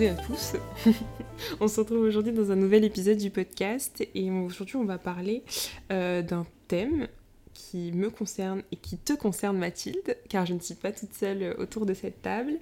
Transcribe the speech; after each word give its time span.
et 0.00 0.08
à 0.08 0.14
tous. 0.14 0.54
on 1.60 1.68
se 1.68 1.80
retrouve 1.80 2.00
aujourd'hui 2.00 2.32
dans 2.32 2.50
un 2.50 2.56
nouvel 2.56 2.84
épisode 2.84 3.16
du 3.16 3.30
podcast 3.30 4.06
et 4.14 4.30
aujourd'hui 4.30 4.76
on 4.76 4.84
va 4.84 4.98
parler 4.98 5.42
euh, 5.90 6.22
d'un 6.22 6.46
thème 6.68 7.08
qui 7.54 7.92
me 7.92 8.10
concerne 8.10 8.62
et 8.72 8.76
qui 8.76 8.98
te 8.98 9.14
concerne 9.14 9.56
Mathilde, 9.56 10.16
car 10.28 10.44
je 10.44 10.54
ne 10.54 10.58
suis 10.58 10.74
pas 10.74 10.92
toute 10.92 11.14
seule 11.14 11.54
autour 11.58 11.86
de 11.86 11.94
cette 11.94 12.20
table. 12.20 12.58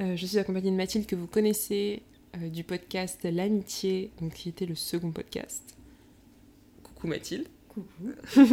Euh, 0.00 0.16
je 0.16 0.26
suis 0.26 0.38
accompagnée 0.38 0.70
de 0.70 0.76
Mathilde 0.76 1.06
que 1.06 1.16
vous 1.16 1.26
connaissez 1.26 2.02
euh, 2.36 2.48
du 2.48 2.62
podcast 2.62 3.20
L'amitié, 3.24 4.10
donc 4.20 4.34
qui 4.34 4.48
était 4.48 4.66
le 4.66 4.74
second 4.76 5.10
podcast. 5.10 5.76
Coucou 6.84 7.08
Mathilde. 7.08 7.48
Coucou. 7.68 8.12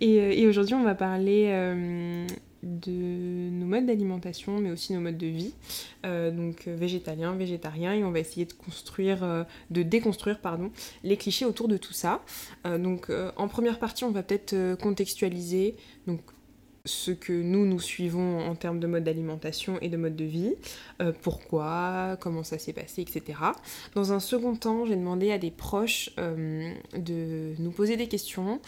et, 0.00 0.42
et 0.42 0.48
aujourd'hui 0.48 0.74
on 0.74 0.84
va 0.84 0.94
parler 0.94 2.26
de 2.62 3.50
nos 3.50 3.66
modes 3.66 3.86
d'alimentation, 3.86 4.58
mais 4.58 4.70
aussi 4.70 4.92
nos 4.92 5.00
modes 5.00 5.16
de 5.16 5.26
vie, 5.26 5.54
euh, 6.04 6.30
donc 6.30 6.66
euh, 6.66 6.76
végétalien, 6.76 7.34
végétarien, 7.34 7.94
et 7.94 8.04
on 8.04 8.10
va 8.10 8.18
essayer 8.18 8.46
de 8.46 8.52
construire, 8.52 9.22
euh, 9.22 9.44
de 9.70 9.82
déconstruire, 9.82 10.40
pardon, 10.40 10.70
les 11.04 11.16
clichés 11.16 11.44
autour 11.44 11.68
de 11.68 11.76
tout 11.76 11.92
ça. 11.92 12.22
donc 12.64 13.10
en 13.36 13.48
première 13.48 13.78
partie, 13.78 14.04
on 14.04 14.10
va 14.10 14.22
peut-être 14.22 14.76
contextualiser, 14.80 15.76
donc 16.06 16.20
ce 16.88 17.10
que 17.10 17.32
nous, 17.32 17.66
nous 17.66 17.78
suivons 17.78 18.40
en 18.40 18.54
termes 18.54 18.80
de 18.80 18.86
mode 18.86 19.04
d'alimentation 19.04 19.78
et 19.80 19.88
de 19.88 19.96
mode 19.96 20.16
de 20.16 20.24
vie, 20.24 20.54
euh, 21.00 21.12
pourquoi, 21.22 22.16
comment 22.20 22.42
ça 22.42 22.58
s'est 22.58 22.72
passé, 22.72 23.02
etc. 23.02 23.38
Dans 23.94 24.12
un 24.12 24.20
second 24.20 24.56
temps, 24.56 24.86
j'ai 24.86 24.96
demandé 24.96 25.30
à 25.30 25.38
des 25.38 25.50
proches 25.50 26.10
euh, 26.18 26.72
de 26.96 27.54
nous 27.58 27.70
poser 27.70 27.96
des 27.96 28.08
questions 28.08 28.60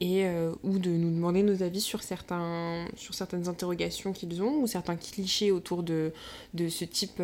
et, 0.00 0.26
euh, 0.26 0.52
ou 0.64 0.78
de 0.78 0.90
nous 0.90 1.10
demander 1.10 1.42
nos 1.42 1.62
avis 1.62 1.80
sur, 1.80 2.02
certains, 2.02 2.86
sur 2.96 3.14
certaines 3.14 3.48
interrogations 3.48 4.12
qu'ils 4.12 4.42
ont 4.42 4.60
ou 4.60 4.66
certains 4.66 4.96
clichés 4.96 5.52
autour 5.52 5.82
de, 5.82 6.12
de 6.54 6.68
ce 6.68 6.84
type 6.84 7.22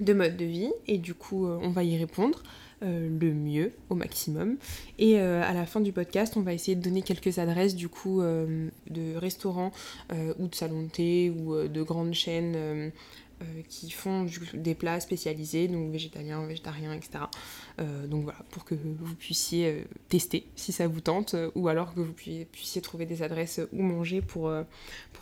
de 0.00 0.12
mode 0.12 0.36
de 0.36 0.44
vie. 0.44 0.72
Et 0.86 0.98
du 0.98 1.14
coup, 1.14 1.46
on 1.46 1.70
va 1.70 1.82
y 1.82 1.98
répondre. 1.98 2.42
Euh, 2.82 3.10
le 3.20 3.34
mieux 3.34 3.72
au 3.90 3.94
maximum. 3.94 4.56
Et 4.98 5.20
euh, 5.20 5.42
à 5.42 5.52
la 5.52 5.66
fin 5.66 5.80
du 5.80 5.92
podcast, 5.92 6.38
on 6.38 6.40
va 6.40 6.54
essayer 6.54 6.76
de 6.76 6.82
donner 6.82 7.02
quelques 7.02 7.38
adresses 7.38 7.76
du 7.76 7.90
coup 7.90 8.22
euh, 8.22 8.70
de 8.88 9.16
restaurants 9.16 9.70
ou 10.38 10.48
de 10.48 10.54
salons 10.54 10.84
de 10.84 10.88
thé 10.88 11.30
ou 11.30 11.68
de 11.68 11.82
grandes 11.82 12.14
chaînes. 12.14 12.90
qui 13.68 13.90
font 13.90 14.26
des 14.52 14.74
plats 14.74 15.00
spécialisés, 15.00 15.66
donc 15.66 15.90
végétaliens, 15.92 16.44
végétariens, 16.46 16.92
etc. 16.92 17.24
donc 18.08 18.24
voilà, 18.24 18.38
pour 18.50 18.64
que 18.64 18.74
vous 18.74 19.14
puissiez 19.14 19.84
tester 20.10 20.46
si 20.56 20.72
ça 20.72 20.86
vous 20.86 21.00
tente, 21.00 21.34
ou 21.54 21.68
alors 21.68 21.94
que 21.94 22.00
vous 22.00 22.12
puissiez, 22.12 22.82
trouver 22.82 23.06
des 23.06 23.22
adresses 23.22 23.60
où 23.72 23.82
manger 23.82 24.20
pour, 24.20 24.52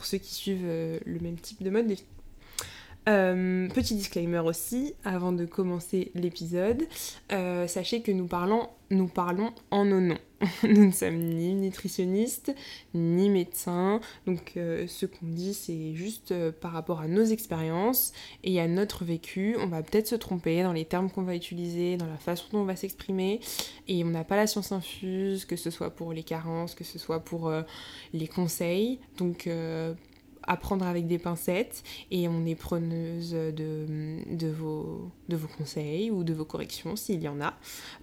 ceux 0.02 0.18
qui 0.18 0.34
suivent 0.34 0.66
le 0.66 1.20
même 1.20 1.36
type 1.36 1.62
de 1.62 1.70
mode. 1.70 1.94
Euh, 3.08 3.68
petit 3.68 3.94
disclaimer 3.94 4.40
aussi, 4.40 4.94
avant 5.02 5.32
de 5.32 5.46
commencer 5.46 6.10
l'épisode, 6.14 6.82
euh, 7.32 7.66
sachez 7.66 8.02
que 8.02 8.12
nous 8.12 8.26
parlons, 8.26 8.68
nous 8.90 9.08
parlons 9.08 9.52
en 9.70 9.86
nos 9.86 10.00
noms. 10.00 10.18
nous 10.62 10.86
ne 10.86 10.92
sommes 10.92 11.18
ni 11.18 11.54
nutritionnistes, 11.54 12.54
ni 12.94 13.28
médecins, 13.28 14.00
donc 14.26 14.52
euh, 14.56 14.86
ce 14.86 15.04
qu'on 15.04 15.26
dit 15.26 15.52
c'est 15.52 15.94
juste 15.94 16.32
par 16.60 16.70
rapport 16.70 17.00
à 17.00 17.08
nos 17.08 17.24
expériences 17.24 18.12
et 18.44 18.60
à 18.60 18.68
notre 18.68 19.04
vécu. 19.04 19.56
On 19.58 19.66
va 19.66 19.82
peut-être 19.82 20.06
se 20.06 20.14
tromper 20.14 20.62
dans 20.62 20.72
les 20.72 20.84
termes 20.84 21.10
qu'on 21.10 21.22
va 21.22 21.34
utiliser, 21.34 21.96
dans 21.96 22.06
la 22.06 22.18
façon 22.18 22.44
dont 22.52 22.60
on 22.60 22.64
va 22.66 22.76
s'exprimer, 22.76 23.40
et 23.88 24.04
on 24.04 24.08
n'a 24.08 24.22
pas 24.22 24.36
la 24.36 24.46
science 24.46 24.70
infuse, 24.70 25.44
que 25.44 25.56
ce 25.56 25.70
soit 25.70 25.90
pour 25.90 26.12
les 26.12 26.22
carences, 26.22 26.74
que 26.74 26.84
ce 26.84 26.98
soit 26.98 27.20
pour 27.20 27.50
les 28.12 28.28
conseils. 28.28 29.00
Donc 29.16 29.48
apprendre 30.48 30.86
avec 30.86 31.06
des 31.06 31.18
pincettes 31.18 31.82
et 32.10 32.26
on 32.26 32.44
est 32.46 32.54
preneuse 32.54 33.32
de, 33.32 33.84
de, 34.26 34.48
vos, 34.48 35.10
de 35.28 35.36
vos 35.36 35.48
conseils 35.48 36.10
ou 36.10 36.24
de 36.24 36.32
vos 36.32 36.44
corrections 36.44 36.96
s'il 36.96 37.22
y 37.22 37.28
en 37.28 37.40
a, 37.40 37.54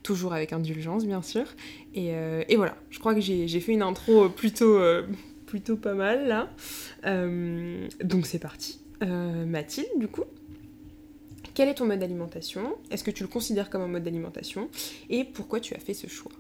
toujours 0.04 0.34
avec 0.34 0.54
indulgence 0.54 1.06
bien 1.06 1.22
sûr. 1.22 1.46
Et, 1.94 2.14
euh, 2.14 2.44
et 2.48 2.56
voilà, 2.56 2.78
je 2.90 3.00
crois 3.00 3.16
que 3.16 3.22
j'ai 3.22 3.60
fait 3.60 3.74
une 3.74 3.82
intro 3.82 4.30
plutôt, 4.30 4.78
euh, 4.78 5.08
plutôt 5.48 5.76
pas 5.76 5.94
mal 5.94 6.28
là. 6.28 6.50
Euh, 7.06 7.88
donc 8.04 8.26
c'est 8.26 8.40
parti. 8.40 8.80
Mathilde, 9.02 9.90
du 9.98 10.08
coup, 10.08 10.24
quel 11.54 11.70
est 11.70 11.76
ton 11.76 11.86
mode 11.86 12.00
d'alimentation? 12.00 12.76
Est-ce 12.90 13.04
que 13.04 13.12
tu 13.12 13.22
le 13.22 13.30
considères 13.30 13.70
comme 13.70 13.82
un 13.84 13.88
mode 13.88 14.04
d'alimentation? 14.04 14.70
Et 15.10 15.24
pourquoi 15.24 15.60
tu 15.60 15.76
as 15.76 15.80
fait 15.80 15.94
ce 15.94 16.08
choix? 16.08 16.32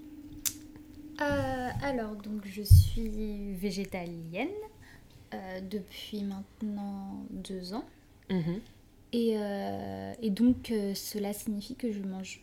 Alors, 1.17 2.15
donc 2.15 2.41
je 2.45 2.63
suis 2.63 3.53
végétalienne. 3.53 4.49
Euh, 5.33 5.59
depuis 5.61 6.23
maintenant 6.23 7.25
deux 7.31 7.73
ans. 7.73 7.83
Mhm. 8.29 8.59
Et, 9.11 9.33
euh, 9.37 10.13
et, 10.21 10.29
donc, 10.29 10.71
euh, 10.71 10.93
cela 10.93 11.33
signifie 11.33 11.75
que 11.75 11.91
je 11.91 12.01
mange 12.01 12.41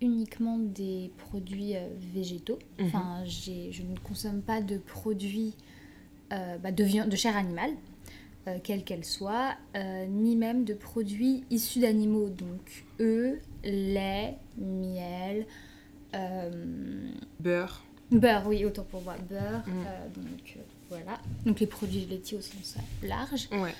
uniquement 0.00 0.58
des 0.58 1.10
produits 1.16 1.74
végétaux. 2.14 2.58
Mhm. 2.78 2.86
Enfin, 2.86 3.24
je 3.24 3.82
ne 3.82 3.98
consomme 3.98 4.42
pas 4.42 4.60
de 4.60 4.78
produits 4.78 5.54
bah, 6.30 6.70
de, 6.70 6.84
viande, 6.84 7.08
de 7.08 7.16
chair 7.16 7.36
animale, 7.36 7.70
quelle 8.62 8.84
qu'elle 8.84 9.04
soit, 9.04 9.56
ni 10.08 10.36
même 10.36 10.64
de 10.64 10.74
produits 10.74 11.42
issus 11.50 11.80
d'animaux. 11.80 12.28
Donc, 12.28 12.84
œufs, 13.00 13.40
lait, 13.64 14.36
miel. 14.56 15.46
beurre. 17.40 17.82
Beurre, 18.12 18.46
oui, 18.46 18.64
autant 18.64 18.84
pour 18.84 19.02
moi. 19.02 19.16
Beurre. 19.28 19.66
Mhm. 19.66 20.12
donc, 20.14 20.58
voilà. 20.88 21.18
Donc 21.44 21.60
les 21.60 21.66
produits 21.66 22.06
laitiers 22.06 22.38
au 22.38 22.40
sens 22.40 22.76
large. 23.02 23.48
Ouais. 23.52 23.74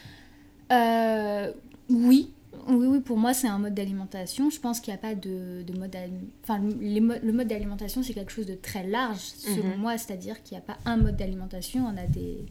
Euh, 0.73 1.53
oui. 1.89 2.31
Oui, 2.67 2.87
oui, 2.87 3.01
pour 3.01 3.17
moi, 3.17 3.35
c'est 3.35 3.47
un 3.47 3.59
mode 3.59 3.75
d'alimentation. 3.75 4.51
Je 4.51 4.59
pense 4.59 4.81
qu'il 4.81 4.93
n'y 4.93 4.99
a 4.99 5.01
pas 5.01 5.15
de, 5.15 5.63
de 5.63 5.79
mode... 5.79 5.97
Enfin, 6.43 6.61
le 6.61 7.33
mode 7.33 7.47
d'alimentation, 7.47 8.03
c'est 8.03 8.15
quelque 8.15 8.33
chose 8.33 8.47
de 8.47 8.55
très 8.55 8.87
large, 8.87 9.21
selon 9.21 9.69
mhm. 9.69 9.81
moi. 9.81 9.97
C'est-à-dire 9.97 10.43
qu'il 10.43 10.57
n'y 10.57 10.63
a 10.63 10.67
pas 10.67 10.79
un 10.85 10.97
mode 10.97 11.17
d'alimentation. 11.17 11.87
On 11.87 11.97
a 11.97 12.07
des, 12.07 12.45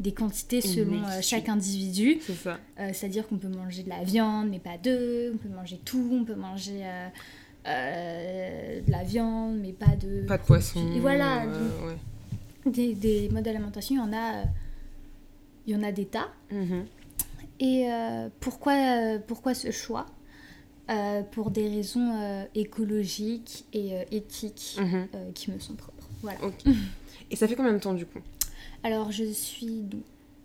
des 0.00 0.12
quantités 0.12 0.60
selon 0.60 1.04
euh, 1.04 1.20
chaque 1.22 1.48
individu. 1.48 2.18
C'est 2.20 2.34
ça. 2.34 2.58
Euh, 2.78 2.90
c'est-à-dire 2.92 3.26
qu'on 3.26 3.38
peut 3.38 3.48
manger 3.48 3.84
de 3.84 3.88
la 3.88 4.04
viande, 4.04 4.48
mais 4.50 4.58
pas 4.58 4.76
d'œufs. 4.76 5.32
On 5.34 5.38
peut 5.38 5.54
manger 5.54 5.80
tout. 5.84 6.10
On 6.12 6.24
peut 6.24 6.34
manger... 6.34 6.84
de 7.64 8.90
la 8.90 9.02
viande, 9.04 9.56
mais 9.60 9.72
pas 9.72 9.96
de... 9.96 10.26
Pas 10.26 10.38
de 10.38 10.44
poisson. 10.44 10.92
Et 10.94 11.00
voilà. 11.00 11.46
ouais 11.46 11.96
des, 12.66 12.94
des 12.94 13.28
modes 13.28 13.44
d'alimentation, 13.44 13.94
il 13.94 13.98
y 13.98 14.00
en 14.00 14.12
a, 14.12 14.34
euh, 14.36 14.44
il 15.66 15.74
y 15.74 15.76
en 15.76 15.82
a 15.82 15.92
des 15.92 16.06
tas. 16.06 16.28
Mhm. 16.50 16.86
Et 17.60 17.90
euh, 17.90 18.28
pourquoi, 18.40 18.72
euh, 18.74 19.18
pourquoi 19.26 19.54
ce 19.54 19.70
choix? 19.70 20.06
Pour 21.32 21.50
des 21.50 21.66
raisons 21.66 22.46
écologiques 22.54 23.64
et 23.72 24.04
éthiques 24.10 24.76
mhm. 24.78 25.08
qui 25.32 25.50
me 25.50 25.58
sont 25.58 25.72
propres. 25.72 26.06
Voilà. 26.20 26.38
Et 27.30 27.36
ça 27.36 27.48
fait 27.48 27.56
combien 27.56 27.72
de 27.72 27.78
temps 27.78 27.94
du 27.94 28.04
coup? 28.04 28.18
Alors 28.82 29.10
je 29.10 29.24
suis 29.24 29.80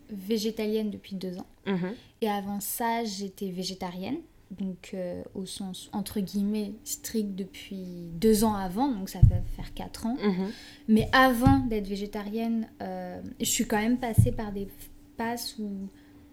végétalienne 0.08 0.90
depuis 0.90 1.14
deux 1.14 1.36
ans. 1.36 1.46
Mhm. 1.66 1.92
Et 2.22 2.30
avant 2.30 2.58
ça, 2.60 3.04
j'étais 3.04 3.50
végétarienne 3.50 4.16
donc 4.50 4.90
euh, 4.94 5.22
au 5.34 5.46
sens 5.46 5.88
entre 5.92 6.20
guillemets 6.20 6.72
strict 6.84 7.34
depuis 7.34 7.84
deux 8.14 8.42
ans 8.44 8.54
avant, 8.54 8.88
donc 8.88 9.08
ça 9.08 9.20
va 9.30 9.36
faire 9.56 9.72
quatre 9.74 10.06
ans. 10.06 10.16
Mhm. 10.22 10.50
Mais 10.88 11.08
avant 11.12 11.58
d'être 11.58 11.86
végétarienne, 11.86 12.68
euh, 12.82 13.20
je 13.38 13.44
suis 13.44 13.66
quand 13.66 13.78
même 13.78 13.98
passée 13.98 14.32
par 14.32 14.52
des 14.52 14.68
passes 15.16 15.56
où 15.58 15.70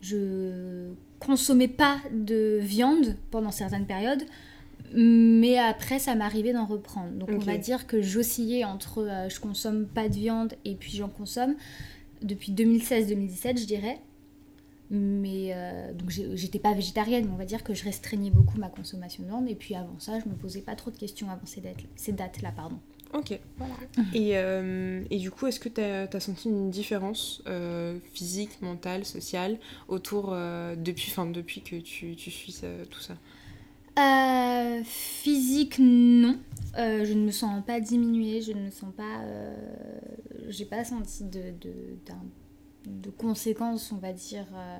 je 0.01 0.91
consommais 1.19 1.67
pas 1.67 1.97
de 2.11 2.59
viande 2.61 3.15
pendant 3.29 3.51
certaines 3.51 3.85
périodes, 3.85 4.23
mais 4.93 5.57
après 5.57 5.99
ça 5.99 6.15
m'arrivait 6.15 6.53
d'en 6.53 6.65
reprendre. 6.65 7.11
Donc 7.11 7.29
on 7.31 7.39
va 7.39 7.57
dire 7.57 7.85
que 7.85 8.01
j'oscillais 8.01 8.63
entre 8.63 9.03
euh, 9.03 9.29
je 9.29 9.39
consomme 9.39 9.85
pas 9.85 10.09
de 10.09 10.15
viande 10.15 10.53
et 10.65 10.75
puis 10.75 10.93
j'en 10.97 11.09
consomme 11.09 11.55
depuis 12.23 12.51
2016-2017 12.51 13.59
je 13.59 13.65
dirais. 13.65 13.99
Mais 14.89 15.49
euh, 15.53 15.91
donc 15.93 16.09
j'étais 16.09 16.59
pas 16.59 16.73
végétarienne, 16.73 17.25
mais 17.25 17.31
on 17.31 17.37
va 17.37 17.45
dire 17.45 17.63
que 17.63 17.73
je 17.73 17.83
restreignais 17.83 18.29
beaucoup 18.29 18.57
ma 18.57 18.69
consommation 18.69 19.23
de 19.23 19.27
viande. 19.27 19.49
Et 19.49 19.55
puis 19.55 19.75
avant 19.75 19.99
ça, 19.99 20.19
je 20.19 20.29
me 20.29 20.35
posais 20.35 20.61
pas 20.61 20.75
trop 20.75 20.91
de 20.91 20.97
questions 20.97 21.29
avant 21.29 21.45
ces 21.45 21.61
dates-là. 21.61 21.89
Ces 21.95 22.13
dates 22.13 22.39
-là, 22.41 22.53
pardon. 22.55 22.79
Ok. 23.13 23.37
Voilà. 23.57 23.73
Et, 24.13 24.37
euh, 24.37 25.03
et, 25.09 25.17
du 25.17 25.31
coup, 25.31 25.47
est-ce 25.47 25.59
que 25.59 25.69
tu 25.69 25.81
as, 25.81 26.07
as, 26.11 26.19
senti 26.19 26.49
une 26.49 26.69
différence 26.69 27.41
euh, 27.47 27.99
physique, 28.13 28.61
mentale, 28.61 29.05
sociale 29.05 29.59
autour 29.87 30.35
depuis, 30.77 31.09
fin, 31.09 31.25
depuis 31.25 31.61
que 31.61 31.77
tu, 31.77 32.15
tu 32.15 32.31
suis 32.31 32.61
tout 32.89 33.01
ça? 33.01 33.15
Physique, 34.83 35.79
non. 35.79 36.37
je 36.75 37.13
ne 37.13 37.25
me 37.25 37.31
sens 37.31 37.63
pas 37.65 37.79
diminuée, 37.79 38.41
je 38.41 38.51
ne 38.51 38.65
me 38.65 38.71
sens 38.71 38.93
pas. 38.95 39.21
J'ai 40.49 40.65
pas 40.65 40.83
senti 40.83 41.23
de, 41.23 41.51
de 41.61 41.71
conséquences, 43.17 43.91
on 43.91 43.97
va 43.97 44.13
dire, 44.13 44.45
euh, 44.53 44.77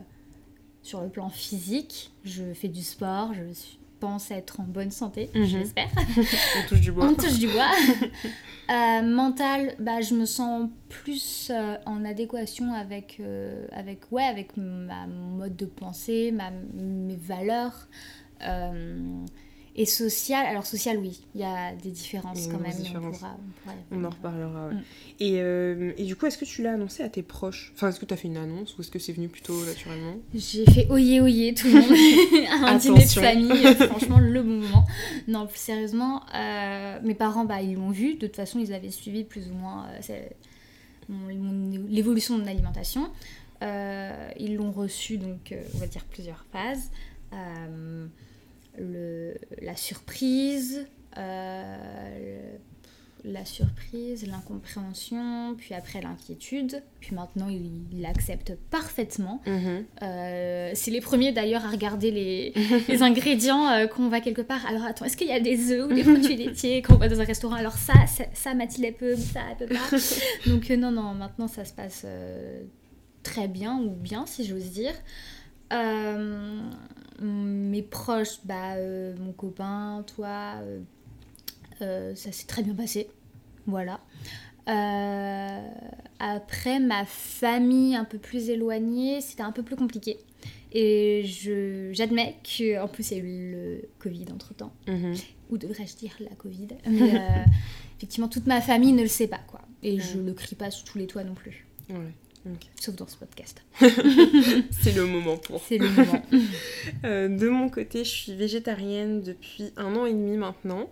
sur 0.82 1.02
le 1.02 1.10
plan 1.10 1.30
physique. 1.30 2.12
Je 2.24 2.54
fais 2.54 2.68
du 2.68 2.84
sport, 2.84 3.34
je 3.34 3.42
pense 4.00 4.30
être 4.30 4.60
en 4.60 4.64
bonne 4.64 4.92
santé, 4.92 5.30
mhm. 5.34 5.46
j'espère. 5.46 5.90
On 6.58 6.68
touche 6.68 6.82
du 6.82 6.92
bois. 6.92 7.08
On 7.08 7.14
touche 7.16 7.40
du 7.40 7.48
bois. 7.48 7.72
Euh, 8.70 9.02
mental, 9.02 9.76
bah, 9.80 10.02
je 10.02 10.14
me 10.14 10.26
sens 10.26 10.70
plus 10.90 11.50
euh, 11.52 11.78
en 11.86 12.04
adéquation 12.04 12.74
avec, 12.74 13.22
avec, 13.72 14.12
ouais, 14.12 14.26
avec 14.26 14.58
ma 14.58 15.08
mode 15.08 15.56
de 15.56 15.66
pensée, 15.66 16.34
ma, 16.34 16.52
mes 16.52 17.16
valeurs. 17.16 17.88
Et 19.80 19.86
social, 19.86 20.44
alors 20.48 20.66
social, 20.66 20.98
oui, 20.98 21.22
il 21.36 21.42
y 21.42 21.44
a 21.44 21.72
des 21.76 21.92
différences 21.92 22.48
quand 22.48 22.60
même. 22.60 22.74
On, 23.92 24.04
en 24.04 24.10
reparlera. 24.10 24.72
Mm. 24.72 24.84
Et, 25.20 25.34
euh, 25.36 25.94
et, 25.98 26.04
du 26.04 26.16
coup, 26.16 26.26
est-ce 26.26 26.40
que 26.40 26.46
tu 26.46 26.64
l'as 26.64 26.74
annoncé 26.74 27.04
à 27.04 27.10
tes 27.10 27.22
proches? 27.22 27.72
Enfin, 27.76 27.90
est-ce 27.90 28.00
que 28.00 28.06
tu 28.06 28.14
as 28.14 28.18
fait 28.18 28.28
une 28.28 28.38
annonce 28.38 28.76
ou 28.76 28.82
est-ce 28.82 28.90
que 28.90 28.98
c'est 28.98 29.14
venu 29.14 29.28
plutôt 29.28 29.64
naturellement? 29.66 30.16
J'ai 30.34 30.66
fait 30.66 30.90
oyé 30.90 31.22
oyé 31.22 31.54
tout 31.54 31.68
le 31.68 31.74
monde 31.74 32.66
à 32.66 32.70
un 32.72 32.78
dîner 32.78 33.06
de 33.06 33.10
famille. 33.10 33.76
franchement, 33.76 34.18
le 34.18 34.42
bon 34.42 34.62
moment. 34.62 34.84
Non, 35.28 35.46
plus 35.46 35.60
sérieusement, 35.60 36.24
euh, 36.34 37.00
mes 37.04 37.14
parents, 37.14 37.46
bah, 37.46 37.62
ils 37.62 37.76
l'ont 37.76 37.92
vu. 37.92 38.16
De 38.16 38.26
toute 38.26 38.36
façon, 38.36 38.58
ils 38.58 38.74
avaient 38.74 38.90
suivi 38.90 39.24
plus 39.26 39.48
ou 39.48 39.54
moins 39.54 39.86
euh, 40.10 41.38
l'évolution 41.88 42.36
de 42.36 42.42
mon 42.42 42.48
alimentation. 42.48 43.12
ils 43.62 44.56
l'ont 44.56 44.72
reçu, 44.72 45.20
donc, 45.20 45.54
on 45.76 45.78
va 45.78 45.86
dire, 45.86 46.04
plusieurs 46.06 46.44
phases 46.52 46.90
le, 48.78 49.36
la 49.62 49.76
surprise, 49.76 50.86
euh, 51.18 52.58
la 53.24 53.44
surprise, 53.46 54.26
l'incompréhension, 54.28 55.56
puis 55.58 55.74
après 55.74 56.02
l'inquiétude, 56.02 56.82
puis 57.00 57.16
maintenant 57.16 57.50
il 57.50 58.02
l'accepte 58.02 58.54
parfaitement. 58.70 59.42
Mhm. 59.46 59.86
Euh, 60.02 60.72
c'est 60.76 60.92
les 60.92 61.02
premiers 61.02 61.32
d'ailleurs 61.32 61.66
à 61.66 61.70
regarder 61.70 62.12
les, 62.12 62.54
les 62.88 63.04
ingrédients 63.04 63.70
euh, 63.70 63.88
qu'on 63.88 64.08
va 64.08 64.22
quelque 64.22 64.42
part. 64.42 64.66
Alors 64.68 64.86
attends, 64.86 65.06
est-ce 65.06 65.18
qu'il 65.18 65.28
y 65.28 65.34
a 65.34 65.40
des 65.40 65.72
œufs 65.72 65.90
ou 65.90 65.94
des 65.94 66.04
produits 66.04 66.36
laitiers 66.38 66.82
quand 66.82 66.96
on 66.96 67.00
va 67.00 67.10
dans 67.10 67.20
un 67.20 67.26
restaurant? 67.26 67.56
Alors 67.56 67.78
ça, 67.78 67.94
ça, 68.08 68.26
ça 68.34 68.54
Mathilde 68.54 68.86
elle 68.86 68.94
peut, 68.94 69.16
ça 69.16 69.42
elle 69.50 69.68
peut 69.68 69.76
pas. 69.76 69.98
Donc 70.50 70.70
non, 70.70 70.92
non, 70.92 71.14
maintenant 71.14 71.48
ça 71.48 71.66
se 71.66 71.74
passe 71.74 72.06
très 73.24 73.48
bien 73.48 73.80
ou 73.80 73.90
bien 73.90 74.26
si 74.26 74.46
j'ose 74.46 74.72
dire. 74.72 74.94
Euh, 75.74 76.62
mes 77.22 77.82
proches, 77.82 78.40
bah, 78.46 78.76
euh, 78.76 79.16
mon 79.20 79.32
copain, 79.32 80.04
toi, 80.16 80.62
euh, 81.82 82.16
ça 82.16 82.32
s'est 82.32 82.48
très 82.48 82.64
bien 82.64 82.74
passé. 82.74 83.10
Voilà. 83.66 84.00
après, 86.20 86.80
ma 86.80 87.06
famille 87.06 87.96
un 87.96 88.06
peu 88.06 88.18
plus 88.18 88.50
éloignée, 88.50 89.22
c'était 89.22 89.44
un 89.44 89.52
peu 89.52 89.64
plus 89.64 89.76
compliqué. 89.76 90.18
Et 90.74 91.24
j'admets 91.94 92.36
qu'en 92.44 92.88
plus, 92.88 93.12
il 93.12 93.18
y 93.18 93.22
a 93.22 93.24
eu 93.24 93.52
le 93.52 93.90
Covid 94.00 94.26
entre-temps. 94.34 94.74
Mhm. 94.88 95.16
Ou 95.50 95.58
devrais-je 95.58 95.96
dire 95.96 96.12
la 96.20 96.36
Covid? 96.36 96.68
Mais 96.90 97.22
effectivement, 97.98 98.28
toute 98.28 98.48
ma 98.48 98.62
famille 98.62 98.94
ne 98.94 99.02
le 99.02 99.08
sait 99.08 99.28
pas, 99.28 99.40
quoi. 99.48 99.62
Et 99.84 100.00
je 100.00 100.20
le 100.20 100.34
crie 100.34 100.56
pas 100.56 100.72
sous 100.72 100.86
tous 100.86 100.98
les 100.98 101.08
toits 101.08 101.24
non 101.24 101.36
plus. 101.36 101.66
Ouais. 101.90 102.14
Sauf 102.80 102.96
dans 102.96 103.08
ce 103.08 103.18
podcast. 103.18 103.64
c'est 103.80 104.96
le 104.96 105.06
moment 105.06 105.38
pour. 105.38 105.62
C'est 105.62 105.78
le 105.78 105.90
moment. 105.90 106.24
Euh, 107.04 107.28
de 107.28 107.50
mon 107.50 107.70
côté, 107.70 108.06
je 108.06 108.10
suis 108.10 108.36
végétarienne 108.36 109.22
depuis 109.22 109.72
un 109.76 109.96
an 109.96 110.06
et 110.06 110.14
demi 110.14 110.38
maintenant. 110.38 110.90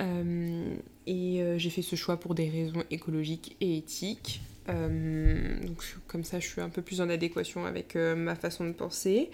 Euh, 0.00 0.74
et 1.06 1.42
euh, 1.42 1.58
j'ai 1.58 1.70
fait 1.70 1.82
ce 1.82 1.96
choix 1.96 2.18
pour 2.18 2.34
des 2.34 2.48
raisons 2.48 2.82
écologiques 2.90 3.56
et 3.60 3.78
éthiques. 3.78 4.40
donc 4.66 5.82
comme 6.06 6.24
ça, 6.24 6.40
je 6.40 6.48
suis 6.48 6.60
un 6.60 6.68
peu 6.68 6.82
plus 6.82 7.00
en 7.00 7.08
adéquation 7.08 7.66
avec 7.66 7.94
ma 7.94 8.34
façon 8.34 8.66
de 8.66 8.72
penser. 8.72 9.30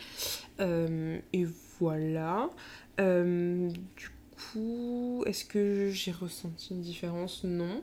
et 0.60 1.46
voilà. 1.80 2.50
du 2.98 4.10
coup, 4.52 5.24
est-ce 5.26 5.44
que 5.44 5.90
j'ai 5.90 6.12
ressenti 6.12 6.74
une 6.74 6.82
différence? 6.82 7.44
Non. 7.44 7.82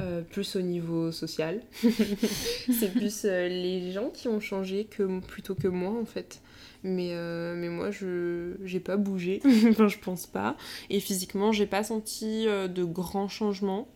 Euh, 0.00 0.20
plus 0.20 0.56
au 0.56 0.60
niveau 0.60 1.10
social. 1.10 1.62
c'est 1.82 2.92
plus 2.92 3.24
euh, 3.24 3.48
les 3.48 3.92
gens 3.92 4.10
qui 4.10 4.28
ont 4.28 4.40
changé 4.40 4.84
que, 4.84 5.20
plutôt 5.20 5.54
que 5.54 5.68
moi 5.68 5.98
en 5.98 6.04
fait. 6.04 6.42
Mais, 6.82 7.10
euh, 7.12 7.54
mais 7.56 7.70
moi 7.70 7.90
je 7.90 8.56
j'ai 8.62 8.78
pas 8.78 8.98
bougé, 8.98 9.40
enfin 9.70 9.88
je 9.88 9.96
pense 9.98 10.26
pas. 10.26 10.56
Et 10.90 11.00
physiquement 11.00 11.50
j'ai 11.50 11.66
pas 11.66 11.82
senti 11.82 12.44
de 12.46 12.84
grands 12.84 13.28
changements. 13.28 13.88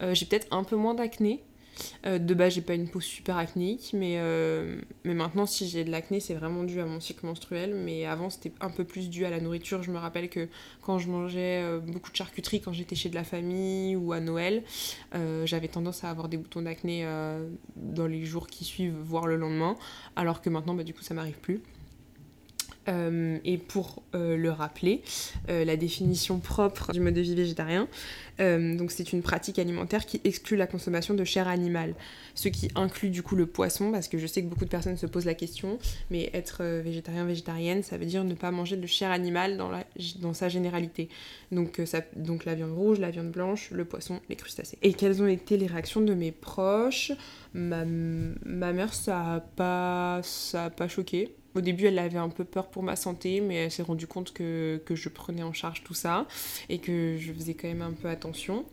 j'ai 0.00 0.26
peut-être 0.26 0.48
un 0.50 0.64
peu 0.64 0.74
moins 0.74 0.94
d'acné, 0.94 1.44
euh, 2.06 2.18
de 2.18 2.34
base, 2.34 2.54
j'ai 2.54 2.62
pas 2.62 2.74
une 2.74 2.88
peau 2.88 3.00
super 3.00 3.36
acnéique, 3.36 3.90
mais, 3.92 4.14
euh, 4.18 4.80
mais 5.04 5.14
maintenant, 5.14 5.46
si 5.46 5.68
j'ai 5.68 5.84
de 5.84 5.90
l'acné, 5.90 6.20
c'est 6.20 6.34
vraiment 6.34 6.64
dû 6.64 6.80
à 6.80 6.86
mon 6.86 7.00
cycle 7.00 7.26
menstruel. 7.26 7.74
Mais 7.74 8.06
avant, 8.06 8.30
c'était 8.30 8.52
un 8.60 8.70
peu 8.70 8.84
plus 8.84 9.08
dû 9.10 9.24
à 9.24 9.30
la 9.30 9.40
nourriture. 9.40 9.82
Je 9.82 9.90
me 9.90 9.98
rappelle 9.98 10.28
que 10.28 10.48
quand 10.82 10.98
je 10.98 11.08
mangeais 11.08 11.62
euh, 11.62 11.78
beaucoup 11.80 12.10
de 12.10 12.16
charcuterie, 12.16 12.60
quand 12.60 12.72
j'étais 12.72 12.96
chez 12.96 13.08
de 13.08 13.14
la 13.14 13.24
famille 13.24 13.96
ou 13.96 14.12
à 14.12 14.20
Noël, 14.20 14.62
j'avais 15.44 15.68
tendance 15.68 16.04
à 16.04 16.10
avoir 16.10 16.28
des 16.28 16.36
boutons 16.36 16.62
d'acné 16.62 17.06
dans 17.76 18.06
les 18.06 18.24
jours 18.24 18.46
qui 18.46 18.64
suivent, 18.64 18.96
voire 19.02 19.26
le 19.26 19.36
lendemain. 19.36 19.76
Alors 20.14 20.40
que 20.42 20.50
maintenant, 20.50 20.74
bah, 20.74 20.84
du 20.84 20.92
coup, 20.92 21.02
ça 21.02 21.14
m'arrive 21.14 21.38
plus. 21.38 21.62
Euh, 22.88 23.38
et 23.44 23.58
pour 23.58 24.02
euh, 24.14 24.36
le 24.36 24.50
rappeler, 24.50 25.02
euh, 25.50 25.64
la 25.64 25.76
définition 25.76 26.38
propre 26.38 26.92
du 26.92 27.00
mode 27.00 27.14
de 27.14 27.20
vie 27.20 27.34
végétarien, 27.34 27.88
donc 28.38 28.90
c'est 28.90 29.14
une 29.14 29.22
pratique 29.22 29.58
alimentaire 29.58 30.04
qui 30.04 30.20
exclut 30.24 30.58
la 30.58 30.66
consommation 30.66 31.14
de 31.14 31.24
chair 31.24 31.48
animale, 31.48 31.94
ce 32.34 32.48
qui 32.48 32.68
inclut 32.74 33.08
du 33.08 33.22
coup 33.22 33.34
le 33.34 33.46
poisson, 33.46 33.90
parce 33.90 34.08
que 34.08 34.18
je 34.18 34.26
sais 34.26 34.42
que 34.42 34.46
beaucoup 34.46 34.66
de 34.66 34.70
personnes 34.70 34.98
se 34.98 35.06
posent 35.06 35.24
la 35.24 35.32
question, 35.32 35.78
mais 36.10 36.28
être 36.34 36.62
végétarien, 36.62 37.24
végétarienne, 37.24 37.82
ça 37.82 37.96
veut 37.96 38.04
dire 38.04 38.24
ne 38.24 38.34
pas 38.34 38.50
manger 38.50 38.76
de 38.76 38.86
chair 38.86 39.10
animale 39.10 39.56
dans, 39.56 40.34
sa 40.34 40.50
généralité. 40.50 41.08
Donc 41.50 41.78
la 42.44 42.54
viande 42.54 42.74
rouge, 42.74 42.98
la 42.98 43.10
viande 43.10 43.30
blanche, 43.30 43.70
le 43.70 43.86
poisson, 43.86 44.20
les 44.28 44.36
crustacés. 44.36 44.76
Et 44.82 44.92
quelles 44.92 45.22
ont 45.22 45.28
été 45.28 45.56
les 45.56 45.66
réactions 45.66 46.02
de 46.02 46.12
mes 46.12 46.30
proches? 46.30 47.12
Ma, 47.54 47.86
ma 47.86 48.74
mère, 48.74 48.92
ça 48.92 49.36
a 49.36 49.40
pas, 49.40 50.20
ça 50.22 50.66
a 50.66 50.70
pas 50.70 50.88
choqué 50.88 51.34
au 51.56 51.60
début, 51.60 51.86
elle 51.86 51.98
avait 51.98 52.18
un 52.18 52.28
peu 52.28 52.44
peur 52.44 52.68
pour 52.68 52.82
ma 52.82 52.96
santé, 52.96 53.40
mais 53.40 53.54
elle 53.54 53.70
s'est 53.70 53.82
rendue 53.82 54.06
compte 54.06 54.32
que, 54.32 54.80
je 54.88 55.08
prenais 55.08 55.42
en 55.42 55.52
charge 55.52 55.82
tout 55.82 55.94
ça 55.94 56.26
et 56.68 56.78
que 56.78 57.16
je 57.18 57.32
faisais 57.32 57.54
quand 57.54 57.68
même 57.68 57.82
un 57.82 57.92
peu 57.92 58.08
attention. 58.08 58.64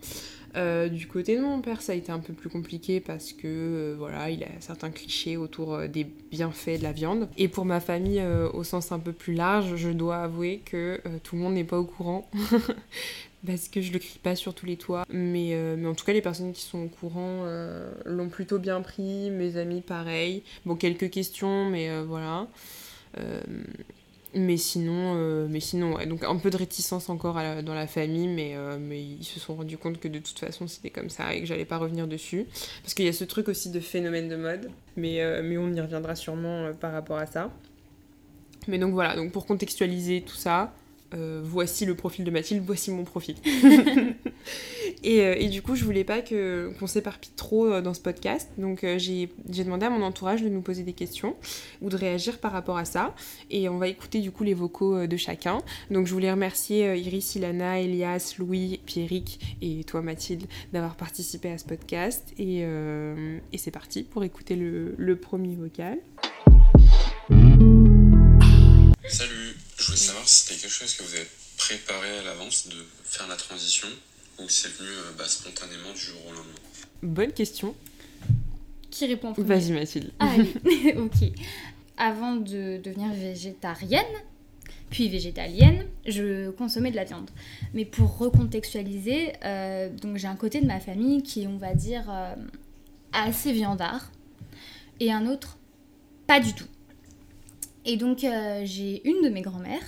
Euh, 0.56 0.88
du 0.88 1.08
côté 1.08 1.36
de 1.36 1.42
mon 1.42 1.62
père, 1.62 1.82
ça 1.82 1.94
a 1.94 1.96
été 1.96 2.12
un 2.12 2.20
peu 2.20 2.34
plus 2.34 2.50
compliqué 2.50 3.00
parce 3.00 3.34
que 3.34 3.48
euh, 3.48 3.96
voilà, 3.98 4.30
il 4.30 4.44
a 4.44 4.48
certains 4.60 4.92
clichés 4.92 5.36
autour 5.36 5.74
euh, 5.74 5.88
des 5.88 6.04
bienfaits 6.04 6.78
de 6.78 6.84
la 6.84 6.92
viande. 6.92 7.28
Et 7.38 7.48
pour 7.48 7.66
ma 7.66 7.80
famille, 7.80 8.24
au 8.54 8.64
sens 8.64 8.92
un 8.92 9.00
peu 9.00 9.14
plus 9.14 9.34
large, 9.34 9.76
je 9.76 9.90
dois 9.90 10.18
avouer 10.18 10.62
que 10.64 11.02
tout 11.24 11.36
le 11.36 11.42
monde 11.42 11.54
n'est 11.54 11.64
pas 11.64 11.80
au 11.80 11.86
courant 11.86 12.30
parce 13.46 13.68
que 13.68 13.82
je 13.82 13.92
le 13.92 14.00
crie 14.00 14.20
pas 14.22 14.36
sur 14.36 14.54
tous 14.54 14.66
les 14.66 14.78
toits. 14.78 15.06
Mais, 15.10 15.58
mais 15.78 15.88
en 15.88 15.96
tout 15.96 16.06
cas, 16.06 16.14
les 16.14 16.22
personnes 16.22 16.54
qui 16.54 16.62
sont 16.62 16.84
au 16.84 16.88
courant 16.88 17.46
l'ont 18.06 18.30
plutôt 18.30 18.60
bien 18.60 18.82
pris. 18.82 19.30
Mes 19.32 19.58
amis, 19.58 19.82
pareil. 19.82 20.44
Bon, 20.66 20.76
quelques 20.76 21.10
questions, 21.10 21.70
mais 21.70 22.04
voilà. 22.04 22.48
Mais 24.36 24.58
sinon, 24.58 25.48
mais 25.48 25.60
sinon 25.60 25.98
donc 26.08 26.24
un 26.24 26.38
peu 26.38 26.50
de 26.50 26.58
réticence 26.58 27.10
encore 27.10 27.36
dans 27.64 27.74
la 27.76 27.88
famille, 27.88 28.28
mais, 28.28 28.56
mais 28.80 29.02
ils 29.02 29.24
se 29.24 29.40
sont 29.40 29.56
rendus 29.56 29.78
compte 29.78 30.00
que 30.00 30.08
de 30.08 30.20
toute 30.20 30.40
façon 30.40 30.68
c'était 30.68 30.90
comme 30.90 31.10
ça 31.10 31.36
et 31.36 31.42
que 31.42 31.46
j'allais 31.46 31.66
pas 31.66 31.78
revenir 31.78 32.08
dessus. 32.08 32.46
Parce 32.82 32.94
qu'il 32.94 33.06
y 33.06 33.10
a 33.10 33.14
ce 33.14 33.26
truc 33.26 33.48
aussi 33.48 33.70
de 33.70 33.80
phénomène 33.80 34.30
de 34.30 34.36
mode, 34.36 34.72
mais, 34.98 35.22
mais 35.44 35.58
on 35.58 35.72
y 35.72 35.80
reviendra 35.80 36.16
sûrement 36.16 36.72
par 36.74 36.94
rapport 36.94 37.18
à 37.18 37.28
ça. 37.28 37.52
Mais 38.68 38.78
donc 38.78 38.94
voilà, 38.94 39.16
donc 39.16 39.32
pour 39.32 39.46
contextualiser 39.46 40.22
tout 40.22 40.36
ça, 40.36 40.74
euh, 41.14 41.42
voici 41.44 41.86
le 41.86 41.96
profil 41.96 42.26
de 42.26 42.32
Mathilde, 42.32 42.64
voici 42.66 42.92
mon 42.92 43.04
profil. 43.04 43.36
Euh, 45.06 45.36
et, 45.38 45.50
du 45.50 45.62
coup, 45.62 45.76
je 45.76 45.84
voulais 45.84 46.06
pas 46.06 46.22
que, 46.22 46.72
qu'on 46.80 46.88
s'éparpille 46.88 47.34
trop 47.36 47.66
euh, 47.66 47.82
dans 47.82 47.94
ce 47.94 48.00
podcast. 48.00 48.50
Donc, 48.58 48.86
j'ai, 48.98 49.30
demandé 49.48 49.86
à 49.86 49.90
mon 49.90 50.02
entourage 50.02 50.42
de 50.42 50.48
nous 50.48 50.62
poser 50.62 50.84
des 50.84 50.94
questions 50.94 51.36
ou 51.82 51.90
de 51.90 51.98
réagir 51.98 52.40
par 52.40 52.54
rapport 52.54 52.78
à 52.78 52.86
ça. 52.86 53.14
Et 53.50 53.68
on 53.68 53.78
va 53.78 53.90
écouter 53.90 54.22
du 54.22 54.32
coup 54.32 54.44
les 54.46 54.54
vocaux 54.54 55.06
de 55.06 55.18
chacun. 55.18 55.62
Donc, 55.92 56.08
je 56.08 56.14
voulais 56.14 56.32
remercier 56.32 56.96
Iris, 56.96 57.36
Ilana, 57.36 57.82
Elias, 57.82 58.36
Louis, 58.40 58.80
Pierrick 58.86 59.58
et 59.62 59.84
toi, 59.84 60.02
Mathilde, 60.02 60.46
d'avoir 60.72 60.96
participé 60.96 61.52
à 61.52 61.58
ce 61.58 61.66
podcast. 61.66 62.34
Et, 62.40 62.62
et 62.62 63.58
c'est 63.58 63.72
parti 63.72 64.04
pour 64.04 64.24
écouter 64.24 64.56
le, 64.56 64.96
le 64.98 65.16
premier 65.18 65.56
vocal. 65.56 66.00
Salut 69.10 69.54
je 69.84 69.88
voulais 69.88 69.98
savoir 69.98 70.28
si 70.28 70.44
c'était 70.46 70.62
quelque 70.62 70.72
chose 70.72 70.94
que 70.94 71.04
vous 71.04 71.14
avez 71.16 71.28
préparé 71.58 72.20
à 72.20 72.24
l'avance 72.24 72.68
de 72.68 72.86
faire 73.04 73.28
la 73.28 73.36
transition 73.36 73.90
ou 74.40 74.48
c'est 74.48 74.70
venu 74.70 74.90
euh, 74.90 75.12
bah, 75.18 75.28
spontanément 75.28 75.92
du 75.94 76.00
jour 76.00 76.20
au 76.28 76.34
lendemain 76.34 76.54
Bonne 77.02 77.32
question. 77.32 77.76
Qui 78.90 79.08
répond 79.08 79.34
Vas-y 79.38 79.72
Mathilde. 79.72 80.12
Allez, 80.20 80.54
ok. 80.98 81.30
Avant 81.98 82.36
de 82.36 82.78
devenir 82.78 83.12
végétarienne, 83.14 84.06
puis 84.90 85.10
végétalienne, 85.10 85.86
je 86.06 86.52
consommais 86.52 86.92
de 86.92 86.96
la 86.96 87.04
viande. 87.04 87.30
Mais 87.74 87.86
pour 87.86 88.18
recontextualiser, 88.18 89.34
euh, 89.44 89.90
donc 89.90 90.18
j'ai 90.18 90.28
un 90.28 90.36
côté 90.36 90.62
de 90.62 90.68
ma 90.68 90.80
famille 90.80 91.24
qui 91.24 91.44
est, 91.44 91.48
on 91.48 91.58
va 91.58 91.74
dire, 91.74 92.06
euh, 92.10 92.36
assez 93.12 93.52
viandard, 93.52 94.12
et 95.00 95.12
un 95.12 95.26
autre 95.28 95.58
pas 96.28 96.40
du 96.40 96.54
tout. 96.54 96.68
Et 97.86 97.98
donc, 97.98 98.24
euh, 98.24 98.62
j'ai 98.66 99.08
une 99.08 99.24
de 99.24 99.30
mes 99.30 99.42
grand-mères, 99.42 99.84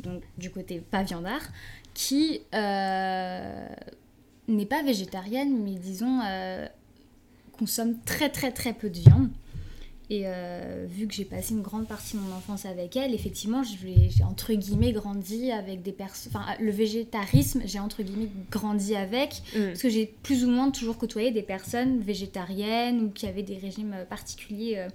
donc 0.00 0.22
du 0.36 0.50
côté 0.50 0.80
pas 0.80 1.02
viandard, 1.02 1.42
qui 1.94 2.40
euh, 2.54 3.66
n'est 4.48 4.66
pas 4.66 4.82
végétarienne, 4.82 5.56
mais 5.64 5.76
disons, 5.76 6.20
euh, 6.26 6.66
consomme 7.56 7.96
très 8.04 8.28
très 8.28 8.50
très 8.50 8.74
peu 8.74 8.90
de 8.90 8.98
viande. 8.98 9.30
Et 10.10 10.24
euh, 10.26 10.84
vu 10.86 11.06
que 11.06 11.14
j'ai 11.14 11.24
passé 11.24 11.54
une 11.54 11.62
grande 11.62 11.88
partie 11.88 12.16
de 12.16 12.20
mon 12.20 12.36
enfance 12.36 12.66
avec 12.66 12.94
elle, 12.94 13.14
effectivement, 13.14 13.62
j'ai 13.62 14.22
entre 14.22 14.52
guillemets 14.52 14.92
grandi 14.92 15.50
avec 15.50 15.80
des 15.80 15.92
personnes. 15.92 16.32
Enfin, 16.34 16.44
le 16.60 16.70
végétarisme, 16.70 17.62
j'ai 17.64 17.78
entre 17.78 18.02
guillemets 18.02 18.28
grandi 18.50 18.96
avec, 18.96 19.42
mm. 19.56 19.68
parce 19.68 19.80
que 19.80 19.88
j'ai 19.88 20.04
plus 20.22 20.44
ou 20.44 20.50
moins 20.50 20.70
toujours 20.70 20.98
côtoyé 20.98 21.30
des 21.30 21.42
personnes 21.42 22.00
végétariennes 22.00 23.00
ou 23.00 23.10
qui 23.10 23.26
avaient 23.26 23.42
des 23.42 23.56
régimes 23.56 23.96
particuliers. 24.10 24.86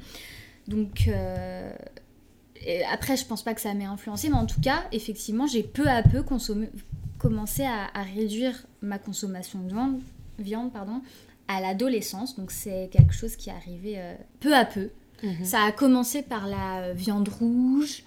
Donc. 0.68 1.10
Après, 2.92 3.16
je 3.16 3.24
pense 3.24 3.42
pas 3.42 3.54
que 3.54 3.62
ça 3.62 3.74
m'ait 3.74 3.86
influencé, 3.86 4.28
mais 4.28 4.36
en 4.36 4.46
tout 4.46 4.60
cas, 4.60 4.84
effectivement, 4.92 5.48
j'ai 5.48 5.64
peu 5.64 5.88
à 5.88 6.04
peu 6.04 6.24
commencé 7.20 7.64
à, 7.64 7.90
à, 7.94 8.02
réduire 8.02 8.66
ma 8.82 8.98
consommation 8.98 9.60
de 9.60 9.68
viande, 9.68 10.02
viande 10.40 10.74
pardon, 10.74 11.02
à 11.50 11.60
l'adolescence. 11.60 12.38
Donc 12.38 12.52
c'est 12.52 12.90
quelque 12.92 13.14
chose 13.14 13.36
qui 13.36 13.50
est 13.50 13.54
arrivé 13.54 13.96
euh, 13.98 14.16
peu 14.40 14.56
à 14.56 14.64
peu. 14.64 14.90
Mhm. 15.22 15.44
Ça 15.44 15.64
a 15.64 15.72
commencé 15.74 16.22
par 16.22 16.48
la 16.48 16.84
euh, 16.84 16.94
viande 16.94 17.28
rouge. 17.28 18.04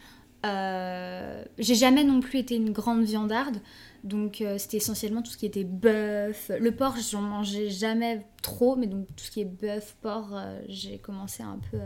Euh, 0.47 1.45
j'ai 1.59 1.75
jamais 1.75 2.05
non 2.05 2.21
plus 2.21 2.39
été 2.39 2.57
une 2.57 2.71
grande 2.73 3.03
viandarde. 3.03 3.59
Donc 4.03 4.43
c'était 4.59 4.79
essentiellement 4.79 5.23
tout 5.23 5.31
ce 5.31 5.37
qui 5.37 5.47
était 5.47 5.63
bœuf. 5.63 6.51
Le 6.59 6.73
porc, 6.73 6.97
j'en 7.09 7.21
mangeais 7.23 7.71
jamais 7.71 8.27
trop, 8.43 8.75
mais 8.75 8.89
donc 8.89 9.07
tout 9.15 9.25
ce 9.25 9.31
qui 9.31 9.43
est 9.43 9.45
bœuf, 9.45 9.97
porc, 10.03 10.37
j'ai 10.69 10.99
commencé 10.99 11.45
un 11.45 11.61
peu 11.71 11.79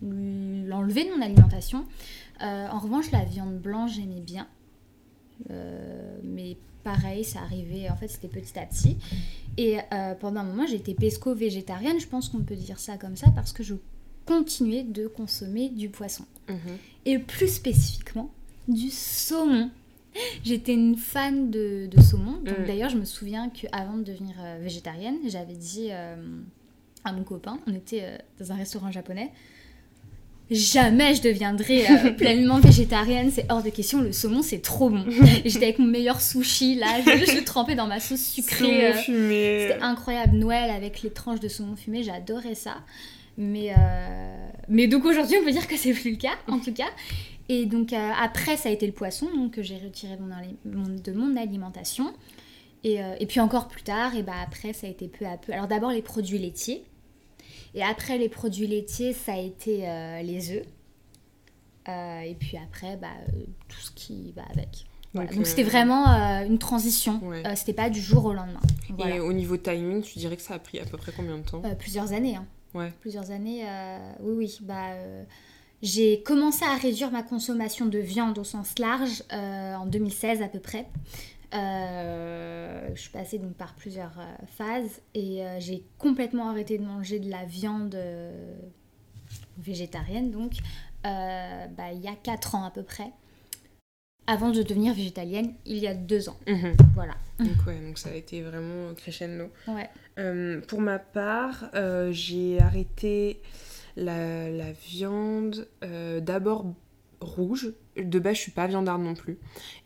l'enlever 0.00 1.02
de 1.04 1.10
mon 1.16 1.20
alimentation. 1.20 1.84
en 2.40 2.78
revanche, 2.78 3.10
la 3.10 3.24
viande 3.24 3.58
blanche, 3.58 3.96
j'aimais 3.96 4.20
bien. 4.20 4.46
Mais 6.22 6.56
pareil, 6.84 7.24
ça 7.24 7.40
arrivait, 7.40 7.88
en 7.90 7.96
fait, 7.96 8.08
c'était 8.08 8.28
petit 8.28 8.58
à 8.58 8.66
petit. 8.66 8.96
Et 9.56 9.78
euh, 9.92 10.14
pendant 10.14 10.40
un 10.40 10.44
moment, 10.44 10.66
j'étais 10.66 10.94
pesco-végétarienne, 10.94 12.00
je 12.00 12.06
pense 12.06 12.28
qu'on 12.28 12.42
peut 12.42 12.54
dire 12.54 12.78
ça 12.78 12.96
comme 12.96 13.16
ça, 13.16 13.30
parce 13.34 13.52
que 13.52 13.62
je 13.62 13.74
continuais 14.24 14.84
de 14.84 15.06
consommer 15.06 15.68
du 15.68 15.88
poisson. 15.88 16.24
Mhm. 16.48 16.76
Et 17.06 17.18
plus 17.18 17.48
spécifiquement, 17.48 18.30
du 18.68 18.90
saumon. 18.90 19.70
J'étais 20.44 20.74
une 20.74 20.96
fan 20.96 21.50
de, 21.50 21.88
saumon. 22.00 22.40
Donc, 22.42 22.58
mm. 22.60 22.66
D'ailleurs, 22.66 22.90
je 22.90 22.96
me 22.96 23.04
souviens 23.04 23.50
qu'avant 23.50 23.96
de 23.96 24.02
devenir 24.02 24.34
euh, 24.40 24.58
végétarienne, 24.60 25.16
j'avais 25.26 25.54
dit 25.54 25.88
euh, 25.90 26.16
à 27.04 27.12
mon 27.12 27.22
copain, 27.22 27.58
on 27.66 27.74
était 27.74 28.18
dans 28.40 28.50
un 28.52 28.56
restaurant 28.56 28.90
japonais, 28.90 29.30
jamais 30.50 31.14
je 31.14 31.22
deviendrai 31.22 31.86
euh, 31.90 32.10
pleinement 32.16 32.58
végétarienne, 32.58 33.30
c'est 33.30 33.46
hors 33.50 33.62
de 33.62 33.70
question, 33.70 34.00
le 34.00 34.12
saumon 34.12 34.42
c'est 34.42 34.62
trop 34.62 34.90
bon. 34.90 35.04
J'étais 35.44 35.64
avec 35.64 35.78
mon 35.78 35.86
meilleur 35.86 36.20
sushi 36.20 36.76
là, 36.76 36.86
je, 37.04 37.32
je 37.32 37.40
trempais 37.44 37.74
dans 37.74 37.86
ma 37.86 38.00
sauce 38.00 38.24
sucrée. 38.24 38.92
Saumon 38.92 39.02
fumé. 39.02 39.68
C'était 39.68 39.82
incroyable, 39.82 40.36
Noël 40.36 40.70
avec 40.70 41.02
les 41.02 41.10
tranches 41.10 41.40
de 41.40 41.48
saumon 41.48 41.76
fumé, 41.76 42.02
j'adorais 42.02 42.54
ça. 42.54 42.76
Mais, 43.36 43.70
euh, 43.70 44.48
mais 44.68 44.88
donc 44.88 45.04
aujourd'hui 45.04 45.36
on 45.40 45.44
peut 45.44 45.52
dire 45.52 45.68
que 45.68 45.76
c'est 45.76 45.92
plus 45.92 46.12
le 46.12 46.16
cas 46.16 46.36
en 46.48 46.58
tout 46.58 46.72
cas. 46.72 46.88
Et 47.48 47.66
donc 47.66 47.92
euh, 47.92 48.10
après 48.20 48.56
ça 48.56 48.68
a 48.68 48.72
été 48.72 48.86
le 48.86 48.92
poisson 48.92 49.26
donc, 49.34 49.52
que 49.52 49.62
j'ai 49.62 49.76
retiré 49.76 50.16
de 50.66 51.12
mon 51.12 51.36
alimentation. 51.36 52.12
Et, 52.84 52.98
et, 53.18 53.26
puis 53.26 53.40
encore 53.40 53.66
plus 53.66 53.82
tard, 53.82 54.14
et 54.14 54.22
bah 54.22 54.34
après 54.40 54.72
ça 54.72 54.86
a 54.86 54.90
été 54.90 55.08
peu 55.08 55.26
à 55.26 55.36
peu. 55.36 55.52
Alors 55.52 55.66
d'abord 55.66 55.90
les 55.90 56.00
produits 56.00 56.38
laitiers. 56.38 56.84
Et 57.78 57.82
après 57.84 58.18
les 58.18 58.28
produits 58.28 58.66
laitiers, 58.66 59.12
ça 59.12 59.34
a 59.34 59.38
été 59.38 59.88
euh, 59.88 60.20
les 60.22 60.50
œufs. 60.50 60.66
Euh, 61.88 62.20
et 62.22 62.34
puis 62.34 62.56
après, 62.56 62.96
bah, 62.96 63.06
euh, 63.28 63.44
tout 63.68 63.78
ce 63.78 63.92
qui 63.92 64.32
va 64.32 64.42
avec. 64.50 64.84
Donc 65.14 65.46
c'était 65.46 65.62
vraiment 65.62 66.06
une 66.44 66.58
transition. 66.58 67.20
c'était 67.54 67.72
pas 67.72 67.88
du 67.88 68.00
jour 68.00 68.24
au 68.24 68.32
lendemain. 68.32 68.60
Et 69.08 69.20
au 69.20 69.32
niveau 69.32 69.56
timing, 69.56 70.02
tu 70.02 70.18
dirais 70.18 70.36
que 70.36 70.42
ça 70.42 70.54
a 70.54 70.58
pris 70.58 70.80
à 70.80 70.84
peu 70.86 70.96
près 70.96 71.12
combien 71.16 71.38
de 71.38 71.44
temps? 71.44 71.62
Plusieurs 71.78 72.12
années. 72.12 72.34
Hein. 72.34 72.46
Ouais. 72.74 72.92
Plusieurs 73.00 73.30
années. 73.30 73.64
oui, 74.20 74.34
oui. 74.36 74.58
Bah, 74.62 74.90
j'ai 75.82 76.22
commencé 76.22 76.64
à 76.64 76.74
réduire 76.74 77.10
ma 77.10 77.22
consommation 77.22 77.86
de 77.86 77.98
viande 77.98 78.38
au 78.38 78.44
sens 78.44 78.78
large 78.78 79.22
en 79.30 79.86
2016 79.86 80.42
à 80.42 80.48
peu 80.48 80.58
près. 80.58 80.86
Euh, 81.54 82.90
je 82.94 83.00
suis 83.00 83.10
passée 83.10 83.38
donc 83.38 83.54
par 83.54 83.74
plusieurs 83.74 84.18
euh, 84.18 84.46
phases 84.58 85.00
et 85.14 85.42
euh, 85.42 85.58
j'ai 85.60 85.82
complètement 85.96 86.50
arrêté 86.50 86.76
de 86.76 86.84
manger 86.84 87.20
de 87.20 87.30
la 87.30 87.44
viande 87.46 87.98
végétarienne 89.56 90.30
donc 90.30 90.52
bah, 91.02 91.92
il 91.94 92.00
y 92.00 92.08
a 92.08 92.14
4 92.22 92.54
ans 92.54 92.64
à 92.64 92.70
peu 92.70 92.82
près 92.82 93.10
avant 94.26 94.50
de 94.50 94.62
devenir 94.62 94.92
végétalienne 94.92 95.54
il 95.64 95.78
y 95.78 95.86
a 95.86 95.94
2 95.94 96.28
ans 96.28 96.36
mhm. 96.46 96.74
voilà 96.94 97.14
donc 97.38 97.66
ouais 97.66 97.78
donc 97.80 97.98
ça 97.98 98.10
a 98.10 98.14
été 98.14 98.42
vraiment 98.42 98.92
crescendo 98.94 99.50
ouais. 99.68 100.60
pour 100.68 100.82
ma 100.82 100.98
part 100.98 101.70
j'ai 102.10 102.60
arrêté 102.60 103.40
la, 103.98 104.50
la 104.50 104.72
viande 104.72 105.68
d'abord 106.20 106.64
rouge. 107.20 107.72
De 107.96 108.18
base, 108.20 108.36
je 108.36 108.42
suis 108.42 108.52
pas 108.52 108.66
viandarde 108.66 109.02
non 109.02 109.14
plus. 109.14 109.38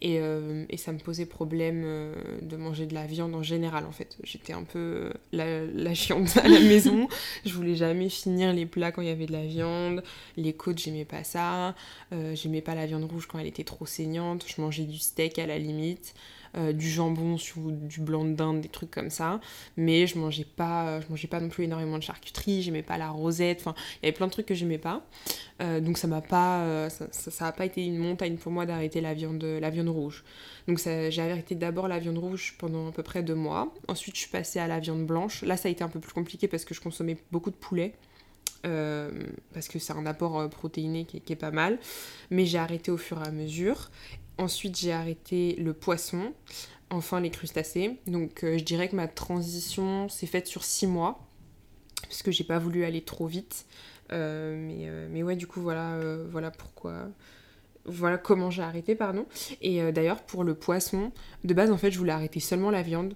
Et, 0.03 0.19
euh, 0.21 0.67
et 0.69 0.77
ça 0.77 0.93
me 0.93 0.99
posait 0.99 1.25
problème 1.25 1.83
euh, 1.85 2.15
de 2.43 2.57
manger 2.57 2.87
de 2.87 2.93
la 2.93 3.07
viande 3.07 3.35
en 3.35 3.43
général, 3.43 3.87
en 3.87 3.93
fait. 3.93 4.19
J'étais 4.23 4.53
un 4.53 4.65
peu 4.65 4.79
euh, 4.79 5.13
la, 5.33 5.65
la, 5.65 5.95
chiante 5.95 6.37
à 6.37 6.47
la 6.47 6.61
maison. 6.61 7.09
je 7.47 7.55
voulais 7.55 7.75
jamais 7.75 8.11
finir 8.11 8.53
les 8.53 8.67
plats 8.67 8.93
quand 8.93 9.01
il 9.01 9.09
y 9.09 9.11
avait 9.11 9.27
de 9.27 9.33
la 9.33 9.47
viande. 9.47 10.03
Les 10.37 10.53
côtes, 10.53 10.79
j'aimais 10.79 11.07
pas 11.07 11.25
ça. 11.25 11.75
j'aimais 12.35 12.61
pas 12.61 12.75
la 12.75 12.87
viande 12.87 13.05
rouge 13.05 13.27
quand 13.27 13.39
elle 13.39 13.47
était 13.47 13.65
trop 13.65 13.87
saignante. 13.87 14.45
Je 14.47 14.61
mangeais 14.61 14.85
du 14.85 14.99
steak 14.99 15.39
à 15.39 15.47
la 15.47 15.59
limite. 15.59 16.15
Euh, 16.55 16.75
du 16.75 16.91
jambon 16.91 17.37
du 17.57 18.01
blanc 18.03 18.27
de 18.27 18.35
dinde, 18.35 18.61
des 18.61 18.69
trucs 18.69 18.91
comme 18.91 19.09
ça. 19.09 19.41
Mais 19.79 20.07
je 20.07 20.19
mangeais 20.19 20.45
pas, 20.45 21.01
je 21.01 21.09
mangeais 21.09 21.29
pas 21.29 21.41
non 21.41 21.49
plus 21.49 21.65
énormément 21.65 21.97
de 21.97 22.03
charcuterie, 22.03 22.63
j'aimais 22.63 22.83
pas 22.83 22.99
la 22.99 23.09
rosette, 23.09 23.61
enfin, 23.61 23.75
il 23.95 24.07
y 24.07 24.09
avait 24.09 24.17
plein 24.17 24.27
de 24.27 24.33
trucs 24.33 24.45
que 24.47 24.55
j'aimais 24.55 24.77
pas. 24.77 25.03
Euh, 25.63 25.81
donc 25.81 25.97
ça 25.97 26.09
m'a 26.09 26.21
pas, 26.21 26.61
euh, 26.65 26.91
ça, 26.91 27.07
ça, 27.11 27.47
a 27.47 27.53
pas 27.53 27.65
été 27.65 27.83
une 27.83 27.97
montagne 27.97 28.37
pour 28.37 28.53
moi 28.53 28.67
d'arrêter 28.67 29.01
la 29.01 29.15
viande, 29.15 29.43
la 29.43 29.71
viande 29.71 29.89
rouge. 29.89 30.25
Donc 30.69 30.79
j'ai 30.79 31.23
arrêté 31.23 31.55
d'abord 31.55 31.89
la 31.89 31.99
viande 31.99 32.19
rouge 32.19 32.55
pendant 32.59 32.89
à 32.89 32.93
peu 32.93 33.03
près 33.03 33.23
deux 33.23 33.35
mois. 33.35 33.73
Ensuite 33.89 34.17
je 34.17 34.21
suis 34.21 34.31
passée 34.31 34.59
à 34.59 34.69
la 34.69 34.79
viande 34.79 35.07
blanche. 35.07 35.43
Là 35.43 35.57
ça 35.57 35.69
a 35.69 35.73
été 35.73 35.83
un 35.83 35.89
peu 35.89 36.01
plus 36.01 36.13
compliqué 36.13 36.49
parce 36.49 36.67
que 36.67 36.75
je 36.75 36.83
consommais 36.83 37.17
beaucoup 37.31 37.51
de 37.51 37.57
poulet. 37.57 37.95
parce 38.63 39.69
que 39.69 39.79
c'est 39.79 39.93
un 39.95 40.07
apport 40.07 40.49
protéiné 40.51 41.07
qui 41.07 41.33
est, 41.33 41.37
pas 41.37 41.51
mal. 41.51 41.79
Mais 42.31 42.45
j'ai 42.45 42.59
arrêté 42.59 42.91
au 42.91 42.99
fur 42.99 43.23
et 43.23 43.27
à 43.27 43.31
mesure. 43.31 43.91
Ensuite, 44.39 44.79
j'ai 44.79 44.93
arrêté 44.93 45.57
le 45.57 45.73
poisson, 45.75 46.33
enfin 46.91 47.21
les 47.21 47.31
crustacés. 47.31 47.99
Donc, 48.07 48.45
euh, 48.45 48.59
je 48.59 48.65
dirais 48.65 48.89
que 48.89 48.97
ma 48.97 49.09
transition 49.09 50.09
s'est 50.09 50.27
faite 50.27 50.47
sur 50.47 50.65
6 50.65 50.87
mois, 50.87 51.27
parce 52.03 52.23
que 52.23 52.31
j'ai 52.31 52.45
pas 52.45 52.59
voulu 52.59 52.85
aller 52.85 53.03
trop 53.03 53.27
vite. 53.27 53.67
Euh, 54.11 54.57
mais, 54.59 54.89
euh, 54.89 55.09
mais 55.11 55.23
ouais, 55.23 55.37
du 55.37 55.47
coup, 55.47 55.61
voilà, 55.61 55.99
voilà 56.31 56.51
pourquoi. 56.51 57.09
Voilà 57.85 58.17
comment 58.17 58.51
j'ai 58.51 58.63
arrêté, 58.63 58.95
pardon. 58.95 59.27
Et 59.61 59.91
d'ailleurs, 59.93 60.23
pour 60.23 60.45
le 60.45 60.55
poisson, 60.55 61.11
de 61.45 61.53
base, 61.53 61.71
en 61.71 61.79
fait, 61.79 61.91
je 61.91 61.99
voulais 61.99 62.13
arrêter 62.13 62.39
seulement 62.39 62.71
la 62.71 62.83
viande. 62.83 63.15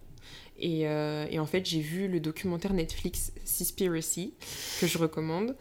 Et, 0.59 0.81
et, 0.81 1.39
en 1.39 1.47
fait, 1.47 1.65
j'ai 1.65 1.81
vu 1.81 2.09
le 2.09 2.19
documentaire 2.19 2.73
Netflix 2.73 3.33
Seaspiracy, 3.45 4.35
que 4.81 4.89
je 4.89 4.99
recommande. 4.99 5.55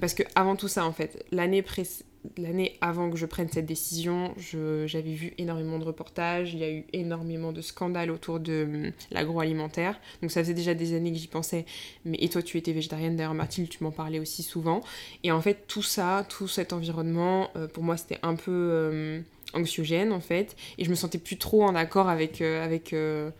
parce 0.00 0.14
que 0.14 0.24
avant 0.34 0.56
tout 0.56 0.66
ça, 0.66 0.84
en 0.84 0.92
fait, 0.92 1.24
l'année 1.30 1.62
précédente, 1.62 2.07
l'année 2.36 2.76
avant 2.80 3.10
que 3.10 3.16
je 3.16 3.26
prenne 3.26 3.48
cette 3.48 3.66
décision, 3.66 4.34
j'avais 4.36 5.12
vu 5.12 5.32
énormément 5.38 5.78
de 5.78 5.84
reportages, 5.84 6.52
il 6.52 6.60
y 6.60 6.64
a 6.64 6.70
eu 6.70 6.84
énormément 6.92 7.52
de 7.52 7.60
scandales 7.60 8.10
autour 8.10 8.40
de 8.40 8.64
hum, 8.64 8.92
l'agroalimentaire. 9.10 9.98
Donc 10.22 10.30
ça 10.30 10.42
faisait 10.42 10.54
déjà 10.54 10.74
des 10.74 10.94
années 10.94 11.12
que 11.12 11.18
j'y 11.18 11.28
pensais. 11.28 11.64
Mais 12.04 12.18
et 12.20 12.28
toi, 12.28 12.42
tu 12.42 12.58
étais 12.58 12.72
végétarienne, 12.72 13.16
d'ailleurs 13.16 13.34
Mathilde, 13.34 13.68
tu 13.68 13.82
m'en 13.82 13.90
parlais 13.90 14.18
aussi 14.18 14.42
souvent. 14.42 14.82
Et 15.24 15.32
en 15.32 15.40
fait, 15.40 15.66
tout 15.66 15.82
ça, 15.82 16.26
tout 16.28 16.48
cet 16.48 16.72
environnement, 16.72 17.50
euh, 17.56 17.66
pour 17.66 17.82
moi, 17.82 17.96
c'était 17.96 18.18
un 18.22 18.34
peu 18.34 18.90
hum, 18.92 19.24
anxiogène 19.54 20.12
en 20.12 20.20
fait. 20.20 20.56
Et 20.78 20.84
je 20.84 20.90
me 20.90 20.94
sentais 20.94 21.18
plus 21.18 21.38
trop 21.38 21.62
en 21.64 21.74
accord 21.74 22.08
avec... 22.08 22.40
Euh, 22.40 22.64
avec 22.64 22.92
euh, 22.92 23.30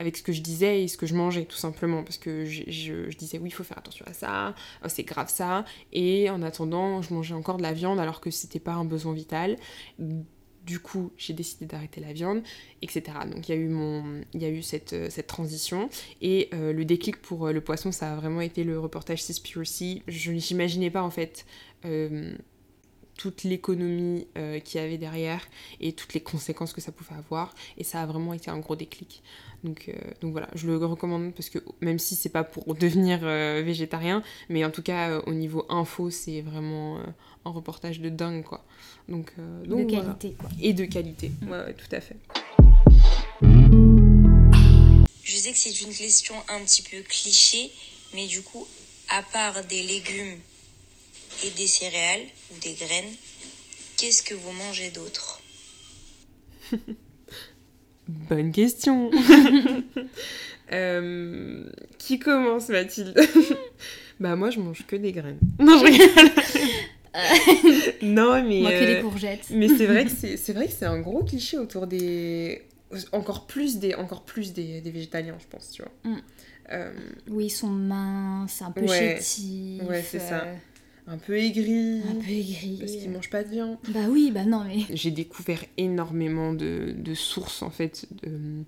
avec 0.00 0.16
ce 0.16 0.22
que 0.22 0.32
je 0.32 0.40
disais 0.40 0.82
et 0.82 0.88
ce 0.88 0.96
que 0.96 1.06
je 1.06 1.14
mangeais, 1.14 1.44
tout 1.44 1.58
simplement. 1.58 2.02
Parce 2.02 2.16
que 2.16 2.46
je, 2.46 3.14
disais, 3.16 3.38
oui, 3.38 3.50
il 3.50 3.52
faut 3.52 3.62
faire 3.62 3.78
attention 3.78 4.04
à 4.08 4.14
ça, 4.14 4.54
oh, 4.82 4.88
c'est 4.88 5.04
grave 5.04 5.28
ça. 5.28 5.64
Et 5.92 6.30
en 6.30 6.42
attendant, 6.42 7.02
je 7.02 7.12
mangeais 7.12 7.34
encore 7.34 7.58
de 7.58 7.62
la 7.62 7.74
viande 7.74 8.00
alors 8.00 8.20
que 8.20 8.30
c'était 8.30 8.58
pas 8.58 8.72
un 8.72 8.86
besoin 8.86 9.12
vital. 9.12 9.58
Du 9.98 10.80
coup, 10.80 11.12
j'ai 11.18 11.34
décidé 11.34 11.66
d'arrêter 11.66 12.00
la 12.00 12.14
viande, 12.14 12.42
etc. 12.80 13.02
Donc 13.30 13.48
il 13.48 13.54
y 13.54 13.58
a 13.58 13.60
eu, 13.60 13.68
mon, 13.68 14.22
y 14.34 14.44
a 14.44 14.48
eu 14.48 14.62
cette, 14.62 14.92
euh, 14.94 15.08
cette 15.10 15.26
transition. 15.26 15.90
Et 16.22 16.48
euh, 16.54 16.72
le 16.72 16.84
déclic 16.84 17.20
pour 17.20 17.46
euh, 17.46 17.52
le 17.52 17.60
poisson, 17.60 17.92
ça 17.92 18.12
a 18.12 18.16
vraiment 18.16 18.40
été 18.40 18.64
le 18.64 18.78
reportage 18.78 19.22
Seaspiracy. 19.22 20.02
Je 20.08 20.32
n'imaginais 20.32 20.90
pas, 20.90 21.02
en 21.02 21.10
fait, 21.10 21.44
toute 23.20 23.44
l'économie 23.44 24.26
qu'il 24.64 24.80
y 24.80 24.84
avait 24.84 24.96
derrière 24.96 25.46
et 25.80 25.92
toutes 25.92 26.14
les 26.14 26.20
conséquences 26.20 26.72
que 26.72 26.80
ça 26.80 26.90
pouvait 26.90 27.16
avoir. 27.16 27.54
Et 27.76 27.84
ça 27.84 28.00
a 28.02 28.06
vraiment 28.06 28.32
été 28.32 28.50
un 28.50 28.58
gros 28.58 28.76
déclic. 28.76 29.22
Donc, 29.64 29.88
euh, 29.88 29.92
donc 30.20 30.32
voilà, 30.32 30.48
je 30.54 30.66
le 30.66 30.76
recommande 30.78 31.34
parce 31.34 31.50
que 31.50 31.58
même 31.80 31.98
si 31.98 32.16
c'est 32.16 32.30
pas 32.30 32.44
pour 32.44 32.74
devenir 32.76 33.20
euh, 33.22 33.62
végétarien, 33.64 34.22
mais 34.48 34.64
en 34.64 34.70
tout 34.70 34.82
cas 34.82 35.10
euh, 35.10 35.22
au 35.26 35.34
niveau 35.34 35.66
info, 35.68 36.10
c'est 36.10 36.40
vraiment 36.40 36.98
un 37.44 37.50
reportage 37.50 38.00
de 38.00 38.08
dingue 38.08 38.42
quoi. 38.42 38.64
Donc, 39.08 39.32
donc 39.66 39.86
de 39.86 39.96
qualité 39.96 40.34
quoi. 40.38 40.48
Et 40.60 40.72
de 40.72 40.84
qualité, 40.84 41.32
ouais, 41.48 41.74
tout 41.74 41.94
à 41.94 42.00
fait. 42.00 42.16
Je 45.22 45.36
sais 45.36 45.52
que 45.52 45.58
c'est 45.58 45.80
une 45.82 45.92
question 45.92 46.34
un 46.48 46.60
petit 46.64 46.82
peu 46.82 47.00
cliché, 47.02 47.70
mais 48.14 48.26
du 48.26 48.42
coup, 48.42 48.66
à 49.10 49.22
part 49.22 49.64
des 49.64 49.82
légumes 49.82 50.38
et 51.44 51.50
des 51.50 51.66
céréales 51.66 52.26
ou 52.50 52.60
des 52.60 52.74
graines, 52.74 53.14
qu'est-ce 53.96 54.22
que 54.22 54.34
vous 54.34 54.52
mangez 54.52 54.90
d'autre? 54.90 55.40
Bonne 58.08 58.52
question. 58.52 59.10
Euh, 60.72 61.64
qui 61.98 62.20
commence, 62.20 62.68
Mathilde? 62.68 63.18
Bah 64.20 64.36
moi, 64.36 64.50
je 64.50 64.60
mange 64.60 64.86
que 64.86 64.94
des 64.94 65.10
graines. 65.10 65.40
Non, 65.58 65.78
je 65.78 65.84
rigole. 65.84 66.30
non, 68.02 68.40
mais. 68.44 68.60
Moi, 68.60 68.70
que 68.70 68.84
des 68.84 68.94
euh, 68.96 69.02
courgettes. 69.02 69.46
mais 69.50 69.66
c'est 69.66 69.86
vrai 69.86 70.04
que 70.04 70.10
c'est 70.10 70.52
vrai 70.52 70.66
que 70.66 70.72
c'est 70.72 70.84
un 70.84 71.00
gros 71.00 71.24
cliché 71.24 71.58
autour 71.58 71.88
des. 71.88 72.62
Encore 73.12 73.48
plus 73.48 73.78
des, 73.78 73.94
encore 73.94 74.24
plus 74.24 74.52
des, 74.52 74.80
des 74.80 74.90
végétaliens, 74.90 75.38
je 75.40 75.46
pense, 75.46 75.70
tu 75.70 75.82
vois. 75.82 75.90
Mm. 76.04 76.20
Euh, 76.72 76.92
oui, 77.28 77.46
ils 77.46 77.50
sont 77.50 77.68
minces, 77.68 78.62
un 78.62 78.70
peu 78.70 78.82
ouais, 78.82 79.16
chétifs. 79.16 79.82
Ouais, 79.88 80.02
c'est 80.02 80.20
ça. 80.20 80.46
Un 81.06 81.18
peu 81.18 81.36
aigris. 81.36 82.02
Un 82.08 82.14
peu 82.14 82.30
aigris. 82.30 82.76
Parce 82.78 82.92
qu'ils 82.92 83.10
mangent 83.10 83.30
pas 83.30 83.42
de 83.42 83.48
viande. 83.48 83.78
Bah 83.88 84.06
oui, 84.08 84.30
bah 84.32 84.44
non, 84.44 84.64
mais. 84.64 84.84
J'ai 84.90 85.10
découvert 85.10 85.64
énormément 85.76 86.52
de, 86.52 86.94
de 86.96 87.14
sources, 87.14 87.62
en 87.62 87.70
fait, 87.70 88.06
de, 88.22 88.64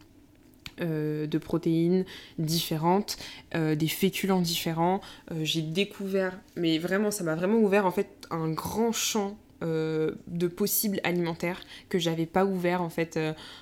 euh, 0.80 1.26
de 1.26 1.38
protéines 1.38 2.04
différentes, 2.38 3.18
euh, 3.54 3.74
des 3.74 3.88
féculents 3.88 4.40
différents. 4.40 5.00
Euh, 5.30 5.44
j'ai 5.44 5.60
découvert, 5.60 6.38
mais 6.56 6.78
vraiment, 6.78 7.10
ça 7.10 7.24
m'a 7.24 7.34
vraiment 7.34 7.58
ouvert 7.58 7.84
en 7.84 7.90
fait 7.90 8.08
un 8.30 8.50
grand 8.50 8.92
champ 8.92 9.36
de 9.64 10.48
possibles 10.48 10.98
alimentaires 11.04 11.60
que 11.88 12.00
j'avais 12.00 12.26
pas 12.26 12.44
ouvert 12.44 12.82
en 12.82 12.90
fait 12.90 13.16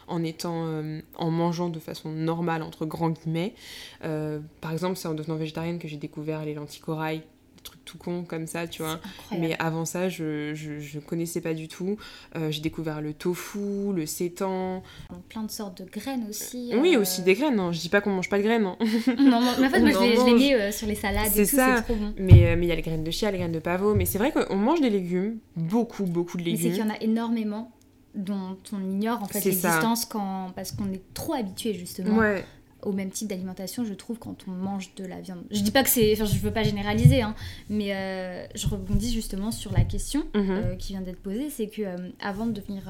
en 0.08 0.24
étant 0.24 0.82
en 1.14 1.30
mangeant 1.30 1.68
de 1.68 1.78
façon 1.78 2.10
normale 2.10 2.62
entre 2.62 2.86
grands 2.86 3.10
guillemets. 3.10 3.52
par 4.00 4.72
exemple, 4.72 4.96
c'est 4.96 5.08
en 5.08 5.12
devenant 5.12 5.36
végétarienne 5.36 5.78
que 5.78 5.88
j'ai 5.88 5.98
découvert 5.98 6.42
les 6.46 6.54
lentilles 6.54 6.80
corail 6.80 7.22
trucs 7.62 7.84
tout 7.84 7.98
con 7.98 8.24
comme 8.24 8.46
ça, 8.46 8.66
tu 8.66 8.82
vois. 8.82 9.00
Mais 9.36 9.56
avant 9.58 9.84
ça, 9.84 10.08
je, 10.08 10.54
je, 10.54 10.98
connaissais 11.00 11.40
pas 11.40 11.54
du 11.54 11.68
tout. 11.68 11.96
Euh, 12.36 12.50
j'ai 12.50 12.60
découvert 12.60 13.00
le 13.00 13.12
tofu, 13.12 13.92
le 13.94 14.06
sétan. 14.06 14.82
Plein 15.28 15.42
de 15.42 15.50
sortes 15.50 15.82
de 15.82 15.88
graines 15.88 16.26
aussi. 16.28 16.72
Oui, 16.74 16.94
euh. 16.94 17.00
aussi 17.00 17.22
des 17.22 17.34
graines. 17.34 17.58
Hein. 17.58 17.72
Je 17.72 17.80
dis 17.80 17.88
pas 17.88 18.00
qu'on 18.00 18.10
mange 18.10 18.28
pas 18.28 18.38
de 18.38 18.42
graines. 18.42 18.66
Hein. 18.66 18.76
non, 19.18 19.40
mais 19.40 19.66
en 19.66 19.70
fait, 19.70 19.80
moi, 19.80 19.90
je 19.90 20.26
les 20.26 20.34
mets 20.34 20.54
euh, 20.54 20.72
sur 20.72 20.86
les 20.86 20.94
salades 20.94 21.36
et 21.36 21.46
tout, 21.46 21.56
c'est 21.56 21.82
trop 21.82 21.94
bon. 21.94 22.14
Mais 22.18 22.56
il 22.60 22.64
y 22.64 22.72
a 22.72 22.74
les 22.76 22.82
graines 22.82 23.04
de 23.04 23.10
chia, 23.10 23.30
les 23.30 23.38
graines 23.38 23.52
de 23.52 23.58
pavot. 23.58 23.94
Mais 23.94 24.04
c'est 24.04 24.18
vrai 24.18 24.32
qu'on 24.32 24.56
mange 24.56 24.80
des 24.80 24.90
légumes, 24.90 25.38
beaucoup, 25.56 26.04
beaucoup 26.04 26.36
de 26.36 26.42
légumes. 26.42 26.60
Mais 26.62 26.76
c'est 26.76 26.80
qu'il 26.80 26.88
y 26.88 26.90
en 26.90 26.94
a 26.94 27.00
énormément 27.00 27.72
dont 28.14 28.56
on 28.72 28.80
ignore 28.82 29.22
en 29.22 29.26
fait 29.26 29.44
l'existence 29.44 30.04
quand 30.04 30.50
parce 30.56 30.72
qu'on 30.72 30.92
est 30.92 31.02
trop 31.14 31.34
habitué 31.34 31.74
justement 31.74 32.16
ouais 32.16 32.44
au 32.82 32.92
même 32.92 33.10
type 33.10 33.28
d'alimentation, 33.28 33.84
je 33.84 33.94
trouve, 33.94 34.18
quand 34.18 34.36
on 34.48 34.50
mange 34.50 34.94
de 34.96 35.04
la 35.04 35.20
viande. 35.20 35.42
Je 35.50 35.60
dis 35.60 35.70
pas 35.70 35.82
que 35.82 35.90
c'est. 35.90 36.12
Enfin, 36.12 36.24
je 36.24 36.38
veux 36.38 36.52
pas 36.52 36.62
généraliser, 36.62 37.22
hein, 37.22 37.34
mais 37.68 37.94
euh, 37.94 38.46
je 38.54 38.66
rebondis 38.66 39.12
justement 39.12 39.50
sur 39.50 39.72
la 39.72 39.84
question 39.84 40.24
mhm. 40.34 40.50
euh, 40.50 40.76
qui 40.76 40.92
vient 40.92 41.00
d'être 41.00 41.20
posée 41.20 41.50
c'est 41.50 41.68
que 41.68 41.82
euh, 41.82 41.96
avant 42.20 42.46
de 42.46 42.52
devenir 42.52 42.82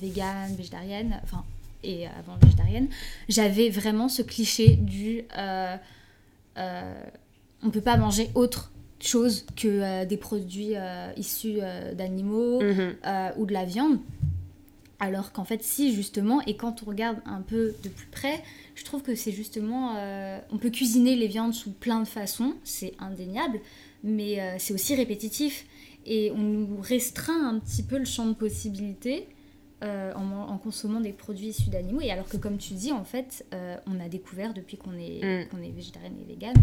végane, 0.00 0.54
végétarienne, 0.56 1.20
enfin, 1.22 1.44
et 1.82 2.06
avant 2.06 2.36
végétarienne, 2.40 2.88
j'avais 3.28 3.68
vraiment 3.68 4.08
ce 4.08 4.22
cliché 4.22 4.76
du. 4.76 5.24
on 6.56 7.70
peut 7.70 7.80
pas 7.80 7.96
manger 7.96 8.30
autre 8.34 8.70
chose 9.00 9.44
que 9.56 10.04
des 10.04 10.16
produits 10.16 10.74
issus 11.16 11.58
d'animaux 11.94 12.62
mhm. 12.62 12.94
ou 13.36 13.46
de 13.46 13.52
la 13.52 13.64
viande. 13.64 13.98
Alors 15.04 15.32
qu'en 15.32 15.44
fait, 15.44 15.62
si, 15.62 15.94
justement, 15.94 16.40
et 16.46 16.56
quand 16.56 16.82
on 16.82 16.86
regarde 16.86 17.18
un 17.26 17.42
peu 17.42 17.74
de 17.82 17.90
plus 17.90 18.06
près, 18.06 18.42
je 18.74 18.84
trouve 18.84 19.02
que 19.02 19.14
c'est 19.14 19.32
justement. 19.32 19.96
Euh, 19.98 20.38
on 20.50 20.56
peut 20.56 20.70
cuisiner 20.70 21.14
les 21.14 21.26
viandes 21.26 21.52
sous 21.52 21.72
plein 21.72 22.00
de 22.00 22.06
façons, 22.06 22.54
c'est 22.64 22.94
indéniable, 22.98 23.60
mais 24.02 24.40
euh, 24.40 24.56
c'est 24.58 24.72
aussi 24.72 24.94
répétitif. 24.94 25.66
Et 26.06 26.30
on 26.34 26.38
nous 26.38 26.80
restreint 26.80 27.48
un 27.48 27.58
petit 27.58 27.82
peu 27.82 27.98
le 27.98 28.06
champ 28.06 28.26
de 28.26 28.32
possibilités 28.32 29.28
euh, 29.82 30.14
en, 30.14 30.56
consommant 30.56 31.00
des 31.00 31.12
produits 31.12 31.48
issus 31.48 31.68
d'animaux. 31.68 32.00
Et 32.00 32.10
alors 32.10 32.28
que, 32.28 32.38
comme 32.38 32.56
tu 32.56 32.72
dis, 32.72 32.92
en 32.92 33.04
fait, 33.04 33.44
on 33.86 34.00
a 34.00 34.08
découvert 34.08 34.54
depuis 34.54 34.78
qu'on 34.78 34.94
est, 34.98 35.44
mm. 35.44 35.48
qu'on 35.48 35.62
est 35.62 35.70
végétarienne 35.70 36.16
et 36.22 36.32
végane 36.32 36.56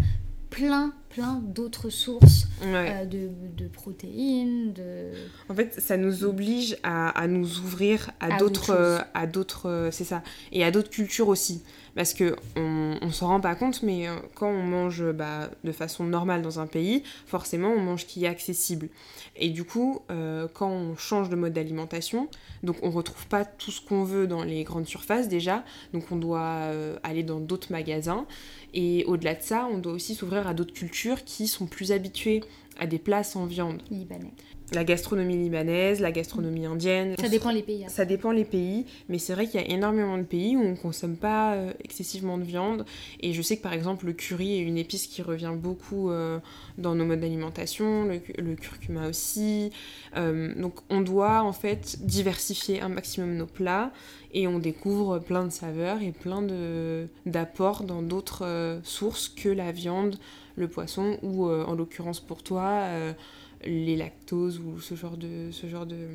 plein, 0.52 0.92
plein 1.08 1.40
d'autres 1.42 1.88
sources 1.88 2.46
euh, 2.62 3.04
de, 3.06 3.30
de, 3.56 3.66
protéines. 3.68 4.72
De... 4.74 5.10
En 5.48 5.54
fait, 5.54 5.80
ça 5.80 5.96
nous 5.96 6.24
oblige 6.24 6.76
à, 6.82 7.08
à 7.08 7.26
nous 7.26 7.58
ouvrir 7.60 8.10
à, 8.20 8.36
d'autres, 8.36 9.04
à 9.14 9.26
d'autres, 9.26 9.88
c'est 9.90 10.04
ça, 10.04 10.22
et 10.52 10.62
à 10.62 10.70
d'autres 10.70 10.90
cultures 10.90 11.28
aussi. 11.28 11.62
Parce 11.94 12.14
que 12.14 12.36
on, 12.56 12.96
on 13.02 13.10
s'en 13.10 13.28
rend 13.28 13.40
pas 13.40 13.54
compte, 13.54 13.82
mais 13.82 14.08
euh, 14.08 14.16
quand 14.34 14.48
on 14.48 14.62
mange 14.62 15.04
bah, 15.12 15.50
de 15.64 15.72
façon 15.72 16.04
normale 16.04 16.42
dans 16.42 16.60
un 16.60 16.66
pays, 16.66 17.02
forcément, 17.26 17.68
on 17.68 17.80
mange 17.80 18.06
qui 18.06 18.24
est 18.24 18.28
accessible. 18.28 18.88
Et 19.36 19.50
du 19.50 19.64
coup, 19.64 20.00
quand 20.52 20.68
on 20.68 20.96
change 20.96 21.30
de 21.30 21.36
mode 21.36 21.54
d'alimentation, 21.54 22.28
donc 22.62 22.76
on 22.82 22.90
retrouve 22.90 23.26
pas 23.26 23.44
tout 23.44 23.70
ce 23.70 23.80
qu'on 23.80 24.04
veut 24.04 24.26
dans 24.26 24.42
les 24.44 24.62
grandes 24.62 24.86
surfaces 24.86 25.28
déjà, 25.28 25.64
donc 25.94 26.04
on 26.10 26.16
doit 26.16 26.70
aller 27.02 27.22
dans 27.22 27.40
d'autres 27.40 27.72
magasins. 27.72 28.26
Et 28.74 29.04
au-delà 29.06 29.34
de 29.34 29.42
ça, 29.42 29.68
on 29.70 29.78
doit 29.78 29.92
aussi 29.92 30.14
s'ouvrir 30.14 30.46
à 30.46 30.54
d'autres 30.54 30.74
cultures 30.74 31.24
qui 31.24 31.46
sont 31.46 31.66
plus 31.66 31.92
habituées 31.92 32.42
à 32.78 32.86
des 32.86 32.98
plats 32.98 33.24
sans 33.24 33.46
viande. 33.46 33.82
Libanais. 33.90 34.32
La 34.72 34.84
gastronomie 34.84 35.36
libanaise, 35.36 36.00
la 36.00 36.12
gastronomie 36.12 36.64
indienne. 36.64 37.14
Ça 37.20 37.28
dépend 37.28 37.50
les 37.50 37.62
pays. 37.62 37.84
Ça 37.88 38.04
dépend 38.06 38.30
les 38.30 38.44
pays, 38.44 38.86
mais 39.08 39.18
c'est 39.18 39.34
vrai 39.34 39.46
qu'il 39.46 39.60
y 39.60 39.64
a 39.64 39.68
énormément 39.68 40.16
de 40.16 40.22
pays 40.22 40.56
où 40.56 40.62
on 40.62 40.70
ne 40.70 40.76
consomme 40.76 41.16
pas 41.16 41.54
euh, 41.54 41.72
excessivement 41.84 42.38
de 42.38 42.44
viande. 42.44 42.86
Et 43.20 43.34
je 43.34 43.42
sais 43.42 43.58
que 43.58 43.62
par 43.62 43.74
exemple 43.74 44.06
le 44.06 44.14
curry 44.14 44.54
est 44.54 44.62
une 44.62 44.78
épice 44.78 45.06
qui 45.06 45.20
revient 45.20 45.52
beaucoup 45.54 46.10
euh, 46.10 46.38
dans 46.78 46.94
nos 46.94 47.04
modes 47.04 47.20
d'alimentation, 47.20 48.04
le, 48.06 48.54
curcuma 48.54 49.08
aussi. 49.08 49.70
Euh, 50.16 50.54
donc 50.54 50.74
on 50.88 51.02
doit 51.02 51.42
en 51.42 51.52
fait 51.52 51.98
diversifier 52.00 52.80
un 52.80 52.88
maximum 52.88 53.36
nos 53.36 53.46
plats 53.46 53.92
et 54.32 54.46
on 54.46 54.58
découvre 54.58 55.18
plein 55.18 55.44
de 55.44 55.50
saveurs 55.50 56.00
et 56.00 56.12
plein 56.12 56.42
d'apports 57.26 57.82
dans 57.84 58.00
d'autres 58.00 58.80
sources 58.84 59.28
que 59.28 59.50
la 59.50 59.72
viande, 59.72 60.16
le 60.56 60.68
poisson 60.68 61.18
ou 61.22 61.50
en 61.50 61.74
l'occurrence 61.74 62.20
pour 62.20 62.42
toi 62.42 62.88
les 63.64 63.96
lactoses 63.96 64.58
ou 64.58 64.80
ce 64.80 64.94
genre 64.94 65.16
de 65.16 65.50
ce 65.52 65.68
genre 65.68 65.86
de 65.86 66.08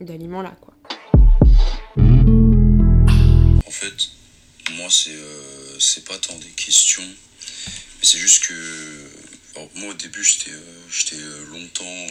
d'aliments 0.00 0.42
là 0.42 0.56
quoi. 0.60 0.74
En 3.66 3.70
fait, 3.70 4.10
moi 4.72 4.88
c'est 4.90 5.14
euh, 5.14 5.78
c'est 5.78 6.04
pas 6.04 6.18
tant 6.18 6.36
des 6.38 6.50
questions, 6.50 7.06
mais 7.06 8.04
c'est 8.04 8.18
juste 8.18 8.46
que 8.46 9.10
moi 9.76 9.90
au 9.90 9.94
début 9.94 10.24
j'étais 10.24 10.50
euh, 10.50 10.88
j'étais 10.90 11.16
euh, 11.16 11.44
longtemps 11.46 12.06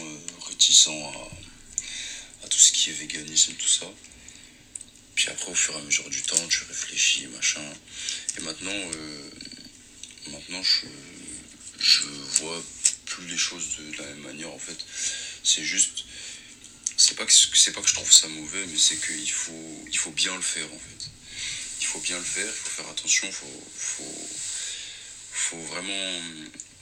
réticent 0.48 0.88
à, 0.88 2.44
à 2.44 2.48
tout 2.48 2.58
ce 2.58 2.72
qui 2.72 2.90
est 2.90 2.94
véganisme 2.94 3.52
tout 3.54 3.68
ça. 3.68 3.86
Puis 5.14 5.28
après 5.30 5.50
au 5.50 5.54
fur 5.54 5.74
et 5.74 5.78
à 5.78 5.82
mesure 5.82 6.08
du 6.10 6.22
temps, 6.22 6.36
tu 6.48 6.64
réfléchis 6.68 7.26
machin. 7.28 7.60
Et 8.38 8.42
maintenant 8.42 8.72
maintenant 10.30 10.62
je 10.62 10.86
je 11.78 12.02
vois 12.40 12.62
les 13.26 13.36
choses 13.36 13.76
de, 13.78 13.96
la 13.98 14.04
même 14.04 14.20
manière 14.20 14.52
en 14.52 14.58
fait. 14.58 14.78
C'est 15.42 15.64
juste, 15.64 16.04
c'est 16.96 17.16
pas 17.16 17.24
que 17.24 17.32
c'est 17.32 17.72
pas 17.72 17.82
que 17.82 17.88
je 17.88 17.94
trouve 17.94 18.12
ça 18.12 18.28
mauvais, 18.28 18.64
mais 18.66 18.78
c'est 18.78 18.96
qu'il 18.96 19.30
faut 19.30 19.84
il 19.86 19.98
faut 19.98 20.10
bien 20.12 20.34
le 20.34 20.42
faire 20.42 20.66
en 20.72 20.78
fait. 20.78 21.10
Il 21.80 21.86
faut 21.86 22.00
bien 22.00 22.18
le 22.18 22.24
faire, 22.24 22.46
il 22.46 22.52
faut 22.52 22.82
faire 22.82 22.90
attention, 22.90 23.30
faut 23.32 23.70
faut 23.76 24.28
faut 25.32 25.62
vraiment 25.62 26.20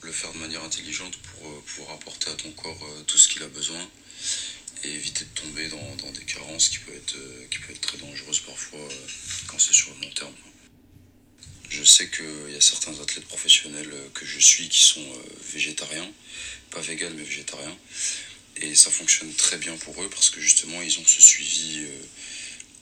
le 0.03 0.13
faire 0.13 0.33
de 0.33 0.39
manière 0.39 0.65
intelligente 0.65 1.17
pour, 1.19 1.63
pour 1.65 1.91
apporter 1.93 2.31
à 2.31 2.35
ton 2.35 2.51
corps 2.53 2.83
euh, 2.83 3.03
tout 3.03 3.19
ce 3.19 3.29
qu'il 3.29 3.43
a 3.43 3.49
besoin 3.49 3.81
et 4.85 4.93
éviter 4.93 5.25
de 5.25 5.41
tomber 5.41 5.69
dans, 5.69 5.97
dans 5.97 6.11
des 6.13 6.25
carences 6.25 6.69
qui 6.69 6.79
peuvent 6.79 6.97
être, 6.97 7.17
euh, 7.17 7.47
qui 7.51 7.59
peuvent 7.59 7.73
être 7.73 7.81
très 7.81 7.99
dangereuses 7.99 8.41
parfois 8.41 8.81
euh, 8.81 9.07
quand 9.47 9.59
c'est 9.59 9.73
sur 9.73 9.95
le 9.95 10.07
long 10.07 10.13
terme. 10.13 10.35
Je 11.69 11.83
sais 11.83 12.09
qu'il 12.09 12.53
y 12.53 12.57
a 12.57 12.61
certains 12.61 12.99
athlètes 13.01 13.27
professionnels 13.27 13.93
que 14.15 14.25
je 14.25 14.39
suis 14.39 14.69
qui 14.69 14.83
sont 14.83 15.01
euh, 15.01 15.23
végétariens, 15.53 16.11
pas 16.71 16.81
véganes 16.81 17.15
mais 17.15 17.25
végétariens. 17.25 17.77
Et 18.57 18.75
ça 18.75 18.91
fonctionne 18.91 19.33
très 19.35 19.59
bien 19.59 19.77
pour 19.77 20.01
eux 20.03 20.09
parce 20.09 20.31
que 20.31 20.41
justement 20.41 20.81
ils 20.81 20.99
ont 20.99 21.05
ce 21.05 21.21
suivi 21.21 21.81
euh, 21.81 22.03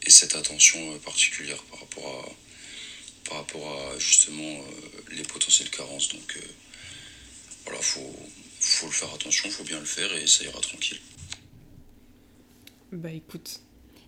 et 0.03 0.11
cette 0.11 0.37
attention 0.37 0.95
euh, 0.95 0.99
particulière 0.99 1.63
par 1.65 1.81
rapport 1.81 2.25
à, 2.25 3.29
par 3.29 3.39
rapport 3.39 3.81
à 3.81 3.99
justement 3.99 4.65
les 5.13 5.23
potentielles 5.23 5.71
carences. 5.71 6.11
Donc 6.11 6.39
voilà, 7.65 7.81
faut, 7.81 8.15
faut 8.61 8.87
le 8.87 8.93
faire 8.93 9.13
attention, 9.15 9.51
faut 9.51 9.65
bien 9.65 9.81
le 9.81 9.87
faire 9.87 10.13
et 10.15 10.27
ça 10.27 10.45
ira 10.45 10.61
tranquille. 10.61 11.01
Bah 12.93 13.11
écoute. 13.11 13.61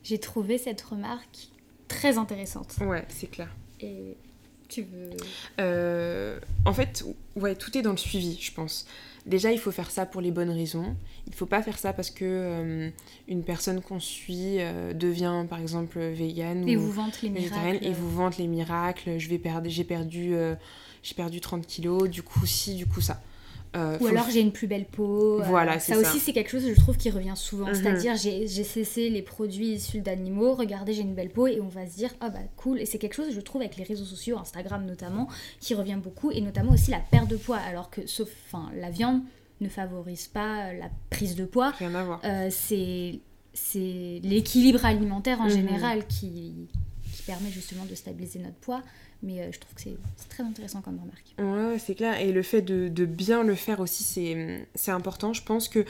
J'ai 0.05 0.21
trouvé 0.21 0.59
cette 0.59 0.83
remarque 0.83 1.49
très 1.89 2.19
intéressante. 2.19 2.75
Ouais, 2.81 3.05
c'est 3.09 3.29
clair. 3.29 3.49
Et 3.81 4.17
tu 4.69 4.83
veux 4.83 5.11
euh, 5.61 6.39
En 6.65 6.73
fait, 6.73 7.05
ouais, 7.37 7.55
tout 7.55 7.77
est 7.77 7.83
dans 7.83 7.93
le 7.93 7.97
suivi, 7.97 8.39
je 8.41 8.53
pense. 8.53 8.87
Déjà, 9.25 9.51
il 9.51 9.59
faut 9.59 9.73
faire 9.73 9.91
ça 9.91 10.07
pour 10.07 10.21
les 10.21 10.31
bonnes 10.31 10.51
raisons. 10.51 10.95
Il 11.27 11.35
faut 11.35 11.47
pas 11.47 11.63
faire 11.63 11.79
ça 11.79 11.93
parce 11.93 12.11
que 12.11 12.25
euh, 12.25 12.91
une 13.27 13.43
personne 13.43 13.81
qu'on 13.81 13.99
suit 13.99 14.61
euh, 14.61 14.93
devient, 14.93 15.45
par 15.49 15.59
exemple, 15.59 15.99
végane 15.99 16.69
et 16.69 16.77
ou 16.77 16.83
vous 16.83 16.93
vante 16.93 17.23
les 17.23 17.31
miracles. 17.31 17.85
et 17.85 17.93
vous 17.93 18.11
vante 18.11 18.39
les 18.39 18.47
miracles. 18.47 19.19
Je 19.19 19.29
vais 19.29 19.39
perdre, 19.39 19.69
j'ai 19.69 19.85
perdu, 19.85 20.35
j'ai 21.03 21.15
perdu 21.15 21.41
30 21.41 21.67
kilos. 21.67 22.09
Du 22.09 22.23
coup, 22.23 22.47
si, 22.47 22.75
du 22.75 22.87
coup 22.87 23.01
ça. 23.01 23.21
Euh, 23.77 23.99
Ou 24.01 24.07
alors 24.07 24.29
j'ai 24.31 24.41
une 24.41 24.53
plus 24.53 24.67
belle 24.67 24.87
peau. 24.87 25.41
Euh, 25.41 25.45
voilà, 25.45 25.79
ça, 25.79 25.95
ça 25.95 26.01
aussi 26.01 26.19
c'est 26.19 26.33
quelque 26.33 26.51
chose 26.51 26.67
je 26.67 26.75
trouve 26.75 26.97
qui 26.97 27.11
revient 27.11 27.35
souvent. 27.37 27.67
Mhm. 27.67 27.75
C'est-à-dire 27.75 28.17
j'ai 28.17 28.47
cessé 28.47 29.11
les 29.11 29.23
produits 29.23 29.73
issus 29.73 30.01
d'animaux, 30.01 30.55
regardez 30.55 30.95
j'ai 30.95 31.03
une 31.03 31.15
belle 31.15 31.31
peau 31.31 31.47
et 31.47 31.61
on 31.61 31.69
va 31.69 31.87
se 31.87 31.97
dire 31.97 32.11
ah 32.21 32.31
bah 32.31 32.41
cool. 32.57 32.81
Et 32.81 32.87
c'est 32.87 32.99
quelque 32.99 33.15
chose 33.15 33.33
je 33.33 33.41
trouve 33.41 33.61
avec 33.61 33.77
les 33.77 33.85
réseaux 33.85 34.05
sociaux, 34.05 34.39
Instagram 34.39 34.85
notamment, 34.87 35.29
qui 35.61 35.75
revient 35.75 35.99
beaucoup 36.03 36.31
et 36.31 36.41
notamment 36.41 36.73
aussi 36.73 36.91
la 36.91 37.01
perte 37.01 37.29
de 37.29 37.37
poids. 37.37 37.59
Alors 37.59 37.91
que 37.91 38.07
sauf, 38.07 38.31
enfin 38.47 38.71
la 38.75 38.91
viande 38.91 39.21
ne 39.61 39.69
favorise 39.69 40.27
pas 40.27 40.73
la 40.73 40.91
prise 41.11 41.37
de 41.37 41.45
poids. 41.45 41.71
Rien 41.79 41.95
à 41.95 42.05
voir. 42.05 42.21
Euh, 42.25 42.49
c'est 42.51 43.21
c'est 43.53 44.21
l'équilibre 44.23 44.85
alimentaire 44.85 45.41
en 45.41 45.45
mhm. 45.45 45.51
général 45.51 46.07
qui, 46.07 46.69
qui 47.15 47.23
permet 47.23 47.51
justement 47.51 47.85
de 47.85 47.95
stabiliser 47.95 48.39
notre 48.39 48.57
poids. 48.57 48.83
Mais 49.23 49.41
euh, 49.41 49.51
je 49.53 49.59
trouve 49.59 49.75
que 49.75 49.81
c'est 49.81 50.29
très 50.29 50.43
intéressant 50.43 50.81
comme 50.83 50.99
remarque. 50.99 51.35
Ouais, 51.39 51.79
c'est 51.79 51.95
clair. 51.95 52.21
Et 52.21 52.33
le 52.33 52.43
fait 52.43 52.63
de, 52.63 53.05
bien 53.05 53.43
le 53.43 53.55
faire 53.55 53.81
aussi, 53.81 54.05
c'est 54.75 54.91
important. 54.91 55.33
Je 55.33 55.43
pense 55.43 55.69
que 55.69 55.85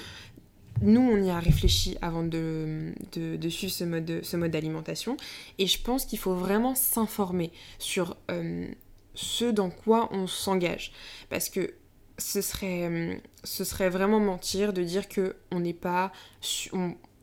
nous, 0.82 1.00
on 1.00 1.22
y 1.22 1.30
a 1.30 1.38
réfléchi 1.38 1.96
avant 2.02 2.22
de, 2.22 2.92
de, 3.14 3.48
suivre 3.48 3.72
ce 3.72 3.84
mode, 3.84 4.50
d'alimentation. 4.50 5.16
Et 5.58 5.66
je 5.66 5.80
pense 5.82 6.04
qu'il 6.04 6.18
faut 6.18 6.34
vraiment 6.34 6.74
s'informer 6.74 7.50
sur 7.78 8.16
euh, 8.30 8.66
ce 9.14 9.46
dans 9.46 9.70
quoi 9.70 10.08
on 10.12 10.26
s'engage. 10.26 10.92
Parce 11.30 11.48
que 11.48 11.74
ce 12.18 12.40
serait, 12.40 13.20
serait 13.44 13.90
vraiment 13.90 14.20
mentir 14.20 14.72
de 14.72 14.82
dire 14.82 15.06
qu'on 15.08 15.60
n'est 15.60 15.74
pas, 15.74 16.12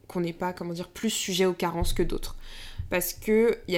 qu'on 0.07 0.19
n'est 0.19 0.33
pas, 0.33 0.53
comment 0.53 0.73
dire, 0.73 0.89
plus 0.89 1.09
sujet 1.09 1.45
aux 1.45 1.53
carences 1.53 1.93
que 1.93 2.03
d'autres 2.03 2.35
parce 2.93 3.13
que 3.13 3.57
il 3.67 3.71
il 3.71 3.73
y 3.73 3.77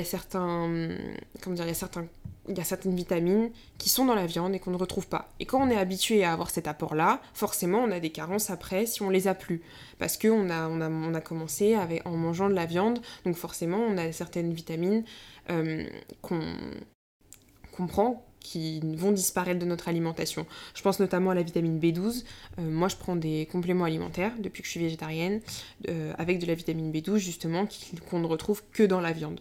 a 2.59 2.63
certaines 2.65 2.95
vitamines 2.95 3.49
qui 3.77 3.87
sont 3.87 4.03
dans 4.03 4.13
la 4.13 4.25
viande 4.25 4.53
et 4.53 4.59
qu'on 4.59 4.71
ne 4.71 4.77
retrouve 4.77 5.07
pas. 5.07 5.31
Et 5.39 5.45
quand 5.45 5.65
on 5.65 5.69
est 5.69 5.77
habitué 5.77 6.25
à 6.25 6.33
avoir 6.33 6.49
cet 6.49 6.67
apport-là, 6.67 7.21
forcément 7.33 7.77
on 7.77 7.91
a 7.91 8.01
des 8.01 8.09
carences 8.09 8.49
après 8.49 8.85
si 8.85 9.03
on 9.03 9.09
les 9.09 9.29
a 9.29 9.33
plus. 9.33 9.61
Parce 9.99 10.17
qu'on 10.17 10.49
a, 10.49 10.67
on 10.67 11.13
a, 11.13 11.21
commencé 11.21 11.77
en 12.03 12.17
mangeant 12.17 12.49
de 12.49 12.55
la 12.55 12.65
viande, 12.65 12.99
donc 13.23 13.37
forcément 13.37 13.77
on 13.77 13.97
a 13.97 14.11
certaines 14.11 14.51
vitamines 14.51 15.05
euh, 15.49 15.87
qu'on 16.21 17.87
prend 17.87 18.25
qui 18.45 18.79
vont 18.95 19.11
disparaître 19.11 19.59
de 19.59 19.65
notre 19.65 19.89
alimentation. 19.89 20.45
Je 20.75 20.81
pense 20.83 20.99
notamment 20.99 21.31
à 21.31 21.35
la 21.35 21.41
vitamine 21.41 21.79
B12. 21.79 22.23
Euh, 22.59 22.61
moi, 22.61 22.87
je 22.87 22.95
prends 22.95 23.15
des 23.15 23.47
compléments 23.51 23.85
alimentaires 23.85 24.33
depuis 24.39 24.61
que 24.61 24.67
je 24.67 24.71
suis 24.71 24.79
végétarienne, 24.79 25.41
euh, 25.89 26.13
avec 26.19 26.37
de 26.37 26.45
la 26.45 26.53
vitamine 26.53 26.91
B12 26.91 27.17
justement, 27.17 27.67
qu'on 28.09 28.19
ne 28.19 28.27
retrouve 28.27 28.61
que 28.71 28.83
dans 28.83 29.01
la 29.01 29.13
viande. 29.13 29.39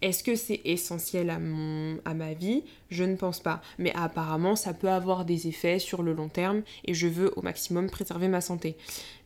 Est-ce 0.00 0.24
que 0.24 0.36
c'est 0.36 0.62
essentiel 0.64 1.28
à, 1.28 1.38
mon, 1.38 1.98
à 2.06 2.14
ma 2.14 2.32
vie? 2.32 2.64
Je 2.88 3.04
ne 3.04 3.16
pense 3.16 3.40
pas. 3.40 3.60
Mais 3.78 3.92
apparemment, 3.94 4.56
ça 4.56 4.72
peut 4.72 4.88
avoir 4.88 5.26
des 5.26 5.48
effets 5.48 5.78
sur 5.78 6.02
le 6.02 6.14
long 6.14 6.28
terme 6.28 6.62
et 6.86 6.94
je 6.94 7.08
veux 7.08 7.32
au 7.36 7.42
maximum 7.42 7.90
préserver 7.90 8.28
ma 8.28 8.40
santé. 8.40 8.76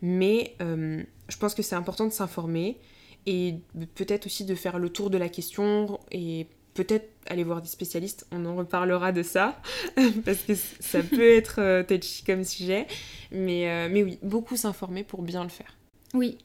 Mais 0.02 0.56
euh, 0.60 1.02
je 1.28 1.36
pense 1.36 1.54
que 1.54 1.62
c'est 1.62 1.76
important 1.76 2.06
de 2.06 2.12
s'informer 2.12 2.78
et 3.26 3.60
peut-être 3.94 4.26
aussi 4.26 4.44
de 4.44 4.56
faire 4.56 4.78
le 4.78 4.88
tour 4.88 5.08
de 5.08 5.18
la 5.18 5.28
question 5.28 6.00
et 6.10 6.48
peut-être 6.74 7.08
aller 7.26 7.44
voir 7.44 7.62
des 7.62 7.68
spécialistes, 7.68 8.26
on 8.32 8.44
en 8.46 8.56
reparlera 8.56 9.12
de 9.12 9.22
ça, 9.22 9.60
parce 10.24 10.38
que 10.38 10.54
ça 10.54 11.02
peut 11.02 11.28
être 11.36 11.60
euh, 11.60 11.82
touchy 11.82 12.24
comme 12.24 12.44
sujet. 12.44 12.86
Mais, 13.30 13.70
euh, 13.70 13.88
mais 13.90 14.02
oui, 14.02 14.18
beaucoup 14.22 14.56
s'informer 14.56 15.04
pour 15.04 15.22
bien 15.22 15.42
le 15.42 15.50
faire. 15.50 15.76
Oui. 16.14 16.38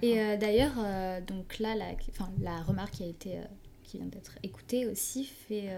Et 0.00 0.20
euh, 0.20 0.36
d'ailleurs, 0.36 0.74
donc 1.26 1.58
là, 1.58 1.74
la, 1.74 1.86
la 2.40 2.62
remarque 2.62 2.94
qui 2.94 3.02
a 3.02 3.06
été 3.06 3.40
qui 3.82 3.96
vient 3.96 4.06
d'être 4.06 4.38
écoutée 4.44 4.86
aussi 4.86 5.24
fait 5.24 5.70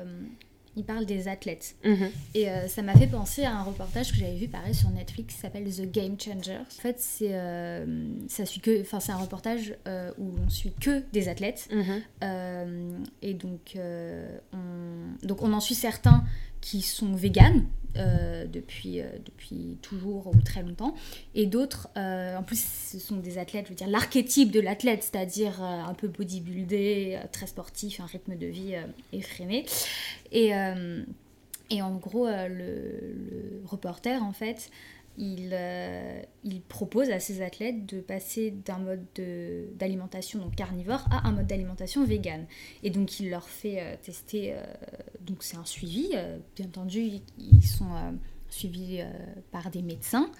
il 0.76 0.84
parle 0.84 1.06
des 1.06 1.28
athlètes. 1.28 1.76
Mhm. 1.84 2.10
Et 2.34 2.48
euh, 2.48 2.68
ça 2.68 2.82
m'a 2.82 2.94
fait 2.94 3.06
penser 3.06 3.44
à 3.44 3.56
un 3.56 3.62
reportage 3.62 4.12
que 4.12 4.18
j'avais 4.18 4.36
vu 4.36 4.48
pareil 4.48 4.74
sur 4.74 4.90
Netflix 4.90 5.34
qui 5.34 5.40
s'appelle 5.40 5.64
The 5.64 5.90
Game 5.90 6.16
Changers. 6.18 6.60
En 6.60 6.82
fait, 6.82 6.96
c'est 6.98 7.34
euh, 7.34 8.06
ça 8.28 8.46
suit 8.46 8.60
que, 8.60 8.80
enfin 8.80 9.00
c'est 9.00 9.12
un 9.12 9.18
reportage 9.18 9.74
euh, 9.86 10.10
où 10.18 10.32
on 10.44 10.50
suit 10.50 10.72
que 10.80 11.02
des 11.12 11.28
athlètes. 11.28 11.68
Mhm. 11.70 13.04
et 13.22 13.34
donc 13.34 13.76
on, 13.76 15.26
donc 15.26 15.42
on 15.42 15.52
en 15.52 15.60
suit 15.60 15.74
certains 15.74 16.24
qui 16.60 16.82
sont 16.82 17.14
véganes 17.14 17.66
euh, 17.96 18.44
depuis, 18.46 19.00
euh, 19.00 19.04
depuis 19.24 19.78
toujours 19.82 20.26
ou 20.26 20.40
très 20.44 20.62
longtemps, 20.62 20.94
et 21.34 21.46
d'autres, 21.46 21.88
euh, 21.96 22.36
en 22.36 22.42
plus 22.42 22.60
ce 22.60 22.98
sont 22.98 23.16
des 23.16 23.38
athlètes, 23.38 23.66
je 23.66 23.70
veux 23.70 23.76
dire 23.76 23.88
l'archétype 23.88 24.50
de 24.50 24.60
l'athlète, 24.60 25.02
c'est-à-dire 25.02 25.62
un 25.62 25.94
peu 25.94 26.08
bodybuildé, 26.08 27.18
très 27.32 27.46
sportif, 27.46 28.00
un 28.00 28.06
rythme 28.06 28.36
de 28.36 28.46
vie 28.46 28.74
effréné. 29.12 29.64
Et, 30.32 30.50
et 31.70 31.82
en 31.82 31.94
gros, 31.96 32.26
le, 32.26 32.48
le, 32.48 33.62
reporter, 33.64 34.22
en 34.22 34.32
fait, 34.32 34.70
il, 35.16 35.50
euh, 35.52 36.22
il, 36.42 36.60
propose 36.60 37.10
à 37.10 37.20
ses 37.20 37.40
athlètes 37.40 37.86
de 37.86 38.00
passer 38.00 38.50
d'un 38.50 38.78
mode 38.78 39.04
d'alimentation 39.76 40.50
carnivore 40.56 41.06
à 41.10 41.28
un 41.28 41.32
mode 41.32 41.46
d'alimentation 41.46 42.04
vegan. 42.04 42.46
Et 42.82 42.90
donc 42.90 43.20
il 43.20 43.30
leur 43.30 43.48
fait 43.48 43.80
euh, 43.80 43.96
tester, 44.02 44.54
euh, 44.54 44.64
donc 45.20 45.42
c'est 45.42 45.56
un 45.56 45.64
suivi, 45.64 46.10
bien 46.56 46.66
entendu 46.66 47.20
ils 47.38 47.66
sont 47.66 48.16
suivis 48.50 49.02
par 49.52 49.70
des 49.70 49.82
médecins. 49.82 50.30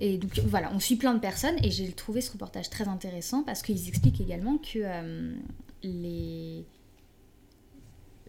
Et 0.00 0.18
donc 0.18 0.38
voilà, 0.46 0.70
on 0.74 0.80
suit 0.80 0.96
plein 0.96 1.14
de 1.14 1.18
personnes 1.18 1.56
et 1.62 1.70
j'ai 1.70 1.90
trouvé 1.92 2.20
ce 2.20 2.30
reportage 2.30 2.70
très 2.70 2.88
intéressant 2.88 3.42
parce 3.42 3.62
qu'ils 3.62 3.88
expliquent 3.88 4.20
également 4.20 4.58
que 4.58 4.80
les... 5.82 6.64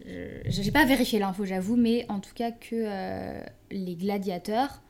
Je 0.06 0.62
n'ai 0.62 0.70
pas 0.70 0.86
vérifié 0.86 1.18
l'info, 1.18 1.44
j'avoue, 1.44 1.76
mais 1.76 2.06
en 2.08 2.20
tout 2.20 2.34
cas 2.34 2.50
que 2.50 3.42
les 3.70 3.94
gladiateurs 3.94 4.80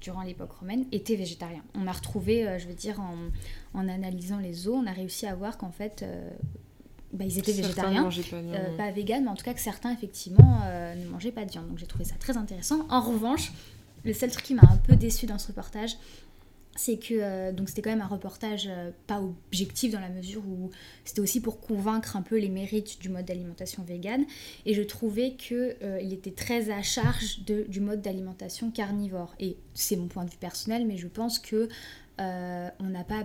durant 0.00 0.22
l'époque 0.22 0.52
romaine 0.52 0.84
étaient 0.92 1.16
végétariens. 1.16 1.62
On 1.74 1.86
a 1.86 1.92
retrouvé, 1.92 2.46
euh, 2.46 2.58
je 2.58 2.66
veux 2.66 2.74
dire, 2.74 3.00
en, 3.00 3.16
en, 3.78 3.88
analysant 3.88 4.38
les 4.38 4.68
os, 4.68 4.74
on 4.74 4.86
a 4.86 4.92
réussi 4.92 5.26
à 5.26 5.34
voir 5.34 5.58
qu'en 5.58 5.70
fait, 5.70 6.02
euh, 6.02 6.30
bah, 7.12 7.24
ils 7.24 7.38
étaient 7.38 7.52
végétariens, 7.52 8.08
pas, 8.30 8.84
pas 8.84 8.90
véganes, 8.90 9.24
mais 9.24 9.30
en 9.30 9.34
tout 9.34 9.44
cas 9.44 9.54
que 9.54 9.60
certains, 9.60 9.92
effectivement, 9.92 10.60
ne 10.96 11.06
mangeaient 11.08 11.32
pas 11.32 11.44
de 11.44 11.50
viande. 11.50 11.68
Donc 11.68 11.78
j'ai 11.78 11.86
trouvé 11.86 12.04
ça 12.04 12.16
très 12.18 12.36
intéressant. 12.36 12.86
En 12.90 13.00
revanche, 13.00 13.52
le 14.04 14.12
seul 14.12 14.30
truc 14.30 14.44
qui 14.44 14.54
m'a 14.54 14.62
un 14.70 14.76
peu 14.76 14.96
déçu 14.96 15.26
dans 15.26 15.38
ce 15.38 15.48
reportage, 15.48 15.96
c'est 16.76 16.96
que 16.96 17.14
euh, 17.14 17.52
donc 17.52 17.68
c'était 17.68 17.82
quand 17.82 17.90
même 17.90 18.00
un 18.00 18.06
reportage 18.06 18.68
euh, 18.68 18.90
pas 19.06 19.20
objectif 19.20 19.92
dans 19.92 20.00
la 20.00 20.08
mesure 20.08 20.42
où 20.46 20.70
c'était 21.04 21.20
aussi 21.20 21.40
pour 21.40 21.60
convaincre 21.60 22.16
un 22.16 22.22
peu 22.22 22.38
les 22.38 22.48
mérites 22.48 23.00
du 23.00 23.08
mode 23.08 23.24
d'alimentation 23.24 23.84
végane 23.84 24.24
et 24.66 24.74
je 24.74 24.82
trouvais 24.82 25.34
que 25.34 25.76
euh, 25.82 26.00
il 26.00 26.12
était 26.12 26.32
très 26.32 26.70
à 26.70 26.82
charge 26.82 27.44
de, 27.44 27.64
du 27.68 27.80
mode 27.80 28.02
d'alimentation 28.02 28.70
carnivore. 28.70 29.34
Et 29.38 29.56
c'est 29.74 29.96
mon 29.96 30.08
point 30.08 30.24
de 30.24 30.30
vue 30.30 30.36
personnel 30.36 30.86
mais 30.86 30.96
je 30.96 31.08
pense 31.08 31.38
que 31.38 31.68
on 32.18 32.84
n'a 32.84 33.02
pas 33.02 33.24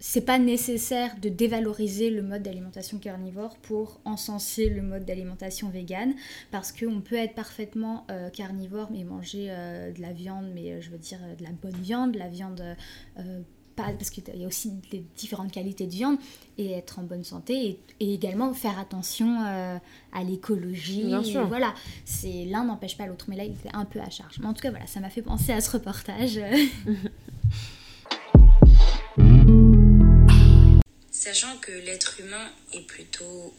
c'est 0.00 0.20
pas 0.20 0.38
nécessaire 0.38 1.16
de 1.20 1.28
dévaloriser 1.28 2.10
le 2.10 2.22
mode 2.22 2.42
d'alimentation 2.42 2.98
carnivore 2.98 3.56
pour 3.58 4.00
encenser 4.04 4.68
le 4.68 4.82
mode 4.82 5.04
d'alimentation 5.04 5.68
végane 5.68 6.14
parce 6.50 6.72
qu'on 6.72 7.00
peut 7.00 7.16
être 7.16 7.34
parfaitement 7.34 8.06
euh, 8.10 8.30
carnivore 8.30 8.88
mais 8.90 9.04
manger 9.04 9.48
euh, 9.50 9.92
de 9.92 10.00
la 10.00 10.12
viande 10.12 10.46
mais 10.54 10.72
euh, 10.72 10.80
je 10.80 10.90
veux 10.90 10.98
dire 10.98 11.18
de 11.38 11.42
la 11.42 11.50
bonne 11.50 11.80
viande 11.80 12.14
la 12.14 12.28
viande 12.28 12.62
pas 13.74 13.92
parce 13.92 14.10
qu'il 14.10 14.24
y 14.34 14.44
a 14.44 14.46
aussi 14.46 14.72
des 14.90 15.04
différentes 15.16 15.52
qualités 15.52 15.86
de 15.86 15.92
viande 15.92 16.18
et 16.58 16.72
être 16.72 16.98
en 16.98 17.04
bonne 17.04 17.22
santé 17.22 17.78
et, 18.00 18.12
également 18.12 18.52
faire 18.52 18.76
attention 18.78 19.40
à 19.40 20.24
l'écologie 20.24 21.14
voilà. 21.46 21.74
C'est 22.04 22.44
l'un 22.44 22.64
n'empêche 22.64 22.96
pas 22.96 23.06
l'autre 23.06 23.26
mais 23.28 23.36
là 23.36 23.44
il 23.44 23.52
était 23.52 23.70
un 23.72 23.84
peu 23.84 24.00
à 24.00 24.10
charge. 24.10 24.38
Mais 24.40 24.46
en 24.46 24.52
tout 24.52 24.62
cas 24.62 24.70
voilà 24.70 24.86
ça 24.88 24.98
m'a 24.98 25.10
fait 25.10 25.22
penser 25.22 25.52
à 25.52 25.60
ce 25.60 25.70
reportage 25.70 26.40
Sachant 31.20 31.56
que 31.56 31.72
l'être 31.72 32.20
humain 32.20 32.48
est 32.72 32.82
plutôt 32.82 33.52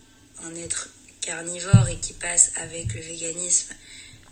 un 0.43 0.56
être 0.56 0.88
carnivore 1.19 1.89
et 1.89 1.98
qui 1.98 2.13
passe 2.13 2.54
avec 2.56 2.93
le 2.93 3.02
véganisme 3.02 3.74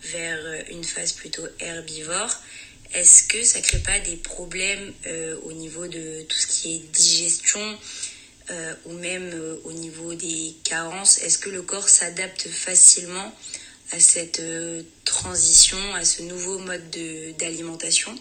vers 0.01 0.37
euh, 0.45 0.61
une 0.71 0.85
phase 0.85 1.11
plutôt 1.11 1.45
herbivore, 1.59 2.33
est-ce 2.93 3.23
que 3.23 3.43
ça 3.43 3.59
crée 3.59 3.79
pas 3.79 3.99
des 3.99 4.15
problèmes 4.15 4.93
euh, 5.07 5.37
au 5.43 5.51
niveau 5.51 5.87
de 5.87 6.21
tout 6.21 6.37
ce 6.37 6.47
qui 6.47 6.75
est 6.75 6.79
digestion 6.93 7.77
euh, 8.49 8.73
ou 8.85 8.93
même 8.93 9.57
au 9.65 9.73
niveau 9.73 10.13
des 10.13 10.55
carences? 10.63 11.17
Est-ce 11.17 11.37
que 11.37 11.49
le 11.49 11.63
corps 11.63 11.89
s'adapte 11.89 12.47
facilement 12.47 13.35
à 13.91 13.99
cette 13.99 14.41
transition, 15.03 15.95
à 15.95 16.05
ce 16.05 16.21
nouveau 16.21 16.59
mode 16.59 16.89
d'alimentation? 17.37 18.17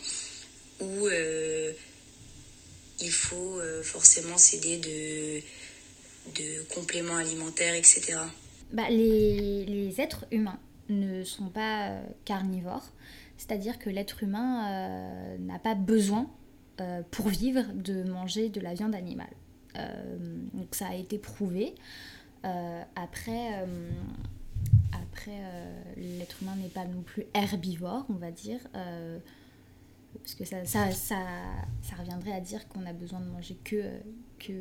Il 3.01 3.11
faut 3.11 3.59
euh, 3.59 3.83
forcément 3.83 4.37
s'aider 4.39 4.79
de, 4.79 5.41
de 6.41 6.63
compléments 6.75 7.17
alimentaires, 7.17 7.75
etc. 7.75 8.19
Bah, 8.73 8.89
les, 8.89 9.65
les, 9.65 10.01
êtres 10.01 10.27
humains 10.31 10.59
ne 10.89 11.25
sont 11.25 11.49
pas 11.49 11.89
euh, 11.89 12.03
carnivores, 12.25 12.93
c'est-à-dire 13.37 13.79
que 13.79 13.91
l'être 13.91 14.23
humain 14.23 14.71
euh, 14.71 15.39
n'a 15.39 15.59
pas 15.59 15.75
besoin 15.75 16.31
pour 17.11 17.29
vivre 17.29 17.63
de 17.73 18.03
manger 18.03 18.51
de 18.51 18.61
la 18.61 18.75
viande 18.75 18.95
animale. 18.95 19.33
donc 20.53 20.75
ça 20.75 20.89
a 20.89 20.95
été 20.95 21.17
prouvé. 21.17 21.75
après, 22.43 23.65
après, 24.93 25.41
l'être 25.97 26.43
humain 26.43 26.55
n'est 26.57 26.69
pas 26.69 26.85
non 26.85 27.01
plus 27.01 27.25
herbivore, 27.33 28.05
on 28.11 28.17
va 28.17 28.31
dire. 28.31 28.61
Parce 30.17 30.35
que 30.35 30.45
ça, 30.45 30.65
ça, 30.65 30.91
ça, 30.91 31.17
ça, 31.83 31.97
reviendrait 31.97 32.33
à 32.33 32.41
dire 32.41 32.69
qu'on 32.69 32.85
a 32.87 32.93
besoin 32.93 33.21
de 33.21 33.27
manger 33.27 33.57
que, 33.65 33.83
que 34.39 34.53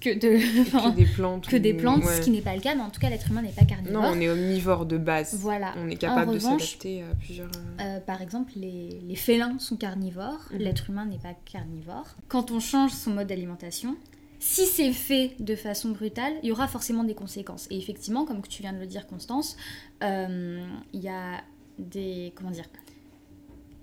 que, 0.00 0.14
de, 0.14 0.96
des 0.96 1.04
plantes. 1.04 1.46
Que 1.46 1.56
des 1.56 1.74
plantes, 1.74 2.04
ce 2.04 2.22
qui 2.22 2.30
n'est 2.30 2.40
pas 2.40 2.54
le 2.54 2.62
cas, 2.62 2.74
mais 2.74 2.80
en 2.80 2.90
tout 2.90 3.00
cas, 3.00 3.10
l'être 3.10 3.30
humain 3.30 3.42
n'est 3.42 3.50
pas 3.50 3.64
carnivore. 3.64 4.02
Non, 4.02 4.12
on 4.14 4.20
est 4.20 4.30
omnivore 4.30 4.86
de 4.86 4.96
base. 4.96 5.34
Voilà. 5.34 5.74
On 5.76 5.88
est 5.88 5.96
capable 5.96 6.32
de 6.32 6.38
s'adapter 6.38 7.02
à 7.02 7.14
plusieurs. 7.14 7.48
Euh, 7.48 7.82
euh, 7.82 8.00
par 8.00 8.22
exemple, 8.22 8.52
les, 8.56 9.00
les, 9.06 9.14
félins 9.14 9.58
sont 9.58 9.76
carnivores, 9.76 10.48
mhm. 10.52 10.58
l'être 10.58 10.90
humain 10.90 11.04
n'est 11.04 11.18
pas 11.18 11.34
carnivore. 11.44 12.16
Quand 12.28 12.50
on 12.50 12.60
change 12.60 12.92
son 12.92 13.10
mode 13.10 13.26
d'alimentation, 13.26 13.96
si 14.38 14.64
c'est 14.64 14.92
fait 14.92 15.34
de 15.38 15.54
façon 15.54 15.90
brutale, 15.90 16.32
il 16.42 16.48
y 16.48 16.52
aura 16.52 16.66
forcément 16.66 17.04
des 17.04 17.14
conséquences. 17.14 17.66
Et 17.70 17.76
effectivement, 17.76 18.24
comme 18.24 18.40
tu 18.40 18.62
viens 18.62 18.72
de 18.72 18.78
le 18.78 18.86
dire, 18.86 19.06
Constance, 19.06 19.56
euh, 20.02 20.64
il 20.94 21.00
y 21.00 21.08
a 21.08 21.42
des. 21.78 22.32
Comment 22.34 22.50
dire 22.50 22.64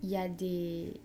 Il 0.04 0.10
y 0.10 0.18
a 0.18 0.28
des 0.30 1.02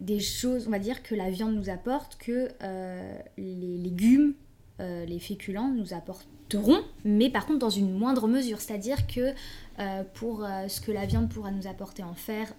des 0.00 0.18
choses, 0.18 0.66
on 0.66 0.70
va 0.70 0.78
dire, 0.78 1.02
que 1.02 1.14
la 1.14 1.30
viande 1.30 1.54
nous 1.54 1.68
apporte, 1.68 2.16
que 2.16 2.48
euh, 2.62 3.18
les 3.36 3.76
légumes, 3.76 4.34
euh, 4.80 5.04
les 5.04 5.18
féculents 5.18 5.68
nous 5.68 5.92
apporteront, 5.92 6.80
mais 7.04 7.28
par 7.28 7.46
contre 7.46 7.58
dans 7.58 7.70
une 7.70 7.96
moindre 7.96 8.26
mesure. 8.26 8.60
C'est-à-dire 8.60 9.06
que 9.06 9.34
euh, 9.78 10.02
pour 10.14 10.46
ce 10.68 10.80
que 10.80 10.90
la 10.90 11.06
viande 11.06 11.28
pourra 11.28 11.50
nous 11.50 11.66
apporter 11.66 12.02
en 12.02 12.14
fer, 12.14 12.54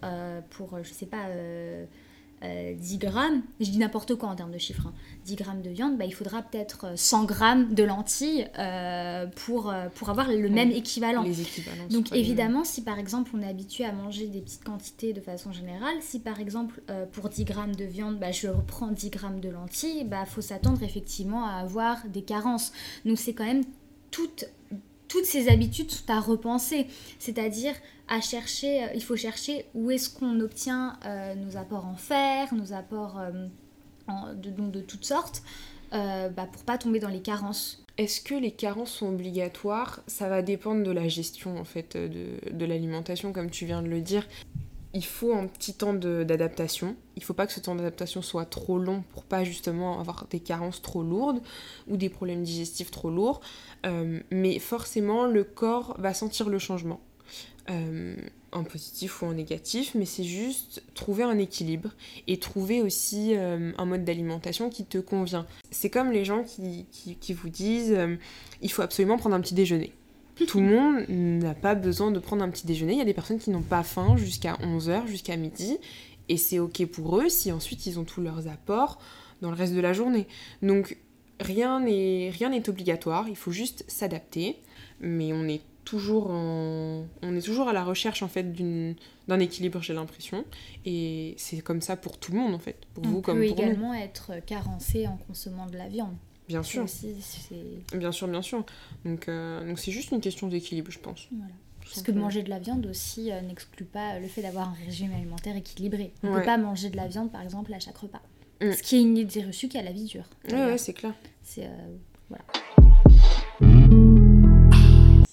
pour, 0.52 0.78
je 0.84 0.94
sais 0.94 1.08
pas, 1.08 1.26
10 2.42 2.46
euh, 2.46 2.98
grammes, 2.98 3.44
je 3.60 3.70
dis 3.70 3.78
n'importe 3.78 4.16
quoi 4.16 4.30
en 4.30 4.36
termes 4.36 4.52
de 4.52 4.58
chiffres, 4.58 4.92
10 5.26 5.34
hein. 5.34 5.36
grammes 5.38 5.62
de 5.62 5.70
viande, 5.70 5.98
bah, 5.98 6.06
il 6.06 6.14
faudra 6.14 6.42
peut-être 6.42 6.98
100 6.98 7.24
euh, 7.24 7.26
grammes 7.26 7.74
de 7.74 7.84
lentilles 7.84 8.48
euh, 8.58 9.28
pour, 9.28 9.74
pour 9.96 10.10
avoir 10.10 10.28
le 10.30 10.50
même 10.50 10.72
équivalent. 10.72 11.24
Donc 11.90 12.12
évidemment, 12.14 12.64
si 12.64 12.84
par 12.84 12.98
exemple 12.98 13.32
on 13.36 13.42
est 13.42 13.48
habitué 13.48 13.86
à 13.86 13.92
manger 13.92 14.28
des 14.28 14.42
petites 14.42 14.64
quantités 14.64 15.14
de 15.14 15.22
façon 15.22 15.52
générale, 15.52 15.96
si 16.02 16.20
par 16.20 16.40
exemple 16.40 16.82
pour 17.12 17.30
10 17.30 17.46
grammes 17.46 17.76
de 17.76 17.86
viande, 17.86 18.20
bah, 18.20 18.32
je 18.32 18.48
reprends 18.48 18.88
10 18.88 19.10
grammes 19.12 19.40
de 19.40 19.50
lentilles, 19.50 20.00
il 20.02 20.10
bah, 20.10 20.26
faut 20.26 20.42
s'attendre 20.42 20.82
effectivement 20.84 21.46
à 21.46 21.54
avoir 21.54 22.08
des 22.08 22.24
carences. 22.24 22.72
Donc 23.06 23.20
c'est 23.20 23.34
quand 23.34 23.46
même 23.46 23.64
toute 24.10 24.46
toutes 25.12 25.26
ces 25.26 25.50
habitudes 25.50 25.92
sont 25.92 26.10
à 26.10 26.22
repenser, 26.22 26.88
c'est-à-dire 27.20 27.74
chercher, 28.20 28.84
euh, 28.84 28.88
il 28.94 29.04
faut 29.04 29.16
chercher 29.16 29.66
où 29.74 29.90
est-ce 29.90 30.10
qu'on 30.10 30.42
obtient 30.42 30.98
euh, 31.06 31.34
nos 31.36 31.56
apports 31.56 31.86
en 31.86 31.96
fer, 31.96 32.54
nos 32.54 32.74
apports 32.74 33.20
euh, 33.20 34.34
de, 34.34 34.50
donc 34.50 34.72
de 34.72 34.82
toutes 34.82 35.06
sortes, 35.06 35.44
bah, 35.92 36.48
pour 36.52 36.64
pas 36.64 36.78
tomber 36.78 37.00
dans 37.00 37.10
les 37.10 37.22
carences. 37.22 37.86
Est-ce 37.98 38.22
que 38.22 38.36
les 38.36 38.52
carences 38.52 38.92
sont 38.92 39.08
obligatoires? 39.08 40.02
Ça 40.08 40.28
va 40.28 40.42
dépendre 40.42 40.84
de 40.84 40.92
la 40.92 41.08
gestion 41.08 41.58
en 41.58 41.64
fait 41.64 41.96
de, 41.96 42.52
de 42.52 42.66
l'alimentation, 42.66 43.32
comme 43.32 43.50
tu 43.50 43.66
viens 43.66 43.82
de 43.82 43.88
le 43.88 44.02
dire 44.02 44.28
il 44.94 45.06
faut 45.06 45.34
un 45.34 45.48
petit 45.48 45.74
temps 45.74 45.94
d'adaptation. 45.94 46.98
Il 47.16 47.24
faut 47.24 47.34
pas 47.34 47.48
que 47.48 47.54
ce 47.54 47.62
temps 47.62 47.76
d'adaptation 47.76 48.22
soit 48.22 48.44
trop 48.44 48.78
long 48.78 49.06
pour 49.14 49.24
pas 49.24 49.46
justement 49.46 50.02
avoir 50.02 50.28
des 50.30 50.42
carences 50.42 50.82
trop 50.82 51.02
lourdes 51.02 51.42
ou 51.88 51.96
des 51.96 52.10
problèmes 52.10 52.44
digestifs 52.44 52.92
trop 52.92 53.10
lourds. 53.10 53.40
Mais 54.32 54.60
forcément, 54.60 55.28
le 55.28 55.46
corps 55.46 55.96
va 55.98 56.14
sentir 56.14 56.50
le 56.50 56.60
changement. 56.60 57.00
Euh, 57.70 58.16
en 58.54 58.66
positif 58.66 59.22
ou 59.22 59.28
en 59.28 59.34
négatif, 59.34 59.96
mais 59.96 60.04
c'est 60.04 60.26
juste 60.26 60.84
trouver 60.94 61.24
un 61.24 61.38
équilibre 61.38 61.92
et 62.28 62.38
trouver 62.38 62.82
aussi 62.82 63.34
euh, 63.34 63.72
un 63.78 63.86
mode 63.86 64.04
d'alimentation 64.04 64.70
qui 64.70 64.84
te 64.84 64.98
convient. 64.98 65.46
C'est 65.70 65.90
comme 65.90 66.12
les 66.12 66.26
gens 66.26 66.44
qui, 66.44 66.86
qui 66.92 67.34
vous 67.34 67.48
disent 67.48 67.98
il 68.62 68.70
faut 68.70 68.82
absolument 68.82 69.18
prendre 69.18 69.36
un 69.36 69.40
petit 69.40 69.54
déjeuner. 69.54 69.94
Tout 70.48 70.60
le 70.60 70.68
monde 70.68 71.06
n'a 71.08 71.54
pas 71.54 71.76
besoin 71.76 72.12
de 72.12 72.20
prendre 72.20 72.44
un 72.44 72.50
petit 72.50 72.66
déjeuner. 72.66 72.94
Il 72.94 72.98
y 72.98 73.02
a 73.02 73.06
des 73.06 73.14
personnes 73.14 73.40
qui 73.40 73.50
n'ont 73.50 73.62
pas 73.62 73.84
faim 73.84 74.16
jusqu'à 74.18 74.54
11h, 74.56 75.08
jusqu'à 75.08 75.38
midi. 75.38 75.78
Et 76.30 76.38
c'est 76.38 76.60
ok 76.60 76.86
pour 76.86 77.20
eux 77.20 77.30
si 77.30 77.52
ensuite 77.52 77.86
ils 77.86 78.00
ont 78.00 78.04
tous 78.04 78.22
leurs 78.22 78.48
apports 78.48 79.00
dans 79.42 79.50
le 79.50 79.56
reste 79.56 79.74
de 79.74 79.82
la 79.82 79.94
journée. 79.94 80.28
Donc 80.62 80.98
rien 81.40 81.80
n'est 81.80 82.32
rien 82.34 82.50
n'est 82.50 82.70
obligatoire, 82.70 83.28
il 83.28 83.36
faut 83.36 83.52
juste 83.52 83.84
s'adapter. 83.88 84.58
Mais 85.00 85.34
on 85.34 85.48
est 85.48 85.62
toujours 85.84 86.28
on 86.30 87.36
est 87.36 87.42
toujours 87.42 87.68
à 87.68 87.74
la 87.74 87.84
recherche 87.84 88.24
en 88.24 88.28
fait 88.28 88.54
d'un 88.54 89.40
équilibre 89.40 89.82
j'ai 89.82 89.94
l'impression 89.94 90.46
et 90.86 91.34
c'est 91.38 91.62
comme 91.62 91.82
ça 91.82 91.96
pour 91.98 92.18
tout 92.18 92.32
le 92.32 92.38
monde 92.38 92.54
en 92.54 92.60
fait 92.60 92.78
pour 92.94 93.04
vous 93.04 93.22
comme 93.22 93.40
peut 93.40 93.48
pour 93.48 93.60
également 93.60 93.94
être 93.94 94.34
carencé 94.46 95.08
en 95.08 95.18
consommant 95.18 95.66
de 95.66 95.78
la 95.78 95.88
viande 95.88 96.16
Bien 96.52 96.64
sûr. 96.64 96.86
bien 97.94 98.12
sûr, 98.12 98.28
bien 98.28 98.42
sûr. 98.42 98.66
Donc, 99.06 99.30
euh, 99.30 99.66
donc 99.66 99.80
c'est 99.80 99.92
juste 99.92 100.12
une 100.12 100.20
question 100.20 100.48
d'équilibre, 100.48 100.92
je 100.92 101.00
pense. 101.00 101.30
Parce 101.80 102.02
que 102.02 102.12
manger 102.12 102.44
de 102.44 102.50
la 102.50 102.60
viande 102.60 102.86
aussi 102.86 103.32
euh, 103.32 103.42
n'exclut 103.42 103.86
pas 103.86 104.20
le 104.20 104.28
fait 104.28 104.42
d'avoir 104.42 104.70
un 104.70 104.76
régime 104.86 105.14
alimentaire 105.14 105.56
équilibré. 105.56 106.14
On 106.24 106.32
ne 106.32 106.40
peut 106.40 106.46
pas 106.46 106.58
manger 106.58 106.90
de 106.90 106.98
la 106.98 107.08
viande, 107.08 107.32
par 107.32 107.42
exemple, 107.42 107.74
à 107.74 107.80
chaque 107.80 107.98
repas. 107.98 108.22
Mm. 108.62 108.72
Ce 108.74 108.84
qui 108.84 108.98
est 108.98 109.02
une 109.02 109.18
idée 109.18 109.44
reçue 109.44 109.68
qui 109.68 109.78
a 109.78 109.82
la 109.82 109.92
vie 109.92 110.06
dure. 110.06 110.26
Ouais, 110.52 110.78
c'est 110.78 110.94
clair. 110.94 111.14
C'est... 111.44 111.66
Euh, 111.66 111.98
voilà. 112.30 112.44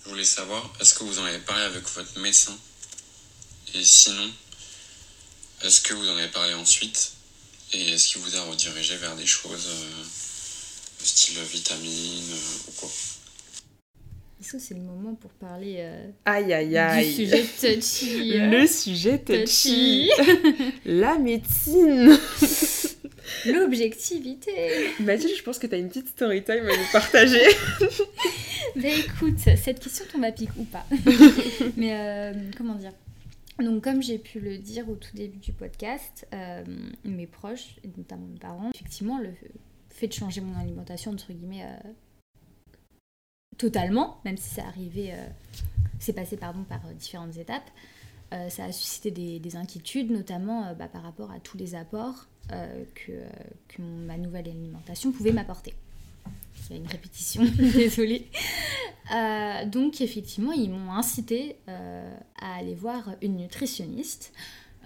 Je 0.09 0.15
voulais 0.15 0.25
savoir, 0.25 0.73
est-ce 0.81 0.95
que 0.95 1.05
vous 1.05 1.19
en 1.19 1.25
avez 1.27 1.39
parlé 1.41 1.65
avec 1.65 1.87
votre 1.87 2.19
médecin? 2.19 2.57
Et 3.75 3.85
sinon, 3.85 4.27
est-ce 5.63 5.83
que 5.83 5.93
vous 5.93 6.09
en 6.09 6.17
avez 6.17 6.29
parlé 6.29 6.55
ensuite? 6.55 7.13
Et 7.75 7.91
est-ce 7.91 8.09
qu'il 8.09 8.23
vous 8.23 8.35
a 8.35 8.41
redirigé 8.45 8.97
vers 8.97 9.15
des 9.17 9.27
choses 9.27 9.69
style 10.99 11.39
vitamine 11.53 12.33
euh, 12.33 12.69
ou 12.69 12.71
quoi? 12.79 12.89
Est-ce 14.41 14.53
que 14.53 14.59
c'est 14.59 14.75
le 14.75 14.81
moment 14.81 15.15
pour 15.15 15.31
parler 15.33 15.77
euh, 15.81 16.11
aïe, 16.25 16.55
aïe, 16.55 16.79
aïe. 16.79 17.07
du 17.07 17.27
sujet 17.27 17.45
touchy 17.61 18.31
Le 18.39 18.67
sujet 18.67 19.19
touchy, 19.19 20.11
La 20.87 21.19
médecine 21.19 22.19
L'objectivité 23.47 24.53
Mathilde, 25.01 25.37
je 25.37 25.43
pense 25.43 25.59
que 25.59 25.67
tu 25.67 25.75
as 25.75 25.79
une 25.79 25.89
petite 25.89 26.09
story 26.09 26.43
time 26.43 26.67
à 26.67 26.77
nous 26.77 26.93
partager. 26.93 27.47
Mais 28.77 28.99
écoute, 29.01 29.39
cette 29.39 29.81
question 29.81 30.05
tombe 30.11 30.25
à 30.25 30.33
pic 30.33 30.51
ou 30.57 30.65
pas. 30.65 30.87
Mais 31.77 31.95
euh, 31.95 32.33
comment 32.57 32.75
dire? 32.75 32.93
Donc 33.59 33.83
comme 33.83 34.03
j'ai 34.03 34.19
pu 34.19 34.41
le 34.41 34.59
dire 34.59 34.89
au 34.89 34.95
tout 34.95 35.15
début 35.15 35.39
du 35.39 35.53
podcast, 35.53 36.27
mes 37.05 37.27
proches, 37.27 37.77
et 37.83 37.91
notamment 37.97 38.27
mes 38.27 38.39
parents, 38.39 38.71
effectivement, 38.73 39.19
le, 39.19 39.31
fait 39.99 40.09
de 40.09 40.13
changer 40.13 40.41
mon 40.41 40.59
alimentation, 40.59 41.13
entre 41.13 41.33
guillemets, 41.33 41.65
euh, 41.65 41.91
totalement, 43.59 44.21
même 44.25 44.37
si 44.37 44.49
c'est 44.49 44.63
arrivé, 44.63 45.13
euh, 45.13 45.27
c'est 45.99 46.13
passé 46.13 46.37
pardon, 46.37 46.63
par 46.63 46.81
euh, 46.87 46.93
différentes 46.93 47.37
étapes. 47.37 47.69
Ça 48.31 48.65
a 48.65 48.73
suscité 48.73 49.11
des, 49.11 49.57
inquiétudes, 49.57 50.11
notamment 50.11 50.75
bah, 50.79 50.89
par 50.89 51.03
rapport 51.03 51.31
à 51.31 51.41
tous 51.41 51.57
les 51.57 51.75
apports 51.75 52.27
que, 52.49 53.13
que 53.69 53.83
ma 53.83 54.17
nouvelle 54.17 54.49
alimentation 54.49 55.13
pouvait 55.13 55.33
m'apporter. 55.33 55.75
Il 56.71 56.77
y 56.77 56.79
a 56.79 56.83
une 56.83 56.89
répétition, 56.89 57.43
désolée. 57.75 58.27
donc 59.67 60.01
effectivement, 60.01 60.53
ils 60.53 60.71
m'ont 60.71 60.93
incité 60.93 61.57
à 61.67 62.55
aller 62.57 62.75
voir 62.75 63.15
une 63.23 63.37
nutritionniste 63.37 64.33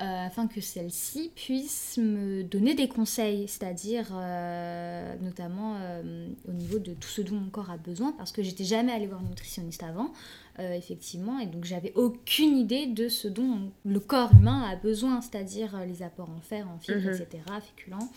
euh, 0.00 0.26
afin 0.26 0.46
que 0.46 0.62
celle-ci 0.62 1.30
puisse 1.36 1.98
me 1.98 2.42
donner 2.42 2.74
des 2.74 2.88
conseils, 2.88 3.46
c'est-à-dire 3.46 4.08
euh, 4.14 5.14
notamment 5.20 5.76
euh, 5.78 6.28
au 6.48 6.52
niveau 6.52 6.78
de 6.78 6.94
tout 6.94 7.08
ce 7.08 7.20
dont 7.20 7.36
mon 7.36 7.50
corps 7.50 7.70
a 7.70 7.76
besoin, 7.76 8.12
parce 8.12 8.32
que 8.32 8.42
j'étais 8.42 8.64
jamais 8.64 8.90
allée 8.90 9.06
voir 9.06 9.20
une 9.20 9.28
nutritionniste 9.28 9.82
avant, 9.82 10.10
effectivement, 10.58 11.38
et 11.38 11.46
donc 11.46 11.64
j'avais 11.64 11.92
aucune 11.94 12.56
idée 12.56 12.86
de 12.86 13.08
ce 13.08 13.26
dont 13.26 13.72
le 13.84 14.00
corps 14.00 14.32
humain 14.34 14.62
a 14.70 14.76
besoin, 14.76 15.20
c'est-à-dire 15.20 15.80
les 15.86 16.02
apports 16.02 16.30
en 16.30 16.40
fer, 16.40 16.68
en 16.68 16.78
fibres, 16.78 17.00
mhm. 17.00 17.08
etc., 17.08 17.42
féculents. 17.60 18.10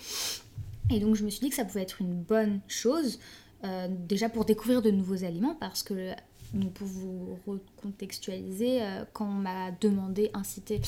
Et 0.92 1.00
donc 1.00 1.16
je 1.16 1.24
me 1.24 1.30
suis 1.30 1.40
dit 1.40 1.50
que 1.50 1.56
ça 1.56 1.66
pouvait 1.66 1.82
être 1.82 2.02
une 2.02 2.22
bonne 2.22 2.60
chose, 2.68 3.20
déjà 3.90 4.30
pour 4.30 4.46
découvrir 4.46 4.82
de 4.82 4.92
nouveaux 4.92 5.24
aliments, 5.24 5.56
parce 5.56 5.82
que 5.82 6.14
donc 6.56 6.74
pour 6.74 6.88
vous 6.88 7.38
recontextualiser, 7.46 8.82
euh, 8.82 9.04
quand 9.14 9.26
on 9.26 9.34
m'a 9.34 9.72
demandé, 9.82 10.32
incité 10.34 10.82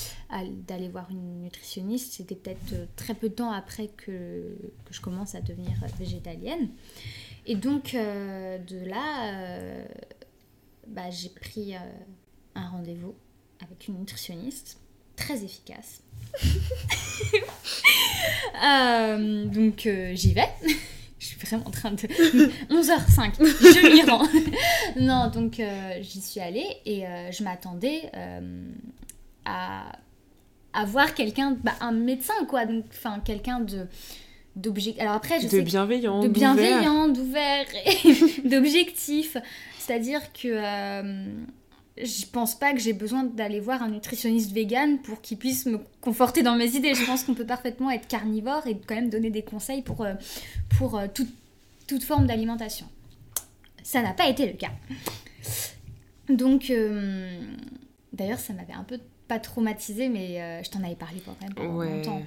d'aller 0.67 0.87
voir 0.87 1.09
une 1.11 1.41
nutritionniste, 1.41 2.13
c'était 2.13 2.35
peut-être 2.35 2.73
euh, 2.73 2.85
très 2.95 3.13
peu 3.13 3.29
de 3.29 3.33
temps 3.33 3.51
après 3.51 3.89
que, 3.97 4.55
je 4.89 5.01
commence 5.01 5.35
à 5.35 5.41
devenir 5.41 5.73
végétalienne. 5.99 6.69
Et 7.45 7.55
donc 7.55 7.93
euh, 7.93 8.57
de 8.57 8.77
là, 8.85 9.85
bah, 10.87 11.09
j'ai 11.09 11.29
pris 11.29 11.73
un 12.55 12.69
rendez-vous 12.69 13.15
avec 13.61 13.87
une 13.87 13.99
nutritionniste 13.99 14.77
très 15.15 15.43
efficace. 15.43 16.01
donc 19.53 19.87
j'y 20.13 20.33
vais. 20.33 20.49
je 21.19 21.25
suis 21.25 21.37
vraiment 21.37 21.67
en 21.67 21.71
train 21.71 21.91
de 21.91 21.97
11h05 22.69 23.33
je 23.39 23.93
m'y 23.93 24.09
rends 24.09 24.27
non 24.99 25.29
donc 25.29 25.59
euh, 25.59 25.97
j'y 26.01 26.21
suis 26.21 26.39
allée 26.39 26.67
et 26.85 27.07
euh, 27.07 27.31
je 27.31 27.43
m'attendais 27.43 28.09
euh, 28.15 28.69
à, 29.45 29.91
à 30.73 30.85
voir 30.85 31.13
quelqu'un 31.15 31.57
bah, 31.63 31.73
un 31.81 31.91
médecin 31.91 32.45
quoi 32.47 32.65
donc 32.65 32.85
enfin 32.89 33.19
quelqu'un 33.19 33.59
de 33.59 33.87
d'objectifs. 34.57 35.01
Alors 35.01 35.15
après, 35.15 35.39
je 35.39 35.47
de 35.47 35.61
bienveillant, 35.61 36.21
de 36.21 36.27
bienveillant, 36.27 37.07
d'ouvert, 37.07 37.65
d'objectif. 38.45 39.37
C'est-à-dire 39.79 40.33
que 40.33 40.47
euh, 40.47 41.25
je 42.03 42.25
pense 42.25 42.55
pas 42.57 42.73
que 42.73 42.79
j'ai 42.79 42.93
besoin 42.93 43.23
d'aller 43.23 43.59
voir 43.59 43.81
un 43.81 43.89
nutritionniste 43.89 44.51
vegan 44.51 44.99
pour 44.99 45.21
qu'il 45.21 45.37
puisse 45.37 45.65
me 45.65 45.79
conforter 46.01 46.43
dans 46.43 46.55
mes 46.55 46.75
idées. 46.75 46.93
Je 46.93 47.05
pense 47.05 47.23
qu'on 47.23 47.33
peut 47.33 47.45
parfaitement 47.45 47.89
être 47.91 48.07
carnivore 48.07 48.67
et 48.67 48.77
quand 48.77 48.95
même 48.95 49.09
donner 49.09 49.29
des 49.29 49.41
conseils 49.41 49.81
pour, 49.81 50.03
euh, 50.03 50.13
pour 50.77 50.97
euh, 50.97 51.07
toute, 51.11 51.33
toute 51.87 52.03
forme 52.03 52.27
d'alimentation. 52.27 52.87
Ça 53.83 54.01
n'a 54.01 54.13
pas 54.13 54.27
été 54.27 54.45
le 54.45 54.53
cas. 54.53 54.71
Donc, 56.29 56.69
euh, 56.69 57.41
d'ailleurs, 58.13 58.39
ça 58.39 58.53
m'avait 58.53 58.73
un 58.73 58.83
peu 58.83 58.99
pas 59.27 59.39
traumatisé, 59.39 60.07
mais 60.09 60.63
je 60.63 60.69
t'en 60.69 60.83
avais 60.83 60.95
parlé 60.95 61.21
quand 61.25 61.35
même 61.41 61.53
pendant 61.53 61.83
longtemps. 61.83 62.21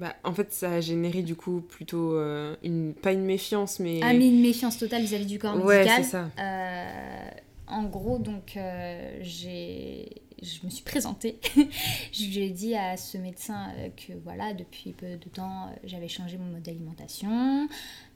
Bah, 0.00 0.16
en 0.24 0.32
fait, 0.32 0.50
ça 0.50 0.72
a 0.72 0.80
généré 0.80 1.20
du 1.20 1.36
coup 1.36 1.60
plutôt 1.60 2.14
euh, 2.16 2.56
une, 2.62 2.94
pas 2.94 3.12
une 3.12 3.24
méfiance, 3.24 3.80
mais. 3.80 4.00
Ah, 4.02 4.14
mais 4.14 4.28
une 4.28 4.40
méfiance 4.40 4.78
totale 4.78 5.02
vis-à-vis 5.02 5.26
du 5.26 5.38
corps 5.38 5.62
ouais, 5.62 5.86
c'est 5.86 6.04
ça. 6.04 6.30
Euh, 6.38 7.28
en 7.66 7.84
gros, 7.84 8.18
donc, 8.18 8.56
euh, 8.56 9.18
j'ai. 9.20 10.08
Je 10.42 10.64
me 10.64 10.70
suis 10.70 10.84
présentée. 10.84 11.38
je 12.12 12.24
lui 12.24 12.38
ai 12.38 12.48
dit 12.48 12.74
à 12.74 12.96
ce 12.96 13.18
médecin 13.18 13.66
que 13.94 14.14
voilà, 14.24 14.54
depuis 14.54 14.92
peu 14.92 15.18
de 15.18 15.28
temps, 15.28 15.70
j'avais 15.84 16.08
changé 16.08 16.38
mon 16.38 16.46
mode 16.46 16.62
d'alimentation, 16.62 17.68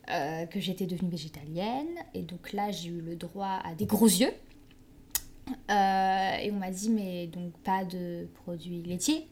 que 0.07 0.61
j'étais 0.61 0.87
devenue 0.87 1.11
végétalienne. 1.11 1.99
Et 2.14 2.23
donc 2.23 2.55
là, 2.55 2.70
j'ai 2.70 2.88
eu 2.88 3.03
le 3.03 3.14
droit 3.14 3.61
à 3.62 3.75
des 3.75 3.85
gros 3.85 4.07
yeux. 4.07 4.33
et 5.68 6.51
on 6.51 6.59
m'a 6.59 6.70
dit, 6.70 6.88
mais 6.88 7.27
donc 7.27 7.53
pas 7.59 7.85
de 7.85 8.27
produits 8.42 8.83
laitiers, 8.85 9.27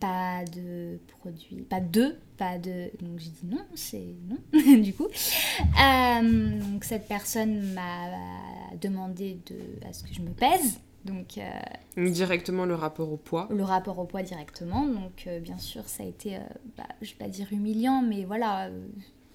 pas 0.00 0.44
de 0.44 0.98
produits, 1.20 1.62
pas 1.62 1.80
de, 1.80 2.16
pas 2.36 2.58
de. 2.58 2.90
Donc 3.00 3.18
j'ai 3.18 3.30
dit 3.30 3.46
non, 3.46 3.64
c'est 3.74 4.14
non, 4.28 4.78
du 4.80 4.94
coup. 4.94 5.06
Euh, 5.06 6.60
donc 6.60 6.84
cette 6.84 7.06
personne 7.06 7.74
m'a 7.74 8.08
demandé 8.80 9.38
de, 9.46 9.86
à 9.86 9.92
ce 9.92 10.02
que 10.02 10.12
je 10.12 10.22
me 10.22 10.30
pèse. 10.30 10.80
Donc, 11.02 11.38
euh, 11.38 12.10
directement 12.10 12.66
le 12.66 12.74
rapport 12.74 13.10
au 13.10 13.16
poids. 13.16 13.48
Le 13.50 13.62
rapport 13.62 13.98
au 13.98 14.04
poids 14.04 14.22
directement. 14.22 14.84
Donc 14.84 15.24
euh, 15.26 15.38
bien 15.40 15.58
sûr, 15.58 15.88
ça 15.88 16.02
a 16.02 16.06
été, 16.06 16.38
bah, 16.76 16.84
je 17.00 17.10
vais 17.10 17.18
pas 17.18 17.28
dire 17.28 17.46
humiliant, 17.52 18.02
mais 18.02 18.24
voilà, 18.24 18.70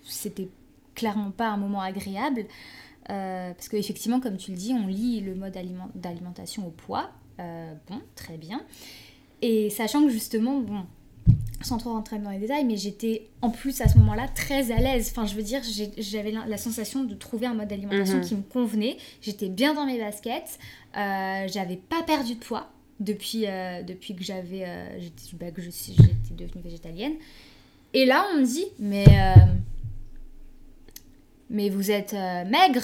c'était 0.04 0.50
clairement 0.94 1.32
pas 1.32 1.48
un 1.48 1.58
moment 1.58 1.82
agréable. 1.82 2.46
parce 3.08 3.70
qu'effectivement, 3.70 4.20
comme 4.20 4.38
tu 4.38 4.52
le 4.52 4.58
dis, 4.58 4.74
on 4.74 4.88
lit 4.88 5.22
le 5.22 5.36
mode 5.36 5.58
d'alimentation 5.96 6.68
au 6.68 6.72
poids. 6.72 7.12
bon, 7.38 8.02
très 8.16 8.38
bien. 8.38 8.62
Et 9.48 9.70
sachant 9.70 10.04
que 10.04 10.10
justement, 10.10 10.60
bon, 10.60 10.88
sans 11.62 11.78
trop 11.78 11.92
rentrer 11.92 12.18
dans 12.18 12.32
les 12.32 12.40
détails, 12.40 12.66
mais 12.66 12.78
j'étais 12.78 13.28
en 13.44 13.52
plus 13.52 13.80
à 13.80 13.88
ce 13.88 13.96
moment-là 14.00 14.28
très 14.28 14.72
à 14.72 14.78
l'aise. 14.80 15.10
Enfin, 15.12 15.28
je 15.28 15.36
veux 15.36 15.44
dire, 15.44 15.62
j'avais 16.00 16.32
la, 16.32 16.58
sensation 16.58 17.04
de 17.04 17.14
trouver 17.14 17.46
un 17.46 17.54
mode 17.54 17.68
d'alimentation 17.68 18.18
mhm. 18.18 18.24
qui 18.24 18.36
me 18.36 18.42
convenait. 18.42 18.98
J'étais 19.22 19.50
bien 19.50 19.76
dans 19.76 19.86
mes 19.86 20.00
baskets. 20.00 20.58
Euh, 20.98 21.48
j'avais 21.48 21.76
pas 21.76 22.02
perdu 22.02 22.34
de 22.34 22.40
poids 22.40 22.72
depuis, 23.00 23.46
euh, 23.46 23.84
depuis 23.84 24.16
que 24.16 24.24
j'avais, 24.24 24.64
euh, 24.66 25.00
bah, 25.34 25.46
j'étais 25.56 26.34
devenue 26.44 26.64
végétalienne. 26.64 27.14
Et 27.94 28.08
là, 28.08 28.26
on 28.34 28.40
me 28.40 28.46
dit, 28.48 28.66
mais, 28.80 29.06
mais 31.52 31.70
vous 31.70 31.92
êtes 31.92 32.14
maigre 32.14 32.82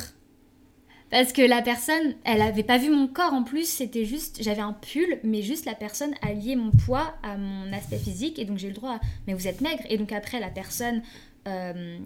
parce 1.12 1.34
que 1.34 1.42
la 1.42 1.62
personne, 1.62 2.16
elle 2.24 2.42
avait 2.42 2.64
pas 2.64 2.78
vu 2.78 2.90
mon 2.90 3.08
corps 3.08 3.34
en 3.34 3.44
plus, 3.44 3.66
c'était 3.66 4.06
juste, 4.06 4.42
j'avais 4.42 4.62
un 4.62 4.72
pull, 4.72 5.20
mais 5.24 5.42
juste 5.42 5.66
la 5.66 5.76
personne 5.76 6.14
a 6.22 6.32
lié 6.32 6.56
mon 6.56 6.72
poids 6.72 7.14
à 7.22 7.38
mon 7.38 7.72
aspect 7.74 7.98
physique, 7.98 8.40
et 8.40 8.46
donc 8.46 8.58
j'ai 8.58 8.70
le 8.70 8.74
droit, 8.74 8.94
à, 8.94 9.00
mais 9.28 9.34
vous 9.34 9.48
êtes 9.48 9.60
maigre. 9.60 9.84
Et 9.90 9.98
donc 9.98 10.14
après, 10.14 10.40
la 10.40 10.50
personne 10.50 11.02
euh, 11.50 12.00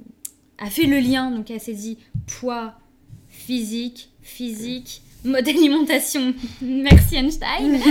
a 0.57 0.69
fait 0.71 0.87
le 0.87 0.99
lien, 0.99 1.29
donc 1.29 1.51
elle 1.51 1.61
s'est 1.61 1.71
poids, 2.25 2.73
physique, 3.27 4.09
physique, 4.21 5.03
mode 5.25 5.47
alimentation, 5.47 6.33
merci 6.61 7.17
Einstein. 7.17 7.79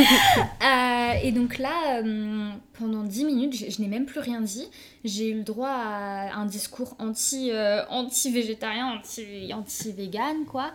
Euh, 0.63 1.13
et 1.23 1.31
donc 1.31 1.59
là, 1.59 2.01
euh, 2.03 2.51
pendant 2.73 3.05
10 3.05 3.25
minutes, 3.27 3.55
je, 3.55 3.83
n'ai 3.83 3.89
même 3.89 4.07
plus 4.07 4.21
rien 4.21 4.41
dit. 4.41 4.67
J'ai 5.05 5.29
eu 5.29 5.35
le 5.35 5.43
droit 5.43 5.69
à 5.69 6.35
un 6.37 6.47
discours 6.47 6.97
anti, 6.99 7.51
euh, 7.51 7.85
anti-végétarien, 7.91 8.99
anti, 8.99 9.53
anti-vegan, 9.53 10.47
quoi. 10.47 10.73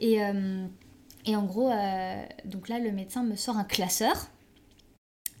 Et, 0.00 0.18
et 1.26 1.36
en 1.36 1.44
gros, 1.44 1.70
donc 2.44 2.68
là, 2.68 2.78
le 2.80 2.90
médecin 2.90 3.22
me 3.22 3.36
sort 3.36 3.56
un 3.56 3.64
classeur 3.64 4.28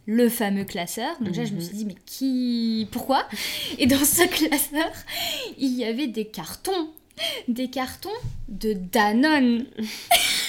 le 0.06 0.28
fameux 0.28 0.64
classeur. 0.64 1.20
Donc 1.20 1.36
là, 1.36 1.44
je 1.44 1.52
me 1.52 1.60
suis 1.60 1.72
mhm. 1.72 1.78
dit, 1.78 1.84
mais 1.84 1.96
qui... 2.06 2.88
Pourquoi? 2.92 3.26
Et 3.78 3.86
dans 3.86 4.04
ce 4.04 4.26
classeur, 4.26 4.90
il 5.58 5.74
y 5.74 5.84
avait 5.84 6.06
des 6.06 6.24
cartons 6.24 6.88
des 7.48 7.68
cartons 7.68 8.08
de 8.48 8.72
Danone. 8.72 9.66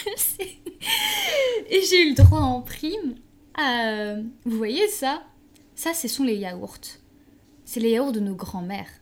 Et 1.69 1.81
j'ai 1.83 2.03
eu 2.03 2.09
le 2.09 2.15
droit 2.15 2.39
en 2.39 2.61
prime. 2.61 3.15
À... 3.55 4.15
Vous 4.45 4.57
voyez 4.57 4.87
ça? 4.87 5.23
Ça, 5.75 5.93
ce 5.93 6.07
sont 6.07 6.23
les 6.23 6.35
yaourts. 6.35 6.77
C'est 7.65 7.79
les 7.79 7.91
yaourts 7.91 8.11
de 8.11 8.19
nos 8.19 8.35
grands-mères 8.35 8.98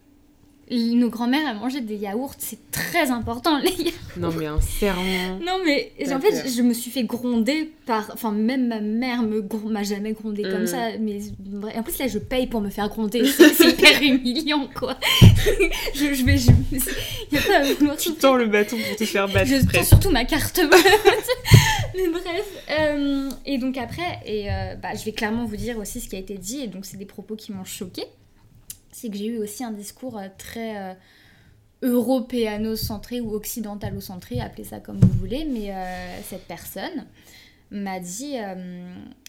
nos 0.70 1.10
grands-mères 1.10 1.48
à 1.48 1.54
manger 1.54 1.82
des 1.82 1.96
yaourts, 1.96 2.34
c'est 2.38 2.72
très 2.72 3.10
important 3.12 3.58
les 3.58 3.72
yaourts. 3.72 3.94
Non 4.18 4.32
mais 4.38 4.48
un 4.48 4.60
serment. 4.60 5.40
Non 5.46 5.60
mais 5.66 5.94
en 6.12 6.20
fait 6.20 6.50
je 6.50 6.62
me 6.62 6.74
suis 6.74 6.92
fait 6.92 7.04
gronder 7.04 7.72
par, 7.86 8.10
enfin 8.14 8.32
même 8.32 8.68
ma 8.68 8.82
mère 8.82 9.24
me 9.24 9.42
m'a 9.70 9.84
jamais 9.84 10.12
grondé 10.12 10.44
comme 10.44 10.64
mm. 10.64 10.68
ça, 10.68 10.90
mais 11.00 11.20
en 11.76 11.84
plus 11.84 11.98
là 12.00 12.08
je 12.08 12.20
paye 12.20 12.48
pour 12.48 12.60
me 12.60 12.70
faire 12.70 12.90
gronder, 12.90 13.24
c'est 13.26 13.66
hyper 13.70 14.02
humiliant 14.02 14.68
quoi. 14.76 14.98
je, 15.96 16.14
je, 16.14 16.26
vais, 16.26 16.38
je, 16.38 16.52
y 17.32 17.38
a 17.38 17.42
pas 17.42 17.58
à 17.60 17.74
vouloir. 17.74 17.98
Tu 17.98 18.14
tends 18.14 18.36
le 18.36 18.48
bâton 18.48 18.76
pour 18.78 18.96
te 18.98 19.06
faire 19.06 19.28
battre. 19.28 19.48
Je 19.48 19.66
tends 19.66 19.84
surtout 19.84 20.10
ma 20.10 20.26
carte. 20.26 20.60
mais 21.96 22.10
bref, 22.10 22.46
euh, 22.72 23.30
et 23.46 23.58
donc 23.58 23.78
après 23.78 24.20
et 24.26 24.52
euh, 24.52 24.76
bah, 24.76 24.90
je 24.96 25.06
vais 25.06 25.14
clairement 25.14 25.46
vous 25.46 25.56
dire 25.56 25.78
aussi 25.78 26.02
ce 26.02 26.10
qui 26.10 26.16
a 26.18 26.20
été 26.20 26.38
dit 26.38 26.62
et 26.62 26.68
donc 26.68 26.86
c'est 26.86 26.98
des 26.98 27.06
propos 27.06 27.36
qui 27.36 27.54
m'ont 27.54 27.64
choqué 27.64 28.04
c'est 28.92 29.10
que 29.10 29.18
j'ai 29.18 29.28
eu 29.28 29.38
aussi 29.38 29.64
un 29.64 29.72
discours 29.72 30.18
euh, 30.18 30.28
très 30.38 30.78
euh, 30.78 30.94
européano-centré 31.84 33.22
ou 33.22 33.34
occidentalo-centré, 33.34 34.40
appelez 34.42 34.64
ça 34.64 34.80
comme 34.80 35.00
vous 35.00 35.20
voulez, 35.20 35.46
mais 35.46 35.72
euh, 35.72 36.22
cette 36.24 36.46
personne 36.48 37.06
m'a 37.70 38.00
dit, 38.00 38.36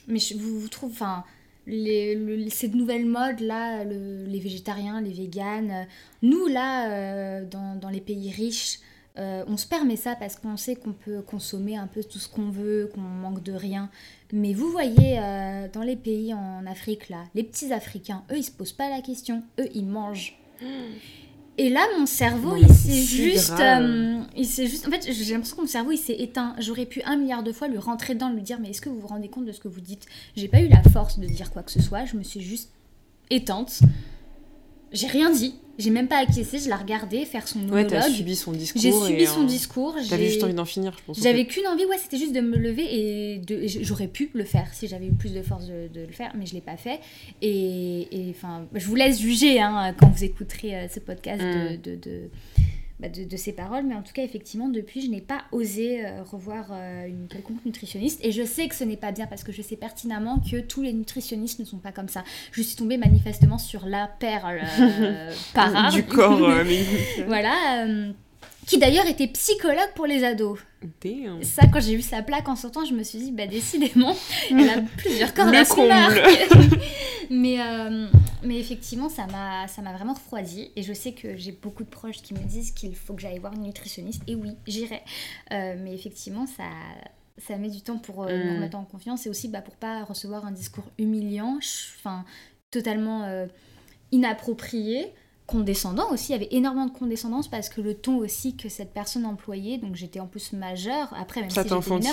mais 0.07 0.21
je, 0.21 0.37
vous, 0.37 0.61
vous 0.61 0.69
trouvez, 0.69 0.93
enfin, 0.93 1.25
les, 1.67 2.49
cette 2.51 2.75
nouvelle 2.75 3.05
mode 3.05 3.41
là, 3.41 3.83
les 3.83 4.39
végétariens, 4.39 5.01
les 5.01 5.13
véganes, 5.13 5.89
nous 6.23 6.47
là, 6.47 7.43
dans, 7.43 7.75
dans, 7.75 7.89
les 7.91 8.01
pays 8.01 8.31
riches, 8.31 8.79
on 9.17 9.57
se 9.57 9.67
permet 9.67 9.97
ça 9.97 10.15
parce 10.15 10.37
qu'on 10.37 10.57
sait 10.57 10.77
qu'on 10.77 10.93
peut 10.93 11.21
consommer 11.21 11.77
un 11.77 11.89
peu 11.89 12.05
tout 12.05 12.21
ce 12.21 12.29
qu'on 12.29 12.51
veut, 12.51 12.89
qu'on 12.95 13.01
manque 13.01 13.43
de 13.43 13.53
rien. 13.53 13.91
Mais 14.33 14.53
vous 14.53 14.71
voyez, 14.71 15.19
euh, 15.19 15.69
dans 15.73 15.83
les 15.83 15.97
pays 15.97 16.35
en 16.35 16.67
Afrique, 16.67 17.09
là, 17.09 17.25
les 17.35 17.45
petits 17.45 17.73
Africains, 17.73 18.25
eux, 18.31 18.37
ils 18.37 18.45
se 18.45 18.51
posent 18.51 18.73
pas 18.73 18.91
la 18.91 19.01
question. 19.01 19.43
Eux, 19.59 19.69
ils 19.75 19.87
mangent. 19.87 20.39
Et 21.61 21.71
là, 21.71 21.81
mon 21.99 22.07
cerveau, 22.07 22.55
il 22.55 22.73
s'est 22.73 23.03
juste, 23.03 23.59
euh, 23.59 24.21
il 24.37 24.47
s'est 24.47 24.69
juste. 24.69 24.87
En 24.87 24.93
fait, 24.93 25.11
j'ai 25.11 25.33
l'impression 25.33 25.57
que 25.57 25.63
mon 25.63 25.67
cerveau, 25.67 25.91
il 25.91 25.99
s'est 25.99 26.15
éteint. 26.15 26.55
J'aurais 26.61 26.87
pu 26.87 27.03
un 27.03 27.17
milliard 27.17 27.43
de 27.43 27.51
fois 27.51 27.67
lui 27.67 27.79
rentrer 27.79 28.15
dedans, 28.15 28.31
lui 28.31 28.43
dire, 28.43 28.61
mais 28.61 28.71
est-ce 28.71 28.81
que 28.81 28.89
vous 28.89 29.01
vous 29.01 29.09
rendez 29.09 29.27
compte 29.27 29.45
de 29.45 29.51
ce 29.51 29.59
que 29.59 29.67
vous 29.67 29.81
dites? 29.81 30.07
J'ai 30.37 30.47
pas 30.47 30.61
eu 30.61 30.69
la 30.69 30.85
force 30.85 31.19
de 31.19 31.27
dire 31.27 31.51
quoi 31.51 31.65
que 31.65 31.73
ce 31.73 31.83
soit. 31.83 32.05
Je 32.05 32.17
me 32.17 32.23
suis 32.23 32.43
juste 32.43 32.71
éteinte. 33.29 33.81
J'ai 34.93 35.09
rien 35.09 35.33
dit. 35.33 35.57
J'ai 35.79 35.91
même 35.91 36.09
pas 36.09 36.19
acquiescé, 36.19 36.59
je 36.59 36.67
l'ai 36.67 36.75
regardé 36.75 37.25
faire 37.25 37.47
son 37.47 37.61
monologue. 37.61 37.93
Ouais, 37.93 38.01
t'as 38.01 38.11
subi 38.11 38.35
son 38.35 38.53
discours. 38.53 38.83
J'ai 38.83 38.93
subi 38.93 39.27
son 39.27 39.45
discours. 39.45 39.95
T'avais 40.09 40.27
juste 40.29 40.43
envie 40.43 40.55
d'en 40.55 40.65
finir, 40.65 40.93
je 40.99 41.05
pense. 41.05 41.23
J'avais 41.23 41.47
qu'une 41.47 41.67
envie, 41.67 41.85
ouais, 41.85 41.99
c'était 41.99 42.19
juste 42.19 42.35
de 42.35 42.41
me 42.41 42.57
lever 42.57 42.87
et 42.91 43.39
de... 43.39 43.63
j'aurais 43.83 44.09
pu 44.09 44.31
le 44.35 44.45
faire 44.45 44.73
si 44.75 44.89
j'avais 44.89 45.07
eu 45.07 45.13
plus 45.13 45.33
de 45.33 45.43
force 45.43 45.67
de, 45.67 45.89
le 45.95 46.13
faire, 46.13 46.33
mais 46.37 46.47
je 46.47 46.55
l'ai 46.55 46.61
pas 46.61 46.77
fait. 46.77 47.01
Et 47.43 48.07
enfin, 48.31 48.67
je 48.75 48.87
vous 48.87 48.95
laisse 48.95 49.21
juger 49.21 49.61
hein, 49.61 49.95
quand 49.99 50.09
vous 50.09 50.25
écouterez 50.25 50.75
euh, 50.75 50.89
ce 50.89 51.01
podcast 51.01 51.41
de, 51.41 51.77
mm. 51.77 52.01
de 52.01 52.31
bah, 53.01 53.09
de, 53.09 53.37
ces 53.37 53.53
paroles, 53.53 53.85
mais 53.85 53.95
en 53.95 54.03
tout 54.03 54.13
cas, 54.13 54.23
effectivement, 54.23 54.69
depuis, 54.69 55.01
je 55.01 55.09
n'ai 55.09 55.21
pas 55.21 55.43
osé 55.53 56.05
euh, 56.05 56.23
revoir 56.25 56.67
euh, 56.73 57.07
une 57.07 57.29
quelconque 57.29 57.65
nutritionniste. 57.65 58.19
Et 58.25 58.33
je 58.33 58.43
sais 58.43 58.67
que 58.67 58.75
ce 58.75 58.83
n'est 58.83 58.97
pas 58.97 59.13
bien 59.13 59.29
parce 59.29 59.45
que 59.45 59.53
je 59.53 59.63
sais 59.63 59.77
pertinemment 59.77 60.41
que 60.41 60.59
tous 60.59 60.83
les 60.83 60.93
nutritionnistes 60.93 61.61
ne 61.61 61.65
sont 61.65 61.79
pas 61.79 61.93
comme 61.93 62.09
ça. 62.09 62.25
Je 62.51 62.61
suis 62.61 62.75
tombée 62.75 62.97
manifestement 62.97 63.59
sur 63.59 63.87
la 63.87 64.09
perle 64.09 64.63
euh, 64.81 65.33
par 65.55 65.93
du 65.93 66.03
corps. 66.05 66.51
voilà 67.27 67.87
qui 68.69 68.79
d'ailleurs 68.79 69.07
était 69.07 69.29
psychologue 69.29 69.93
pour 69.95 70.07
les 70.07 70.25
ados. 70.25 70.59
Ça, 71.43 71.67
quand 71.73 71.81
j'ai 71.81 71.97
vu 71.97 72.03
sa 72.03 72.23
plaque 72.23 72.49
en 72.49 72.55
sortant, 72.55 72.85
je 72.85 72.93
me 72.93 73.03
suis 73.03 73.19
dit, 73.19 73.33
bah 73.33 73.47
décidément, 73.47 74.15
elle 74.51 74.69
a 74.69 74.83
plusieurs 74.99 75.33
cordes 75.33 75.55
à 75.55 75.65
son 75.65 75.89
mais, 77.31 77.61
euh, 77.61 78.07
mais 78.43 78.61
effectivement, 78.61 79.09
ça 79.09 79.27
m'a 79.27 79.93
vraiment 79.95 80.13
refroidi. 80.13 80.71
Et 80.77 80.83
je 80.83 80.93
sais 80.93 81.13
que 81.13 81.35
j'ai 81.37 81.53
beaucoup 81.53 81.83
de 81.83 81.89
proches 81.89 82.21
qui 82.21 82.35
me 82.35 82.41
disent 82.41 82.73
qu'il 82.73 82.95
faut 82.95 83.15
que 83.15 83.23
j'aille 83.23 83.39
voir 83.39 83.55
une 83.55 83.63
nutritionniste. 83.63 84.23
Et 84.27 84.35
oui, 84.35 84.51
j'irai. 84.67 85.01
Euh, 85.51 85.75
mais 85.83 85.95
effectivement, 85.95 86.47
ça, 86.47 86.65
ça 87.39 87.57
met 87.57 87.71
du 87.71 87.81
temps 87.81 87.99
pour 87.99 88.25
euh, 88.25 88.29
me 88.29 88.51
mm. 88.51 88.55
remettre 88.57 88.77
en 88.77 88.85
confiance. 88.85 89.25
Et 89.25 89.31
aussi 89.31 89.49
bah, 89.49 89.63
pour 89.63 89.77
pas 89.77 90.05
recevoir 90.05 90.45
un 90.45 90.53
discours 90.53 90.91
humiliant, 90.99 91.59
enfin, 91.97 92.27
totalement 92.71 93.47
inapproprié. 94.13 95.15
Condescendant 95.49 96.13
aussi. 96.13 96.31
Il 96.31 96.33
y 96.33 96.35
avait 96.37 96.55
énormément 96.55 96.87
de 96.87 96.93
condescendance 96.93 97.49
parce 97.49 97.71
que 97.71 97.81
le 97.81 97.95
ton 97.95 98.19
aussi 98.19 98.55
que 98.55 98.69
cette 98.69 98.93
personne 98.93 99.25
employait, 99.25 99.79
donc 99.79 99.97
j'étais 99.97 100.21
en 100.21 100.27
plus 100.27 100.53
majeure, 100.53 101.13
après 101.19 101.41
même 101.41 101.51
ça 101.51 101.65
si 101.65 101.71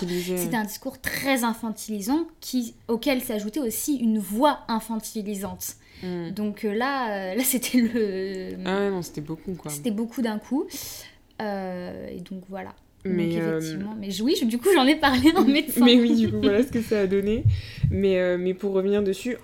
j'étais 0.07 0.37
c'était 0.37 0.55
un 0.55 0.63
discours 0.63 0.99
très 0.99 1.43
infantilisant 1.43 2.27
qui, 2.39 2.75
auquel 2.87 3.21
s'ajoutait 3.21 3.59
aussi 3.59 3.97
une 3.97 4.19
voix 4.19 4.61
infantilisante. 4.69 5.75
Hmm. 6.01 6.29
Donc 6.29 6.63
euh, 6.63 6.73
là, 6.73 7.33
euh, 7.33 7.35
là 7.37 7.43
c'était 7.43 7.77
le... 7.77 8.57
Ah 8.65 8.79
ouais, 8.79 8.89
non, 8.89 9.01
c'était 9.01 9.21
beaucoup 9.21 9.53
quoi. 9.53 9.69
C'était 9.69 9.91
beaucoup 9.91 10.21
d'un 10.21 10.39
coup. 10.39 10.65
Euh, 11.41 12.07
et 12.07 12.21
donc 12.21 12.43
voilà. 12.49 12.73
Mais, 13.03 13.33
effectivement, 13.33 13.95
mais 13.99 14.09
oui, 14.21 14.35
du 14.45 14.57
coup 14.57 14.69
j'en 14.73 14.87
ai 14.87 14.95
parlé 14.95 15.31
en 15.35 15.43
médecin. 15.43 15.81
mais 15.85 15.99
oui, 15.99 16.15
du 16.15 16.31
coup 16.31 16.39
voilà 16.41 16.63
ce 16.63 16.71
que 16.71 16.81
ça 16.81 17.01
a 17.01 17.05
donné. 17.07 17.43
Mais, 17.91 18.37
mais 18.37 18.53
pour 18.55 18.73
revenir 18.73 19.03
dessus, 19.03 19.37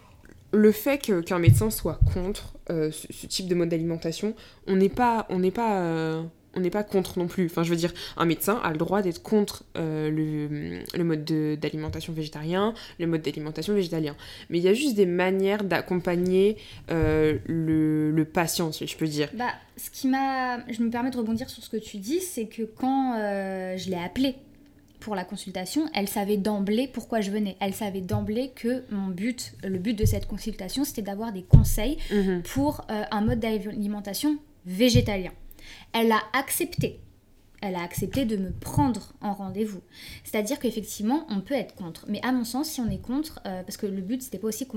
le 0.51 0.71
fait 0.71 0.97
qu'un 0.97 1.39
médecin 1.39 1.69
soit 1.69 1.99
contre 2.13 2.53
euh, 2.69 2.91
ce, 2.91 3.25
type 3.27 3.47
de 3.47 3.55
mode 3.55 3.69
d'alimentation, 3.69 4.35
on 4.67 4.75
n'est 4.75 4.89
pas, 4.89 5.25
on 5.29 5.39
n'est 5.39 5.51
pas, 5.51 5.79
euh, 5.79 6.23
on 6.55 6.59
n'est 6.59 6.69
pas 6.69 6.83
contre 6.83 7.19
non 7.19 7.27
plus. 7.27 7.45
Enfin, 7.45 7.63
je 7.63 7.69
veux 7.69 7.75
dire, 7.77 7.93
un 8.17 8.25
médecin 8.25 8.59
a 8.63 8.71
le 8.71 8.77
droit 8.77 9.01
d'être 9.01 9.23
contre 9.23 9.63
euh, 9.77 10.09
le, 10.93 11.03
mode 11.03 11.23
d'alimentation 11.23 12.11
végétarien, 12.13 12.73
le 12.99 13.07
mode 13.07 13.21
d'alimentation 13.21 13.73
végétalien. 13.73 14.15
Mais 14.49 14.57
il 14.57 14.63
y 14.63 14.67
a 14.67 14.73
juste 14.73 14.95
des 14.95 15.05
manières 15.05 15.63
d'accompagner 15.63 16.57
le, 16.89 17.39
le, 18.11 18.25
patient, 18.25 18.71
si 18.71 18.87
je 18.87 18.97
peux 18.97 19.07
dire. 19.07 19.29
Bah, 19.33 19.51
ce 19.77 19.89
qui 19.89 20.07
m'a, 20.07 20.65
je 20.69 20.83
me 20.83 20.89
permets 20.89 21.11
de 21.11 21.17
rebondir 21.17 21.49
sur 21.49 21.63
ce 21.63 21.69
que 21.69 21.77
tu 21.77 21.97
dis, 21.97 22.19
c'est 22.19 22.45
que 22.45 22.63
quand 22.63 23.15
je 23.15 23.89
l'ai 23.89 23.97
appelé 23.97 24.35
pour 25.01 25.15
la 25.15 25.25
consultation, 25.25 25.89
elle 25.93 26.07
savait 26.07 26.37
d'emblée 26.37 26.87
pourquoi 26.87 27.19
je 27.19 27.31
venais. 27.31 27.57
Elle 27.59 27.73
savait 27.73 27.99
d'emblée 27.99 28.51
que 28.55 28.85
mon 28.89 29.07
but, 29.07 29.53
le 29.63 29.77
but 29.79 29.93
de 29.93 30.05
cette 30.05 30.27
consultation, 30.27 30.85
c'était 30.85 31.01
d'avoir 31.01 31.33
des 31.33 31.43
conseils 31.43 31.97
mhm. 32.11 32.43
pour 32.43 32.85
euh, 32.89 33.03
un 33.11 33.21
mode 33.21 33.39
d'alimentation 33.39 34.37
végétalien. 34.65 35.31
Elle 35.91 36.11
a 36.11 36.21
accepté. 36.33 37.01
Elle 37.61 37.75
a 37.75 37.83
accepté 37.83 38.25
de 38.25 38.37
me 38.37 38.51
prendre 38.51 39.13
en 39.21 39.33
rendez-vous. 39.33 39.81
C'est-à-dire 40.23 40.57
qu'effectivement, 40.59 41.27
on 41.29 41.41
peut 41.41 41.53
être 41.53 41.75
contre. 41.75 42.05
Mais 42.07 42.19
à 42.23 42.31
mon 42.31 42.43
sens, 42.43 42.69
si 42.69 42.81
on 42.81 42.89
est 42.89 43.01
contre, 43.01 43.39
euh, 43.45 43.61
parce 43.61 43.77
que 43.77 43.85
le 43.85 44.01
but, 44.01 44.21
c'était 44.23 44.39
pas 44.39 44.47
aussi 44.47 44.67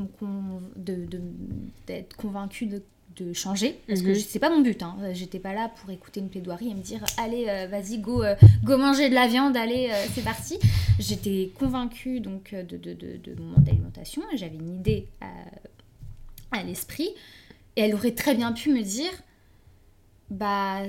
d'être 1.87 2.17
convaincu 2.17 2.67
de 2.67 2.83
de 3.17 3.33
changer 3.33 3.79
parce 3.87 4.03
que 4.03 4.09
mhm. 4.09 4.15
c'est 4.15 4.39
pas 4.39 4.51
mon 4.51 4.61
but 4.61 4.83
hein. 4.83 4.97
j'étais 5.13 5.39
pas 5.39 5.53
là 5.53 5.71
pour 5.81 5.91
écouter 5.91 6.21
une 6.21 6.29
plaidoirie 6.29 6.71
et 6.71 6.75
me 6.75 6.83
dire 6.83 7.05
allez 7.19 7.47
euh, 7.49 7.67
vas-y 7.67 7.99
go 7.99 8.23
euh, 8.23 8.35
go 8.65 8.77
manger 8.77 9.09
de 9.09 9.15
la 9.15 9.27
viande 9.27 9.57
allez 9.57 9.91
euh, 9.93 10.07
c'est 10.13 10.25
parti 10.25 10.59
j'étais 10.99 11.53
convaincue 11.59 12.21
donc 12.21 12.55
de, 12.55 12.77
de, 12.77 12.93
de, 12.93 13.17
de 13.17 13.41
mon 13.41 13.51
mode 13.51 13.65
d'alimentation 13.65 14.23
j'avais 14.35 14.57
une 14.57 14.77
idée 14.77 15.07
à, 15.21 16.59
à 16.59 16.63
l'esprit 16.63 17.11
et 17.77 17.83
elle 17.83 17.95
aurait 17.95 18.15
très 18.15 18.35
bien 18.35 18.53
pu 18.53 18.71
me 18.71 18.83
dire 18.83 19.13
bah 20.31 20.83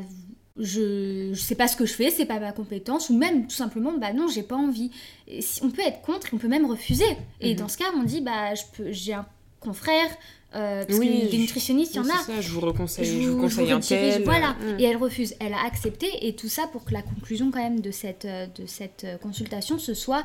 je, 0.57 1.31
je 1.33 1.39
sais 1.39 1.55
pas 1.55 1.67
ce 1.67 1.75
que 1.75 1.85
je 1.85 1.93
fais, 1.93 2.09
c'est 2.09 2.25
pas 2.25 2.39
ma 2.39 2.53
compétence, 2.53 3.09
ou 3.09 3.17
même 3.17 3.45
tout 3.45 3.55
simplement, 3.55 3.91
bah 3.97 4.13
non, 4.13 4.29
j'ai 4.29 4.41
pas 4.41 4.55
envie. 4.55 4.89
Et 5.27 5.41
si, 5.41 5.61
on 5.63 5.69
peut 5.69 5.81
être 5.81 6.01
contre, 6.01 6.29
on 6.31 6.37
peut 6.37 6.47
même 6.47 6.65
refuser. 6.65 7.03
Et 7.41 7.51
mhm. 7.51 7.59
dans 7.59 7.67
ce 7.67 7.77
cas, 7.77 7.91
on 7.93 8.03
dit, 8.03 8.21
bah 8.21 8.53
j'ai 8.89 9.13
un 9.13 9.25
confrère, 9.59 10.09
euh, 10.55 10.85
parce 10.85 10.99
oui, 10.99 11.25
que 11.25 11.31
des 11.31 11.37
nutritionnistes, 11.37 11.95
il 11.95 11.97
y 11.97 11.99
en 11.99 12.09
a. 12.09 12.23
Ça, 12.23 12.39
je 12.39 12.49
vous 12.49 12.61
reconseille, 12.61 13.05
je, 13.05 13.29
vous, 13.29 13.39
conseille 13.39 13.71
un 13.71 13.79
tel. 13.79 14.23
Voilà, 14.23 14.53
mm. 14.53 14.79
et 14.79 14.83
elle 14.83 14.97
refuse. 14.97 15.35
Elle 15.39 15.53
a 15.53 15.65
accepté, 15.65 16.07
et 16.21 16.33
tout 16.33 16.47
ça 16.47 16.67
pour 16.71 16.85
que 16.85 16.93
la 16.93 17.01
conclusion 17.01 17.51
quand 17.51 17.61
même 17.61 17.81
de 17.81 17.91
cette, 17.91 18.25
euh, 18.25 18.47
de 18.57 18.65
cette 18.65 19.03
euh, 19.03 19.17
consultation, 19.17 19.79
ce 19.79 19.93
soit, 19.93 20.23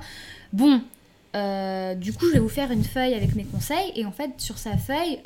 bon, 0.53 0.83
du 1.97 2.13
coup, 2.13 2.27
je 2.27 2.33
vais 2.33 2.39
vous 2.39 2.49
faire 2.49 2.71
une 2.71 2.85
feuille 2.85 3.15
avec 3.15 3.35
mes 3.35 3.45
conseils, 3.45 3.93
et 3.97 4.05
en 4.05 4.13
fait, 4.13 4.31
sur 4.39 4.59
sa 4.59 4.77
feuille, 4.77 5.19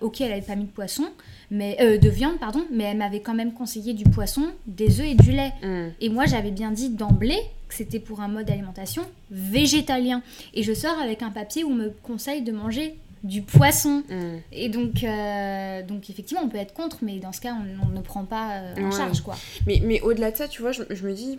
ok, 0.00 0.20
elle 0.20 0.32
avait 0.32 0.42
pas 0.42 0.56
mis 0.56 0.64
de 0.64 0.70
poisson, 0.70 1.06
mais 1.50 1.98
de 1.98 2.08
viande, 2.08 2.38
pardon, 2.38 2.64
mais 2.70 2.84
elle 2.84 2.98
m'avait 2.98 3.20
quand 3.20 3.34
même 3.34 3.52
conseillé 3.52 3.94
du 3.94 4.04
poisson, 4.04 4.48
des 4.66 5.00
œufs 5.00 5.06
et 5.06 5.14
du 5.14 5.32
lait. 5.32 5.52
Mm. 5.62 5.92
Et 6.00 6.08
moi, 6.10 6.26
j'avais 6.26 6.50
bien 6.50 6.70
dit 6.72 6.90
d'emblée 6.90 7.40
que 7.68 7.74
c'était 7.74 8.00
pour 8.00 8.20
un 8.20 8.28
mode 8.28 8.46
d'alimentation 8.46 9.02
végétalien. 9.30 10.22
Et 10.52 10.62
je 10.62 10.74
sors 10.74 10.98
avec 10.98 11.22
un 11.22 11.30
papier 11.30 11.64
où 11.64 11.70
on 11.70 11.74
me 11.74 11.90
conseille 12.02 12.42
de 12.42 12.52
manger 12.52 12.98
du 13.22 13.42
poisson. 13.42 14.02
Mm. 14.08 14.38
Et 14.52 14.68
donc, 14.68 15.04
euh, 15.04 15.82
donc, 15.82 16.08
effectivement, 16.10 16.42
on 16.44 16.48
peut 16.48 16.58
être 16.58 16.74
contre, 16.74 16.98
mais 17.02 17.18
dans 17.18 17.32
ce 17.32 17.40
cas, 17.40 17.54
on, 17.54 17.88
ne 17.88 18.00
prend 18.00 18.24
pas 18.24 18.52
euh, 18.52 18.82
en 18.82 18.90
charge, 18.90 19.20
quoi. 19.20 19.36
Mais, 19.66 19.80
mais 19.84 20.00
au-delà 20.00 20.30
de 20.30 20.36
ça, 20.36 20.48
tu 20.48 20.62
vois, 20.62 20.72
je, 20.72 20.82
me 20.82 21.12
dis, 21.12 21.38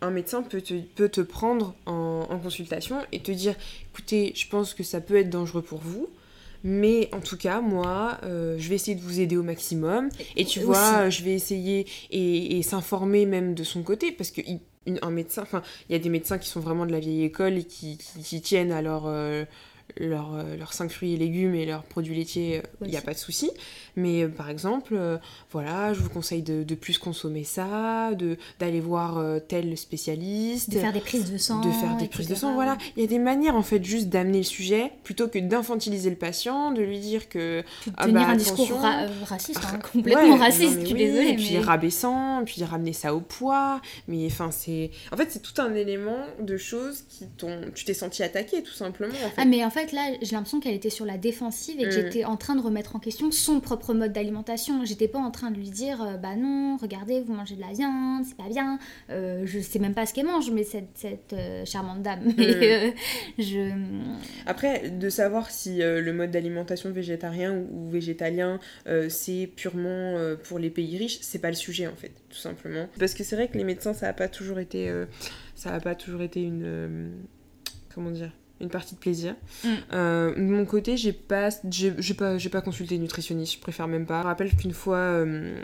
un 0.00 0.10
médecin 0.10 0.42
peut 0.42 0.60
te, 0.60 0.74
peut 0.74 1.08
te 1.08 1.20
prendre 1.20 1.74
en, 1.86 2.38
consultation 2.42 2.96
et 3.12 3.20
te 3.20 3.32
dire, 3.32 3.54
écoutez, 3.92 4.32
je 4.34 4.48
pense 4.48 4.74
que 4.74 4.82
ça 4.82 5.00
peut 5.00 5.16
être 5.16 5.30
dangereux 5.30 5.62
pour 5.62 5.80
vous. 5.80 6.08
Mais 6.62 7.08
en 7.14 7.20
tout 7.20 7.38
cas, 7.38 7.62
moi, 7.62 8.18
euh, 8.22 8.56
je 8.58 8.68
vais 8.68 8.74
essayer 8.74 8.94
de 8.94 9.00
vous 9.00 9.20
aider 9.20 9.36
au 9.36 9.42
maximum. 9.42 10.10
Et 10.36 10.44
tu 10.44 10.60
vois, 10.60 11.08
je 11.08 11.22
vais 11.22 11.32
essayer 11.32 11.86
et, 12.10 12.62
s'informer 12.62 13.24
même 13.24 13.54
de 13.54 13.64
son 13.64 13.82
côté. 13.82 14.12
Parce 14.12 14.30
que 14.30 14.42
un 15.00 15.10
médecin, 15.10 15.42
enfin, 15.42 15.62
il 15.88 15.92
y 15.92 15.94
a 15.94 15.98
des 15.98 16.10
médecins 16.10 16.38
qui 16.38 16.48
sont 16.48 16.60
vraiment 16.60 16.84
de 16.84 16.92
la 16.92 17.00
vieille 17.00 17.24
école 17.24 17.56
et 17.56 17.64
qui, 17.64 17.96
qui, 17.96 18.40
tiennent 18.42 18.72
à 18.72 18.82
leur, 18.82 19.06
leurs 19.98 20.44
leur 20.56 20.72
5 20.72 20.90
fruits 20.90 21.14
et 21.14 21.16
légumes 21.16 21.54
et 21.54 21.66
leurs 21.66 21.82
produits 21.82 22.14
laitiers, 22.14 22.62
il 22.82 22.88
n'y 22.88 22.96
a 22.96 23.02
pas 23.02 23.14
de 23.14 23.18
souci. 23.18 23.50
Mais 23.96 24.24
euh, 24.24 24.28
par 24.28 24.50
exemple, 24.50 24.94
euh, 24.96 25.18
voilà, 25.52 25.92
je 25.92 26.00
vous 26.00 26.08
conseille 26.08 26.42
de, 26.42 26.62
de 26.62 26.74
plus 26.74 26.98
consommer 26.98 27.44
ça, 27.44 28.10
d'aller 28.58 28.80
voir 28.80 29.18
euh, 29.18 29.38
tel 29.40 29.76
spécialiste. 29.76 30.70
De 30.70 30.78
faire 30.78 30.92
des 30.92 31.00
prises 31.00 31.30
de 31.30 31.38
sang. 31.38 31.60
De 31.60 31.70
faire 31.70 31.96
des 31.96 32.08
prises 32.08 32.28
de 32.28 32.34
sang, 32.34 32.54
voilà. 32.54 32.76
Il 32.96 33.02
y 33.02 33.04
a 33.04 33.08
des 33.08 33.18
manières 33.18 33.56
en 33.56 33.62
fait 33.62 33.84
juste 33.84 34.08
d'amener 34.08 34.38
le 34.38 34.44
sujet 34.44 34.92
plutôt 35.04 35.28
que 35.28 35.38
d'infantiliser 35.38 36.10
le 36.10 36.16
patient, 36.16 36.70
de 36.70 36.82
lui 36.82 36.98
dire 37.00 37.28
que. 37.28 37.60
de 37.60 37.92
ah 37.96 38.04
tenir 38.04 38.20
bah, 38.20 38.28
un 38.28 38.36
discours 38.36 38.80
raciste, 39.24 39.60
hein, 39.64 39.78
complètement 39.92 40.36
raciste, 40.36 40.80
je 40.80 40.86
suis 40.86 40.94
désolée. 40.94 41.30
Et 41.30 41.36
puis 41.36 41.58
rabaissant, 41.58 42.42
puis 42.44 42.62
ramener 42.64 42.92
ça 42.92 43.14
au 43.14 43.20
poids. 43.20 43.80
Mais 44.08 44.26
enfin, 44.26 44.50
c'est. 44.50 44.90
En 45.12 45.16
fait, 45.16 45.30
c'est 45.30 45.42
tout 45.42 45.60
un 45.60 45.74
élément 45.74 46.20
de 46.40 46.56
choses 46.56 47.04
qui 47.08 47.26
t'ont. 47.26 47.60
Tu 47.74 47.84
t'es 47.84 47.94
senti 47.94 48.22
attaqué 48.22 48.62
tout 48.62 48.72
simplement. 48.72 49.14
En 49.14 49.30
fait. 49.30 49.34
Ah, 49.36 49.44
mais 49.44 49.64
en 49.64 49.70
fait, 49.70 49.79
là, 49.92 50.12
j'ai 50.20 50.36
l'impression 50.36 50.60
qu'elle 50.60 50.74
était 50.74 50.90
sur 50.90 51.04
la 51.04 51.18
défensive 51.18 51.80
et 51.80 51.84
que 51.84 51.88
mm. 51.88 51.92
j'étais 51.92 52.24
en 52.24 52.36
train 52.36 52.56
de 52.56 52.60
remettre 52.60 52.96
en 52.96 52.98
question 52.98 53.30
son 53.30 53.60
propre 53.60 53.94
mode 53.94 54.12
d'alimentation. 54.12 54.84
J'étais 54.84 55.08
pas 55.08 55.18
en 55.18 55.30
train 55.30 55.50
de 55.50 55.56
lui 55.56 55.70
dire, 55.70 56.02
euh, 56.02 56.16
bah 56.16 56.36
non, 56.36 56.76
regardez, 56.76 57.20
vous 57.20 57.32
mangez 57.32 57.56
de 57.56 57.60
la 57.60 57.72
viande, 57.72 58.24
c'est 58.24 58.36
pas 58.36 58.48
bien. 58.48 58.78
Euh, 59.10 59.42
je 59.46 59.58
sais 59.60 59.78
même 59.78 59.94
pas 59.94 60.06
ce 60.06 60.14
qu'elle 60.14 60.26
mange, 60.26 60.50
mais 60.50 60.64
cette, 60.64 60.90
cette 60.94 61.32
euh, 61.32 61.64
charmante 61.64 62.02
dame. 62.02 62.24
Mm. 62.24 62.92
je... 63.38 63.70
Après, 64.46 64.90
de 64.90 65.08
savoir 65.08 65.50
si 65.50 65.78
le 65.78 66.12
mode 66.12 66.30
d'alimentation 66.30 66.90
végétarien 66.90 67.54
ou 67.72 67.88
végétalien, 67.88 68.58
c'est 69.08 69.50
purement 69.54 70.16
pour 70.44 70.58
les 70.58 70.70
pays 70.70 70.96
riches, 70.98 71.18
c'est 71.22 71.38
pas 71.38 71.48
le 71.48 71.54
sujet 71.54 71.86
en 71.86 71.96
fait, 71.96 72.12
tout 72.28 72.36
simplement. 72.36 72.88
Parce 72.98 73.14
que 73.14 73.24
c'est 73.24 73.36
vrai 73.36 73.48
que 73.48 73.58
les 73.58 73.64
médecins, 73.64 73.94
ça 73.94 74.08
a 74.08 74.12
pas 74.12 74.28
toujours 74.28 74.58
été, 74.58 74.92
ça 75.54 75.74
a 75.74 75.80
pas 75.80 75.94
toujours 75.94 76.22
été 76.22 76.42
une, 76.42 77.12
comment 77.94 78.10
dire 78.10 78.32
une 78.60 78.68
partie 78.68 78.94
de 78.94 79.00
plaisir. 79.00 79.34
Mm. 79.64 79.68
Euh, 79.92 80.34
de 80.34 80.40
mon 80.40 80.64
côté, 80.64 80.96
j'ai 80.96 81.12
pas, 81.12 81.48
j'ai, 81.68 82.14
pas, 82.14 82.38
j'ai 82.38 82.48
pas 82.50 82.60
consulté 82.60 82.96
une 82.96 83.02
nutritionniste, 83.02 83.54
je 83.54 83.60
préfère 83.60 83.88
même 83.88 84.06
pas. 84.06 84.22
Je 84.22 84.26
rappelle 84.26 84.54
qu'une 84.54 84.72
fois, 84.72 84.96
euh, 84.96 85.60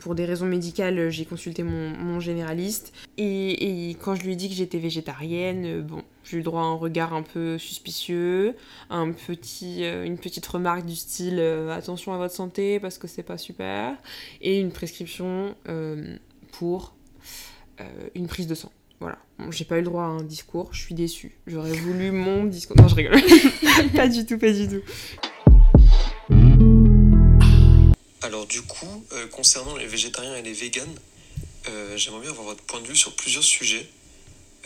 pour 0.00 0.14
des 0.14 0.24
raisons 0.24 0.46
médicales, 0.46 1.10
j'ai 1.10 1.24
consulté 1.24 1.62
mon, 1.62 2.20
généraliste. 2.20 2.92
Et, 3.18 3.96
quand 4.02 4.14
je 4.14 4.22
lui 4.24 4.32
ai 4.32 4.36
dit 4.36 4.48
que 4.48 4.54
j'étais 4.54 4.78
végétarienne, 4.78 5.64
euh, 5.64 5.82
bon, 5.82 6.02
j'ai 6.24 6.38
eu 6.38 6.42
droit 6.42 6.62
à 6.62 6.64
un 6.64 6.74
regard 6.74 7.14
un 7.14 7.22
peu 7.22 7.56
suspicieux, 7.56 8.56
un 8.90 9.12
petit, 9.12 9.84
une 9.84 10.18
petite 10.18 10.46
remarque 10.46 10.84
du 10.84 10.96
style 10.96 11.38
attention 11.70 12.12
à 12.14 12.18
votre 12.18 12.34
santé 12.34 12.80
parce 12.80 12.98
que 12.98 13.06
c'est 13.06 13.22
pas 13.22 13.38
super, 13.38 13.96
et 14.40 14.58
une 14.58 14.72
prescription 14.72 15.54
pour 16.50 16.96
une 18.16 18.26
prise 18.26 18.48
de 18.48 18.56
sang. 18.56 18.72
Voilà. 19.00 19.18
j'ai 19.50 19.64
pas 19.64 19.76
eu 19.76 19.80
le 19.80 19.86
droit 19.86 20.04
à 20.04 20.06
un 20.06 20.22
discours, 20.22 20.68
je 20.72 20.80
suis 20.80 20.94
déçue. 20.94 21.36
J'aurais 21.46 21.72
voulu 21.72 22.10
mon 22.12 22.44
discours. 22.44 22.76
Non, 22.76 22.88
je 22.88 22.94
rigole. 22.94 23.20
pas 23.94 24.08
du 24.08 24.24
tout, 24.24 24.38
pas 24.38 24.52
du 24.52 24.68
tout. 24.68 24.82
Alors, 28.22 28.46
du 28.46 28.62
coup, 28.62 29.04
euh, 29.12 29.26
concernant 29.28 29.76
les 29.76 29.86
végétariens 29.86 30.34
et 30.36 30.42
les 30.42 30.54
véganes, 30.54 30.94
euh, 31.68 31.96
j'aimerais 31.96 32.22
bien 32.22 32.30
avoir 32.30 32.46
votre 32.46 32.62
point 32.62 32.80
de 32.80 32.86
vue 32.86 32.96
sur 32.96 33.14
plusieurs 33.14 33.44
sujets. 33.44 33.86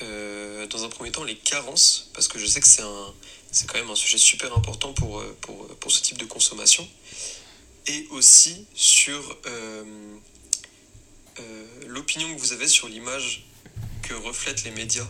Euh, 0.03 0.66
dans 0.68 0.85
un 0.85 0.89
premier 0.89 1.11
temps, 1.11 1.24
les 1.24 1.37
carences, 1.37 2.11
parce 2.14 2.28
que 2.28 2.39
je 2.39 2.47
sais 2.47 2.61
que 2.61 2.68
c'est, 2.68 2.83
un, 2.83 3.14
c'est 3.51 3.68
quand 3.68 3.78
même 3.78 3.91
un 3.91 3.97
sujet 3.97 4.16
super 4.16 4.57
important 4.57 4.93
pour, 4.95 5.22
pour, 5.41 5.66
pour 5.76 5.91
ce 5.93 6.01
type 6.01 6.18
de 6.18 6.24
consommation. 6.24 6.89
Et 7.87 8.07
aussi 8.11 8.66
sur 8.74 9.37
l'opinion 11.87 12.33
que 12.35 12.41
vous 12.41 12.53
avez 12.53 12.68
sur 12.68 12.89
l'image 12.89 13.49
que 14.11 14.14
reflètent 14.14 14.64
les 14.64 14.72
médias 14.72 15.06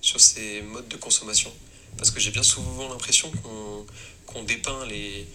sur 0.00 0.20
ces 0.20 0.62
modes 0.62 0.86
de 0.88 0.96
consommation. 0.96 1.52
Parce 1.96 2.12
que 2.12 2.20
j'ai 2.20 2.30
bien 2.30 2.44
souvent 2.44 2.88
l'impression 2.88 3.32
qu'on 4.26 4.42
dépeint 4.44 4.86
les, 4.86 5.26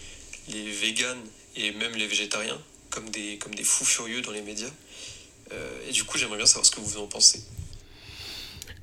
les 0.47 0.72
véganes 0.72 1.26
et 1.58 1.72
même 1.74 1.93
les 1.93 2.08
végétariens 2.08 2.58
comme 2.89 3.10
des, 3.10 3.38
comme 3.39 3.54
des 3.56 3.64
fous 3.64 3.84
furieux 3.84 4.22
dans 4.22 4.32
les 4.32 4.41
médias. 4.41 4.72
Euh, 5.51 5.89
et 5.89 5.91
du 5.91 6.06
coup, 6.06 6.18
j'aimerais 6.18 6.38
bien 6.38 6.45
savoir 6.45 6.66
ce 6.66 6.72
que 6.72 6.80
vous 6.80 6.97
en 6.97 7.08
pensez. 7.08 7.43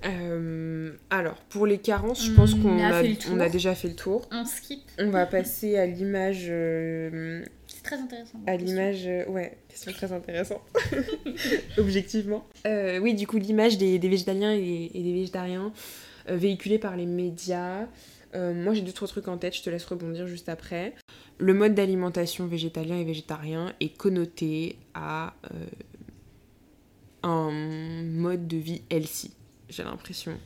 Euh, 0.05 0.93
alors, 1.09 1.37
pour 1.49 1.67
les 1.67 1.79
carences, 1.79 2.25
je 2.25 2.33
pense 2.33 2.55
qu'on 2.55 2.79
a, 2.79 3.03
on 3.31 3.41
a, 3.41 3.49
déjà 3.49 3.75
fait 3.75 3.89
le 3.89 3.97
tour. 3.97 4.29
On 4.31 4.45
skip. 4.45 4.83
On 4.99 5.11
va 5.11 5.25
passer 5.25 5.79
à 5.79 5.87
l'image 5.87 6.47
euh, 6.49 7.45
c'est 7.81 7.97
très 7.97 8.03
intéressant. 8.03 8.39
À 8.47 8.57
l'image, 8.57 9.07
euh, 9.07 9.25
ouais, 9.27 9.57
question 9.69 9.93
très 9.93 10.13
intéressante, 10.13 10.61
objectivement. 11.79 12.47
Euh, 12.67 12.99
oui, 12.99 13.15
du 13.15 13.27
coup, 13.27 13.39
l'image 13.39 13.79
des, 13.79 13.99
végétaliens 13.99 14.53
et, 14.53 14.91
des 14.93 15.13
végétariens 15.15 15.73
euh, 16.29 16.37
véhiculée 16.37 16.79
par 16.79 16.97
les 16.97 17.07
médias. 17.07 17.87
moi, 18.35 18.75
j'ai 18.75 18.83
deux, 18.83 18.93
trois 18.93 19.09
trucs 19.09 19.29
en 19.29 19.39
tête, 19.39 19.57
je 19.57 19.63
te 19.63 19.71
laisse 19.71 19.85
rebondir 19.87 20.27
juste 20.27 20.51
après. 20.51 20.95
Le 21.39 21.55
mode 21.55 21.75
d'alimentation 21.75 22.47
végétalien 22.47 22.99
et 22.99 23.05
végétarien 23.05 23.73
est 23.81 23.97
connoté 23.97 24.77
à 24.93 25.35
un 27.23 27.51
mode 27.51 28.47
de 28.47 28.59
vie 28.59 28.83
healthy, 28.91 29.31
j'ai 29.71 29.85
l'impression 29.85 30.39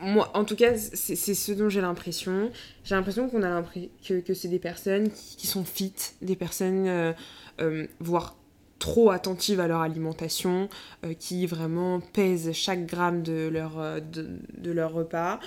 moi, 0.00 0.30
en 0.34 0.44
tout 0.44 0.54
cas, 0.54 0.76
c'est 0.76 1.16
ce 1.16 1.52
dont 1.52 1.68
j'ai 1.68 1.80
l'impression. 1.80 2.50
J'ai 2.84 2.94
l'impression 2.94 3.28
qu'on 3.28 3.42
a 3.42 3.62
que, 4.06 4.20
que 4.20 4.34
c'est 4.34 4.48
des 4.48 4.58
personnes 4.58 5.10
qui, 5.10 5.46
sont 5.46 5.64
fit, 5.64 5.94
des 6.22 6.36
personnes, 6.36 6.86
euh, 6.86 7.12
euh, 7.60 7.86
voire 7.98 8.36
trop 8.78 9.10
attentives 9.10 9.58
à 9.58 9.66
leur 9.66 9.80
alimentation, 9.80 10.68
euh, 11.04 11.14
qui 11.14 11.46
vraiment 11.46 12.00
pèsent 12.00 12.52
chaque 12.52 12.86
gramme 12.86 13.22
de 13.22 13.48
leur, 13.48 14.00
de, 14.00 14.70
leur 14.70 14.92
repas 14.92 15.40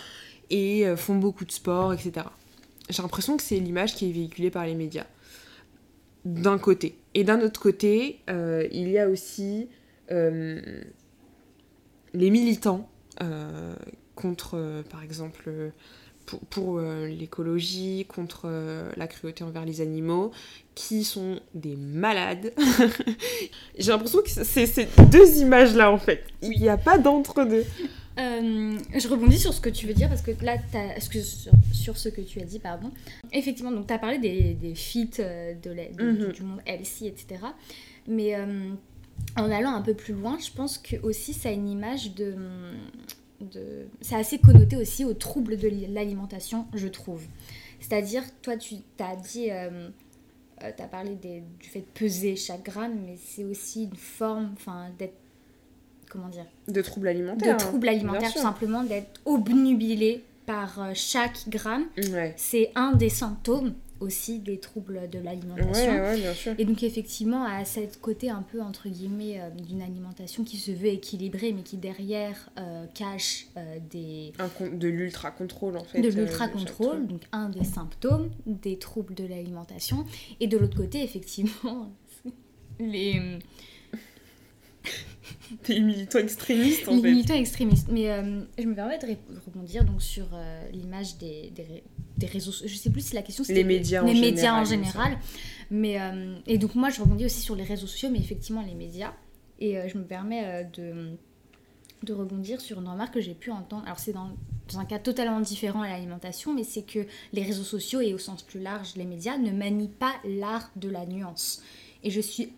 et 0.49 0.85
font 0.97 1.15
beaucoup 1.15 1.45
de 1.45 1.51
sport, 1.51 1.93
etc. 1.93 2.25
J'ai 2.89 3.01
l'impression 3.01 3.37
que 3.37 3.43
c'est 3.43 3.55
l'image 3.55 3.95
qui 3.95 4.09
est 4.09 4.11
véhiculée 4.11 4.51
par 4.51 4.65
les 4.65 4.75
médias. 4.75 5.05
D'un 6.25 6.57
côté. 6.57 6.97
Et 7.13 7.23
d'un 7.23 7.39
autre 7.41 7.61
côté, 7.61 8.19
il 8.27 8.89
y 8.89 8.99
a 8.99 9.07
aussi 9.07 9.69
les 10.09 10.59
militants 12.13 12.89
contre, 14.21 14.51
euh, 14.55 14.83
par 14.83 15.03
exemple, 15.03 15.43
euh, 15.47 15.69
pour, 16.49 16.77
euh, 16.77 17.07
l'écologie, 17.07 18.05
contre 18.07 18.47
la 18.95 19.07
cruauté 19.07 19.43
envers 19.43 19.65
les 19.65 19.81
animaux, 19.81 20.31
qui 20.75 21.03
sont 21.03 21.39
des 21.53 21.75
malades. 21.75 22.53
J'ai 23.77 23.91
l'impression 23.91 24.21
que 24.21 24.29
c'est 24.29 24.65
ces 24.65 24.87
deux 25.09 25.39
images-là, 25.39 25.91
en 25.91 25.97
fait. 25.97 26.23
Il 26.41 26.59
n'y 26.61 26.69
a 26.69 26.77
pas 26.77 26.97
d'entre-deux. 26.97 27.65
je 28.17 29.07
rebondis 29.07 29.39
sur 29.39 29.53
ce 29.53 29.59
que 29.59 29.69
tu 29.69 29.87
veux 29.87 29.93
dire 29.93 30.07
parce 30.07 30.21
que 30.21 30.31
là, 30.43 30.57
sur, 30.99 31.51
sur, 31.73 31.97
ce 31.97 32.09
que 32.09 32.21
tu 32.21 32.39
as 32.39 32.45
dit, 32.45 32.59
pardon. 32.59 32.91
Effectivement, 33.33 33.71
donc 33.71 33.87
tu 33.87 33.93
as 33.93 33.99
parlé 33.99 34.19
des, 34.19 34.53
des 34.53 34.75
feats 34.75 35.21
de, 35.63 35.71
mhm. 35.99 36.31
du 36.31 36.43
monde 36.43 36.61
LC, 36.67 37.07
etc. 37.07 37.41
Mais 38.07 38.35
en 39.37 39.51
allant 39.51 39.73
un 39.73 39.81
peu 39.81 39.95
plus 39.95 40.13
loin, 40.13 40.37
je 40.39 40.51
pense 40.51 40.77
que 40.77 40.95
aussi 41.03 41.33
ça 41.33 41.49
a 41.49 41.51
une 41.51 41.67
image 41.67 42.13
de 42.13 42.35
c'est 44.01 44.15
assez 44.15 44.39
connoté 44.39 44.75
aussi 44.77 45.05
aux 45.05 45.13
troubles 45.13 45.57
de 45.57 45.69
l'alimentation, 45.89 46.67
je 46.73 46.87
trouve. 46.87 47.23
C'est-à-dire, 47.79 48.23
toi, 48.41 48.57
tu 48.57 48.75
as 48.99 49.15
dit, 49.15 49.51
euh, 49.51 49.89
euh, 50.63 50.71
tu 50.75 50.83
as 50.83 50.87
parlé 50.87 51.15
du 51.15 51.67
fait 51.67 51.79
de 51.79 51.85
peser 51.93 52.35
chaque 52.35 52.63
gramme, 52.63 52.95
mais 53.05 53.17
c'est 53.17 53.43
aussi 53.43 53.85
une 53.85 53.95
forme, 53.95 54.51
enfin, 54.53 54.89
d'être, 54.97 55.17
comment 56.09 56.29
dire? 56.29 56.45
De 56.67 56.81
troubles 56.81 57.07
alimentaires. 57.07 57.57
De 57.57 57.59
troubles 57.59 57.89
alimentaires, 57.89 58.31
tout 58.31 58.39
simplement, 58.39 58.83
d'être 58.83 59.19
obnubilé 59.25 60.23
par 60.45 60.81
euh, 60.81 60.91
chaque 60.93 61.49
gramme. 61.49 61.85
C'est 62.35 62.71
un 62.75 62.93
des 62.93 63.09
symptômes 63.09 63.73
aussi 64.01 64.39
des 64.39 64.59
troubles 64.59 65.09
de 65.09 65.19
l'alimentation. 65.19 66.55
Et 66.57 66.65
donc 66.65 66.83
effectivement, 66.83 67.45
à 67.45 67.63
cette 67.65 68.01
côté 68.01 68.29
un 68.29 68.41
peu, 68.41 68.61
entre 68.61 68.89
guillemets, 68.89 69.39
euh, 69.39 69.49
d'une 69.49 69.81
alimentation 69.81 70.43
qui 70.43 70.57
se 70.57 70.71
veut 70.71 70.87
équilibrée, 70.87 71.53
mais 71.53 71.61
qui 71.61 71.77
derrière 71.77 72.49
euh, 72.57 72.85
cache 72.93 73.47
euh, 73.57 73.77
des... 73.89 74.33
de 74.59 74.87
l'ultra-contrôle, 74.87 75.77
en 75.77 75.83
fait. 75.83 76.01
De 76.01 76.09
l'ultra-contrôle, 76.09 77.07
donc 77.07 77.21
un 77.31 77.49
des 77.49 77.63
symptômes 77.63 78.29
des 78.45 78.77
troubles 78.77 79.13
de 79.13 79.25
l'alimentation. 79.25 80.05
Et 80.39 80.47
de 80.47 80.57
l'autre 80.57 80.77
côté, 80.77 81.03
effectivement, 81.03 81.91
les... 82.79 83.39
Des 85.67 85.79
militants 85.79 86.19
extrémistes 86.19 86.87
en 86.87 86.95
les 86.95 87.01
fait. 87.01 87.11
militants 87.11 87.35
extrémistes. 87.35 87.87
Mais 87.91 88.07
je 88.57 88.65
me 88.65 88.75
permets 88.75 88.97
de 88.99 89.17
rebondir 89.45 89.83
donc 89.83 90.01
sur 90.01 90.27
l'image 90.71 91.17
des, 91.17 91.51
des, 91.55 91.83
des 92.21 92.27
réseaux 92.27 92.51
je 92.51 92.75
sais 92.75 92.89
plus 92.89 93.05
si 93.07 93.15
la 93.15 93.23
question 93.23 93.43
c'était 93.43 93.59
les 93.59 93.63
médias 93.63 94.03
les 94.03 94.11
en 94.11 94.21
médias 94.21 94.31
général, 94.35 94.61
en 94.61 94.65
général. 94.65 95.17
Mais 95.69 95.99
euh, 95.99 96.35
et 96.47 96.57
donc 96.57 96.75
moi 96.75 96.89
je 96.89 97.01
rebondis 97.01 97.25
aussi 97.25 97.41
sur 97.41 97.55
les 97.55 97.63
réseaux 97.63 97.87
sociaux 97.87 98.09
mais 98.11 98.19
effectivement 98.19 98.61
les 98.61 98.75
médias. 98.75 99.13
Et 99.59 99.77
euh, 99.77 99.87
je 99.87 99.97
me 99.97 100.03
permets 100.03 100.45
euh, 100.45 100.63
de 100.63 101.17
de 102.03 102.13
rebondir 102.13 102.59
sur 102.61 102.79
une 102.81 102.87
remarque 102.87 103.13
que 103.13 103.21
j'ai 103.21 103.35
pu 103.35 103.51
entendre. 103.51 103.83
Alors 103.85 103.99
c'est 103.99 104.13
dans, 104.13 104.31
dans, 104.71 104.79
un 104.79 104.85
cas 104.85 104.97
totalement 104.97 105.39
différent 105.39 105.81
à 105.81 105.87
l'alimentation 105.87 106.53
mais 106.53 106.63
c'est 106.63 106.81
que 106.81 107.05
les 107.31 107.43
réseaux 107.43 107.63
sociaux 107.63 108.01
et 108.01 108.13
au 108.13 108.17
sens 108.17 108.41
plus 108.41 108.59
large 108.59 108.95
les 108.95 109.05
médias 109.05 109.37
ne 109.37 109.51
manient 109.51 109.91
pas 109.99 110.13
l'art 110.25 110.71
de 110.75 110.89
la 110.89 111.05
nuance. 111.05 111.61
Et 112.03 112.09
je 112.09 112.21
suis 112.21 112.49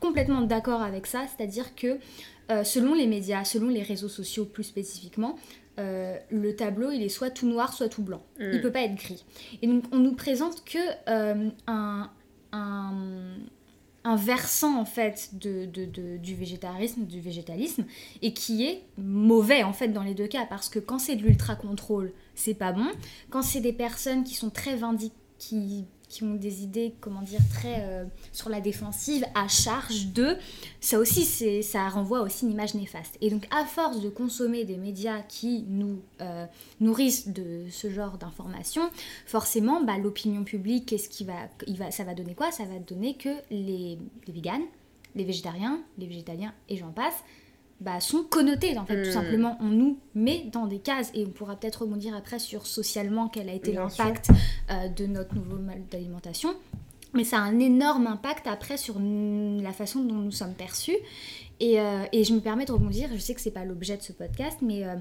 complètement 0.00 0.42
d'accord 0.42 0.82
avec 0.82 1.06
ça 1.06 1.24
c'est 1.26 1.42
à 1.42 1.46
dire 1.46 1.74
que 1.74 1.98
selon 2.64 2.94
les 2.94 3.06
médias 3.06 3.44
selon 3.44 3.68
les 3.68 3.82
réseaux 3.82 4.08
sociaux 4.08 4.46
plus 4.46 4.64
spécifiquement 4.64 5.36
euh, 5.78 6.16
le 6.30 6.56
tableau 6.56 6.90
il 6.90 7.02
est 7.02 7.08
soit 7.08 7.30
tout 7.30 7.46
noir 7.46 7.72
soit 7.72 7.88
tout 7.88 8.02
blanc. 8.02 8.22
Il 8.40 8.46
Il 8.46 8.58
mm. 8.58 8.62
peut 8.62 8.72
pas 8.72 8.82
être 8.82 8.96
gris. 8.96 9.24
Et 9.62 9.66
donc 9.66 9.84
on 9.92 9.98
nous 9.98 10.14
présente 10.14 10.64
que 10.64 10.78
euh, 11.08 11.50
un, 11.68 12.10
un, 12.52 14.16
versant 14.16 14.80
en 14.80 14.84
fait 14.84 15.30
de, 15.34 15.66
du 16.16 16.34
végétarisme, 16.34 17.04
du 17.04 17.20
végétalisme, 17.20 17.84
et 18.22 18.32
qui 18.32 18.64
est 18.64 18.82
mauvais 18.96 19.62
en 19.62 19.72
fait 19.72 19.88
dans 19.88 20.02
les 20.02 20.14
deux 20.14 20.26
cas 20.26 20.46
parce 20.46 20.68
que 20.68 20.78
quand 20.78 20.98
c'est 20.98 21.14
de 21.14 21.22
l'ultra 21.22 21.54
contrôle, 21.54 22.12
c'est 22.34 22.54
pas 22.54 22.72
bon. 22.72 22.86
Quand 23.30 23.42
c'est 23.42 23.60
des 23.60 23.74
personnes 23.74 24.24
qui 24.24 24.34
sont 24.34 24.50
très 24.50 24.74
vindic 24.74 25.12
qui 25.38 25.84
qui 26.08 26.24
ont 26.24 26.34
des 26.34 26.62
idées, 26.62 26.94
comment 27.00 27.22
dire, 27.22 27.40
très 27.52 27.82
euh, 27.82 28.04
sur 28.32 28.48
la 28.48 28.60
défensive, 28.60 29.24
à 29.34 29.48
charge 29.48 30.08
de, 30.08 30.36
ça 30.80 30.98
aussi, 30.98 31.24
ça 31.62 31.88
renvoie 31.88 32.20
aussi 32.20 32.44
une 32.44 32.52
image 32.52 32.74
néfaste. 32.74 33.16
Et 33.20 33.30
donc, 33.30 33.46
à 33.50 33.64
force 33.64 34.00
de 34.00 34.08
consommer 34.08 34.64
des 34.64 34.76
médias 34.76 35.22
qui 35.22 35.64
nous 35.68 36.00
euh, 36.20 36.46
nourrissent 36.80 37.28
de 37.28 37.66
ce 37.70 37.90
genre 37.90 38.18
d'informations, 38.18 38.90
forcément, 39.26 39.82
bah, 39.82 39.98
l'opinion 39.98 40.44
publique, 40.44 40.94
ça 40.98 42.04
va 42.04 42.14
donner 42.14 42.34
quoi? 42.34 42.50
Ça 42.52 42.64
va 42.64 42.78
donner 42.78 43.14
que 43.14 43.30
les, 43.50 43.98
les 44.26 44.32
les 45.14 45.24
végétariens, 45.24 45.80
les 45.98 46.06
végétaliens 46.06 46.54
et 46.68 46.76
j'en 46.76 46.92
passe, 46.92 47.24
bah, 47.80 48.00
sont 48.00 48.24
connotés 48.24 48.76
en 48.76 48.84
fait 48.84 49.02
tout 49.04 49.10
hmm. 49.10 49.12
simplement 49.12 49.56
on 49.60 49.68
nous 49.68 49.98
met 50.14 50.46
dans 50.52 50.66
des 50.66 50.80
cases 50.80 51.12
et 51.14 51.24
on 51.24 51.30
pourra 51.30 51.54
peut-être 51.54 51.82
rebondir 51.82 52.14
après 52.16 52.40
sur 52.40 52.66
socialement 52.66 53.28
quel 53.28 53.48
a 53.48 53.52
été 53.52 53.72
l'impact 53.72 54.30
euh, 54.70 54.88
de 54.88 55.06
notre 55.06 55.36
nouveau 55.36 55.58
mode 55.58 55.88
d'alimentation 55.88 56.56
mais 57.14 57.22
ça 57.22 57.38
a 57.38 57.42
un 57.42 57.60
énorme 57.60 58.08
impact 58.08 58.48
après 58.48 58.76
sur 58.76 58.96
la 58.98 59.72
façon 59.72 60.02
dont 60.02 60.16
nous 60.16 60.32
sommes 60.32 60.54
perçus 60.54 60.96
et, 61.60 61.80
euh, 61.80 62.02
et 62.12 62.24
je 62.24 62.34
me 62.34 62.40
permets 62.40 62.64
de 62.64 62.72
rebondir 62.72 63.10
je 63.14 63.18
sais 63.18 63.34
que 63.34 63.40
c'est 63.40 63.52
pas 63.52 63.64
l'objet 63.64 63.96
de 63.96 64.02
ce 64.02 64.12
podcast 64.12 64.58
mais 64.60 64.84
euh, 64.84 64.96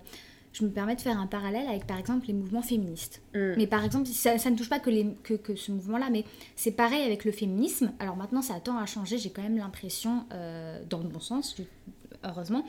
je 0.53 0.63
me 0.63 0.69
permets 0.69 0.95
de 0.95 1.01
faire 1.01 1.19
un 1.19 1.28
parallèle 1.28 1.67
avec 1.67 1.88
par 1.88 1.97
exemple 1.97 2.28
les 2.28 2.34
mouvements 2.34 2.63
féministes. 2.63 3.21
Hmm. 3.36 3.53
Mais 3.57 3.67
par 3.67 3.84
exemple, 3.84 4.07
ça, 4.07 4.39
ça, 4.39 4.49
ne 4.49 4.55
touche 4.55 4.69
pas 4.69 4.80
que, 4.80 4.89
les, 4.89 5.05
que, 5.21 5.36
que 5.36 5.55
ce 5.55 5.71
mouvement-là, 5.71 6.07
mais 6.09 6.23
c'est 6.55 6.71
pareil 6.71 7.03
avec 7.03 7.25
le 7.25 7.32
féminisme. 7.32 7.91
Alors 7.99 8.15
maintenant, 8.15 8.41
ça 8.41 8.59
tend 8.59 8.75
à 8.75 8.88
changer, 8.88 9.19
j'ai 9.19 9.30
quand 9.30 9.43
même 9.43 9.57
l'impression, 9.57 10.25
dans 10.89 10.97
le 10.97 11.09
bon 11.09 11.19
sens, 11.19 11.57
heureusement. 12.24 12.63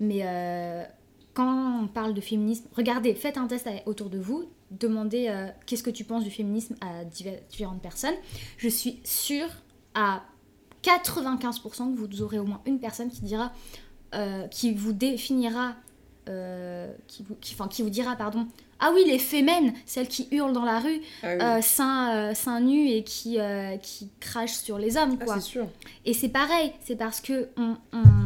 Mais 0.00 0.20
euh, 0.22 0.84
quand 1.32 1.82
on 1.82 1.86
parle 1.88 2.14
de 2.14 2.20
féminisme, 2.20 2.66
regardez, 2.76 3.14
faites 3.14 3.36
un 3.36 3.46
test 3.46 3.68
autour 3.86 4.10
de 4.10 4.18
vous, 4.18 4.48
demandez 4.70 5.26
euh, 5.28 5.48
qu'est-ce 5.66 5.82
que 5.82 5.90
tu 5.90 6.04
penses 6.04 6.24
du 6.24 6.30
féminisme 6.30 6.74
à 6.80 7.04
différentes 7.04 7.82
personnes. 7.82 8.14
Je 8.56 8.68
suis 8.68 9.00
sûre 9.04 9.48
à 9.94 10.22
95% 10.82 11.94
que 11.94 11.98
vous 11.98 12.22
aurez 12.22 12.38
au 12.38 12.44
moins 12.44 12.60
une 12.66 12.78
personne 12.78 13.10
qui 13.10 13.22
dira, 13.22 13.52
euh, 14.14 14.46
qui 14.48 14.72
vous 14.72 14.92
définira, 14.92 15.74
qui, 16.26 17.22
vous, 17.22 17.34
qui, 17.40 17.54
enfin, 17.54 17.68
qui 17.68 17.82
vous 17.82 17.90
dira, 17.90 18.16
pardon, 18.16 18.46
ah 18.80 18.90
oui, 18.94 19.04
les 19.06 19.18
fémènes, 19.18 19.72
celles 19.86 20.08
qui 20.08 20.28
hurlent 20.30 20.52
dans 20.52 20.64
la 20.64 20.80
rue, 20.80 21.00
ah 21.22 21.60
seins, 21.62 22.60
nus 22.60 22.88
et 22.88 23.04
qui, 23.04 23.38
qui 23.82 24.10
crachent 24.20 24.56
sur 24.56 24.78
les 24.78 24.96
hommes, 24.96 25.16
ah, 25.20 25.24
quoi. 25.24 25.40
sûr. 25.40 25.68
Et 26.04 26.14
c'est 26.14 26.28
pareil, 26.30 26.72
c'est 26.80 26.96
parce 26.96 27.20
que 27.20 27.48
on 27.56 27.76
on 27.92 28.23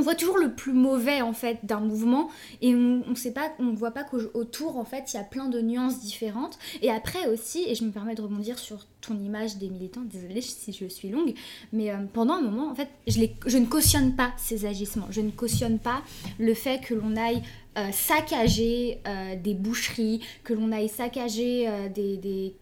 voit 0.00 0.14
toujours 0.14 0.38
le 0.38 0.54
plus 0.54 0.72
mauvais 0.72 1.20
en 1.20 1.32
fait 1.32 1.58
d'un 1.64 1.80
mouvement 1.80 2.28
et 2.60 2.74
on, 2.74 3.02
ne 3.06 3.14
sait 3.14 3.32
pas 3.32 3.52
on 3.58 3.74
voit 3.74 3.90
pas 3.90 4.04
qu'autour 4.04 4.78
en 4.78 4.84
fait 4.84 5.12
il 5.12 5.16
y 5.16 5.20
a 5.20 5.24
plein 5.24 5.48
de 5.48 5.60
nuances 5.60 6.00
différentes. 6.00 6.58
Et 6.80 6.90
après 6.90 7.26
aussi 7.28 7.64
et 7.66 7.74
je 7.74 7.84
me 7.84 7.90
permets 7.90 8.14
de 8.14 8.22
rebondir 8.22 8.58
sur 8.58 8.86
ton 9.00 9.18
image 9.18 9.56
des 9.56 9.68
militants 9.68 10.02
désolée 10.02 10.40
si 10.40 10.72
je 10.72 10.86
suis 10.86 11.08
longue 11.08 11.34
mais 11.72 11.90
euh, 11.90 11.96
pendant 12.12 12.34
un 12.34 12.40
moment 12.40 12.70
en 12.70 12.74
fait 12.74 12.88
je, 13.06 13.58
ne 13.58 13.66
cautionne 13.66 14.16
pas 14.16 14.32
ces 14.36 14.64
agissements. 14.64 15.06
Je 15.10 15.20
ne 15.20 15.30
cautionne 15.30 15.78
pas 15.78 16.02
le 16.38 16.54
fait 16.54 16.80
que 16.80 16.94
l'on 16.94 17.16
aille 17.16 17.42
euh, 17.78 17.90
saccager 17.92 18.98
euh, 19.06 19.36
des 19.36 19.54
boucheries 19.54 20.20
que 20.44 20.54
l'on 20.54 20.72
aille 20.72 20.88
saccager 20.88 21.68
des 21.94 22.54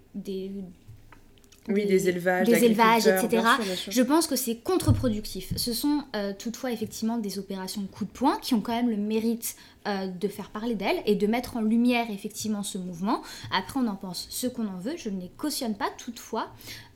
oui, 1.72 1.86
des, 1.86 2.08
élevages, 2.08 2.46
des 2.46 2.64
élevages 2.64 3.06
etc. 3.06 3.42
Je 3.88 4.02
pense 4.02 4.26
que 4.26 4.36
c'est 4.36 4.56
contre-productif. 4.56 5.52
Ce 5.56 5.72
sont 5.72 6.02
euh, 6.14 6.32
toutefois 6.38 6.72
effectivement 6.72 7.18
des 7.18 7.38
opérations 7.38 7.82
coup 7.82 8.04
de 8.04 8.10
poing 8.10 8.38
qui 8.40 8.54
ont 8.54 8.60
quand 8.60 8.74
même 8.74 8.90
le 8.90 8.96
mérite 8.96 9.56
euh, 9.86 10.06
de 10.06 10.28
faire 10.28 10.50
parler 10.50 10.74
d'elles 10.74 11.02
et 11.06 11.14
de 11.14 11.26
mettre 11.26 11.56
en 11.56 11.62
lumière 11.62 12.06
effectivement 12.10 12.62
ce 12.62 12.78
mouvement. 12.78 13.22
Après, 13.52 13.80
on 13.80 13.86
en 13.86 13.96
pense 13.96 14.26
ce 14.30 14.46
qu'on 14.46 14.66
en 14.66 14.78
veut. 14.78 14.94
Je 14.96 15.08
ne 15.08 15.20
les 15.20 15.30
cautionne 15.36 15.74
pas 15.74 15.88
toutefois. 15.98 16.48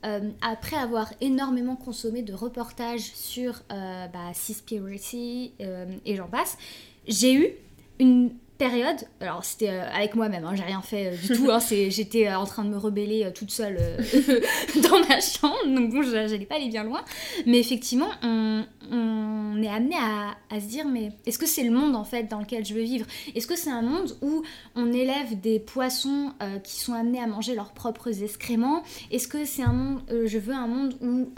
Euh, 0.05 0.29
après 0.41 0.77
avoir 0.77 1.11
énormément 1.21 1.75
consommé 1.75 2.21
de 2.21 2.33
reportages 2.33 3.11
sur 3.13 3.61
bah, 3.69 4.33
Seaspiracy 4.33 5.53
et 5.59 6.15
j'en 6.15 6.27
passe, 6.27 6.57
j'ai 7.07 7.33
eu 7.33 7.47
une 7.99 8.31
période, 8.57 8.97
alors 9.19 9.43
c'était 9.43 9.69
euh, 9.69 9.89
avec 9.91 10.15
moi-même, 10.15 10.45
hein, 10.45 10.53
j'ai 10.55 10.63
rien 10.63 10.81
fait 10.81 11.07
euh, 11.07 11.15
du 11.15 11.37
tout, 11.37 11.51
hein, 11.51 11.59
j'étais 11.89 12.27
euh, 12.27 12.39
en 12.39 12.45
train 12.45 12.63
de 12.63 12.69
me 12.69 12.77
rebeller 12.77 13.29
toute 13.33 13.51
seule 13.51 13.77
dans 14.81 14.99
ma 15.07 15.19
chambre, 15.19 15.65
donc 15.67 15.91
bon, 15.91 16.01
j'allais 16.03 16.45
pas 16.45 16.55
aller 16.55 16.69
bien 16.69 16.83
loin, 16.83 17.03
mais 17.45 17.59
effectivement, 17.59 18.09
on, 18.23 18.63
est 19.61 19.69
amené 19.69 19.95
à, 19.95 20.59
se 20.59 20.65
dire, 20.65 20.85
mais 20.85 21.11
est-ce 21.25 21.39
que 21.39 21.45
c'est 21.45 21.63
le 21.63 21.71
monde 21.71 21.95
en 21.95 22.03
fait 22.03 22.23
dans 22.23 22.39
lequel 22.39 22.65
je 22.65 22.73
veux 22.73 22.83
vivre? 22.83 23.05
Est-ce 23.33 23.47
que 23.47 23.55
c'est 23.55 23.69
un 23.69 23.81
monde 23.81 24.15
où 24.21 24.43
on 24.75 24.91
élève 24.91 25.39
des 25.39 25.59
poissons 25.59 26.33
qui 26.63 26.79
sont 26.79 26.93
amenés 26.93 27.19
à 27.19 27.25
manger 27.25 27.55
leurs 27.55 27.71
propres 27.71 28.21
excréments? 28.21 28.83
Est-ce 29.11 29.27
que 29.27 29.45
c'est 29.45 29.63
un 29.63 29.73
monde, 29.73 30.01
je 30.09 30.37
veux 30.37 30.53
un 30.53 30.67
monde 30.67 30.95
où 31.01 31.29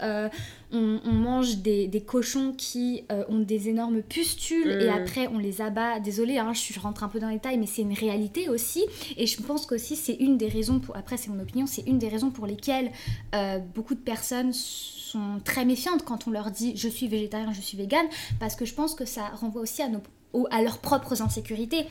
on, 0.72 1.12
mange 1.12 1.58
des, 1.58 2.02
cochons 2.06 2.52
qui 2.56 3.04
euh, 3.10 3.24
ont 3.28 3.38
des 3.38 3.68
énormes 3.68 4.02
pustules 4.02 4.70
et 4.70 4.86
mm. 4.86 4.94
après 4.94 5.28
on 5.28 5.38
les 5.38 5.60
abat. 5.60 6.00
Désolée, 6.00 6.38
hein, 6.38 6.52
je 6.52 6.78
rentre 6.78 7.04
un 7.04 7.08
peu 7.08 7.20
dans 7.20 7.28
les 7.28 7.36
détails, 7.36 7.58
mais 7.58 7.66
c'est 7.66 7.82
une 7.82 7.94
réalité 7.94 8.48
aussi. 8.48 8.84
Et 9.16 9.26
je 9.26 9.40
pense 9.40 9.66
qu'aussi 9.66 9.96
c'est 9.96 10.14
une 10.14 10.36
des 10.36 10.48
raisons, 10.48 10.78
pour, 10.78 10.96
après 10.96 11.16
c'est 11.16 11.30
mon 11.30 11.40
opinion, 11.40 11.66
c'est 11.66 11.86
une 11.86 11.98
des 11.98 12.08
raisons 12.08 12.30
pour 12.30 12.46
lesquelles 12.46 12.90
euh, 13.34 13.58
beaucoup 13.74 13.94
de 13.94 14.00
personnes 14.00 14.52
sont 14.52 15.40
très 15.44 15.64
méfiantes 15.64 16.04
quand 16.04 16.28
on 16.28 16.30
leur 16.30 16.50
dit 16.50 16.76
je 16.76 16.88
suis 16.88 17.08
végétarien, 17.08 17.52
je 17.52 17.60
suis 17.60 17.78
végane, 17.78 18.06
parce 18.38 18.54
que 18.54 18.64
je 18.64 18.74
pense 18.74 18.94
que 18.94 19.04
ça 19.04 19.26
renvoie 19.40 19.62
aussi 19.62 19.82
à, 19.82 19.88
nos, 19.88 20.02
à 20.50 20.62
leurs 20.62 20.78
propres 20.78 21.22
insécurités. 21.22 21.86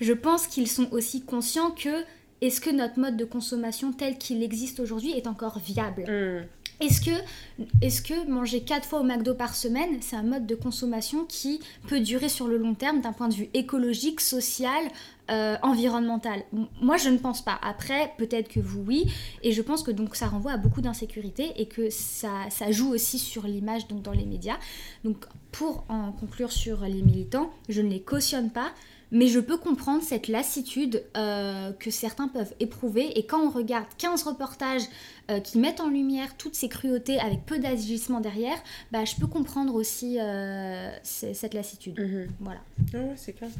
Je 0.00 0.12
pense 0.12 0.46
qu'ils 0.46 0.68
sont 0.68 0.90
aussi 0.92 1.22
conscients 1.22 1.70
que 1.70 2.04
est-ce 2.40 2.60
que 2.60 2.70
notre 2.70 2.98
mode 2.98 3.16
de 3.16 3.24
consommation 3.24 3.92
tel 3.92 4.18
qu'il 4.18 4.42
existe 4.42 4.80
aujourd'hui 4.80 5.12
est 5.12 5.28
encore 5.28 5.58
viable? 5.60 6.02
Mm. 6.08 6.61
Est-ce 6.82 8.02
que, 8.02 8.28
manger 8.28 8.62
4 8.62 8.84
fois 8.84 9.00
au 9.00 9.04
McDo 9.04 9.34
par 9.34 9.54
semaine, 9.54 9.98
c'est 10.00 10.16
un 10.16 10.24
mode 10.24 10.46
de 10.46 10.56
consommation 10.56 11.24
qui 11.24 11.60
peut 11.86 12.00
durer 12.00 12.28
sur 12.28 12.48
le 12.48 12.56
long 12.56 12.74
terme 12.74 13.00
d'un 13.00 13.12
point 13.12 13.28
de 13.28 13.34
vue 13.34 13.48
écologique, 13.54 14.20
social, 14.20 14.82
euh, 15.30 15.56
environnemental? 15.62 16.42
Moi, 16.80 16.96
je 16.96 17.08
ne 17.08 17.18
pense 17.18 17.40
pas. 17.40 17.56
Après, 17.62 18.12
peut-être 18.18 18.48
que 18.48 18.58
vous, 18.58 18.82
oui. 18.82 19.04
Et 19.44 19.52
je 19.52 19.62
pense 19.62 19.84
que 19.84 19.92
donc 19.92 20.16
ça 20.16 20.26
renvoie 20.26 20.52
à 20.52 20.56
beaucoup 20.56 20.80
d'insécurité 20.80 21.52
et 21.56 21.66
que 21.66 21.88
ça, 21.88 22.48
joue 22.70 22.92
aussi 22.92 23.20
sur 23.20 23.46
l'image 23.46 23.86
dans 23.86 24.12
les 24.12 24.24
médias. 24.24 24.58
Donc, 25.04 25.24
pour 25.52 25.84
en 25.88 26.10
conclure 26.10 26.50
sur 26.50 26.80
les 26.80 27.02
militants, 27.02 27.50
je 27.68 27.80
ne 27.80 27.90
les 27.90 28.02
cautionne 28.02 28.50
pas. 28.50 28.72
Mais 29.12 29.28
je 29.28 29.38
peux 29.38 29.58
comprendre 29.58 30.02
cette 30.02 30.26
lassitude 30.26 31.04
euh, 31.16 31.70
que 31.72 31.90
certains 31.90 32.28
peuvent 32.28 32.54
éprouver. 32.58 33.18
Et 33.18 33.26
quand 33.26 33.40
on 33.40 33.50
regarde 33.50 33.86
15 33.98 34.22
reportages 34.24 34.82
euh, 35.30 35.38
qui 35.38 35.58
mettent 35.58 35.80
en 35.80 35.88
lumière 35.88 36.36
toutes 36.38 36.54
ces 36.54 36.68
cruautés 36.68 37.20
avec 37.20 37.44
peu 37.44 37.58
d'agissement 37.58 38.20
derrière, 38.20 38.56
bah, 38.90 39.04
je 39.04 39.14
peux 39.16 39.26
comprendre 39.26 39.74
aussi 39.74 40.18
euh, 40.18 40.90
cette 41.02 41.54
lassitude. 41.54 42.00
Mhm. 42.00 42.28
Voilà. 42.40 42.60
Ah 42.94 42.98
ouais, 42.98 43.14
c'est 43.16 43.34
clair. 43.34 43.50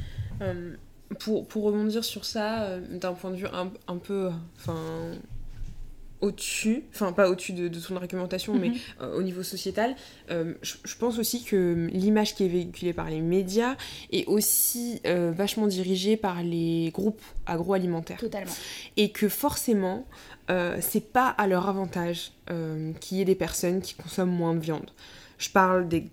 pour, 1.21 1.47
pour, 1.47 1.65
rebondir 1.65 2.03
sur 2.03 2.25
ça, 2.25 2.81
d'un 2.81 3.13
point 3.13 3.31
de 3.31 3.37
vue 3.37 3.47
un, 3.47 3.71
un 3.87 3.99
peu. 3.99 4.31
Enfin 4.57 5.13
au-dessus, 6.23 6.85
enfin 6.95 7.13
pas 7.13 7.29
au-dessus 7.29 7.53
de, 7.53 7.69
ton 7.69 7.97
argumentation, 7.97 8.55
mais 8.55 8.69
mhm. 8.69 8.77
euh, 9.03 9.19
au 9.19 9.23
niveau 9.23 9.43
sociétal, 9.43 9.97
euh, 10.31 10.55
je, 10.63 10.97
pense 10.97 11.19
aussi 11.19 11.43
que 11.43 11.89
l'image 11.93 12.37
qui 12.37 12.45
est 12.45 12.49
véhiculée 12.49 12.93
par 12.93 13.11
les 13.11 13.21
médias 13.21 13.77
est 14.13 14.25
aussi 14.27 15.01
euh, 15.05 15.33
vachement 15.33 15.67
dirigée 15.67 16.17
par 16.17 16.43
les 16.43 16.91
groupes 16.95 17.21
agroalimentaires. 17.45 18.19
Totalement. 18.19 18.53
Et 18.97 19.11
que 19.11 19.29
forcément, 19.29 20.07
c'est 20.81 21.13
pas 21.13 21.29
à 21.29 21.47
leur 21.47 21.69
avantage 21.69 22.33
qu'il 23.01 23.19
y 23.19 23.21
ait 23.23 23.25
des 23.25 23.35
personnes 23.35 23.81
qui 23.81 23.95
consomment 23.95 24.31
moins 24.31 24.55
de 24.55 24.61
viande. 24.61 24.91
Je 25.39 25.49
parle 25.49 25.89
des 25.89 26.11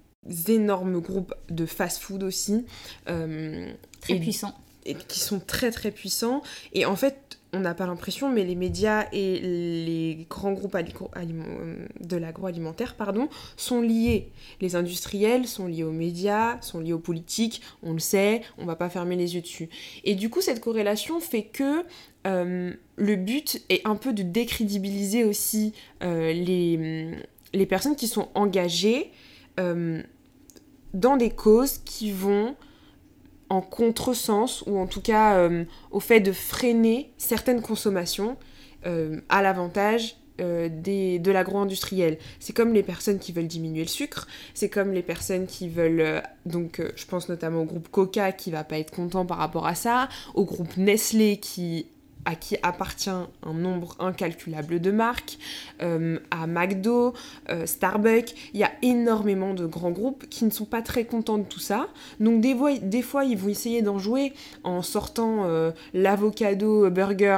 énormes 0.48 1.02
groupes 1.02 1.36
de 1.50 1.66
fast-food 1.66 2.24
aussi. 2.24 2.66
très 3.06 4.20
puissants. 4.20 4.58
Et 4.86 4.96
qui 4.96 5.20
sont 5.20 5.42
très 5.42 5.72
très 5.72 5.92
puissants. 5.92 6.42
Et 6.72 6.86
en 6.86 6.96
fait, 6.96 7.39
on 7.52 7.62
n'a 7.62 7.74
pas 7.74 7.88
l'impression, 7.88 8.30
mais 8.30 8.44
les 8.44 8.56
médias 8.56 9.08
et 9.12 9.40
les 9.40 10.28
grands 10.30 10.52
groupes 10.52 10.78
de 10.78 12.18
l'agroalimentaire 12.18 12.96
sont 13.58 13.82
liés. 13.82 14.32
Les 14.62 14.76
industriels 14.76 15.48
sont 15.48 15.68
liés 15.68 15.84
aux 15.84 15.92
médias, 15.92 16.62
sont 16.62 16.80
liés 16.80 16.94
aux 16.94 17.00
politiques, 17.00 17.62
on 17.82 17.94
le 17.94 18.00
sait, 18.00 18.42
on 18.58 18.66
va 18.66 18.76
pas 18.76 18.90
fermer 18.90 19.16
les 19.16 19.36
yeux 19.36 19.42
dessus. 19.42 19.70
Et 20.04 20.14
du 20.14 20.30
coup, 20.30 20.42
cette 20.42 20.62
corrélation 20.62 21.20
fait 21.20 21.44
que 21.44 21.84
euh, 22.28 22.74
le 22.98 23.16
but 23.16 23.64
est 23.70 23.86
un 23.88 23.96
peu 23.96 24.14
de 24.14 24.24
décrédibiliser 24.24 25.24
aussi 25.24 25.74
euh, 26.04 26.32
les, 26.34 27.16
les, 27.54 27.66
personnes 27.66 27.96
qui 27.96 28.08
sont 28.08 28.28
engagées 28.36 29.12
euh, 29.60 30.04
dans 30.94 31.18
des 31.18 31.30
causes 31.30 31.80
qui 31.80 32.12
vont 32.12 32.56
en 33.50 33.62
contresens 33.62 34.64
ou 34.68 34.80
en 34.80 34.88
tout 34.88 35.02
cas 35.02 35.38
euh, 35.38 35.66
au 35.92 36.00
fait 36.00 36.20
de 36.20 36.32
freiner 36.32 37.12
certaines 37.18 37.62
consommations 37.62 38.38
euh, 38.86 39.20
à 39.30 39.42
l'avantage 39.42 40.16
euh, 40.40 40.70
de 40.70 41.32
l'agro-industriel. 41.32 42.18
C'est 42.40 42.54
comme 42.54 42.74
les 42.74 42.84
personnes 42.84 43.20
qui 43.20 43.32
veulent 43.32 43.48
diminuer 43.48 43.82
le 43.82 43.88
sucre, 43.88 44.28
c'est 44.54 44.70
comme 44.70 44.94
les 44.94 45.04
personnes 45.04 45.48
qui 45.48 45.68
veulent, 45.68 46.22
donc 46.46 46.82
je 46.96 47.06
pense 47.06 47.28
notamment 47.28 47.62
au 47.62 47.66
groupe 47.66 47.90
Coca 47.90 48.32
qui 48.32 48.52
va 48.52 48.64
pas 48.64 48.80
être 48.80 48.92
content 48.92 49.26
par 49.26 49.38
rapport 49.38 49.68
à 49.68 49.76
ça, 49.76 50.08
au 50.36 50.46
groupe 50.46 50.78
Nestlé 50.78 51.38
qui 51.38 51.88
à 52.26 52.36
qui 52.36 52.58
appartient 52.64 53.10
un 53.10 53.54
nombre 53.54 53.96
incalculable 54.00 54.80
de 54.80 54.92
marques, 54.92 55.38
euh, 55.82 56.20
à 56.32 56.48
McDo, 56.48 57.14
euh, 57.50 57.66
Starbucks, 57.66 58.36
il 58.54 58.60
y 58.60 58.64
a 58.64 58.72
énormément 58.82 59.54
de 59.54 59.66
grands 59.66 59.92
groupes 59.92 60.28
qui 60.30 60.46
ne 60.46 60.50
sont 60.50 60.66
pas 60.66 60.82
très 60.82 61.06
contents 61.06 61.38
de 61.38 61.44
tout 61.44 61.60
ça. 61.60 61.88
Donc 62.20 62.42
des 62.42 62.56
fois, 62.56 62.78
des 62.78 63.02
fois 63.02 63.26
ils 63.26 63.38
vont 63.38 63.50
essayer 63.50 63.82
d'en 63.82 64.00
jouer 64.00 64.34
en 64.64 64.82
sortant 64.82 65.46
euh, 65.46 65.72
l'avocado 65.94 66.90
burger 66.90 67.38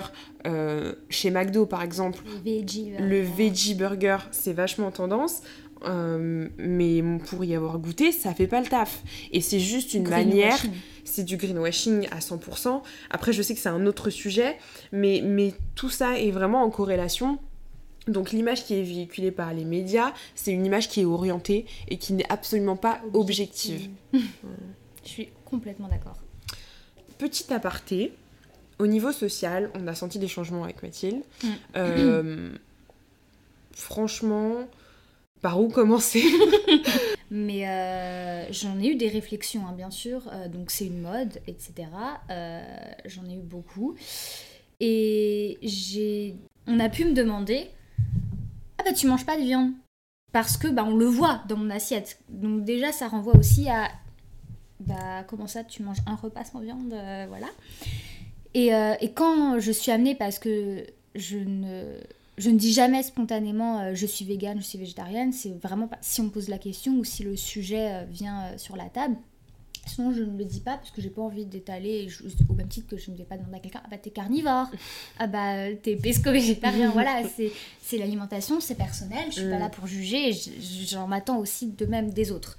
chez 1.10 1.30
McDo 1.30 1.68
par 1.68 1.84
exemple. 1.84 2.24
Le 3.00 3.22
veggie 3.22 3.76
burger, 3.76 4.18
c'est 4.32 4.54
vachement 4.54 4.90
tendance. 4.90 5.44
Mais 5.84 7.04
pour 7.28 7.44
y 7.44 7.56
avoir 7.56 7.80
goûté, 7.80 8.12
ça 8.12 8.34
fait 8.34 8.48
pas 8.48 8.62
le 8.62 8.68
taf. 8.68 9.04
Et 9.32 9.42
c'est 9.42 9.60
juste 9.60 9.94
une 9.94 10.08
manière 10.08 10.60
c'est 11.12 11.24
du 11.24 11.38
greenwashing 11.38 12.08
à 12.12 12.20
100%. 12.20 12.82
Après, 13.10 13.34
je 13.34 13.42
sais 13.42 13.54
que 13.54 13.60
c'est 13.60 13.70
un 13.70 13.86
autre 13.86 14.10
sujet, 14.10 14.58
mais, 14.92 15.22
mais 15.24 15.54
tout 15.76 15.90
ça 15.90 16.18
est 16.18 16.32
vraiment 16.32 16.64
en 16.64 16.70
corrélation. 16.70 17.40
Donc 18.08 18.32
l'image 18.32 18.66
qui 18.66 18.76
est 18.76 18.84
véhiculée 18.84 19.32
par 19.32 19.54
les 19.54 19.66
médias, 19.66 20.14
c'est 20.36 20.52
une 20.52 20.66
image 20.66 20.90
qui 20.90 21.02
est 21.02 21.06
orientée 21.06 21.66
et 21.88 21.98
qui 21.98 22.14
n'est 22.14 22.30
absolument 22.32 22.76
pas 22.76 23.02
objective. 23.14 23.90
Je 25.04 25.10
suis 25.10 25.30
complètement 25.46 25.88
d'accord. 25.88 26.18
Petit 27.18 27.54
aparté, 27.54 28.14
au 28.80 28.88
niveau 28.88 29.12
social, 29.12 29.70
on 29.76 29.88
a 29.88 29.94
senti 29.94 30.18
des 30.18 30.28
changements 30.28 30.64
avec 30.64 30.82
Mathilde. 30.82 31.22
Mm. 31.44 31.48
Euh, 31.76 32.50
franchement, 33.74 34.68
par 35.42 35.60
où 35.60 35.70
commencer? 35.70 36.24
Mais 37.32 37.68
euh, 37.68 38.52
j'en 38.52 38.80
ai 38.80 38.90
eu 38.90 38.96
des 38.96 39.08
réflexions, 39.08 39.66
hein, 39.68 39.74
bien 39.76 39.90
sûr. 39.90 40.24
Euh, 40.32 40.48
donc 40.48 40.70
c'est 40.70 40.86
une 40.86 41.02
mode, 41.02 41.40
etc. 41.48 41.88
Euh, 42.30 42.62
j'en 43.06 43.26
ai 43.30 43.36
eu 43.36 43.42
beaucoup. 43.42 43.96
Et 44.80 45.58
j'ai... 45.62 46.36
On 46.68 46.80
a 46.80 46.90
pu 46.90 47.06
me 47.06 47.14
demander 47.14 47.70
Ah 48.78 48.84
bah 48.84 48.94
tu 48.94 49.08
manges 49.08 49.26
pas 49.26 49.38
de 49.38 49.44
viande? 49.44 49.72
Parce 50.32 50.58
que 50.58 50.68
bah 50.68 50.86
on 50.86 50.96
le 50.96 51.06
voit 51.06 51.42
dans 51.48 51.58
mon 51.58 51.70
assiette. 51.70 52.20
Donc 52.30 52.64
déjà 52.64 52.92
ça 52.92 53.08
renvoie 53.08 53.36
aussi 53.36 53.70
à 53.70 53.90
Bah 54.80 55.24
comment 55.28 55.48
ça 55.48 55.64
tu 55.64 55.84
manges 55.84 56.02
un 56.06 56.16
repas 56.16 56.46
sans 56.46 56.60
viande 56.60 56.94
Voilà. 57.28 57.48
Et, 58.54 58.68
et 58.68 59.12
quand 59.14 59.60
je 59.60 59.72
suis 59.72 59.92
amenée 59.92 60.16
parce 60.16 60.40
que 60.40 60.86
je 61.16 61.38
ne 61.38 62.00
je 62.42 62.50
ne 62.50 62.58
dis 62.58 62.74
jamais 62.74 63.04
spontanément 63.04 63.80
euh, 63.80 63.92
je 63.94 64.06
suis 64.06 64.26
végane, 64.26 64.60
je 64.60 64.66
suis 64.66 64.80
végétarienne. 64.80 65.32
C'est 65.32 65.54
vraiment 65.62 65.88
pas 65.88 66.00
si 66.02 66.22
on 66.22 66.26
me 66.26 66.30
pose 66.30 66.50
la 66.50 66.58
question 66.58 66.94
ou 66.98 67.04
si 67.04 67.24
le 67.24 67.36
sujet 67.36 67.94
euh, 67.94 68.04
vient 68.10 68.46
euh, 68.46 68.58
sur 68.58 68.76
la 68.76 68.90
table. 68.90 69.16
Sinon, 69.86 70.12
je 70.12 70.24
ne 70.24 70.38
le 70.38 70.46
dis 70.46 70.60
pas 70.60 70.78
parce 70.78 70.92
que 70.92 71.02
j'ai 71.02 71.10
pas 71.10 71.22
envie 71.22 71.46
d'étaler 71.46 72.08
au 72.50 72.54
même 72.54 72.68
titre 72.68 72.88
que 72.88 72.98
je 72.98 73.10
ne 73.10 73.18
vais 73.18 73.24
pas 73.24 73.38
demander 73.38 73.58
à 73.58 73.60
quelqu'un 73.60 73.82
Ah 73.84 73.88
bah 73.90 73.98
t'es 73.98 74.12
carnivore, 74.12 74.68
ah 75.18 75.28
bah 75.28 75.74
t'es 75.82 75.96
pesco-végétarien. 75.96 76.90
voilà, 76.94 77.24
c'est 77.82 77.98
l'alimentation, 77.98 78.60
c'est 78.60 78.76
personnel. 78.76 79.26
Je 79.28 79.40
suis 79.40 79.50
pas 79.50 79.58
mm. 79.58 79.60
là 79.60 79.70
pour 79.70 79.88
juger. 79.88 80.34
J'en 80.88 81.08
m'attends 81.08 81.40
aussi 81.40 81.68
de 81.68 81.86
même 81.86 82.12
des 82.12 82.32
autres. 82.32 82.58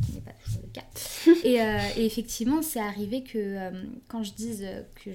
Ce 0.00 0.06
qui 0.06 0.12
n'est 0.14 0.20
pas 0.20 0.32
toujours 0.44 0.62
le 0.62 0.72
cas. 0.72 1.40
et, 1.96 2.00
et, 2.00 2.06
effectivement, 2.06 2.60
c'est 2.62 2.80
arrivé 2.80 3.22
que 3.22 3.70
quand 4.08 4.24
je 4.24 4.32
dise 4.32 4.66
que, 4.96 5.10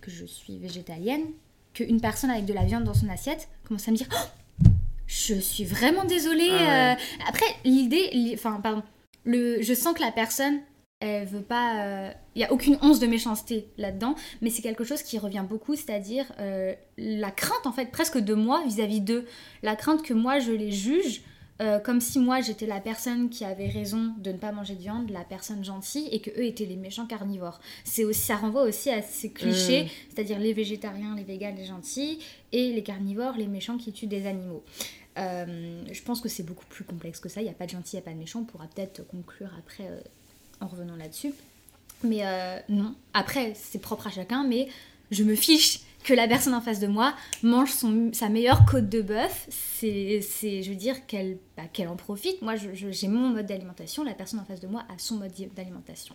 que 0.00 0.10
je 0.10 0.26
suis 0.26 0.58
végétalienne, 0.58 1.26
qu'une 1.74 2.00
personne 2.00 2.30
avec 2.30 2.44
de 2.44 2.52
la 2.52 2.64
viande 2.64 2.84
dans 2.84 2.94
son 2.94 3.08
assiette 3.08 3.48
commence 3.66 3.86
à 3.88 3.90
me 3.90 3.96
dire 3.96 4.08
oh, 4.12 4.68
je 5.06 5.34
suis 5.34 5.64
vraiment 5.64 6.04
désolée. 6.04 6.50
Ah 6.50 6.96
après, 7.28 7.46
l'idée, 7.64 8.32
enfin, 8.34 8.60
pardon, 8.62 8.82
le, 9.24 9.62
je 9.62 9.74
sens 9.74 9.94
que 9.94 10.00
la 10.00 10.12
personne, 10.12 10.60
elle 11.00 11.26
veut 11.26 11.42
pas. 11.42 12.12
Il 12.34 12.38
n'y 12.38 12.44
a 12.44 12.52
aucune 12.52 12.78
once 12.80 12.98
de 12.98 13.06
méchanceté 13.06 13.68
là-dedans, 13.76 14.14
mais 14.40 14.50
c'est 14.50 14.62
quelque 14.62 14.84
chose 14.84 15.02
qui 15.02 15.18
revient 15.18 15.44
beaucoup, 15.48 15.74
c'est-à-dire 15.74 16.32
la 16.96 17.30
crainte, 17.30 17.66
en 17.66 17.72
fait, 17.72 17.90
presque 17.90 18.18
de 18.18 18.34
moi 18.34 18.62
vis-à-vis 18.66 19.00
d'eux. 19.00 19.26
La 19.62 19.76
crainte 19.76 20.02
que 20.02 20.14
moi, 20.14 20.38
je 20.38 20.52
les 20.52 20.72
juge 20.72 21.22
euh, 21.62 21.78
comme 21.78 22.00
si 22.00 22.18
moi 22.18 22.40
j'étais 22.40 22.66
la 22.66 22.80
personne 22.80 23.30
qui 23.30 23.44
avait 23.44 23.68
raison 23.68 24.14
de 24.18 24.32
ne 24.32 24.36
pas 24.36 24.50
manger 24.50 24.74
de 24.74 24.80
viande, 24.80 25.10
la 25.10 25.22
personne 25.22 25.64
gentille, 25.64 26.08
et 26.10 26.20
que 26.20 26.30
eux 26.30 26.44
étaient 26.44 26.66
les 26.66 26.76
méchants 26.76 27.06
carnivores. 27.06 27.60
C'est 27.84 28.04
aussi, 28.04 28.20
ça 28.20 28.36
renvoie 28.36 28.62
aussi 28.62 28.90
à 28.90 29.00
ces 29.00 29.30
clichés, 29.30 29.84
mm. 29.84 29.88
c'est-à-dire 30.08 30.38
les 30.40 30.52
végétariens, 30.52 31.14
les 31.14 31.22
véganes, 31.22 31.56
les 31.56 31.66
gentils, 31.66 32.18
et 32.50 32.72
les 32.72 32.82
carnivores, 32.82 33.36
les 33.36 33.46
méchants 33.46 33.78
qui 33.78 33.92
tuent 33.92 34.08
des 34.08 34.26
animaux. 34.26 34.64
Euh, 35.18 35.82
je 35.92 36.02
pense 36.02 36.20
que 36.20 36.28
c'est 36.28 36.42
beaucoup 36.42 36.66
plus 36.66 36.84
complexe 36.84 37.20
que 37.20 37.28
ça. 37.28 37.40
Il 37.40 37.44
n'y 37.44 37.50
a 37.50 37.54
pas 37.54 37.66
de 37.66 37.70
gentils, 37.70 37.96
il 37.96 38.00
n'y 38.00 38.02
a 38.02 38.06
pas 38.06 38.12
de 38.12 38.18
méchants. 38.18 38.40
On 38.40 38.44
pourra 38.44 38.66
peut-être 38.66 39.06
conclure 39.06 39.50
après 39.58 39.84
euh, 39.84 40.00
en 40.60 40.66
revenant 40.66 40.96
là-dessus. 40.96 41.32
Mais 42.02 42.24
non. 42.68 42.96
Après, 43.14 43.52
c'est 43.54 43.78
propre 43.78 44.08
à 44.08 44.10
chacun, 44.10 44.44
mais 44.44 44.66
je 45.12 45.22
me 45.22 45.36
fiche 45.36 45.78
que 46.04 46.14
la 46.14 46.26
personne 46.26 46.54
en 46.54 46.60
face 46.60 46.80
de 46.80 46.86
moi 46.86 47.14
mange 47.42 47.70
son, 47.70 48.10
sa 48.12 48.28
meilleure 48.28 48.64
côte 48.64 48.88
de 48.88 49.02
bœuf, 49.02 49.46
c'est, 49.50 50.20
je 50.20 50.68
veux 50.68 50.76
dire, 50.76 51.06
qu'elle, 51.06 51.38
bah, 51.56 51.64
en 51.88 51.96
profite. 51.96 52.42
Moi, 52.42 52.54
j'ai 52.56 53.08
mon 53.08 53.30
mode 53.30 53.46
d'alimentation, 53.46 54.04
la 54.04 54.14
personne 54.14 54.40
en 54.40 54.44
face 54.44 54.60
de 54.60 54.66
moi 54.66 54.84
a 54.88 54.98
son 54.98 55.16
mode 55.16 55.32
d'alimentation. 55.54 56.14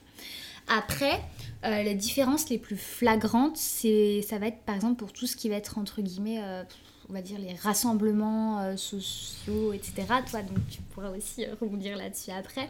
Après, 0.67 1.21
euh, 1.63 1.83
les 1.83 1.95
différences 1.95 2.49
les 2.49 2.57
plus 2.57 2.75
flagrantes, 2.75 3.55
c'est, 3.55 4.21
ça 4.21 4.38
va 4.38 4.47
être 4.47 4.59
par 4.65 4.75
exemple 4.75 4.95
pour 4.95 5.13
tout 5.13 5.25
ce 5.25 5.38
qui 5.38 5.47
va 5.47 5.55
être 5.55 5.77
entre 5.77 6.01
guillemets, 6.01 6.41
euh, 6.43 6.63
on 7.09 7.13
va 7.13 7.21
dire 7.21 7.39
les 7.39 7.53
rassemblements 7.53 8.59
euh, 8.59 8.75
sociaux, 8.75 9.71
etc. 9.71 10.03
Toi, 10.29 10.41
donc 10.41 10.57
tu 10.69 10.81
pourras 10.81 11.11
aussi 11.11 11.45
rebondir 11.61 11.95
là-dessus 11.95 12.31
après. 12.31 12.67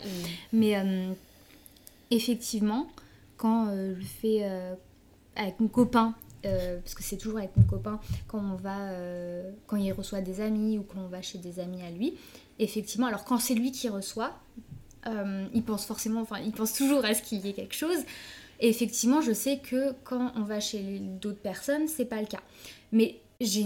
Mais 0.53 0.75
effectivement, 2.11 2.87
quand 3.35 3.73
je 3.73 4.05
fais 4.05 4.43
avec 5.35 5.59
mon 5.59 5.67
copain 5.67 6.13
euh, 6.47 6.79
parce 6.79 6.95
que 6.95 7.03
c'est 7.03 7.17
toujours 7.17 7.37
avec 7.37 7.55
mon 7.57 7.63
copain 7.63 7.99
quand 8.27 8.39
on 8.39 8.55
va 8.55 8.89
euh, 8.89 9.51
quand 9.67 9.77
il 9.77 9.91
reçoit 9.91 10.21
des 10.21 10.41
amis 10.41 10.77
ou 10.77 10.83
quand 10.83 10.99
on 10.99 11.07
va 11.07 11.21
chez 11.21 11.37
des 11.37 11.59
amis 11.59 11.81
à 11.81 11.91
lui. 11.91 12.15
Effectivement 12.59 13.07
alors 13.07 13.23
quand 13.23 13.39
c'est 13.39 13.53
lui 13.53 13.71
qui 13.71 13.89
reçoit 13.89 14.33
euh, 15.07 15.45
il 15.53 15.63
pense 15.63 15.85
forcément 15.85 16.21
enfin 16.21 16.39
il 16.39 16.51
pense 16.51 16.73
toujours 16.73 17.05
à 17.05 17.13
ce 17.13 17.21
qu'il 17.21 17.45
y 17.45 17.49
ait 17.49 17.53
quelque 17.53 17.75
chose. 17.75 17.99
Et 18.59 18.69
effectivement 18.69 19.21
je 19.21 19.31
sais 19.31 19.59
que 19.59 19.93
quand 20.03 20.31
on 20.35 20.41
va 20.41 20.59
chez 20.59 20.99
d'autres 20.99 21.39
personnes 21.39 21.87
c'est 21.87 22.05
pas 22.05 22.21
le 22.21 22.27
cas. 22.27 22.41
Mais 22.91 23.19
j'ai 23.39 23.65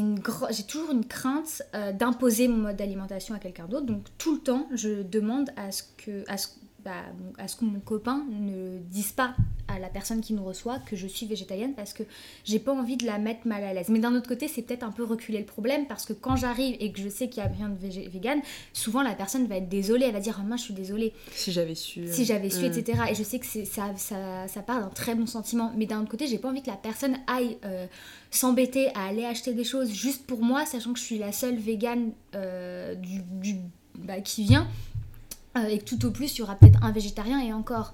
toujours 0.67 0.91
une 0.91 1.05
crainte 1.05 1.63
d'imposer 1.97 2.49
mon 2.49 2.57
mode 2.57 2.75
d'alimentation 2.75 3.33
à 3.33 3.39
quelqu'un 3.39 3.67
d'autre. 3.67 3.85
Donc 3.85 4.03
tout 4.17 4.35
le 4.35 4.41
temps 4.41 4.67
je 4.73 5.01
demande 5.01 5.49
à 5.55 5.71
ce 5.71 5.83
que 5.97 6.23
bah, 6.83 7.03
à 7.37 7.47
ce 7.47 7.55
que 7.55 7.65
mon 7.65 7.79
copain 7.79 8.25
ne 8.29 8.79
dise 8.79 9.11
pas 9.11 9.35
à 9.67 9.79
la 9.79 9.87
personne 9.87 10.21
qui 10.21 10.33
nous 10.33 10.43
reçoit 10.43 10.79
que 10.79 10.95
je 10.95 11.07
suis 11.07 11.25
végétalienne 11.25 11.73
parce 11.75 11.93
que 11.93 12.03
j'ai 12.43 12.59
pas 12.59 12.73
envie 12.73 12.97
de 12.97 13.05
la 13.05 13.19
mettre 13.19 13.47
mal 13.47 13.63
à 13.63 13.73
l'aise. 13.73 13.89
Mais 13.89 13.99
d'un 13.99 14.15
autre 14.15 14.27
côté, 14.27 14.47
c'est 14.47 14.61
peut-être 14.61 14.83
un 14.83 14.91
peu 14.91 15.03
reculer 15.03 15.39
le 15.39 15.45
problème 15.45 15.85
parce 15.87 16.05
que 16.05 16.13
quand 16.13 16.35
j'arrive 16.35 16.75
et 16.79 16.91
que 16.91 16.99
je 16.99 17.09
sais 17.09 17.29
qu'il 17.29 17.43
y 17.43 17.45
a 17.45 17.49
rien 17.49 17.69
de 17.69 17.75
vegan, 18.09 18.39
souvent 18.73 19.01
la 19.01 19.13
personne 19.13 19.47
va 19.47 19.57
être 19.57 19.69
désolée, 19.69 20.05
elle 20.05 20.13
va 20.13 20.19
dire 20.19 20.39
oh, 20.41 20.43
moi 20.45 20.57
je 20.57 20.63
suis 20.63 20.73
désolée. 20.73 21.13
Si 21.31 21.51
j'avais 21.51 21.75
su. 21.75 22.07
Si 22.11 22.25
j'avais 22.25 22.49
su, 22.49 22.65
euh, 22.65 22.71
etc. 22.71 22.99
Et 23.11 23.15
je 23.15 23.23
sais 23.23 23.39
que 23.39 23.45
ça, 23.45 23.95
ça, 23.95 24.47
ça, 24.47 24.61
part 24.61 24.81
d'un 24.81 24.89
très 24.89 25.15
bon 25.15 25.25
sentiment. 25.25 25.71
Mais 25.77 25.85
d'un 25.85 26.01
autre 26.01 26.11
côté, 26.11 26.27
j'ai 26.27 26.37
pas 26.37 26.49
envie 26.49 26.61
que 26.61 26.69
la 26.69 26.77
personne 26.77 27.17
aille 27.27 27.57
euh, 27.65 27.87
s'embêter 28.29 28.87
à 28.95 29.05
aller 29.05 29.25
acheter 29.25 29.53
des 29.53 29.63
choses 29.63 29.91
juste 29.91 30.25
pour 30.25 30.41
moi, 30.41 30.65
sachant 30.65 30.93
que 30.93 30.99
je 30.99 31.05
suis 31.05 31.17
la 31.17 31.31
seule 31.31 31.55
végane 31.57 32.11
euh, 32.35 32.95
du, 32.95 33.21
du 33.21 33.55
bah, 33.99 34.19
qui 34.21 34.43
vient 34.43 34.67
euh, 35.57 35.67
et 35.67 35.79
que 35.79 35.85
tout 35.85 36.05
au 36.05 36.11
plus, 36.11 36.35
il 36.35 36.39
y 36.39 36.41
aura 36.41 36.55
peut-être 36.55 36.83
un 36.83 36.91
végétarien 36.91 37.39
et 37.39 37.53
encore. 37.53 37.93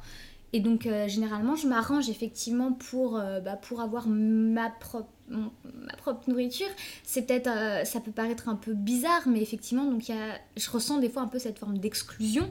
Et 0.53 0.59
donc, 0.59 0.85
euh, 0.85 1.07
généralement, 1.07 1.55
je 1.55 1.67
m'arrange 1.67 2.09
effectivement 2.09 2.71
pour, 2.71 3.17
euh, 3.17 3.39
bah, 3.41 3.55
pour 3.55 3.81
avoir 3.81 4.07
ma 4.07 4.69
propre, 4.69 5.09
ma 5.29 5.93
propre 5.97 6.29
nourriture. 6.29 6.67
C'est 7.03 7.23
peut-être, 7.23 7.49
ça 7.85 7.99
peut 7.99 8.11
paraître 8.11 8.47
un 8.47 8.55
peu 8.55 8.73
bizarre, 8.73 9.23
mais 9.27 9.41
effectivement, 9.41 9.85
donc 9.85 10.07
y 10.07 10.13
a, 10.13 10.39
je 10.55 10.69
ressens 10.69 10.99
des 10.99 11.09
fois 11.09 11.21
un 11.23 11.27
peu 11.27 11.39
cette 11.39 11.59
forme 11.59 11.79
d'exclusion. 11.79 12.49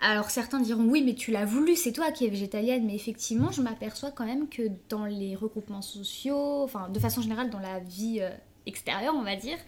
Alors 0.00 0.30
certains 0.30 0.60
diront 0.60 0.84
oui, 0.84 1.02
mais 1.02 1.14
tu 1.14 1.30
l'as 1.30 1.44
voulu, 1.44 1.76
c'est 1.76 1.92
toi 1.92 2.10
qui 2.10 2.26
es 2.26 2.28
végétalienne, 2.28 2.84
mais 2.86 2.94
effectivement, 2.94 3.52
je 3.52 3.62
m'aperçois 3.62 4.10
quand 4.10 4.24
même 4.24 4.48
que 4.48 4.62
dans 4.88 5.04
les 5.04 5.36
regroupements 5.36 5.82
sociaux, 5.82 6.62
enfin, 6.62 6.88
de 6.88 6.98
façon 6.98 7.20
générale, 7.20 7.50
dans 7.50 7.60
la 7.60 7.78
vie 7.78 8.20
extérieure, 8.66 9.14
on 9.16 9.22
va 9.22 9.36
dire, 9.36 9.58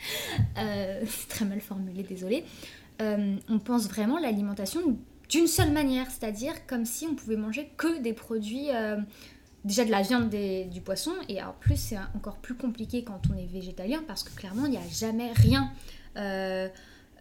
c'est 0.57 1.29
très 1.29 1.45
mal 1.45 1.61
formulé, 1.61 2.03
désolé. 2.03 2.45
Euh, 3.03 3.37
on 3.49 3.59
pense 3.59 3.89
vraiment 3.89 4.19
l'alimentation 4.19 4.81
d'une 5.29 5.47
seule 5.47 5.73
manière, 5.73 6.07
c'est-à-dire 6.11 6.67
comme 6.67 6.85
si 6.85 7.07
on 7.07 7.15
pouvait 7.15 7.37
manger 7.37 7.71
que 7.77 8.01
des 8.01 8.13
produits, 8.13 8.71
euh, 8.71 8.97
déjà 9.65 9.85
de 9.85 9.91
la 9.91 10.03
viande, 10.03 10.31
du 10.31 10.81
poisson, 10.81 11.13
et 11.29 11.43
en 11.43 11.55
plus 11.59 11.77
c'est 11.77 11.99
encore 12.15 12.37
plus 12.37 12.55
compliqué 12.55 13.05
quand 13.05 13.21
on 13.33 13.37
est 13.37 13.47
végétalien 13.47 14.03
parce 14.07 14.23
que 14.23 14.35
clairement 14.35 14.67
il 14.67 14.73
n'y 14.73 14.77
a 14.79 14.89
jamais 14.91 15.33
rien. 15.33 15.71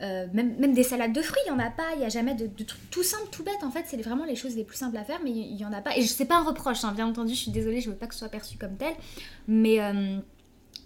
Euh, 0.02 0.28
même, 0.34 0.74
des 0.74 0.84
salades 0.84 1.14
de 1.14 1.22
fruits, 1.22 1.42
il 1.48 1.54
n'y 1.54 1.62
en 1.62 1.66
a 1.66 1.70
pas, 1.70 1.94
il 1.94 2.00
n'y 2.00 2.06
a 2.06 2.10
jamais 2.10 2.36
de, 2.36 2.48
trucs 2.64 2.90
tout 2.90 3.04
simple, 3.04 3.28
tout 3.32 3.44
bête. 3.44 3.64
En 3.64 3.72
fait, 3.72 3.86
c'est 3.88 4.02
vraiment 4.02 4.26
les 4.26 4.36
choses 4.36 4.56
les 4.56 4.66
plus 4.66 4.78
simples 4.78 4.98
à 4.98 5.06
faire, 5.06 5.20
mais 5.24 5.32
il 5.32 5.56
n'y 5.56 5.66
en 5.66 5.72
a 5.72 5.82
pas. 5.82 5.98
Et 5.98 6.02
je 6.02 6.08
sais 6.08 6.26
pas 6.26 6.38
un 6.38 6.44
reproche, 6.44 6.84
hein, 6.84 6.92
bien 6.94 7.08
entendu, 7.08 7.34
je 7.34 7.40
suis 7.40 7.52
désolée, 7.52 7.80
je 7.82 7.90
veux 7.90 7.96
pas 7.96 8.08
que 8.08 8.14
ce 8.14 8.20
soit 8.20 8.30
perçu 8.30 8.58
comme 8.58 8.76
tel. 8.76 8.94
Mais, 9.48 9.80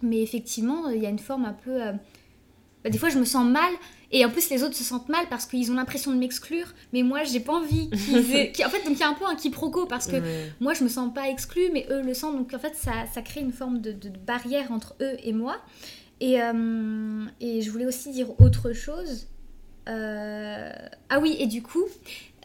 mais 0.04 0.22
effectivement, 0.22 0.90
il 0.90 1.02
y 1.02 1.08
a 1.08 1.10
une 1.10 1.20
forme 1.20 1.46
un 1.46 1.54
peu. 1.54 1.80
Bah, 2.84 2.90
des 2.92 3.00
fois, 3.00 3.10
je 3.10 3.18
me 3.18 3.26
sens 3.26 3.46
mal 3.46 3.72
et 4.12 4.26
en 4.26 4.30
plus, 4.30 4.50
les 4.50 4.64
autres 4.64 4.76
se 4.76 4.84
sentent 4.84 5.10
mal 5.10 5.26
parce 5.30 5.46
qu'ils 5.46 5.72
ont 5.72 5.76
l'impression 5.76 6.12
de 6.12 6.18
m'exclure, 6.18 6.74
mais 6.94 7.04
moi, 7.04 7.24
j'ai 7.24 7.40
pas 7.40 7.54
envie 7.54 7.90
qu'ils 7.92 8.32
aient... 8.36 8.52
En 8.66 8.70
fait, 8.70 8.84
donc 8.84 8.96
il 8.96 9.00
y 9.00 9.04
a 9.04 9.10
un 9.10 9.14
peu 9.14 9.26
un 9.26 9.36
quiproquo 9.36 9.86
parce 9.86 10.08
que 10.08 10.18
moi, 10.60 10.74
je 10.74 10.84
me 10.84 10.90
sens 10.90 11.14
pas 11.14 11.30
exclue, 11.30 11.70
mais 11.72 11.86
eux 11.92 12.02
le 12.02 12.14
sentent. 12.14 12.38
Donc 12.38 12.54
en 12.54 12.60
fait, 12.60 12.76
ça, 12.76 12.92
ça 13.14 13.22
crée 13.22 13.42
une 13.42 13.52
forme 13.52 13.82
de, 13.82 13.92
de, 13.92 14.10
barrière 14.10 14.72
entre 14.72 14.96
eux 15.02 15.16
et 15.24 15.34
moi. 15.34 15.58
Et, 16.22 16.42
euh, 16.42 17.26
et, 17.40 17.62
je 17.62 17.72
voulais 17.72 17.86
aussi 17.86 18.12
dire 18.12 18.40
autre 18.42 18.74
chose. 18.74 19.28
Euh, 19.88 20.72
ah 21.10 21.20
oui, 21.20 21.38
et 21.40 21.48
du 21.48 21.62
coup, 21.62 21.86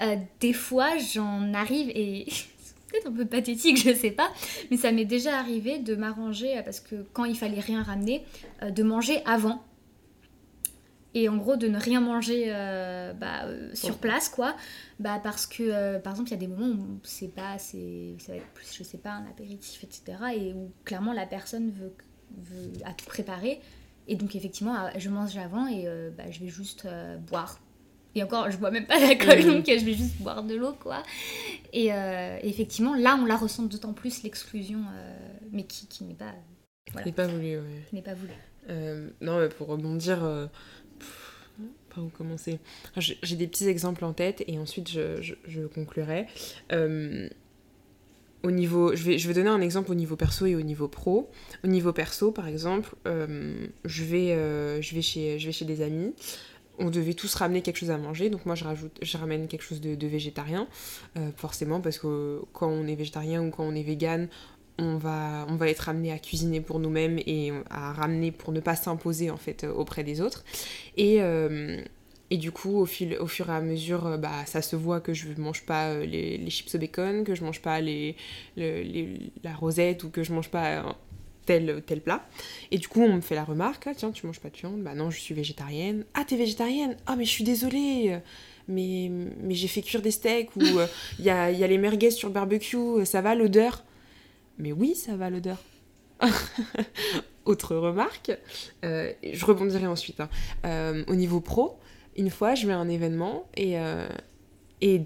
euh, 0.02 0.16
des 0.40 0.52
fois, 0.52 0.98
j'en 0.98 1.52
arrive 1.54 1.90
et. 1.94 2.26
c'est 2.58 2.74
peut-être 3.00 3.08
un 3.08 3.12
peu 3.12 3.26
pathétique, 3.26 3.76
je 3.76 3.92
sais 3.92 4.12
pas, 4.12 4.30
mais 4.70 4.76
ça 4.76 4.92
m'est 4.92 5.04
déjà 5.04 5.36
arrivé 5.38 5.78
de 5.78 5.96
m'arranger 5.96 6.62
parce 6.64 6.78
que 6.78 6.94
quand 7.12 7.24
il 7.24 7.36
fallait 7.36 7.58
rien 7.60 7.82
ramener, 7.82 8.24
de 8.62 8.82
manger 8.84 9.20
avant 9.26 9.64
et 11.14 11.28
en 11.28 11.36
gros 11.36 11.56
de 11.56 11.68
ne 11.68 11.78
rien 11.78 12.00
manger 12.00 12.46
euh, 12.48 13.12
bah, 13.12 13.44
euh, 13.44 13.70
sur 13.74 13.98
place 13.98 14.28
quoi 14.28 14.56
bah 14.98 15.20
parce 15.22 15.46
que 15.46 15.62
euh, 15.62 15.98
par 15.98 16.12
exemple 16.12 16.30
il 16.30 16.32
y 16.32 16.36
a 16.36 16.40
des 16.40 16.48
moments 16.48 16.68
où 16.68 16.98
c'est 17.04 17.32
pas 17.32 17.58
c'est 17.58 18.16
ça 18.18 18.32
va 18.32 18.38
être 18.38 18.52
plus 18.52 18.74
je 18.76 18.82
sais 18.82 18.98
pas 18.98 19.12
un 19.12 19.26
apéritif 19.26 19.84
etc 19.84 20.18
et 20.36 20.52
où 20.52 20.72
clairement 20.84 21.12
la 21.12 21.26
personne 21.26 21.70
veut, 21.70 21.94
veut 22.36 22.72
a 22.84 22.92
tout 22.92 23.06
préparé 23.06 23.60
et 24.08 24.16
donc 24.16 24.34
effectivement 24.34 24.74
je 24.98 25.08
mange 25.08 25.36
avant 25.36 25.66
et 25.68 25.86
bah, 26.16 26.30
je 26.30 26.40
vais 26.40 26.48
juste 26.48 26.86
boire 27.28 27.60
et 28.16 28.22
encore 28.22 28.50
je 28.50 28.58
bois 28.58 28.70
même 28.70 28.86
pas 28.86 28.98
d'alcool 28.98 29.38
mmh. 29.38 29.46
donc 29.46 29.66
je 29.66 29.84
vais 29.84 29.94
juste 29.94 30.16
boire 30.20 30.42
de 30.42 30.54
l'eau 30.56 30.72
quoi 30.72 31.02
et, 31.72 31.90
effectivement 32.42 32.94
là 32.94 33.16
on 33.20 33.24
la 33.24 33.36
ressent 33.36 33.62
d'autant 33.62 33.92
plus 33.92 34.24
l'exclusion 34.24 34.80
mais 35.52 35.64
qui, 35.64 35.86
qui 35.86 36.04
n'est 36.04 36.14
pas 36.14 36.34
voilà. 36.90 37.06
n'est 37.06 37.12
pas 37.12 37.26
voulu 37.26 37.56
ouais. 37.56 37.84
n'est 37.92 38.02
pas 38.02 38.14
voulu 38.14 38.32
non 39.20 39.38
mais 39.38 39.48
pour 39.48 39.68
rebondir 39.68 40.50
où 42.02 42.08
commencer 42.08 42.58
J'ai 42.96 43.36
des 43.36 43.46
petits 43.46 43.68
exemples 43.68 44.04
en 44.04 44.12
tête 44.12 44.44
et 44.46 44.58
ensuite 44.58 44.90
je, 44.90 45.66
conclurai. 45.74 46.26
Euh, 46.72 47.28
au 48.42 48.50
niveau, 48.50 48.94
je, 48.94 49.02
vais, 49.04 49.18
je 49.18 49.26
vais 49.26 49.34
donner 49.34 49.48
un 49.48 49.60
exemple 49.60 49.90
au 49.90 49.94
niveau 49.94 50.16
perso 50.16 50.46
et 50.46 50.54
au 50.54 50.60
niveau 50.60 50.88
pro. 50.88 51.30
Au 51.64 51.66
niveau 51.66 51.92
perso, 51.92 52.30
par 52.30 52.46
exemple, 52.46 52.94
euh, 53.06 53.66
je, 53.84 54.04
vais, 54.04 54.32
euh, 54.32 54.82
je, 54.82 54.94
vais 54.94 55.02
chez, 55.02 55.38
je 55.38 55.46
vais 55.46 55.52
chez 55.52 55.64
des 55.64 55.80
amis. 55.80 56.14
On 56.78 56.90
devait 56.90 57.14
tous 57.14 57.32
ramener 57.36 57.62
quelque 57.62 57.78
chose 57.78 57.92
à 57.92 57.98
manger, 57.98 58.30
donc 58.30 58.46
moi 58.46 58.56
je, 58.56 58.64
rajoute, 58.64 58.98
je 59.00 59.16
ramène 59.16 59.46
quelque 59.46 59.62
chose 59.62 59.80
de, 59.80 60.06
végétarien, 60.08 60.66
forcément, 61.36 61.80
parce 61.80 61.98
que 61.98 62.40
quand 62.52 62.66
on 62.66 62.88
est 62.88 62.96
végétarien 62.96 63.44
ou 63.44 63.50
quand 63.50 63.62
on 63.62 63.76
est 63.76 63.84
vegan, 63.84 64.28
on 64.78 64.96
va, 64.96 65.46
on 65.48 65.56
va 65.56 65.68
être 65.68 65.88
amené 65.88 66.12
à 66.12 66.18
cuisiner 66.18 66.60
pour 66.60 66.80
nous-mêmes 66.80 67.18
et 67.26 67.52
à 67.70 67.92
ramener 67.92 68.32
pour 68.32 68.52
ne 68.52 68.60
pas 68.60 68.76
s'imposer 68.76 69.30
en 69.30 69.36
fait 69.36 69.64
auprès 69.64 70.02
des 70.02 70.20
autres. 70.20 70.44
Et, 70.96 71.18
euh, 71.20 71.80
et 72.30 72.36
du 72.36 72.50
coup, 72.50 72.78
au, 72.78 72.86
fil, 72.86 73.16
au 73.20 73.26
fur 73.26 73.50
et 73.50 73.52
à 73.52 73.60
mesure, 73.60 74.06
euh, 74.06 74.16
bah, 74.16 74.44
ça 74.46 74.62
se 74.62 74.74
voit 74.74 75.00
que 75.00 75.14
je 75.14 75.28
ne 75.28 75.40
mange 75.40 75.64
pas 75.64 75.90
euh, 75.90 76.04
les, 76.04 76.50
chips 76.50 76.74
au 76.74 76.78
bacon, 76.78 77.24
que 77.24 77.34
je 77.34 77.44
mange 77.44 77.60
pas 77.60 77.80
les, 77.80 78.16
la 78.56 79.54
rosette 79.54 80.02
ou 80.04 80.10
que 80.10 80.24
je 80.24 80.32
mange 80.32 80.48
pas 80.48 80.96
tel, 81.46 81.82
tel 81.86 82.00
plat. 82.00 82.26
Et 82.72 82.78
du 82.78 82.88
coup, 82.88 83.02
on 83.02 83.14
me 83.14 83.20
fait 83.20 83.36
la 83.36 83.44
remarque, 83.44 83.86
ah, 83.86 83.94
tiens, 83.94 84.10
tu 84.10 84.26
manges 84.26 84.40
pas 84.40 84.50
de 84.50 84.56
viande 84.56 84.82
Bah 84.82 84.94
non, 84.94 85.10
je 85.10 85.20
suis 85.20 85.34
végétarienne. 85.34 86.04
Ah, 86.14 86.24
t'es 86.26 86.36
végétarienne 86.36 86.96
Ah, 87.06 87.14
mais 87.16 87.24
je 87.24 87.30
suis 87.30 87.44
désolée 87.44 88.18
mais, 88.66 89.10
mais 89.42 89.54
j'ai 89.54 89.68
fait 89.68 89.82
cuire 89.82 90.00
des 90.00 90.10
steaks 90.10 90.56
ou 90.56 90.62
il 91.18 91.24
y, 91.24 91.28
a, 91.28 91.50
y 91.50 91.62
a 91.62 91.66
les 91.66 91.76
merguez 91.76 92.10
sur 92.10 92.28
le 92.28 92.34
barbecue, 92.34 93.04
ça 93.04 93.20
va 93.20 93.34
l'odeur? 93.34 93.84
Mais 94.58 94.72
oui, 94.72 94.94
ça 94.94 95.16
va 95.16 95.30
l'odeur. 95.30 95.58
autre 97.44 97.76
remarque, 97.76 98.32
je 98.82 99.44
rebondirai 99.44 99.86
ensuite. 99.86 100.20
Hein. 100.20 101.04
au 101.08 101.14
niveau 101.14 101.40
pro, 101.40 101.78
une 102.16 102.30
fois, 102.30 102.54
je 102.54 102.66
vais 102.66 102.72
à 102.72 102.78
un 102.78 102.88
événement 102.88 103.48
et, 103.56 103.76
et 104.80 105.02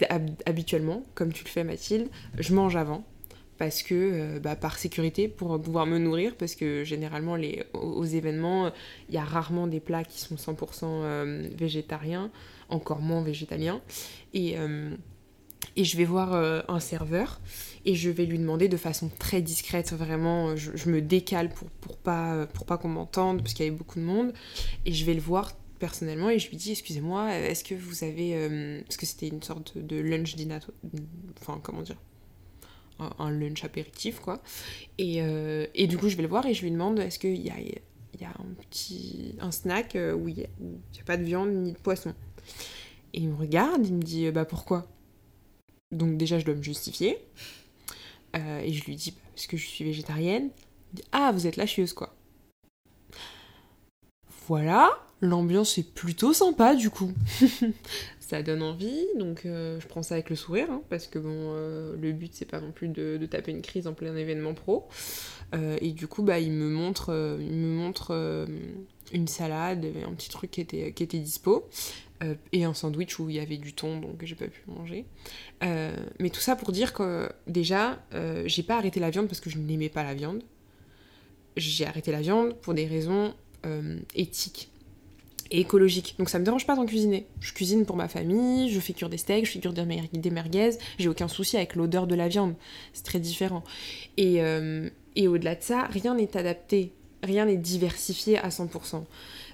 habituellement, 0.46 1.02
comme 1.14 1.32
tu 1.32 1.44
le 1.44 1.48
fais 1.48 1.64
Mathilde, 1.64 2.08
je 2.38 2.54
mange 2.54 2.76
avant 2.76 3.04
parce 3.58 3.82
que 3.82 3.94
euh, 3.94 4.40
bah, 4.40 4.56
par 4.56 4.78
sécurité 4.78 5.28
pour 5.28 5.60
pouvoir 5.60 5.84
me 5.84 5.98
nourrir 5.98 6.34
parce 6.36 6.54
que 6.54 6.84
généralement 6.84 7.36
aux, 7.74 8.04
événements 8.04 8.70
il 9.08 9.14
y 9.14 9.18
a 9.18 9.24
rarement 9.24 9.66
des 9.66 9.80
plats 9.80 10.04
qui 10.04 10.20
sont 10.20 10.36
100% 10.36 10.82
euh, 10.84 11.48
végétariens 11.56 12.30
encore 12.68 13.00
moins 13.00 13.22
végétaliens 13.22 13.80
et, 14.32 14.56
euh, 14.56 14.90
et 15.76 15.84
je 15.84 15.96
vais 15.96 16.04
voir 16.04 16.34
un 16.68 16.80
serveur 16.80 17.40
et 17.84 17.94
je 17.94 18.10
vais 18.10 18.26
lui 18.26 18.38
demander 18.38 18.68
de 18.68 18.76
façon 18.76 19.10
très 19.18 19.42
discrète 19.42 19.92
vraiment 19.92 20.56
je, 20.56 20.88
me 20.88 21.00
décale 21.00 21.48
pour, 21.50 21.68
pour 21.68 21.96
pas 21.96 22.46
pour 22.46 22.64
pas 22.64 22.78
qu'on 22.78 22.88
m'entende 22.88 23.42
parce 23.42 23.54
qu'il 23.54 23.64
y 23.64 23.68
avait 23.68 23.76
beaucoup 23.76 23.98
de 23.98 24.04
monde 24.04 24.32
et 24.86 24.92
je 24.92 25.04
vais 25.04 25.14
le 25.14 25.20
voir 25.20 25.52
personnellement 25.78 26.30
et 26.30 26.38
je 26.38 26.48
lui 26.48 26.56
dis 26.56 26.72
excusez-moi 26.72 27.34
est-ce 27.34 27.64
que 27.64 27.74
vous 27.74 28.04
avez 28.04 28.82
parce 28.84 28.96
que 28.96 29.06
c'était 29.06 29.28
une 29.28 29.42
sorte 29.42 29.78
de, 29.78 29.96
lunch 29.96 30.36
dinner 30.36 30.58
enfin 31.40 31.60
comment 31.62 31.82
dire 31.82 31.98
un, 33.18 33.30
lunch 33.30 33.64
apéritif, 33.64 34.20
quoi. 34.20 34.42
Et, 34.98 35.22
euh, 35.22 35.66
et, 35.74 35.86
du 35.86 35.98
coup, 35.98 36.08
je 36.08 36.16
vais 36.16 36.22
le 36.22 36.28
voir 36.28 36.46
et 36.46 36.54
je 36.54 36.62
lui 36.62 36.70
demande 36.70 36.98
est-ce 36.98 37.18
qu'il 37.18 37.40
y 37.40 37.50
a, 37.50 37.60
y 37.60 38.24
a 38.24 38.28
un 38.28 38.54
petit 38.68 39.36
un 39.40 39.50
snack 39.50 39.96
euh, 39.96 40.14
où 40.14 40.28
il 40.28 40.36
n'y 40.36 40.44
a, 40.44 41.04
pas 41.04 41.16
de 41.16 41.22
viande 41.22 41.50
ni 41.50 41.72
de 41.72 41.78
poisson? 41.78 42.14
Et 43.14 43.20
il 43.20 43.28
me 43.28 43.36
regarde, 43.36 43.86
il 43.86 43.94
me 43.94 44.02
dit 44.02 44.30
bah 44.30 44.44
pourquoi? 44.44 44.86
Donc 45.92 46.16
déjà, 46.16 46.38
je 46.38 46.44
dois 46.44 46.54
me 46.54 46.62
justifier. 46.62 47.18
Euh, 48.36 48.60
et 48.60 48.72
je 48.72 48.84
lui 48.84 48.96
dis 48.96 49.14
parce 49.34 49.46
que 49.46 49.56
je 49.56 49.66
suis 49.66 49.84
végétarienne. 49.84 50.50
Il 50.92 50.96
dit 50.96 51.04
ah, 51.12 51.32
vous 51.32 51.46
êtes 51.46 51.56
la 51.56 51.66
chieuse, 51.66 51.92
quoi. 51.92 52.14
Voilà, 54.46 54.90
l'ambiance 55.20 55.76
est 55.76 55.92
plutôt 55.92 56.32
sympa 56.32 56.74
du 56.74 56.88
coup. 56.88 57.12
ça 58.20 58.42
donne 58.42 58.62
envie, 58.62 59.06
donc 59.18 59.44
euh, 59.44 59.78
je 59.80 59.86
prends 59.86 60.02
ça 60.02 60.14
avec 60.14 60.30
le 60.30 60.36
sourire, 60.36 60.68
hein, 60.70 60.82
parce 60.88 61.06
que 61.06 61.18
bon, 61.18 61.30
euh, 61.30 61.94
le 61.98 62.12
but 62.12 62.34
c'est 62.34 62.46
pas 62.46 62.60
non 62.60 62.72
plus 62.72 62.88
de, 62.88 63.18
taper 63.26 63.50
une 63.50 63.62
crise 63.62 63.86
en 63.86 63.92
plein 63.92 64.16
événement 64.16 64.54
pro. 64.54 64.88
Et 65.80 65.92
du 65.92 66.08
coup, 66.08 66.22
bah, 66.22 66.38
il 66.38 66.52
me 66.52 66.68
montre, 66.68 67.38
il 67.40 67.56
me 67.56 67.74
montre 67.74 68.46
une 69.14 69.28
salade, 69.28 69.86
un 70.06 70.12
petit 70.12 70.28
truc 70.28 70.50
qui 70.50 70.60
était, 70.60 70.92
qui 70.92 71.02
était 71.02 71.18
dispo, 71.18 71.66
et 72.52 72.64
un 72.64 72.74
sandwich 72.74 73.18
où 73.18 73.30
il 73.30 73.36
y 73.36 73.38
avait 73.38 73.58
du 73.58 73.72
thon, 73.72 74.00
donc 74.00 74.24
j'ai 74.24 74.34
pas 74.34 74.48
pu 74.48 74.62
manger. 74.66 75.04
mais 75.62 76.30
tout 76.30 76.40
ça 76.40 76.56
pour 76.56 76.72
dire 76.72 76.92
que 76.92 77.28
déjà, 77.46 78.02
j'ai 78.46 78.62
pas 78.62 78.76
arrêté 78.76 79.00
la 79.00 79.10
viande 79.10 79.28
parce 79.28 79.40
que 79.40 79.50
je 79.50 79.58
n'aimais 79.58 79.88
pas 79.88 80.02
la 80.02 80.14
viande. 80.14 80.42
J'ai 81.56 81.86
arrêté 81.86 82.10
la 82.12 82.20
viande 82.20 82.54
pour 82.54 82.74
des 82.74 82.86
raisons 82.86 83.34
éthiques 84.14 84.70
et 85.50 85.60
écologique. 85.60 86.14
Donc 86.18 86.28
ça 86.28 86.38
me 86.38 86.44
dérange 86.44 86.66
pas 86.66 86.76
d'en 86.76 86.86
cuisiner. 86.86 87.26
Je 87.40 87.52
cuisine 87.52 87.86
pour 87.86 87.96
ma 87.96 88.08
famille, 88.08 88.70
je 88.70 88.80
fais 88.80 88.92
cuire 88.92 89.08
des 89.08 89.18
steaks, 89.18 89.46
je 89.46 89.52
fais 89.52 89.60
cuire 89.60 89.72
des, 89.72 90.30
merguez, 90.30 90.70
j'ai 90.98 91.08
aucun 91.08 91.28
souci 91.28 91.56
avec 91.56 91.74
l'odeur 91.74 92.06
de 92.06 92.14
la 92.14 92.28
viande. 92.28 92.54
C'est 92.92 93.04
très 93.04 93.20
différent. 93.20 93.64
Et, 94.16 94.42
euh, 94.42 94.88
et 95.16 95.28
au-delà 95.28 95.54
de 95.54 95.62
ça, 95.62 95.84
rien 95.84 96.14
n'est 96.14 96.36
adapté, 96.36 96.92
rien 97.22 97.46
n'est 97.46 97.56
diversifié 97.56 98.38
à 98.38 98.48
100%. 98.48 99.04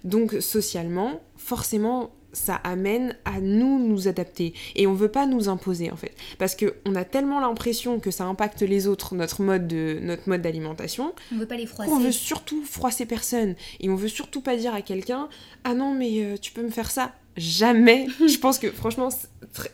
Donc 0.05 0.37
socialement, 0.41 1.21
forcément, 1.37 2.11
ça 2.35 2.57
amène 2.57 3.16
à 3.24 3.41
nous 3.41 3.78
nous 3.78 4.09
adapter. 4.09 4.53
Et 4.76 4.87
on 4.87 4.93
veut 4.93 5.11
pas 5.11 5.24
nous 5.26 5.49
imposer 5.49 5.91
en 5.91 5.97
fait. 5.97 6.12
Parce 6.39 6.55
que 6.55 6.74
on 6.85 6.95
a 6.95 7.05
tellement 7.05 7.41
l'impression 7.41 8.01
que 8.01 8.11
ça 8.11 8.24
impacte 8.24 8.61
les 8.62 8.87
autres 8.87 9.14
notre 9.14 9.43
mode 9.43 9.66
de 9.66 9.99
notre 10.03 10.28
mode 10.28 10.43
d'alimentation 10.43 11.14
on 11.32 11.39
veut 11.39 11.47
pas 11.47 11.57
les 11.57 11.66
froisser. 11.66 11.91
on 11.91 11.99
veut 11.99 12.12
surtout 12.12 12.62
froisser 12.64 13.07
personne. 13.07 13.55
Et 13.80 13.89
on 13.89 13.97
veut 13.97 14.09
surtout 14.09 14.41
pas 14.43 14.57
dire 14.57 14.74
à 14.74 14.82
quelqu'un 14.82 15.28
ah 15.64 15.72
non 15.74 15.95
mais 15.95 16.22
euh, 16.24 16.37
tu 16.37 16.53
peux 16.53 16.62
me 16.62 16.70
faire 16.70 16.91
ça 16.91 17.12
jamais. 17.37 18.07
Je 18.28 18.39
pense 18.39 18.59
que 18.59 18.70
franchement 18.70 19.09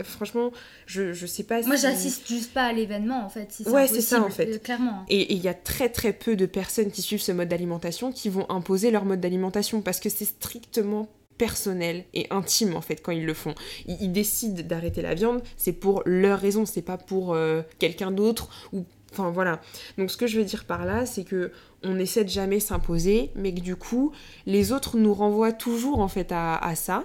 franchement 0.04 0.50
je, 0.86 1.12
je 1.12 1.26
sais 1.26 1.42
pas 1.44 1.62
moi 1.62 1.76
j'assiste 1.76 2.28
juste 2.28 2.52
pas 2.52 2.64
à 2.64 2.72
l'événement 2.72 3.24
en 3.24 3.28
fait 3.30 3.50
si 3.52 3.66
ouais 3.68 3.86
c'est 3.86 4.00
ça 4.02 4.22
en 4.22 4.28
fait. 4.28 4.46
euh, 4.46 4.58
clairement. 4.58 5.04
Et 5.08 5.32
il 5.32 5.40
y 5.40 5.48
a 5.48 5.54
très 5.54 5.88
très 5.88 6.12
peu 6.12 6.36
de 6.36 6.46
personnes 6.46 6.90
qui 6.90 7.00
suivent 7.02 7.20
ce 7.22 7.32
mode 7.32 7.48
d'alimentation 7.48 8.12
qui 8.12 8.28
vont 8.28 8.48
imposer 8.50 8.90
leur 8.90 9.04
mode 9.04 9.20
d'alimentation 9.20 9.80
parce 9.80 10.00
que 10.00 10.08
c'est 10.10 10.24
strictement 10.26 11.08
personnel 11.40 12.04
et 12.12 12.26
intime 12.30 12.76
en 12.76 12.82
fait 12.82 12.96
quand 12.96 13.12
ils 13.12 13.24
le 13.24 13.32
font. 13.32 13.54
Ils, 13.86 14.12
décident 14.12 14.62
d'arrêter 14.62 15.00
la 15.00 15.14
viande, 15.14 15.40
c'est 15.56 15.72
pour 15.72 16.02
leur 16.04 16.38
raison, 16.38 16.66
c'est 16.66 16.82
pas 16.82 16.98
pour 16.98 17.32
euh, 17.32 17.62
quelqu'un 17.78 18.10
d'autre 18.10 18.50
ou 18.74 18.84
enfin 19.10 19.30
voilà. 19.30 19.62
Donc 19.96 20.10
ce 20.10 20.18
que 20.18 20.26
je 20.26 20.38
veux 20.38 20.44
dire 20.44 20.66
par 20.66 20.84
là, 20.84 21.06
c'est 21.06 21.24
que 21.24 21.50
on 21.82 21.98
essaie 21.98 22.24
de 22.24 22.28
jamais 22.28 22.60
s'imposer, 22.60 23.30
mais 23.36 23.54
que 23.54 23.60
du 23.60 23.74
coup 23.74 24.12
les 24.44 24.70
autres 24.70 24.98
nous 24.98 25.14
renvoient 25.14 25.54
toujours 25.54 26.00
en 26.00 26.08
fait 26.08 26.30
à, 26.30 26.74
ça 26.74 27.04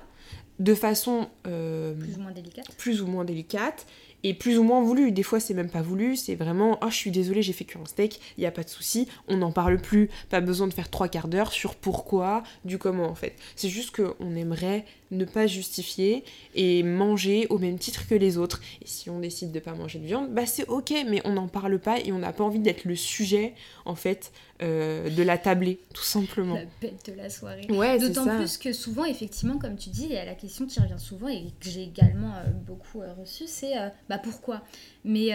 de 0.60 0.76
façon 0.76 1.30
euh, 1.48 1.94
plus 1.94 2.18
ou 2.18 2.20
moins 2.20 2.32
délicate. 2.34 2.76
Plus 2.78 3.02
ou 3.02 3.08
moins 3.08 3.24
délicate 3.24 3.88
et 4.26 4.34
plus 4.34 4.58
ou 4.58 4.64
moins 4.64 4.82
voulu. 4.82 5.12
Des 5.12 5.22
fois, 5.22 5.40
c'est 5.40 5.54
même 5.54 5.70
pas 5.70 5.84
voulu, 5.84 6.16
c'est 6.16 6.34
vraiment 6.34 6.80
oh, 6.82 6.90
je 6.90 6.96
suis 6.96 7.12
désolée, 7.12 7.44
j'ai 7.44 7.54
fait 7.54 7.64
cuire 7.64 7.84
un 7.84 7.86
steak, 7.86 8.20
il 8.38 8.44
y 8.44 8.48
a 8.48 8.52
pas 8.52 8.64
de 8.64 8.70
souci, 8.70 9.08
on 9.28 9.38
n'en 9.38 9.52
parle 9.52 9.80
plus, 9.80 10.10
pas 10.30 10.42
besoin 10.42 10.68
de 10.68 10.74
faire 10.74 10.90
trois 10.90 11.08
quarts 11.08 11.28
d'heure 11.28 11.52
sur 11.52 11.76
pourquoi, 11.76 12.42
du 12.66 12.80
comment 12.80 13.06
en 13.06 13.14
fait. 13.14 13.36
C'est 13.56 13.70
juste 13.70 13.96
qu'on 13.96 14.36
aimerait 14.36 14.84
ne 15.12 15.26
pas 15.26 15.48
justifier 15.48 16.24
et 16.56 16.84
manger 16.84 17.48
au 17.50 17.58
même 17.58 17.78
titre 17.78 18.08
que 18.08 18.16
les 18.16 18.38
autres. 18.38 18.62
Et 18.82 18.88
si 18.88 19.10
on 19.10 19.20
décide 19.20 19.52
de 19.52 19.60
pas 19.60 19.74
manger 19.74 20.00
de 20.00 20.06
viande, 20.06 20.32
bah 20.32 20.46
c'est 20.46 20.68
ok, 20.68 20.94
mais 21.08 21.22
on 21.26 21.34
n'en 21.34 21.48
parle 21.48 21.80
pas 21.80 22.00
et 22.00 22.12
on 22.12 22.20
n'a 22.20 22.34
pas 22.34 22.44
envie 22.44 22.60
d'être 22.60 22.86
le 22.86 22.96
sujet 22.96 23.54
en 23.86 23.96
fait 23.96 24.32
euh, 24.62 25.10
de 25.10 25.24
la 25.24 25.38
tablée, 25.38 25.80
tout 25.94 26.04
simplement. 26.04 26.56
La 26.56 26.66
bête 26.82 27.10
de 27.10 27.14
la 27.14 27.30
soirée. 27.30 27.68
Ouais, 27.70 28.00
D'autant 28.00 28.26
plus 28.38 28.58
que 28.58 28.74
souvent, 28.74 29.06
effectivement, 29.06 29.58
comme 29.58 29.76
tu 29.76 29.90
dis, 29.90 30.06
il 30.06 30.14
y 30.14 30.18
a 30.18 30.26
la 30.26 30.36
question 30.36 30.66
qui 30.66 30.80
revient 30.80 31.00
souvent 31.00 31.28
et 31.28 31.44
que 31.60 31.70
j'ai 31.70 31.84
également 31.84 32.34
euh, 32.36 32.50
beaucoup 32.66 33.02
euh, 33.02 33.14
reçue, 33.14 33.48
c'est 33.48 33.74
bah 34.10 34.18
pourquoi? 34.18 34.62
Mais 35.04 35.32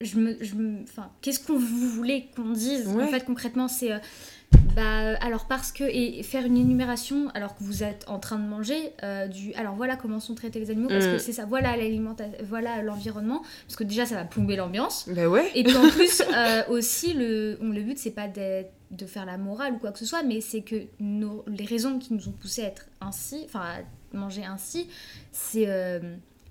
je 0.00 0.18
me, 0.18 0.36
je 0.42 0.54
enfin, 0.82 1.10
qu'est-ce 1.20 1.40
qu'on 1.40 1.58
vous 1.58 1.88
voulez 1.88 2.26
qu'on 2.34 2.50
dise? 2.50 2.88
En 2.88 3.06
fait, 3.06 3.24
concrètement, 3.24 3.68
c'est 3.68 3.90
bah, 4.74 5.16
alors 5.20 5.46
parce 5.46 5.70
que 5.70 5.84
et 5.84 6.22
faire 6.22 6.44
une 6.44 6.56
énumération 6.56 7.28
alors 7.34 7.54
que 7.54 7.62
vous 7.62 7.84
êtes 7.84 8.04
en 8.08 8.18
train 8.18 8.38
de 8.38 8.46
manger 8.46 8.92
euh, 9.02 9.28
du 9.28 9.54
alors 9.54 9.74
voilà 9.74 9.96
comment 9.96 10.20
sont 10.20 10.34
traités 10.34 10.58
les 10.58 10.70
animaux 10.70 10.88
parce 10.88 11.06
que 11.06 11.16
mm. 11.16 11.20
c'est 11.20 11.32
ça 11.32 11.44
voilà 11.44 11.76
l'alimentation 11.76 12.32
voilà 12.44 12.82
l'environnement 12.82 13.42
parce 13.66 13.76
que 13.76 13.84
déjà 13.84 14.06
ça 14.06 14.16
va 14.16 14.24
plomber 14.24 14.56
l'ambiance. 14.56 15.08
Bah 15.08 15.28
ouais. 15.28 15.50
Et 15.54 15.62
puis 15.62 15.76
en 15.76 15.88
plus 15.88 16.22
euh, 16.36 16.62
aussi 16.68 17.12
le 17.12 17.58
le 17.60 17.82
but 17.82 17.98
c'est 17.98 18.10
pas 18.10 18.28
de 18.28 19.06
faire 19.06 19.26
la 19.26 19.38
morale 19.38 19.74
ou 19.74 19.78
quoi 19.78 19.92
que 19.92 19.98
ce 19.98 20.06
soit 20.06 20.22
mais 20.22 20.40
c'est 20.40 20.62
que 20.62 20.82
nos, 21.00 21.44
les 21.46 21.64
raisons 21.64 21.98
qui 21.98 22.14
nous 22.14 22.28
ont 22.28 22.32
poussé 22.32 22.62
à 22.62 22.66
être 22.66 22.86
ainsi 23.00 23.42
enfin 23.44 23.60
à 23.60 24.16
manger 24.16 24.44
ainsi 24.44 24.88
c'est 25.32 25.66
euh, 25.68 26.00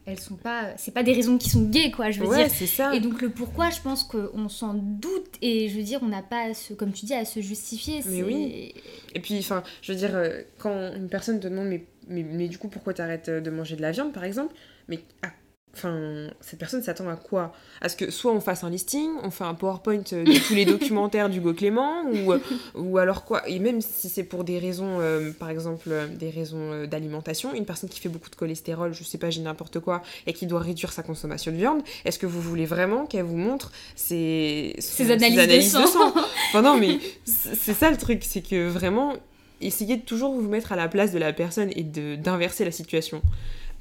elles 0.06 0.20
sont 0.20 0.36
pas 0.36 0.74
c'est 0.78 0.94
pas 0.94 1.04
des 1.04 1.14
raisons 1.14 1.38
qui 1.38 1.50
sont 1.50 1.64
gays 1.64 1.92
quoi 1.92 2.12
je 2.12 2.20
veux 2.20 2.28
ouais, 2.28 2.50
c'est 2.50 2.68
ça. 2.68 2.94
Et 2.94 3.00
donc 3.00 3.22
le 3.22 3.30
pourquoi 3.30 3.70
je 3.70 3.82
pense 3.82 4.04
qu'on 4.04 4.50
s'en 4.50 4.74
doute 4.74 5.38
et 5.42 5.70
je 5.70 5.78
veux 5.78 5.84
dire 5.84 6.00
on 6.02 6.08
n'a 6.08 6.22
pas 6.22 6.50
à 6.50 6.54
se 6.54 6.74
comme 6.74 6.92
tu 6.92 7.06
dis 7.06 7.14
à 7.14 7.26
se 7.26 7.42
justifier. 7.42 8.02
Mais 8.08 8.24
oui. 8.24 8.74
Et 9.14 9.20
puis 9.20 9.38
enfin 9.40 9.64
je 9.82 9.94
veux 9.94 9.98
dire 9.98 10.16
euh, 10.16 10.42
quand 10.58 10.94
une 10.96 11.10
personne 11.10 11.40
te 11.40 11.48
demande 11.48 11.68
mais 11.68 11.86
mais, 12.08 12.24
mais 12.24 12.48
du 12.48 12.58
coup 12.58 12.68
pourquoi 12.68 12.94
t'arrêtes 12.94 13.30
de 13.30 13.50
manger 13.50 13.76
de 13.76 13.82
la 13.82 13.92
viande 13.92 14.12
par 14.12 14.24
exemple? 14.24 14.54
Mais 14.90 15.00
à 15.22 15.30
Enfin, 15.76 16.28
cette 16.40 16.60
personne 16.60 16.84
s'attend 16.84 17.10
à 17.10 17.16
quoi? 17.16 17.52
À 17.82 17.90
ce 17.90 17.96
que 17.96 18.12
soit 18.12 18.32
on 18.32 18.40
fasse 18.40 18.64
un 18.64 18.70
listing, 18.70 19.10
on 19.24 19.32
fait 19.32 19.44
un 19.44 19.56
PowerPoint 19.56 19.98
de 19.98 20.40
tous 20.48 20.54
les 20.54 20.66
documentaires 20.68 21.30
d'Hugo 21.30 21.54
Clément, 21.54 22.04
ou, 22.04 22.32
euh, 22.32 22.40
ou 22.76 23.00
alors 23.00 23.26
quoi? 23.26 23.48
Et 23.50 23.58
même 23.58 23.82
si 23.82 24.08
c'est 24.08 24.24
pour 24.24 24.44
des 24.44 24.60
raisons, 24.60 25.00
euh, 25.00 25.32
par 25.32 25.50
exemple, 25.50 25.90
euh, 25.90 26.08
des 26.08 26.30
raisons 26.30 26.86
d'alimentation, 26.86 27.56
une 27.56 27.66
personne 27.66 27.90
qui 27.90 28.00
fait 28.00 28.10
beaucoup 28.10 28.30
de 28.30 28.36
cholestérol, 28.36 28.94
je 28.94 29.04
sais 29.04 29.18
pas, 29.18 29.32
j'ai 29.32 29.42
n'importe 29.42 29.80
quoi, 29.80 30.04
et 30.28 30.34
qui 30.34 30.46
doit 30.46 30.60
réduire 30.60 30.92
sa 30.92 31.02
consommation 31.02 31.52
de 31.52 31.58
viande, 31.58 31.82
est-ce 32.06 32.20
que 32.20 32.28
vous 32.28 32.42
voulez 32.42 32.66
vraiment 32.66 33.08
qu'elle 33.08 33.26
vous 33.26 33.38
montre 33.38 33.72
ses, 33.96 34.76
ses, 34.78 35.10
analyses, 35.10 35.74
de 35.74 35.88
sang, 35.88 36.14
Enfin 36.50 36.62
non, 36.62 36.78
mais 36.78 37.00
c'est 37.26 37.74
ça 37.74 37.90
le 37.90 37.98
truc, 37.98 38.24
c'est 38.24 38.42
que 38.42 38.68
vraiment, 38.68 39.14
essayez 39.60 39.98
de 39.98 40.04
toujours 40.04 40.34
vous 40.34 40.48
mettre 40.48 40.72
à 40.72 40.76
la 40.76 40.88
place 40.88 41.12
de 41.12 41.18
la 41.18 41.34
personne 41.34 41.72
et 41.76 41.82
d'inverser 41.82 42.64
la 42.64 42.72
situation 42.72 43.24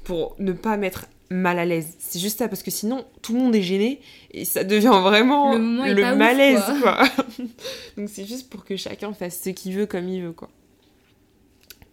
pour 0.03 0.35
ne 0.39 0.51
pas 0.51 0.75
mettre 0.75 1.05
mal 1.33 1.59
à 1.59 1.65
l'aise. 1.65 1.95
C'est 1.99 2.19
juste 2.19 2.39
ça, 2.39 2.47
parce 2.47 2.63
que 2.63 2.71
sinon, 2.71 3.05
tout 3.21 3.33
le 3.33 3.39
monde 3.39 3.55
est 3.55 3.61
gêné 3.61 3.99
et 4.31 4.45
ça 4.45 4.63
devient 4.63 4.99
vraiment 5.01 5.53
le, 5.53 6.15
malaise, 6.15 6.63
quoi. 6.81 7.03
Donc 7.97 8.09
c'est 8.09 8.25
juste 8.25 8.49
pour 8.49 8.63
que 8.63 8.75
chacun 8.75 9.13
fasse 9.13 9.41
ce 9.43 9.49
qu'il 9.49 9.75
veut 9.75 9.85
comme 9.85 10.07
il 10.07 10.23
veut, 10.23 10.33
quoi. 10.33 10.49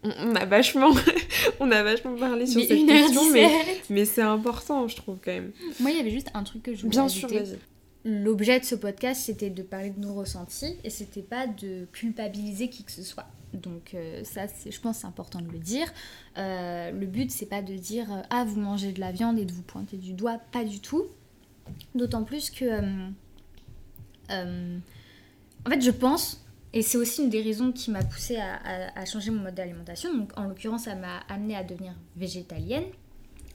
On, 0.03 0.35
a 0.35 0.47
vachement, 0.47 0.93
on 1.61 1.71
a 1.71 1.83
vachement 1.83 2.17
parlé 2.17 2.47
sur 2.47 2.63
cette 2.63 2.87
question, 2.87 3.31
mais, 3.33 3.51
mais 3.91 4.07
c'est 4.07 4.23
important, 4.23 4.89
je 4.89 4.97
trouve, 4.97 5.19
quand 5.23 5.33
même. 5.33 5.53
Moi, 5.79 5.91
il 5.91 5.99
y 5.99 6.01
avait 6.01 6.11
juste 6.11 6.31
un 6.33 6.43
truc 6.43 6.63
que 6.63 6.75
je 6.75 6.79
voulais 6.83 6.91
Bien 6.91 7.09
sûr, 7.09 7.29
vas-y. 7.29 7.59
L'objet 8.05 8.59
de 8.61 8.65
ce 8.65 8.75
podcast, 8.75 9.21
c'était 9.27 9.51
de 9.51 9.63
parler 9.63 9.91
de 9.91 10.01
nos 10.01 10.15
ressentis 10.15 10.75
et 10.85 10.89
c'était 10.89 11.21
pas 11.21 11.47
de 11.47 11.87
culpabiliser 11.93 12.71
qui 12.71 12.83
que 12.83 12.93
ce 12.93 13.03
soit. 13.03 13.27
Donc 13.55 13.95
euh, 13.95 14.23
ça, 14.25 14.43
je 14.47 14.81
pense 14.81 14.99
c'est 14.99 15.07
important 15.07 15.41
de 15.41 15.51
le 15.51 15.59
dire. 15.59 15.93
Euh, 16.39 16.91
le 16.91 17.07
but, 17.07 17.31
c'est 17.31 17.47
pas 17.47 17.63
de 17.63 17.75
dire 17.75 18.13
euh, 18.13 18.23
ah 18.31 18.45
vous 18.45 18.61
mangez 18.61 18.93
de 18.93 19.01
la 19.01 19.13
viande 19.13 19.39
et 19.39 19.45
de 19.45 19.53
vous 19.53 19.63
pointer 19.63 19.97
du 19.97 20.13
doigt, 20.13 20.39
pas 20.53 20.65
du 20.65 20.81
tout. 20.81 21.05
D'autant 21.95 22.25
plus 22.25 22.51
que, 22.51 22.81
en 24.29 24.81
fait, 25.69 25.81
je 25.81 25.91
pense 25.91 26.45
et 26.73 26.83
c'est 26.83 26.99
aussi 26.99 27.23
une 27.23 27.31
des 27.31 27.43
raisons 27.43 27.73
qui 27.73 27.91
m'a 27.91 28.03
poussée 28.05 28.37
à, 28.37 29.05
changer 29.05 29.31
mon 29.31 29.43
mode 29.43 29.55
d'alimentation. 29.55 30.15
Donc, 30.17 30.31
en 30.37 30.45
l'occurrence, 30.45 30.85
ça 30.85 30.95
m'a 30.95 31.19
amenée 31.29 31.57
à 31.57 31.65
devenir 31.65 31.95
végétalienne. 32.17 32.85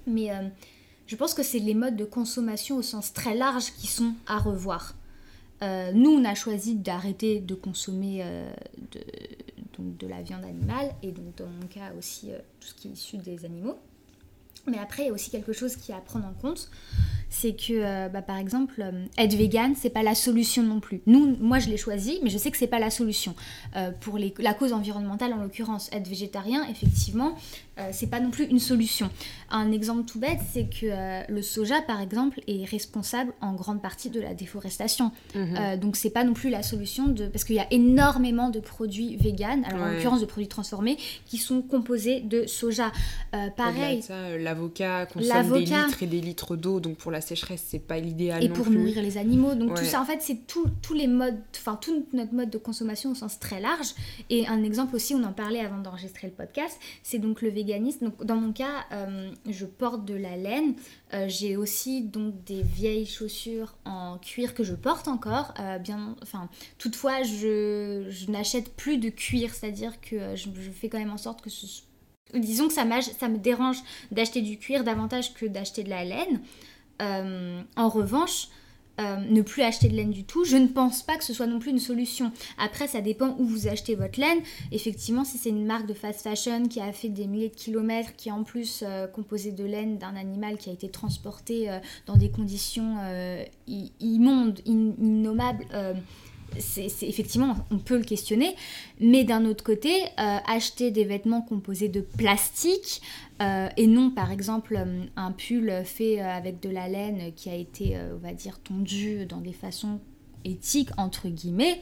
Mais 0.06 0.32
euh, 0.32 0.50
je 1.08 1.16
pense 1.16 1.34
que 1.34 1.42
c'est 1.42 1.60
les 1.60 1.74
modes 1.74 1.96
de 1.96 2.04
consommation 2.04 2.78
au 2.78 2.82
sens 2.82 3.14
très 3.14 3.36
large 3.36 3.72
qui 3.78 3.88
sont 3.88 4.14
à 4.28 4.38
revoir. 4.38 4.96
Euh, 5.62 5.92
nous, 5.94 6.12
on 6.12 6.26
a 6.26 6.36
choisi 6.36 6.76
d'arrêter 6.76 7.40
de 7.40 7.56
consommer 7.56 8.20
euh, 8.22 8.50
de, 8.92 9.00
donc 9.78 9.98
de 9.98 10.08
la 10.08 10.22
viande 10.22 10.44
animale 10.44 10.94
et 11.02 11.12
donc 11.12 11.36
dans 11.38 11.48
mon 11.48 11.68
cas 11.68 11.94
aussi 11.98 12.30
tout 12.60 12.68
ce 12.68 12.74
qui 12.74 12.90
est 12.90 12.92
issu 12.92 13.18
des 13.18 13.46
animaux. 13.46 13.78
Mais 14.68 14.80
après, 14.80 15.04
il 15.04 15.06
y 15.08 15.10
a 15.10 15.14
aussi 15.14 15.30
quelque 15.30 15.54
chose 15.54 15.76
qui 15.76 15.92
est 15.92 15.96
à 15.96 16.00
prendre 16.00 16.26
en 16.26 16.34
compte, 16.34 16.70
c'est 17.30 17.54
que, 17.54 17.74
euh, 17.74 18.10
bah, 18.10 18.22
par 18.22 18.38
exemple, 18.38 18.82
euh, 18.82 19.06
être 19.18 19.36
vegan, 19.36 19.76
c'est 19.76 19.90
pas 19.90 20.04
la 20.04 20.16
solution 20.16 20.64
non 20.64 20.80
plus. 20.80 21.02
Nous, 21.06 21.36
moi, 21.40 21.60
je 21.60 21.70
l'ai 21.70 21.78
choisi, 21.78 22.20
mais 22.24 22.30
je 22.30 22.38
sais 22.38 22.50
que 22.50 22.58
c'est 22.58 22.68
pas 22.68 22.80
la 22.80 22.90
solution. 22.90 23.36
Euh, 23.76 23.92
pour 23.92 24.18
la 24.18 24.54
cause 24.54 24.74
environnementale, 24.74 25.34
en 25.34 25.38
l'occurrence, 25.38 25.90
être 25.92 26.08
végétarien, 26.08 26.66
effectivement, 26.70 27.36
c'est 27.92 28.10
pas 28.10 28.20
non 28.20 28.32
plus 28.32 28.46
une 28.46 28.60
solution. 28.60 29.10
Un 29.50 29.72
exemple 29.72 30.06
tout 30.06 30.20
bête, 30.20 30.40
c'est 30.54 30.68
que 30.70 31.32
le 31.32 31.42
soja, 31.42 31.82
par 31.82 32.02
exemple, 32.02 32.42
est 32.48 32.66
responsable 32.66 33.34
en 33.42 33.54
grande 33.54 33.82
partie 33.82 34.10
de 34.10 34.22
la 34.22 34.34
déforestation. 34.34 35.12
Mhm. 35.36 35.80
donc, 35.80 35.96
c'est 35.96 36.10
pas 36.10 36.24
non 36.24 36.34
plus 36.34 36.50
la 36.50 36.64
solution 36.64 37.08
de. 37.08 37.28
Parce 37.28 37.44
qu'il 37.44 37.56
y 37.56 37.60
a 37.60 37.68
énormément 37.72 38.50
de 38.50 38.60
produits 38.60 39.18
vegan, 39.18 39.64
alors 39.66 39.84
en 39.84 39.92
l'occurrence 39.92 40.22
de 40.22 40.26
produits 40.26 40.48
transformés, 40.48 40.98
qui 41.26 41.38
sont 41.38 41.62
composés 41.62 42.22
de 42.22 42.46
soja. 42.48 42.92
pareil. 43.56 44.02
L'avocat 44.40 45.06
consomme 45.06 45.54
des 45.54 45.66
litres 45.66 46.04
et 46.04 46.08
des 46.08 46.22
litres 46.22 46.56
d'eau, 46.56 46.80
donc 46.80 46.98
pour 46.98 47.12
la 47.12 47.22
sécheresse, 47.22 47.64
c'est 47.68 47.80
pas 47.80 48.00
l'idéal. 48.00 48.44
Et 48.44 48.50
pour 48.50 48.70
nourrir 48.70 49.02
les 49.02 49.18
animaux. 49.18 49.56
Donc 49.56 49.76
tout 49.76 49.86
ça, 49.86 50.02
en 50.02 50.06
fait, 50.06 50.22
c'est 50.22 50.48
tous 50.48 50.94
les 50.94 51.08
modes, 51.08 51.38
enfin 51.56 51.78
tout 51.82 52.06
notre 52.14 52.34
mode 52.34 52.50
de 52.50 52.58
consommation 52.58 53.12
au 53.12 53.16
sens 53.16 53.40
très 53.40 53.60
large. 53.60 53.94
Et 54.30 54.48
un 54.48 54.64
exemple 54.64 54.96
aussi, 54.96 55.14
on 55.14 55.24
en 55.24 55.34
parlait 55.34 55.60
avant 55.60 55.80
d'enregistrer 55.80 56.28
le 56.28 56.34
podcast, 56.34 56.80
c'est 57.04 57.20
donc 57.20 57.42
le 57.42 57.50
véganisme. 57.50 57.65
Donc 58.02 58.24
dans 58.24 58.36
mon 58.36 58.54
cas, 58.54 58.86
euh, 58.92 59.32
je 59.50 59.66
porte 59.66 60.06
de 60.06 60.14
la 60.14 60.38
laine. 60.38 60.76
Euh, 61.14 61.26
j'ai 61.28 61.58
aussi 61.58 62.02
donc 62.02 62.44
des 62.44 62.62
vieilles 62.62 63.06
chaussures 63.06 63.76
en 63.86 64.18
cuir 64.18 64.54
que 64.54 64.64
je 64.64 64.74
porte 64.74 65.08
encore. 65.08 65.54
Euh, 65.60 65.78
bien, 65.80 66.16
enfin, 66.22 66.50
toutefois, 66.78 67.24
je, 67.24 68.30
n'achète 68.30 68.76
plus 68.76 68.98
de 68.98 69.10
cuir, 69.10 69.54
c'est-à-dire 69.54 70.00
que 70.02 70.36
je, 70.36 70.50
fais 70.72 70.90
quand 70.90 71.00
même 71.00 71.12
en 71.12 71.18
sorte 71.18 71.42
que 71.42 71.50
ce 71.50 71.66
Disons 72.34 72.68
que 72.68 72.74
ça, 72.74 72.84
ça 73.02 73.30
me 73.30 73.38
dérange 73.38 73.78
d'acheter 74.12 74.42
du 74.42 74.58
cuir 74.58 74.84
davantage 74.84 75.34
que 75.36 75.46
d'acheter 75.46 75.84
de 75.84 75.90
la 75.90 76.04
laine. 76.04 76.42
En 77.78 77.88
revanche, 77.88 78.50
euh, 79.00 79.18
ne 79.18 79.42
plus 79.42 79.62
acheter 79.62 79.90
de 79.90 79.96
laine 79.96 80.12
du 80.12 80.24
tout, 80.24 80.46
je 80.46 80.56
ne 80.56 80.68
pense 80.68 81.04
pas 81.04 81.18
que 81.18 81.24
ce 81.24 81.34
soit 81.34 81.48
non 81.48 81.60
plus 81.60 81.72
une 81.72 81.80
solution. 81.80 82.32
Après, 82.58 82.88
ça 82.88 83.02
dépend 83.02 83.36
où 83.40 83.46
vous 83.46 83.68
achetez 83.68 83.96
votre 83.96 84.20
laine. 84.20 84.40
Effectivement, 84.72 85.24
si 85.24 85.38
c'est 85.38 85.50
une 85.50 85.66
marque 85.66 85.86
de 85.86 85.94
fast 85.94 86.22
fashion 86.22 86.68
qui 86.68 86.80
a 86.80 86.92
fait 86.92 87.10
des 87.10 87.28
milliers 87.28 87.50
de 87.50 87.56
kilomètres, 87.56 88.16
qui 88.16 88.30
est 88.30 88.34
en 88.34 88.44
plus 88.44 88.84
euh, 88.86 89.08
composée 89.08 89.52
de 89.52 89.64
laine 89.64 89.98
d'un 89.98 90.16
animal 90.16 90.58
qui 90.58 90.70
a 90.70 90.74
été 90.74 90.90
transporté 90.90 91.70
dans 92.06 92.16
des 92.16 92.30
conditions 92.30 92.98
immondes, 93.68 94.60
innommables, 94.66 95.66
c'est, 96.60 96.88
effectivement, 97.04 97.56
on 97.72 97.78
peut 97.78 97.98
le 97.98 98.04
questionner, 98.04 98.56
mais 99.00 99.24
d'un 99.24 99.46
autre 99.46 99.64
côté, 99.64 100.04
euh, 100.20 100.38
acheter 100.48 100.92
des 100.92 101.04
vêtements 101.04 101.42
composés 101.42 101.90
de 101.90 102.02
plastique 102.02 103.02
euh, 103.42 103.68
et 103.78 103.88
non, 103.88 104.12
par 104.12 104.32
exemple, 104.32 104.76
euh, 104.78 105.04
un 105.16 105.32
pull 105.32 105.72
fait 105.84 106.20
avec 106.20 106.62
de 106.62 106.70
la 106.70 106.88
laine 106.88 107.34
qui 107.36 107.50
a 107.50 107.56
été, 107.56 107.98
on 108.14 108.26
va 108.26 108.34
dire, 108.34 108.60
tondu 108.60 109.26
dans 109.26 109.42
des 109.42 109.54
façons 109.54 110.00
éthiques, 110.44 110.90
entre 110.98 111.28
guillemets, 111.28 111.82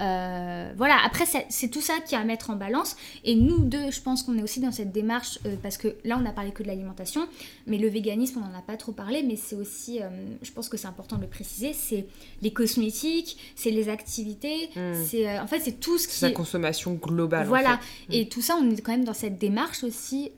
euh, 0.00 0.72
voilà, 0.76 0.96
après, 1.04 1.24
c'est 1.48 1.68
tout 1.68 1.80
ça 1.80 1.94
qui 2.04 2.14
a 2.14 2.20
à 2.20 2.24
mettre 2.24 2.50
en 2.50 2.56
balance. 2.56 2.96
Et 3.24 3.34
nous 3.34 3.58
deux, 3.58 3.90
je 3.90 4.00
pense 4.00 4.22
qu'on 4.22 4.36
est 4.38 4.42
aussi 4.42 4.60
dans 4.60 4.72
cette 4.72 4.92
démarche, 4.92 5.38
euh, 5.46 5.56
parce 5.62 5.76
que 5.76 5.96
là, 6.04 6.18
on 6.20 6.26
a 6.26 6.32
parlé 6.32 6.52
que 6.52 6.62
de 6.62 6.68
l'alimentation, 6.68 7.26
mais 7.66 7.78
le 7.78 7.88
véganisme, 7.88 8.40
on 8.42 8.48
n'en 8.48 8.58
a 8.58 8.62
pas 8.62 8.76
trop 8.76 8.92
parlé, 8.92 9.22
mais 9.22 9.36
c'est 9.36 9.56
aussi, 9.56 10.00
euh, 10.02 10.08
je 10.42 10.50
pense 10.52 10.68
que 10.68 10.76
c'est 10.76 10.86
important 10.86 11.16
de 11.16 11.22
le 11.22 11.28
préciser, 11.28 11.72
c'est 11.72 12.06
les 12.42 12.52
cosmétiques, 12.52 13.38
c'est 13.56 13.70
les 13.70 13.88
activités, 13.88 14.70
hmm. 14.76 14.94
c'est 15.04 15.38
en 15.38 15.46
fait, 15.46 15.60
c'est 15.60 15.80
tout 15.80 15.98
ce 15.98 16.08
qui... 16.08 16.14
Sa 16.14 16.30
consommation 16.30 16.94
globale. 16.94 17.46
Voilà, 17.46 17.76
hmm. 17.76 18.12
et 18.12 18.28
tout 18.28 18.42
ça, 18.42 18.56
on 18.60 18.70
est 18.70 18.80
quand 18.80 18.92
même 18.92 19.04
dans 19.04 19.14
cette 19.14 19.38
démarche 19.38 19.84
aussi, 19.84 20.30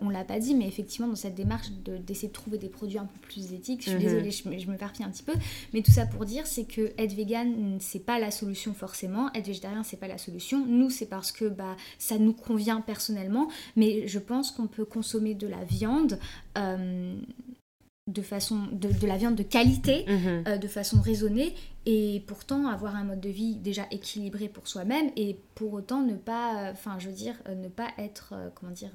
on 0.00 0.08
l'a 0.10 0.24
pas 0.24 0.38
dit, 0.38 0.54
mais 0.54 0.66
effectivement, 0.66 1.08
dans 1.08 1.16
cette 1.16 1.34
démarche 1.34 1.68
d'essayer 2.06 2.28
de, 2.28 2.32
trouver 2.32 2.58
des 2.58 2.68
produits 2.68 2.98
un 2.98 3.06
peu 3.06 3.18
plus 3.22 3.52
éthiques. 3.52 3.82
Je 3.84 3.90
suis 3.90 3.98
hmm. 3.98 4.02
désolée, 4.02 4.30
je, 4.30 4.42
je 4.58 4.70
me 4.70 4.76
perpille 4.76 5.04
un 5.04 5.10
petit 5.10 5.22
peu, 5.22 5.34
mais 5.72 5.82
tout 5.82 5.92
ça 5.92 6.06
pour 6.06 6.24
dire, 6.24 6.46
c'est 6.46 6.64
que 6.64 6.92
être 6.98 7.12
vegan, 7.12 7.78
c'est 7.80 8.04
pas 8.04 8.18
la 8.18 8.30
solution 8.30 8.74
forcément. 8.74 8.87
Être 9.34 9.46
végétarien, 9.46 9.82
c'est 9.82 9.96
pas 9.96 10.08
la 10.08 10.18
solution. 10.18 10.64
Nous, 10.66 10.90
c'est 10.90 11.06
parce 11.06 11.32
que 11.32 11.46
bah, 11.46 11.76
ça 11.98 12.18
nous 12.18 12.32
convient 12.32 12.80
personnellement. 12.80 13.48
Mais 13.76 14.06
je 14.06 14.18
pense 14.18 14.50
qu'on 14.50 14.66
peut 14.66 14.84
consommer 14.84 15.34
de 15.34 15.46
la 15.46 15.64
viande. 15.64 16.18
Euh, 16.56 17.20
de 18.06 18.22
façon 18.22 18.68
de, 18.72 19.06
la 19.06 19.18
viande 19.18 19.34
de 19.34 19.42
qualité 19.42 20.06
mhm. 20.08 20.44
euh, 20.48 20.56
de 20.56 20.66
façon 20.66 20.98
raisonnée 21.02 21.54
et 21.84 22.22
pourtant 22.26 22.66
avoir 22.66 22.96
un 22.96 23.04
mode 23.04 23.20
de 23.20 23.28
vie 23.28 23.56
déjà 23.56 23.86
équilibré 23.90 24.48
pour 24.48 24.66
soi-même 24.66 25.10
et 25.14 25.38
pour 25.54 25.74
autant 25.74 26.00
ne 26.00 26.14
pas 26.14 26.70
enfin 26.72 26.98
je 26.98 27.08
veux 27.08 27.14
dire 27.14 27.34
euh, 27.48 27.54
ne 27.54 27.68
pas 27.68 27.88
être 27.98 28.32
comment 28.54 28.72
dire 28.72 28.92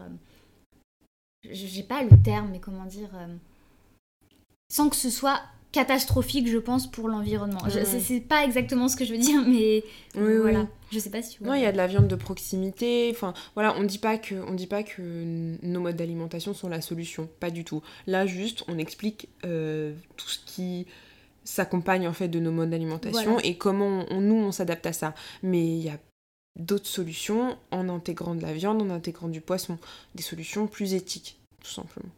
j'ai 1.44 1.84
pas 1.84 2.02
le 2.02 2.20
terme 2.24 2.50
mais 2.52 2.60
comment 2.60 2.86
dire 2.86 3.12
sans 4.68 4.90
que 4.90 4.96
ce 4.96 5.12
soit 5.12 5.42
catastrophique, 5.74 6.48
je 6.48 6.60
pense, 6.60 6.90
pour 6.90 7.10
l'environnement. 7.10 7.60
C'est 7.68 8.22
pas 8.22 8.46
exactement 8.46 8.88
ce 8.88 8.96
que 8.96 9.04
je 9.04 9.12
veux 9.12 9.20
dire, 9.20 9.44
mais 9.46 9.84
voilà. 10.16 10.68
Je 10.92 11.00
sais 11.00 11.10
pas 11.10 11.22
si. 11.22 11.44
Non, 11.44 11.56
il 11.56 11.62
y 11.62 11.66
a 11.66 11.72
de 11.72 11.78
la 11.78 11.88
viande 11.88 12.08
de 12.08 12.16
proximité. 12.16 13.10
Enfin, 13.12 13.34
voilà, 13.56 13.76
on 13.78 13.84
dit 13.84 13.98
pas 13.98 14.18
que, 14.18 14.36
on 14.48 14.54
dit 14.54 14.68
pas 14.68 14.84
que 14.84 15.02
nos 15.64 15.82
modes 15.82 15.96
d'alimentation 15.96 16.54
sont 16.54 16.70
la 16.70 16.82
solution, 16.82 17.28
pas 17.40 17.50
du 17.50 17.66
tout. 17.66 17.82
Là, 18.08 18.26
juste, 18.26 18.64
on 18.68 18.78
explique 18.78 19.28
euh, 19.44 19.94
tout 20.16 20.30
ce 20.30 20.40
qui 20.46 20.86
s'accompagne 21.44 22.08
en 22.08 22.14
fait 22.14 22.30
de 22.30 22.40
nos 22.40 22.52
modes 22.52 22.70
d'alimentation 22.70 23.38
et 23.40 23.58
comment 23.58 24.06
nous 24.12 24.36
on 24.36 24.52
s'adapte 24.54 24.86
à 24.86 24.94
ça. 24.94 25.14
Mais 25.42 25.66
il 25.66 25.84
y 25.84 25.90
a 25.90 25.98
d'autres 26.58 26.88
solutions 26.88 27.58
en 27.72 27.90
intégrant 27.90 28.36
de 28.36 28.44
la 28.44 28.54
viande, 28.54 28.82
en 28.82 28.92
intégrant 28.92 29.28
du 29.28 29.42
poisson, 29.42 29.80
des 30.14 30.24
solutions 30.24 30.68
plus 30.68 30.94
éthiques, 30.94 31.40
tout 31.64 31.72
simplement. 31.72 32.12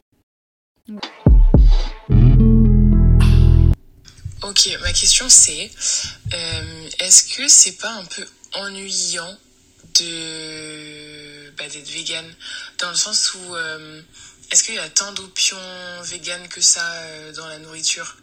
Ok, 4.42 4.70
ma 4.82 4.92
question 4.92 5.30
c'est 5.30 5.72
euh, 6.34 6.90
est-ce 7.00 7.36
que 7.36 7.48
c'est 7.48 7.74
pas 7.74 7.92
un 7.92 8.06
peu 8.06 8.26
ennuyant 8.54 9.38
de 10.00 11.50
bah, 11.58 11.68
d'être 11.68 11.90
vegan? 11.90 12.26
Dans 12.80 12.90
le 12.90 12.96
sens 12.96 13.34
où 13.34 13.56
euh, 13.56 14.02
est-ce 14.52 14.64
qu'il 14.64 14.76
y 14.76 14.80
a 14.80 14.90
tant 14.90 15.14
d'options 15.14 15.58
vegan 16.04 16.48
que 16.50 16.62
ça 16.62 16.86
euh, 16.92 17.32
dans 17.34 17.48
la 17.48 17.60
nourriture? 17.60 18.18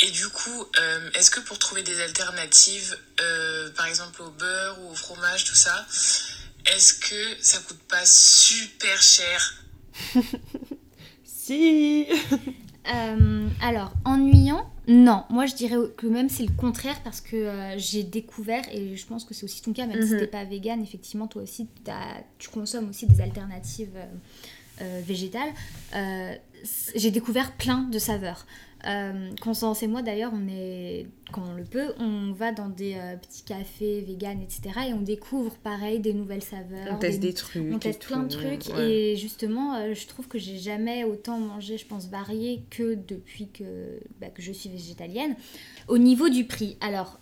Et 0.00 0.10
du 0.10 0.28
coup, 0.28 0.66
est-ce 1.14 1.30
que 1.30 1.40
pour 1.40 1.58
trouver 1.58 1.82
des 1.82 2.00
alternatives, 2.02 2.98
par 3.76 3.86
exemple 3.86 4.20
au 4.20 4.30
beurre 4.30 4.78
ou 4.80 4.90
au 4.90 4.94
fromage, 4.94 5.44
tout 5.44 5.54
ça, 5.54 5.86
est-ce 6.66 6.94
que 6.94 7.36
ça 7.40 7.58
coûte 7.60 7.80
pas 7.88 8.04
super 8.04 9.00
cher? 9.00 9.54
Si 11.24 12.06
Alors, 12.84 13.92
ennuyant, 14.04 14.66
non, 14.90 15.22
moi 15.30 15.46
je 15.46 15.54
dirais 15.54 15.76
que 15.96 16.08
même 16.08 16.28
c'est 16.28 16.42
le 16.42 16.52
contraire 16.52 17.00
parce 17.04 17.20
que 17.20 17.36
euh, 17.36 17.78
j'ai 17.78 18.02
découvert, 18.02 18.64
et 18.72 18.96
je 18.96 19.06
pense 19.06 19.24
que 19.24 19.34
c'est 19.34 19.44
aussi 19.44 19.62
ton 19.62 19.72
cas, 19.72 19.86
même 19.86 20.02
si 20.02 20.14
mhm. 20.14 20.18
t'es 20.18 20.26
pas 20.26 20.44
vegan, 20.44 20.82
effectivement 20.82 21.28
toi 21.28 21.42
aussi 21.42 21.68
tu 22.38 22.48
consommes 22.48 22.88
aussi 22.88 23.06
des 23.06 23.20
alternatives 23.20 23.94
euh, 23.94 24.06
euh, 24.82 25.00
végétales. 25.04 25.52
j'ai 26.96 27.10
découvert 27.12 27.52
plein 27.52 27.82
de 27.82 27.98
saveurs. 28.00 28.46
Euh, 28.86 29.30
Constance 29.40 29.82
et 29.82 29.86
moi 29.86 30.02
d'ailleurs, 30.02 30.32
on 30.34 30.48
est, 30.48 31.06
quand 31.32 31.44
on 31.50 31.54
le 31.54 31.64
peut, 31.64 31.92
on 31.98 32.32
va 32.32 32.52
dans 32.52 32.68
des 32.68 32.94
euh, 32.94 33.16
petits 33.16 33.42
cafés 33.42 34.00
vegan, 34.00 34.40
etc. 34.40 34.88
Et 34.88 34.94
on 34.94 35.00
découvre 35.00 35.54
pareil 35.56 36.00
des 36.00 36.12
nouvelles 36.12 36.42
saveurs. 36.42 36.88
On 36.90 36.96
teste 36.96 37.20
des, 37.20 37.34
trucs. 37.34 37.72
On 37.72 37.78
teste 37.78 38.04
plein 38.06 38.22
de 38.22 38.28
trucs. 38.28 38.70
Et 38.78 39.16
justement, 39.16 39.74
euh, 39.74 39.94
je 39.94 40.06
trouve 40.06 40.28
que 40.28 40.38
j'ai 40.38 40.58
jamais 40.58 41.04
autant 41.04 41.38
mangé, 41.38 41.76
je 41.78 41.86
pense, 41.86 42.08
varié 42.08 42.62
que 42.70 42.94
depuis 42.94 43.48
que, 43.48 44.00
bah, 44.20 44.28
que 44.28 44.42
je 44.42 44.52
suis 44.52 44.70
végétalienne. 44.70 45.34
Au 45.88 45.98
niveau 45.98 46.28
du 46.28 46.44
prix, 46.44 46.76
alors 46.80 47.20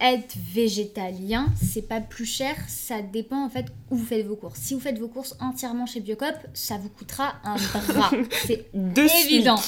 être 0.00 0.36
végétalien, 0.52 1.48
c'est 1.62 1.86
pas 1.86 2.00
plus 2.00 2.24
cher, 2.24 2.56
ça 2.68 3.02
dépend 3.02 3.44
en 3.44 3.50
fait 3.50 3.66
où 3.90 3.96
vous 3.96 4.04
faites 4.04 4.26
vos 4.26 4.36
courses. 4.36 4.58
Si 4.58 4.74
vous 4.74 4.80
faites 4.80 4.98
vos 4.98 5.08
courses 5.08 5.36
entièrement 5.40 5.86
chez 5.86 6.00
Biocop, 6.00 6.34
ça 6.54 6.78
vous 6.78 6.88
coûtera 6.88 7.34
un 7.44 7.56
bras. 7.56 8.10
C'est 8.46 8.66
évident. 9.26 9.60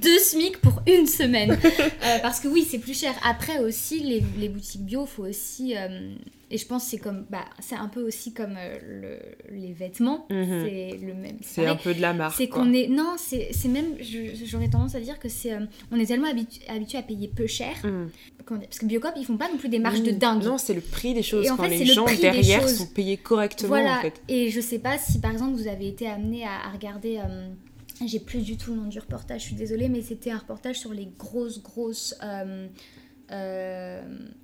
Deux 0.00 0.18
SMIC 0.18 0.60
pour 0.60 0.82
une 0.86 1.06
semaine. 1.06 1.58
Euh, 2.02 2.18
parce 2.22 2.40
que 2.40 2.48
oui, 2.48 2.66
c'est 2.68 2.78
plus 2.78 2.98
cher. 2.98 3.14
Après 3.24 3.58
aussi, 3.58 4.00
les, 4.00 4.48
boutiques 4.48 4.84
bio, 4.84 5.06
faut 5.06 5.24
aussi. 5.24 5.76
Euh, 5.76 6.14
Et 6.52 6.58
je 6.58 6.66
pense 6.66 6.84
que 6.84 6.90
c'est 6.90 6.98
comme, 6.98 7.26
bah, 7.30 7.44
c'est 7.60 7.76
un 7.76 7.86
peu 7.86 8.04
aussi 8.04 8.32
comme 8.32 8.56
le, 8.84 9.18
les 9.52 9.72
vêtements, 9.72 10.26
mhm. 10.30 10.64
c'est 10.64 10.98
le 11.00 11.14
même. 11.14 11.36
C'est 11.42 11.66
un 11.66 11.76
peu 11.76 11.94
de 11.94 12.00
la 12.00 12.12
marque. 12.12 12.36
C'est 12.36 12.48
qu'on 12.48 12.72
est, 12.72 12.88
non, 12.88 13.14
c'est 13.18 13.52
même, 13.68 13.96
j'aurais 14.44 14.68
tendance 14.68 14.96
à 14.96 15.00
dire 15.00 15.20
que 15.20 15.28
c'est, 15.28 15.56
on 15.92 15.96
est 15.96 16.06
tellement 16.06 16.26
habitué 16.28 16.98
à 16.98 17.02
payer 17.02 17.28
peu 17.28 17.46
cher. 17.46 17.74
Mhm. 17.84 18.10
Parce 18.44 18.80
que 18.80 18.86
Biocop, 18.86 19.12
ils 19.16 19.24
font 19.24 19.36
pas 19.36 19.48
non 19.48 19.58
plus 19.58 19.68
des 19.68 19.78
marges 19.78 20.02
de 20.02 20.10
dingue. 20.10 20.42
Non, 20.42 20.58
c'est 20.58 20.74
le 20.74 20.80
prix 20.80 21.14
des 21.14 21.22
choses. 21.22 21.46
Et 21.46 21.50
en 21.50 21.56
Quand 21.56 21.68
fait, 21.68 21.78
les 21.78 21.86
gens 21.86 22.04
derrière 22.04 22.68
sont 22.68 22.86
payés 22.86 23.16
correctement. 23.16 23.68
Voilà. 23.68 23.98
En 23.98 24.02
fait. 24.02 24.20
Et 24.26 24.50
je 24.50 24.60
sais 24.60 24.80
pas 24.80 24.98
si 24.98 25.20
par 25.20 25.30
exemple 25.30 25.52
vous 25.52 25.68
avez 25.68 25.86
été 25.86 26.08
amené 26.08 26.44
à, 26.44 26.68
regarder. 26.72 27.20
J'ai 28.04 28.18
plus 28.18 28.40
du 28.40 28.56
tout 28.56 28.70
le 28.72 28.80
nom 28.80 28.88
du 28.88 28.98
reportage, 28.98 29.42
je 29.42 29.46
suis 29.48 29.56
désolée, 29.56 29.90
mais 29.90 30.00
c'était 30.00 30.30
un 30.30 30.38
reportage 30.38 30.80
sur 30.80 30.94
les 30.94 31.10
grosses, 31.18 31.62
grosses 31.62 32.16
euh, 33.30 34.02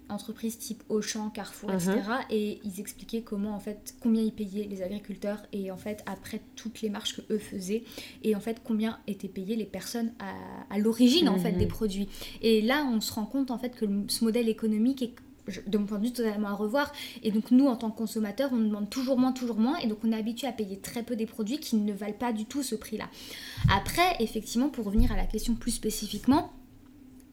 entreprises 0.09 0.59
type 0.59 0.83
Auchan, 0.89 1.31
Carrefour, 1.31 1.73
etc. 1.73 1.97
Mhm. 1.97 2.25
Et 2.31 2.61
ils 2.65 2.81
expliquaient 2.81 3.23
comment, 3.23 3.55
en 3.55 3.59
fait, 3.59 3.95
combien 4.01 4.23
ils 4.23 4.33
payaient 4.33 4.65
les 4.65 4.83
agriculteurs 4.83 5.43
et 5.53 5.71
en 5.71 5.77
fait, 5.77 6.03
après 6.07 6.41
toutes 6.55 6.83
les 6.83 6.91
marches 6.91 7.17
que 7.17 7.35
eux 7.35 7.39
faisaient, 7.39 7.85
et 8.23 8.37
en 8.37 8.41
fait, 8.41 8.61
combien 8.63 8.99
étaient 9.07 9.29
payées 9.29 9.57
les 9.57 9.65
personnes 9.65 10.13
à, 10.71 10.79
l'origine, 10.79 11.29
en 11.29 11.39
fait, 11.39 11.53
des 11.53 11.65
mhm. 11.65 11.71
produits. 11.71 12.09
Et 12.43 12.63
là, 12.63 12.87
on 12.93 13.01
se 13.01 13.13
rend 13.13 13.27
compte, 13.27 13.51
en 13.51 13.59
fait, 13.59 13.71
que 13.71 13.87
ce 14.09 14.25
modèle 14.25 14.49
économique 14.49 15.03
est 15.03 15.15
de 15.67 15.79
mon 15.79 15.87
point 15.87 15.99
de 15.99 16.07
vue, 16.07 16.13
totalement 16.13 16.49
à 16.49 16.55
revoir. 16.55 16.93
Et 17.23 17.31
donc, 17.31 17.51
nous, 17.51 17.67
en 17.67 17.77
tant 17.77 17.91
que 17.91 17.99
consommateurs, 17.99 18.51
on 18.53 18.59
demande 18.59 18.91
toujours 18.91 19.19
moins, 19.19 19.33
toujours 19.33 19.59
moins. 19.59 19.77
Et 19.79 19.87
donc, 19.87 19.99
on 20.05 20.13
est 20.13 20.17
habitué 20.17 20.47
à 20.47 20.53
payer 20.53 20.79
très 20.79 21.03
peu 21.03 21.17
des 21.17 21.27
produits 21.27 21.59
qui 21.59 21.77
ne 21.77 21.93
valent 21.93 22.15
pas 22.19 22.33
du 22.33 22.45
tout 22.47 22.63
ce 22.63 22.75
prix-là. 22.75 23.09
Après, 23.71 24.17
effectivement, 24.21 24.69
pour 24.69 24.87
revenir 24.87 25.13
à 25.13 25.17
la 25.17 25.27
question 25.27 25.55
plus 25.55 25.71
spécifiquement, 25.71 26.53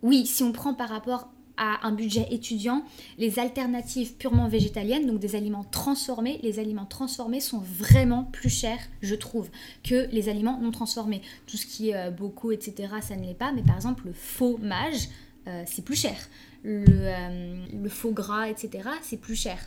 oui, 0.02 0.26
si 0.26 0.44
on 0.44 0.52
prend 0.52 0.74
par 0.74 0.90
rapport 0.90 1.33
à 1.58 1.86
un 1.86 1.92
budget 1.92 2.28
étudiant, 2.32 2.84
les 3.18 3.40
alternatives 3.40 4.14
purement 4.14 4.48
végétaliennes, 4.48 5.06
donc 5.06 5.20
des 5.20 5.36
aliments 5.36 5.64
transformés, 5.64 6.40
les 6.42 6.60
aliments 6.60 6.86
transformés 6.86 7.40
sont 7.42 7.60
vraiment 7.60 8.24
plus 8.24 8.50
chers, 8.50 8.80
je 9.02 9.16
trouve, 9.16 9.50
que 9.84 10.08
les 10.12 10.30
aliments 10.30 10.60
non 10.60 10.72
transformés. 10.72 11.22
Tout 11.46 11.58
ce 11.58 11.66
qui 11.66 11.90
est 11.90 11.96
euh, 11.96 12.10
beaucoup, 12.10 12.52
etc., 12.52 12.94
ça 13.02 13.16
ne 13.16 13.26
l'est 13.26 13.34
pas, 13.34 13.52
mais 13.52 13.62
par 13.62 13.76
exemple, 13.76 14.08
le 14.08 14.14
fromage, 14.14 15.10
euh, 15.48 15.64
c'est 15.68 15.84
plus 15.84 16.00
cher 16.00 16.16
le, 16.64 16.86
euh, 16.88 17.90
faux 17.90 18.12
gras, 18.12 18.50
etc., 18.50 18.90
c'est 19.02 19.18
plus 19.18 19.36
cher. 19.36 19.64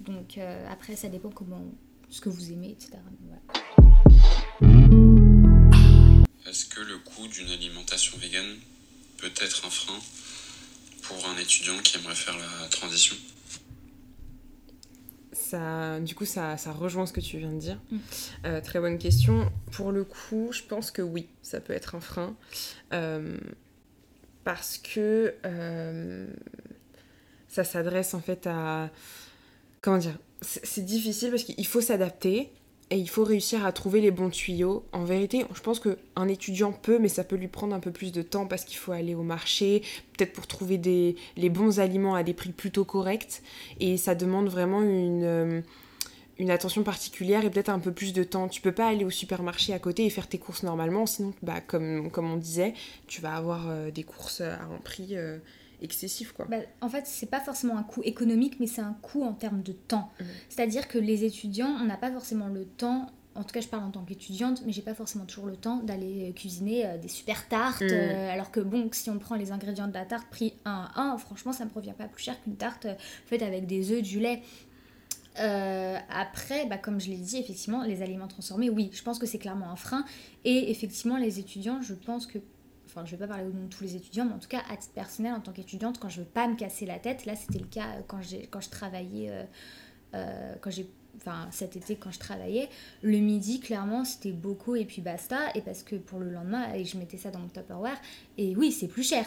Donc 0.00 0.38
euh, 0.38 0.66
après, 0.70 0.96
ça 0.96 1.08
dépend 1.08 1.30
comment, 1.30 1.64
ce 2.08 2.20
que 2.20 2.28
vous 2.28 2.50
aimez, 2.52 2.70
etc. 2.70 2.92
Est-ce 6.46 6.66
que 6.66 6.80
le 6.80 6.98
coût 6.98 7.28
d'une 7.28 7.50
alimentation 7.50 8.16
végane 8.18 8.56
peut 9.18 9.32
être 9.40 9.66
un 9.66 9.70
frein 9.70 9.98
pour 11.10 11.28
un 11.28 11.36
étudiant 11.36 11.78
qui 11.82 11.96
aimerait 11.98 12.14
faire 12.14 12.36
la 12.38 12.68
transition 12.68 13.16
ça, 15.32 15.98
du 15.98 16.14
coup, 16.14 16.26
ça, 16.26 16.56
ça, 16.56 16.70
rejoint 16.70 17.06
ce 17.06 17.12
que 17.12 17.20
tu 17.20 17.38
viens 17.38 17.52
de 17.52 17.58
dire. 17.58 17.80
Mm. 17.90 17.98
Euh, 18.46 18.60
très 18.60 18.78
bonne 18.78 18.98
question. 18.98 19.50
Pour 19.72 19.90
le 19.90 20.04
coup, 20.04 20.50
je 20.52 20.62
pense 20.62 20.92
que 20.92 21.02
oui, 21.02 21.26
ça 21.42 21.60
peut 21.60 21.72
être 21.72 21.96
un 21.96 22.00
frein 22.00 22.36
parce 24.44 24.78
que 24.78 25.34
euh, 25.44 26.26
ça 27.48 27.64
s'adresse 27.64 28.14
en 28.14 28.20
fait 28.20 28.46
à... 28.46 28.90
Comment 29.80 29.98
dire 29.98 30.18
C'est 30.42 30.84
difficile 30.84 31.30
parce 31.30 31.44
qu'il 31.44 31.66
faut 31.66 31.80
s'adapter 31.80 32.52
et 32.90 32.98
il 32.98 33.08
faut 33.08 33.24
réussir 33.24 33.64
à 33.64 33.72
trouver 33.72 34.00
les 34.00 34.10
bons 34.10 34.30
tuyaux. 34.30 34.84
En 34.92 35.04
vérité, 35.04 35.44
je 35.54 35.60
pense 35.60 35.80
qu'un 35.80 36.28
étudiant 36.28 36.72
peut, 36.72 36.98
mais 36.98 37.08
ça 37.08 37.22
peut 37.22 37.36
lui 37.36 37.48
prendre 37.48 37.74
un 37.74 37.80
peu 37.80 37.92
plus 37.92 38.10
de 38.10 38.22
temps 38.22 38.46
parce 38.46 38.64
qu'il 38.64 38.76
faut 38.78 38.92
aller 38.92 39.14
au 39.14 39.22
marché, 39.22 39.82
peut-être 40.16 40.32
pour 40.32 40.46
trouver 40.46 40.76
des, 40.76 41.16
les 41.36 41.50
bons 41.50 41.78
aliments 41.78 42.14
à 42.14 42.22
des 42.22 42.34
prix 42.34 42.50
plutôt 42.50 42.84
corrects. 42.84 43.42
Et 43.78 43.96
ça 43.96 44.14
demande 44.14 44.48
vraiment 44.48 44.82
une... 44.82 45.24
Euh, 45.24 45.60
une 46.38 46.50
attention 46.50 46.82
particulière 46.82 47.44
et 47.44 47.50
peut-être 47.50 47.68
un 47.68 47.78
peu 47.78 47.92
plus 47.92 48.14
de 48.14 48.24
temps. 48.24 48.48
Tu 48.48 48.62
peux 48.62 48.72
pas 48.72 48.88
aller 48.88 49.04
au 49.04 49.10
supermarché 49.10 49.74
à 49.74 49.78
côté 49.78 50.06
et 50.06 50.10
faire 50.10 50.26
tes 50.26 50.38
courses 50.38 50.62
normalement, 50.62 51.04
sinon, 51.04 51.34
bah, 51.42 51.60
comme, 51.60 52.10
comme 52.10 52.32
on 52.32 52.38
disait, 52.38 52.72
tu 53.06 53.20
vas 53.20 53.34
avoir 53.34 53.68
euh, 53.68 53.90
des 53.90 54.04
courses 54.04 54.40
à 54.40 54.54
un 54.54 54.78
prix 54.82 55.18
euh, 55.18 55.36
excessif. 55.80 56.32
Quoi. 56.32 56.46
Bah, 56.48 56.58
en 56.80 56.88
fait, 56.88 57.06
c'est 57.06 57.30
pas 57.30 57.40
forcément 57.40 57.76
un 57.76 57.82
coût 57.82 58.02
économique, 58.04 58.58
mais 58.60 58.66
c'est 58.66 58.80
un 58.80 58.96
coût 59.02 59.22
en 59.22 59.32
termes 59.32 59.62
de 59.62 59.72
temps. 59.72 60.10
Mmh. 60.20 60.24
C'est-à-dire 60.48 60.88
que 60.88 60.98
les 60.98 61.24
étudiants, 61.24 61.76
on 61.80 61.84
n'a 61.84 61.96
pas 61.96 62.10
forcément 62.10 62.48
le 62.48 62.64
temps 62.64 63.10
en 63.36 63.44
tout 63.44 63.52
cas 63.54 63.60
je 63.60 63.68
parle 63.68 63.84
en 63.84 63.90
tant 63.90 64.02
qu'étudiante, 64.02 64.62
mais 64.66 64.72
j'ai 64.72 64.82
pas 64.82 64.92
forcément 64.92 65.24
toujours 65.24 65.46
le 65.46 65.56
temps 65.56 65.76
d'aller 65.76 66.32
cuisiner 66.34 66.84
euh, 66.84 66.98
des 66.98 67.08
super 67.08 67.48
tartes. 67.48 67.80
Mmh. 67.80 68.28
alors 68.28 68.50
que 68.50 68.58
bon, 68.58 68.88
si 68.90 69.08
on 69.08 69.18
prend 69.18 69.36
les 69.36 69.52
ingrédients 69.52 69.86
de 69.86 69.94
la 69.94 70.04
tarte 70.04 70.28
pris 70.30 70.54
un 70.64 70.90
à 70.94 71.00
un, 71.00 71.16
franchement 71.16 71.52
ça 71.52 71.64
me 71.64 71.70
revient 71.70 71.94
pas 71.96 72.08
plus 72.08 72.24
cher 72.24 72.42
qu'une 72.42 72.56
tarte 72.56 72.88
faite 73.26 73.42
avec 73.42 73.66
des 73.66 73.92
œufs, 73.92 74.02
du 74.02 74.18
lait. 74.18 74.42
Euh, 75.38 75.96
après, 76.10 76.66
bah, 76.66 76.76
comme 76.76 77.00
je 77.00 77.08
l'ai 77.08 77.16
dit, 77.16 77.38
effectivement, 77.38 77.84
les 77.84 78.02
aliments 78.02 78.26
transformés, 78.26 78.68
oui, 78.68 78.90
je 78.92 79.02
pense 79.02 79.18
que 79.18 79.26
c'est 79.26 79.38
clairement 79.38 79.70
un 79.70 79.76
frein. 79.76 80.04
Et 80.44 80.70
effectivement, 80.70 81.16
les 81.16 81.38
étudiants, 81.38 81.80
je 81.82 81.94
pense 81.94 82.26
que 82.26 82.38
enfin 82.90 83.04
je 83.04 83.12
vais 83.12 83.16
pas 83.16 83.28
parler 83.28 83.44
au 83.44 83.52
nom 83.52 83.64
de 83.64 83.68
tous 83.68 83.84
les 83.84 83.96
étudiants, 83.96 84.24
mais 84.24 84.34
en 84.34 84.38
tout 84.38 84.48
cas 84.48 84.62
à 84.70 84.76
titre 84.76 84.92
personnel 84.94 85.32
en 85.34 85.40
tant 85.40 85.52
qu'étudiante, 85.52 85.98
quand 85.98 86.08
je 86.08 86.20
veux 86.20 86.26
pas 86.26 86.48
me 86.48 86.56
casser 86.56 86.86
la 86.86 86.98
tête, 86.98 87.24
là 87.24 87.36
c'était 87.36 87.58
le 87.58 87.66
cas 87.66 87.86
euh, 87.86 88.00
quand, 88.06 88.20
j'ai, 88.22 88.46
quand 88.46 88.60
je 88.60 88.70
travaillais, 88.70 89.46
euh, 90.14 90.54
quand 90.60 90.70
j'ai, 90.70 90.88
enfin 91.16 91.48
cet 91.50 91.76
été 91.76 91.96
quand 91.96 92.10
je 92.10 92.18
travaillais, 92.18 92.68
le 93.02 93.18
midi 93.18 93.60
clairement 93.60 94.04
c'était 94.04 94.32
beaucoup 94.32 94.76
et 94.76 94.84
puis 94.84 95.02
basta, 95.02 95.38
et 95.54 95.60
parce 95.60 95.82
que 95.82 95.96
pour 95.96 96.18
le 96.18 96.30
lendemain, 96.30 96.72
et 96.74 96.84
je 96.84 96.98
mettais 96.98 97.18
ça 97.18 97.30
dans 97.30 97.40
mon 97.40 97.48
Tupperware, 97.48 98.00
et 98.38 98.56
oui 98.56 98.72
c'est 98.72 98.88
plus 98.88 99.08
cher, 99.08 99.24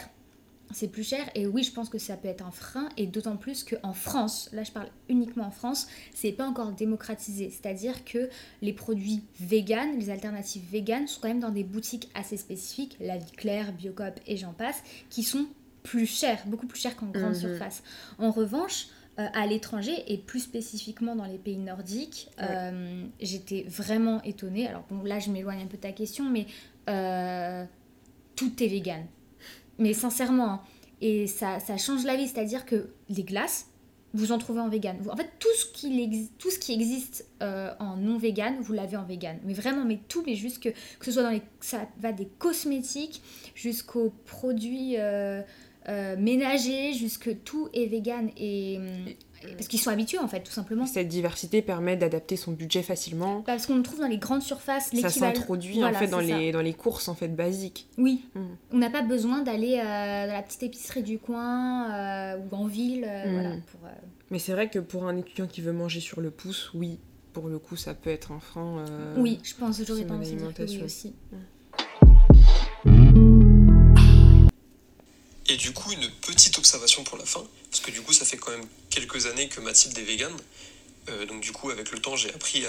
c'est 0.74 0.88
plus 0.88 1.04
cher 1.04 1.24
et 1.34 1.46
oui 1.46 1.62
je 1.62 1.72
pense 1.72 1.88
que 1.88 1.98
ça 1.98 2.16
peut 2.16 2.28
être 2.28 2.44
un 2.44 2.50
frein 2.50 2.88
et 2.96 3.06
d'autant 3.06 3.36
plus 3.36 3.64
qu'en 3.64 3.92
France, 3.92 4.50
là 4.52 4.64
je 4.64 4.72
parle 4.72 4.88
uniquement 5.08 5.46
en 5.46 5.50
France, 5.50 5.86
c'est 6.14 6.32
pas 6.32 6.46
encore 6.46 6.72
démocratisé, 6.72 7.50
c'est-à-dire 7.50 8.04
que 8.04 8.28
les 8.60 8.72
produits 8.72 9.22
vegan, 9.40 9.98
les 9.98 10.10
alternatives 10.10 10.64
vegan 10.70 11.06
sont 11.06 11.20
quand 11.20 11.28
même 11.28 11.40
dans 11.40 11.50
des 11.50 11.64
boutiques 11.64 12.10
assez 12.14 12.36
spécifiques, 12.36 12.96
La 13.00 13.16
Vie 13.16 13.32
Claire, 13.32 13.72
Biocop 13.72 14.18
et 14.26 14.36
j'en 14.36 14.52
passe, 14.52 14.82
qui 15.10 15.22
sont 15.22 15.46
plus 15.82 16.06
chères, 16.06 16.42
beaucoup 16.46 16.66
plus 16.66 16.80
chères 16.80 16.96
qu'en 16.96 17.06
grande 17.06 17.34
mhm. 17.34 17.40
surface. 17.40 17.82
En 18.18 18.30
revanche, 18.30 18.88
euh, 19.18 19.26
à 19.32 19.46
l'étranger 19.46 19.92
et 20.08 20.18
plus 20.18 20.40
spécifiquement 20.40 21.14
dans 21.14 21.26
les 21.26 21.38
pays 21.38 21.58
nordiques, 21.58 22.30
euh, 22.40 23.04
j'étais 23.20 23.64
vraiment 23.68 24.20
étonnée. 24.22 24.66
Alors 24.66 24.84
bon 24.90 25.04
là 25.04 25.20
je 25.20 25.30
m'éloigne 25.30 25.62
un 25.62 25.66
peu 25.66 25.76
de 25.76 25.82
ta 25.82 25.92
question, 25.92 26.28
mais 26.28 26.46
euh, 26.88 27.64
tout 28.34 28.60
est 28.60 28.66
vegan 28.66 29.06
mais 29.78 29.92
sincèrement, 29.92 30.50
hein. 30.50 30.60
et 31.00 31.26
ça, 31.26 31.60
ça 31.60 31.76
change 31.76 32.04
la 32.04 32.16
vie, 32.16 32.28
c'est-à-dire 32.28 32.64
que 32.66 32.90
les 33.08 33.22
glaces, 33.22 33.66
vous 34.14 34.30
en 34.30 34.38
trouvez 34.38 34.60
en 34.60 34.68
vegan. 34.68 34.96
En 35.10 35.16
fait, 35.16 35.28
tout 35.40 35.52
ce 35.56 35.66
qui, 35.66 36.30
tout 36.38 36.50
ce 36.50 36.58
qui 36.60 36.72
existe 36.72 37.26
euh, 37.42 37.72
en 37.80 37.96
non 37.96 38.16
vegan, 38.16 38.54
vous 38.60 38.72
l'avez 38.72 38.96
en 38.96 39.04
vegan. 39.04 39.38
Mais 39.44 39.54
vraiment, 39.54 39.84
mais 39.84 39.98
tout, 40.08 40.22
mais 40.24 40.36
juste 40.36 40.62
que, 40.62 40.68
que 40.68 41.04
ce 41.04 41.12
soit 41.12 41.24
dans 41.24 41.30
les... 41.30 41.42
Ça 41.60 41.88
va 41.98 42.12
des 42.12 42.28
cosmétiques 42.38 43.22
jusqu'aux 43.56 44.14
produits 44.24 44.94
euh, 44.98 45.42
euh, 45.88 46.16
ménagers, 46.16 46.92
jusque 46.92 47.42
tout 47.42 47.68
est 47.74 47.86
vegan. 47.86 48.30
Et, 48.36 48.78
parce 49.52 49.68
qu'ils 49.68 49.80
sont 49.80 49.90
habitués 49.90 50.18
en 50.18 50.28
fait, 50.28 50.40
tout 50.40 50.52
simplement. 50.52 50.86
Cette 50.86 51.08
diversité 51.08 51.62
permet 51.62 51.96
d'adapter 51.96 52.36
son 52.36 52.52
budget 52.52 52.82
facilement. 52.82 53.42
Parce 53.42 53.66
qu'on 53.66 53.76
le 53.76 53.82
trouve 53.82 54.00
dans 54.00 54.08
les 54.08 54.18
grandes 54.18 54.42
surfaces, 54.42 54.90
Ça 54.94 55.10
s'introduit 55.10 55.84
en 55.84 55.92
fait 55.92 56.08
dans 56.08 56.20
les, 56.20 56.52
dans 56.52 56.60
les 56.60 56.74
courses 56.74 57.08
en 57.08 57.14
fait 57.14 57.28
basiques. 57.28 57.88
Oui. 57.98 58.24
Mm. 58.34 58.40
On 58.72 58.78
n'a 58.78 58.90
pas 58.90 59.02
besoin 59.02 59.42
d'aller 59.42 59.78
euh, 59.78 60.26
dans 60.26 60.32
la 60.32 60.42
petite 60.42 60.62
épicerie 60.62 61.02
du 61.02 61.18
coin 61.18 61.90
euh, 61.92 62.38
ou 62.38 62.54
en 62.54 62.66
ville. 62.66 63.04
Euh, 63.06 63.26
mm. 63.26 63.32
voilà, 63.32 63.50
pour, 63.66 63.80
Mais 64.30 64.38
c'est 64.38 64.52
vrai 64.52 64.68
que 64.68 64.78
pour 64.78 65.06
un 65.06 65.16
étudiant 65.16 65.46
qui 65.46 65.60
veut 65.60 65.72
manger 65.72 66.00
sur 66.00 66.20
le 66.20 66.30
pouce, 66.30 66.70
oui, 66.74 66.98
pour 67.32 67.48
le 67.48 67.58
coup, 67.58 67.76
ça 67.76 67.94
peut 67.94 68.10
être 68.10 68.32
un 68.32 68.40
frein. 68.40 68.84
oui, 69.16 69.40
je 69.42 69.54
pense, 69.54 69.82
j'aurais 69.84 70.04
tendance 70.04 70.28
à 70.28 70.32
dire 70.32 70.54
que 70.54 70.62
oui 70.62 70.82
aussi. 70.82 71.14
Mm. 71.32 71.36
Et 75.46 75.56
du 75.56 75.72
coup, 75.72 75.92
une 75.92 76.10
petite 76.22 76.56
observation 76.56 77.04
pour 77.04 77.18
la 77.18 77.26
fin, 77.26 77.46
parce 77.70 77.82
que 77.82 77.90
du 77.90 78.00
coup, 78.00 78.12
ça 78.12 78.24
fait 78.24 78.38
quand 78.38 78.50
même 78.50 78.66
quelques 78.88 79.26
années 79.26 79.48
que 79.48 79.60
Mathilde 79.60 79.98
est 79.98 80.02
végane. 80.02 80.36
Euh, 81.10 81.26
donc 81.26 81.42
du 81.42 81.52
coup, 81.52 81.68
avec 81.68 81.90
le 81.90 81.98
temps, 82.00 82.16
j'ai 82.16 82.32
appris 82.32 82.64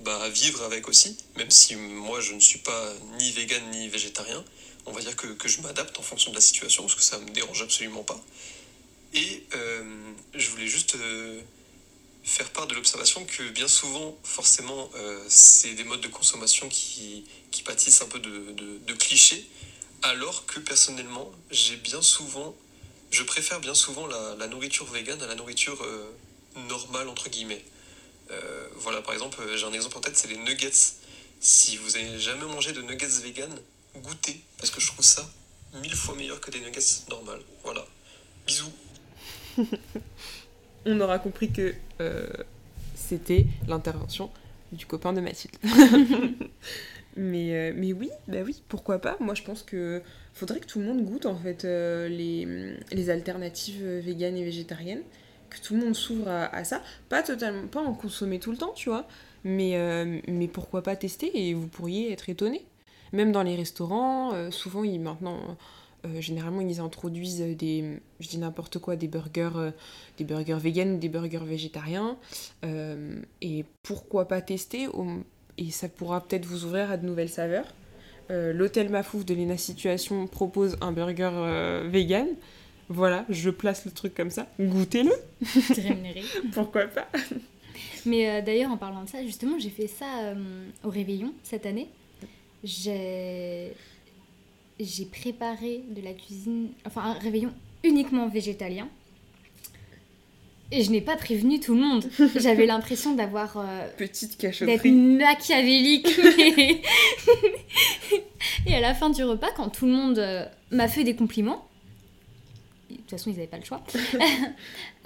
bah, 0.00 0.22
à, 0.22 0.28
vivre 0.28 0.62
avec 0.64 0.88
aussi, 0.88 1.16
même 1.36 1.50
si 1.50 1.74
moi, 1.74 2.20
je 2.20 2.34
ne 2.34 2.40
suis 2.40 2.58
pas 2.58 2.92
ni 3.18 3.32
végane 3.32 3.70
ni 3.70 3.88
végétarien. 3.88 4.44
On 4.84 4.92
va 4.92 5.00
dire 5.00 5.16
que, 5.16 5.48
je 5.48 5.60
m'adapte 5.62 5.98
en 5.98 6.02
fonction 6.02 6.30
de 6.30 6.36
la 6.36 6.42
situation, 6.42 6.82
parce 6.82 6.96
que 6.96 7.02
ça 7.02 7.18
me 7.18 7.30
dérange 7.30 7.62
absolument 7.62 8.04
pas. 8.04 8.20
Et 9.14 9.44
euh, 9.54 10.12
je 10.34 10.50
voulais 10.50 10.66
juste 10.66 10.96
euh, 10.96 11.40
faire 12.24 12.50
part 12.50 12.66
de 12.66 12.74
l'observation 12.74 13.24
que 13.24 13.48
bien 13.48 13.68
souvent, 13.68 14.18
forcément, 14.22 14.90
c'est 15.28 15.72
des 15.72 15.84
modes 15.84 16.02
de 16.02 16.08
consommation 16.08 16.68
qui, 16.68 17.24
pâtissent 17.64 18.02
un 18.02 18.06
peu 18.06 18.18
de 18.18 18.92
clichés 18.94 19.46
alors 20.02 20.46
que 20.46 20.60
personnellement, 20.60 21.30
j'ai 21.50 21.76
bien 21.76 22.02
souvent, 22.02 22.54
je 23.10 23.22
préfère 23.22 23.60
bien 23.60 23.74
souvent 23.74 24.06
la, 24.06 24.46
nourriture 24.48 24.86
végane 24.86 25.20
à 25.22 25.26
la 25.26 25.34
nourriture 25.34 25.82
euh, 25.82 26.10
normale, 26.68 27.08
entre 27.08 27.28
guillemets. 27.28 27.64
Euh, 28.30 28.68
voilà, 28.76 29.02
par 29.02 29.14
exemple, 29.14 29.38
j'ai 29.56 29.64
un 29.64 29.72
exemple 29.72 29.96
en 29.98 30.00
tête, 30.00 30.16
c'est 30.16 30.28
les 30.28 30.36
nuggets. 30.36 30.70
Si 31.40 31.76
vous 31.76 31.90
n'avez 31.90 32.18
jamais 32.18 32.44
mangé 32.44 32.72
de 32.72 32.82
nuggets 32.82 33.22
vegan, 33.22 33.50
goûtez, 33.96 34.40
parce 34.58 34.70
que 34.70 34.80
je 34.80 34.88
trouve 34.88 35.04
ça 35.04 35.28
mille 35.82 35.94
fois 35.94 36.14
meilleur 36.14 36.40
que 36.40 36.50
des 36.50 36.60
nuggets 36.60 36.80
normales. 37.08 37.42
Voilà. 37.64 37.86
Bisous. 38.46 38.72
on 40.86 41.00
aura 41.00 41.18
compris 41.18 41.52
que 41.52 41.74
c'était 42.94 43.46
l'intervention 43.66 44.30
du 44.72 44.86
copain 44.86 45.12
de 45.12 45.20
Mathilde. 45.20 45.56
mais, 47.18 47.72
mais 47.72 47.92
oui, 47.92 48.10
bah 48.28 48.38
oui, 48.44 48.62
pourquoi 48.68 49.00
pas. 49.00 49.16
Moi, 49.20 49.34
je 49.34 49.42
pense 49.42 49.62
que 49.62 50.02
faudrait 50.32 50.60
que 50.60 50.66
tout 50.66 50.78
le 50.78 50.86
monde 50.86 51.04
goûte 51.04 51.26
en 51.26 51.36
fait 51.36 51.64
les, 51.64 52.76
les, 52.92 53.10
alternatives 53.10 53.84
véganes 53.84 54.36
et 54.36 54.44
végétariennes, 54.44 55.02
que 55.50 55.58
tout 55.60 55.74
le 55.74 55.80
monde 55.84 55.94
s'ouvre 55.94 56.28
à, 56.28 56.64
ça. 56.64 56.82
Pas 57.08 57.22
totalement, 57.22 57.66
pas 57.66 57.80
en 57.80 57.94
consommer 57.94 58.38
tout 58.38 58.50
le 58.50 58.56
temps, 58.56 58.72
tu 58.72 58.88
vois, 58.88 59.06
mais, 59.44 59.76
euh, 59.76 60.20
mais 60.28 60.48
pourquoi 60.48 60.82
pas 60.82 60.96
tester 60.96 61.48
et 61.48 61.54
vous 61.54 61.68
pourriez 61.68 62.12
être 62.12 62.28
étonné. 62.28 62.64
Même 63.12 63.32
dans 63.32 63.42
les 63.42 63.56
restaurants, 63.56 64.34
euh, 64.34 64.50
souvent, 64.50 64.84
ils, 64.84 65.00
maintenant, 65.00 65.38
euh, 66.04 66.20
généralement, 66.20 66.60
ils 66.60 66.80
introduisent 66.80 67.40
des, 67.40 68.00
je 68.20 68.28
dis 68.28 68.38
n'importe 68.38 68.78
quoi, 68.78 68.96
des 68.96 69.08
burgers, 69.08 69.72
des 70.18 70.24
burgers 70.24 70.58
vegan 70.58 70.94
ou 70.94 70.98
des 70.98 71.08
burgers 71.08 71.44
végétariens. 71.44 72.18
et 72.62 73.64
pourquoi 73.82 74.28
pas 74.28 74.42
tester 74.42 74.88
Et 75.58 75.70
ça 75.70 75.88
pourra 75.88 76.20
peut-être 76.22 76.46
vous 76.46 76.64
ouvrir 76.64 76.90
à 76.90 76.96
de 76.96 77.06
nouvelles 77.06 77.28
saveurs. 77.28 77.66
L'hôtel 78.30 78.90
Mafouf 78.90 79.24
de 79.24 79.34
Lena 79.34 79.56
Situation 79.56 80.26
propose 80.26 80.76
un 80.80 80.92
burger 80.92 81.30
vegan. 81.86 82.26
Voilà, 82.88 83.24
je 83.28 83.50
place 83.50 83.84
le 83.84 83.90
truc 83.90 84.14
comme 84.14 84.30
ça. 84.30 84.46
Goûtez-le. 84.58 85.12
Pourquoi 86.52 86.86
pas? 86.86 87.06
Mais 88.06 88.30
euh, 88.30 88.42
d'ailleurs, 88.42 88.70
en 88.70 88.76
parlant 88.76 89.02
de 89.02 89.08
ça, 89.08 89.22
justement, 89.22 89.58
j'ai 89.58 89.70
fait 89.70 89.86
ça 89.86 90.20
euh, 90.20 90.64
au 90.84 90.90
réveillon 90.90 91.32
cette 91.42 91.66
année. 91.66 91.88
J'ai 92.64 93.72
j'ai 94.80 95.04
préparé 95.06 95.82
de 95.90 96.00
la 96.00 96.12
cuisine, 96.12 96.68
enfin 96.86 97.02
un 97.02 97.12
réveillon 97.14 97.52
uniquement 97.82 98.28
végétalien. 98.28 98.88
Et 100.70 100.82
je 100.82 100.90
n'ai 100.90 101.00
pas 101.00 101.16
prévenu 101.16 101.60
tout 101.60 101.74
le 101.74 101.80
monde. 101.80 102.04
J'avais 102.36 102.66
l'impression 102.66 103.14
d'avoir. 103.14 103.56
Euh, 103.56 103.88
Petite 103.96 104.36
cachotterie. 104.36 104.76
D'être 104.76 104.92
machiavélique. 104.92 106.08
et 108.66 108.74
à 108.74 108.80
la 108.80 108.94
fin 108.94 109.08
du 109.10 109.24
repas, 109.24 109.48
quand 109.56 109.70
tout 109.70 109.86
le 109.86 109.92
monde 109.92 110.48
m'a 110.70 110.88
fait 110.88 111.04
des 111.04 111.16
compliments, 111.16 111.68
de 112.90 112.96
toute 112.96 113.10
façon, 113.10 113.30
ils 113.30 113.34
n'avaient 113.34 113.46
pas 113.46 113.58
le 113.58 113.64
choix. 113.64 113.82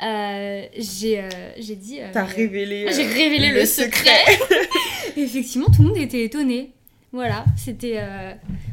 Euh, 0.02 0.66
j'ai, 0.76 1.20
euh, 1.20 1.28
j'ai 1.58 1.76
dit. 1.76 2.00
Euh, 2.00 2.08
T'as 2.12 2.24
révélé. 2.24 2.88
J'ai 2.90 3.06
révélé 3.06 3.52
le, 3.52 3.64
secret. 3.64 4.24
effectivement, 5.16 5.66
tout 5.66 5.82
le 5.82 5.88
monde 5.90 5.96
était 5.96 6.24
étonné. 6.24 6.72
Voilà, 7.12 7.44
c'était. 7.56 8.00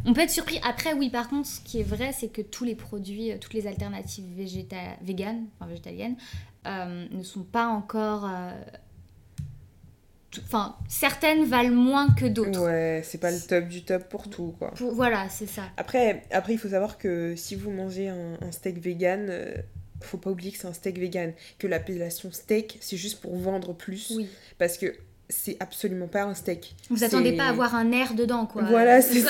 On 0.05 0.13
peut 0.13 0.21
être 0.21 0.31
surpris. 0.31 0.59
Après, 0.63 0.93
oui, 0.93 1.09
par 1.09 1.29
contre, 1.29 1.47
ce 1.47 1.59
qui 1.61 1.79
est 1.79 1.83
vrai, 1.83 2.11
c'est 2.13 2.29
que 2.29 2.41
tous 2.41 2.63
les 2.63 2.75
produits, 2.75 3.31
toutes 3.39 3.53
les 3.53 3.67
alternatives 3.67 4.25
végéta... 4.35 4.77
véganes, 5.01 5.45
enfin 5.59 5.69
végétaliennes, 5.69 6.15
ne 6.65 7.23
sont 7.23 7.43
pas 7.43 7.67
encore 7.67 8.29
Enfin, 10.43 10.75
certaines 10.87 11.45
valent 11.45 11.73
moins 11.73 12.13
que 12.13 12.25
d'autres. 12.25 12.61
Ouais, 12.61 13.01
c'est 13.03 13.17
pas 13.17 13.31
le 13.31 13.39
top 13.39 13.67
du 13.67 13.83
top 13.83 14.07
pour 14.09 14.29
tout, 14.29 14.53
quoi. 14.59 14.73
voilà, 14.93 15.27
c'est 15.29 15.47
ça. 15.47 15.63
Après, 15.77 16.23
après, 16.31 16.53
il 16.53 16.59
faut 16.59 16.69
savoir 16.69 16.97
que 16.97 17.35
si 17.35 17.55
vous 17.55 17.71
mangez 17.71 18.09
un, 18.09 18.51
steak 18.51 18.77
vegan, 18.79 19.27
euh, 19.29 19.55
faut 20.01 20.17
pas 20.17 20.29
oublier 20.29 20.51
que 20.51 20.57
c'est 20.57 20.67
un 20.67 20.73
steak 20.73 20.99
vegan. 20.99 21.33
Que 21.57 21.67
l'appellation 21.67 22.31
steak, 22.31 22.77
c'est 22.79 22.97
juste 22.97 23.21
pour 23.21 23.35
vendre 23.37 23.73
plus. 23.73 24.13
Oui. 24.15 24.27
Parce 24.59 24.77
que 24.77 24.95
c'est 25.29 25.57
absolument 25.59 26.07
pas 26.07 26.23
un 26.23 26.33
steak. 26.33 26.75
Vous 26.89 27.03
attendez 27.03 27.33
pas 27.33 27.43
à 27.43 27.49
avoir 27.49 27.75
un 27.75 27.91
air 27.91 28.15
dedans, 28.15 28.47
quoi. 28.47 28.63
Voilà, 28.63 28.99
c'est 28.99 29.21
ça. 29.21 29.29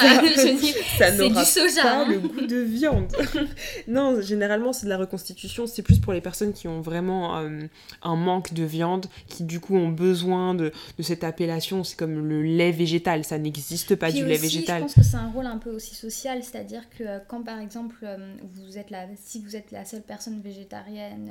ça 0.98 1.12
n'aura 1.18 1.44
pas 1.44 2.06
le 2.06 2.16
hein. 2.16 2.20
goût 2.20 2.48
de 2.48 2.58
viande. 2.58 3.12
non, 3.88 4.22
généralement, 4.22 4.72
c'est 4.72 4.86
de 4.86 4.90
la 4.90 4.98
reconstitution. 4.98 5.68
C'est 5.68 5.82
plus 5.82 6.00
pour 6.00 6.14
les 6.14 6.22
personnes 6.22 6.54
qui 6.54 6.70
ont 6.70 6.80
vraiment 6.80 7.38
euh, 7.40 7.64
un 8.02 8.16
manque 8.16 8.54
de 8.54 8.64
viande, 8.64 9.08
qui 9.28 9.44
du 9.44 9.60
coup 9.60 9.76
ont 9.76 9.90
besoin 9.90 10.56
de, 10.56 10.72
de 10.98 11.04
cette 11.04 11.26
appellation. 11.26 11.84
C'est 11.84 11.98
comme 11.98 12.26
le 12.26 12.44
lait 12.44 12.72
végétal. 12.72 13.26
Ça 13.26 13.38
n'existe 13.38 13.96
pas 13.96 14.10
du 14.10 14.26
lait 14.26 14.38
végétal. 14.38 14.78
Je 14.78 14.84
pense 14.84 14.94
que 14.94 15.04
c'est 15.04 15.18
un 15.18 15.30
rôle 15.32 15.48
un 15.48 15.58
peu 15.58 15.72
aussi 15.72 15.96
social. 15.96 16.42
C'est-à-dire 16.44 16.84
que 16.98 17.04
euh, 17.04 17.20
quand, 17.28 17.44
par 17.44 17.60
exemple, 17.60 17.98
euh, 18.04 18.36
vous 18.54 18.78
êtes 18.78 18.90
la, 18.90 19.06
si 19.22 19.42
vous 19.42 19.58
êtes 19.58 19.72
la 19.72 19.84
seule 19.84 20.04
personne 20.04 20.40
végétarienne, 20.40 21.30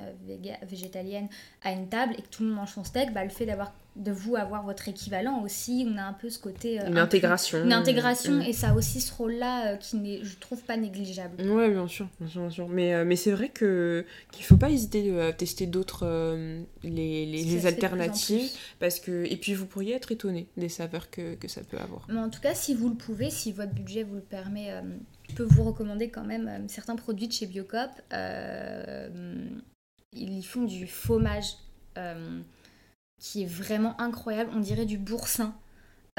végétalienne 0.69 1.29
à 1.63 1.73
une 1.73 1.89
table 1.89 2.13
et 2.19 2.23
que 2.23 2.29
tout 2.29 2.43
le 2.43 2.51
monde 2.51 2.59
mange 2.59 2.75
son 2.75 2.85
steak, 2.85 3.15
bah, 3.15 3.25
le 3.25 3.31
fait 3.31 3.47
d'avoir 3.47 3.73
de 3.99 4.13
vous 4.13 4.37
avoir 4.37 4.63
votre 4.63 4.89
équivalent 4.89 5.43
aussi. 5.43 5.87
On 5.93 5.99
a 5.99 6.03
un 6.03 6.13
peu 6.13 6.31
ce 6.31 6.39
côté. 6.39 6.81
Euh, 6.81 6.87
une 6.87 6.99
intégration. 6.99 7.65
une 7.65 7.73
intégration, 7.73 8.35
mm. 8.35 8.43
et 8.43 8.53
ça 8.53 8.71
a 8.71 8.75
aussi 8.75 9.01
ce 9.01 9.13
rôle-là 9.13 9.73
euh, 9.73 9.77
qui 9.77 9.97
n'est, 9.97 10.21
je 10.23 10.37
trouve, 10.39 10.63
pas 10.63 10.77
négligeable. 10.77 11.43
Ouais, 11.51 11.69
bien 11.69 11.89
sûr, 11.89 12.09
bien 12.21 12.49
sûr, 12.51 12.69
Mais, 12.69 12.95
euh, 12.95 13.05
mais 13.05 13.17
c'est 13.17 13.33
vrai 13.33 13.49
que, 13.49 14.07
qu'il 14.31 14.45
faut 14.45 14.57
pas 14.57 14.71
hésiter 14.71 15.21
à 15.21 15.33
tester 15.33 15.67
d'autres. 15.67 16.07
les, 16.83 17.27
les, 17.27 17.67
alternatives. 17.67 18.51
Parce 18.79 19.01
que, 19.01 19.25
et 19.31 19.37
puis 19.37 19.55
vous 19.55 19.67
pourriez 19.67 19.95
être 19.95 20.13
étonné 20.13 20.47
des 20.57 20.69
saveurs 20.69 21.11
que, 21.11 21.35
que, 21.35 21.49
ça 21.49 21.63
peut 21.63 21.79
avoir. 21.79 22.07
Mais 22.09 22.21
en 22.21 22.31
tout 22.31 22.41
cas, 22.41 22.55
si 22.55 22.75
vous 22.75 22.89
le 22.89 22.95
pouvez, 22.95 23.31
si 23.31 23.53
votre 23.53 23.73
budget 23.73 24.05
vous 24.05 24.15
le 24.15 24.21
permet. 24.21 24.73
je 25.29 25.35
peux 25.35 25.45
vous 25.45 25.65
recommander 25.65 26.09
quand 26.09 26.25
même 26.25 26.69
certains 26.69 26.97
produits 26.97 27.27
de 27.27 27.33
chez 27.33 27.47
Biocop. 27.47 27.91
ils 30.13 30.43
font 30.45 30.65
du 30.65 30.87
fromage 30.87 31.57
qui 33.19 33.43
est 33.43 33.47
vraiment 33.47 34.01
incroyable. 34.01 34.51
On 34.55 34.61
dirait 34.61 34.87
du 34.87 34.99
boursin. 34.99 35.55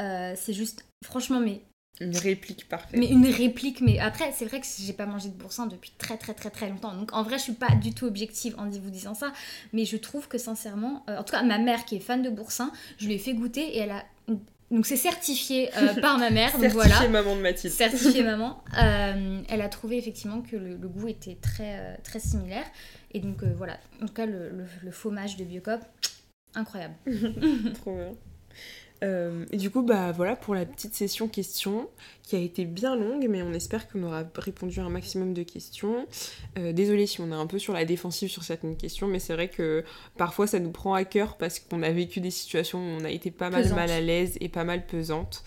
Euh, 0.00 0.34
c'est 0.36 0.52
juste, 0.52 0.84
franchement, 1.04 1.40
mais. 1.40 1.62
Une 2.00 2.16
réplique 2.16 2.66
parfaite. 2.68 2.98
Mais 2.98 3.08
une 3.08 3.26
réplique, 3.26 3.82
mais 3.82 3.98
après, 3.98 4.32
c'est 4.32 4.46
vrai 4.46 4.60
que 4.60 4.66
j'ai 4.78 4.92
pas 4.94 5.04
mangé 5.04 5.28
de 5.28 5.34
boursin 5.34 5.66
depuis 5.66 5.92
très 5.98 6.16
très 6.16 6.32
très 6.32 6.48
très 6.48 6.70
longtemps. 6.70 6.94
Donc 6.94 7.12
en 7.12 7.22
vrai, 7.22 7.36
je 7.36 7.42
suis 7.42 7.52
pas 7.52 7.74
du 7.74 7.92
tout 7.92 8.06
objective 8.06 8.54
en 8.58 8.70
vous 8.70 8.90
disant 8.90 9.12
ça. 9.12 9.32
Mais 9.74 9.84
je 9.84 9.98
trouve 9.98 10.26
que 10.26 10.38
sincèrement, 10.38 11.04
euh, 11.10 11.18
en 11.18 11.24
tout 11.24 11.32
cas, 11.32 11.42
ma 11.42 11.58
mère 11.58 11.84
qui 11.84 11.96
est 11.96 12.00
fan 12.00 12.22
de 12.22 12.30
boursin, 12.30 12.72
je 12.96 13.06
lui 13.06 13.14
ai 13.14 13.18
fait 13.18 13.34
goûter 13.34 13.76
et 13.76 13.78
elle 13.80 13.90
a. 13.90 14.04
Donc 14.70 14.86
c'est 14.86 14.96
certifié 14.96 15.68
euh, 15.76 15.94
par 16.00 16.16
ma 16.16 16.30
mère. 16.30 16.56
donc 16.56 16.70
certifié 16.70 17.08
maman 17.08 17.36
de 17.36 17.42
Mathilde. 17.42 17.74
Certifié 17.74 18.22
maman. 18.24 18.62
elle 18.72 19.60
a 19.60 19.68
trouvé 19.68 19.98
effectivement 19.98 20.40
que 20.40 20.56
le, 20.56 20.76
goût 20.76 21.08
était 21.08 21.36
très, 21.42 21.98
très 22.02 22.20
similaire. 22.20 22.64
Et 23.12 23.20
donc 23.20 23.42
voilà, 23.58 23.76
en 24.00 24.06
tout 24.06 24.14
cas, 24.14 24.24
le, 24.24 24.48
le, 24.48 24.64
le 24.82 24.90
fromage 24.90 25.36
de 25.36 25.44
Biocop, 25.44 25.80
Incroyable. 26.54 26.94
Trop 27.74 27.94
bien. 27.94 28.12
Euh, 29.02 29.46
et 29.50 29.56
du 29.56 29.70
coup, 29.70 29.82
bah 29.82 30.12
voilà 30.12 30.36
pour 30.36 30.54
la 30.54 30.66
petite 30.66 30.94
session 30.94 31.28
questions 31.28 31.88
qui 32.22 32.36
a 32.36 32.38
été 32.38 32.64
bien 32.64 32.96
longue, 32.96 33.26
mais 33.28 33.42
on 33.42 33.52
espère 33.52 33.88
qu'on 33.88 34.02
aura 34.02 34.24
répondu 34.36 34.78
à 34.80 34.84
un 34.84 34.90
maximum 34.90 35.32
de 35.32 35.42
questions. 35.42 36.06
Euh, 36.58 36.72
désolée 36.72 37.06
si 37.06 37.20
on 37.20 37.30
est 37.30 37.34
un 37.34 37.46
peu 37.46 37.58
sur 37.58 37.72
la 37.72 37.84
défensive 37.84 38.28
sur 38.28 38.42
certaines 38.42 38.76
questions, 38.76 39.06
mais 39.06 39.18
c'est 39.18 39.32
vrai 39.32 39.48
que 39.48 39.84
parfois 40.16 40.46
ça 40.46 40.58
nous 40.58 40.70
prend 40.70 40.94
à 40.94 41.04
cœur 41.04 41.36
parce 41.38 41.58
qu'on 41.58 41.82
a 41.82 41.90
vécu 41.90 42.20
des 42.20 42.30
situations 42.30 42.78
où 42.78 43.00
on 43.00 43.04
a 43.04 43.10
été 43.10 43.30
pas 43.30 43.50
mal 43.50 43.68
mal 43.74 43.90
à 43.90 44.00
l'aise 44.00 44.36
et 44.40 44.48
pas 44.48 44.64
mal 44.64 44.86
pesante. 44.86 45.42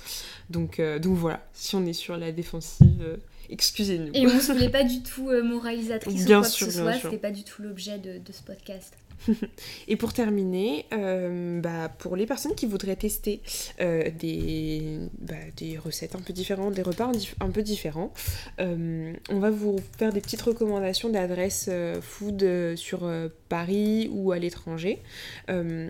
Donc, 0.50 0.80
euh, 0.80 1.00
donc 1.00 1.16
voilà, 1.16 1.46
si 1.54 1.76
on 1.76 1.86
est 1.86 1.94
sur 1.94 2.18
la 2.18 2.32
défensive. 2.32 3.20
Excusez-nous. 3.50 4.12
Et 4.14 4.26
on 4.26 4.34
ne 4.34 4.40
voulait 4.40 4.70
pas 4.72 4.84
du 4.84 5.04
tout 5.04 5.30
moralisatrice 5.44 6.26
bien 6.26 6.40
ou 6.40 6.42
quoi 6.42 6.50
sûr, 6.50 6.68
que 6.68 6.74
ce 6.74 6.80
soit, 6.80 6.94
c'était 6.94 7.18
pas 7.18 7.32
du 7.32 7.44
tout 7.44 7.62
l'objet 7.62 8.00
de, 8.00 8.18
de 8.18 8.32
ce 8.32 8.42
podcast. 8.42 8.96
Et 9.88 9.96
pour 9.96 10.14
terminer, 10.14 10.86
euh, 10.94 11.62
bah, 11.62 11.90
pour 12.00 12.16
les 12.16 12.26
personnes 12.26 12.56
qui 12.56 12.66
voudraient 12.66 12.96
tester 12.96 13.42
euh, 13.82 14.10
des, 14.20 15.00
bah, 15.20 15.36
des 15.58 15.78
recettes 15.78 16.16
un 16.16 16.20
peu 16.20 16.34
différentes, 16.34 16.74
des 16.74 16.82
repas 16.82 17.12
un, 17.40 17.50
peu 17.50 17.62
différents, 17.62 18.14
euh, 18.60 19.14
on 19.30 19.40
va 19.40 19.50
vous 19.50 19.80
faire 19.98 20.14
des 20.14 20.22
petites 20.22 20.42
recommandations 20.42 21.10
d'adresses 21.10 21.70
food 22.02 22.76
sur 22.76 23.10
Paris 23.50 24.10
ou 24.12 24.32
à 24.32 24.40
l'étranger, 24.40 25.02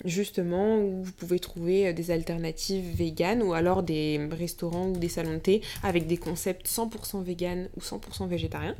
justement 0.06 0.80
où 0.80 1.04
vous 1.04 1.12
pouvez 1.12 1.40
trouver 1.40 1.94
des 1.94 2.12
alternatives 2.12 2.96
véganes 2.96 3.42
ou 3.42 3.54
alors 3.54 3.84
des 3.84 4.20
restaurants 4.32 4.88
ou 4.88 4.98
des 4.98 5.10
salons 5.10 5.34
de 5.34 5.40
thé 5.40 5.62
avec 5.84 6.08
des 6.08 6.18
concepts 6.18 6.68
100% 6.68 7.24
vegan 7.24 7.70
ou 7.78 7.82
100% 7.82 8.28
végétariens. 8.28 8.76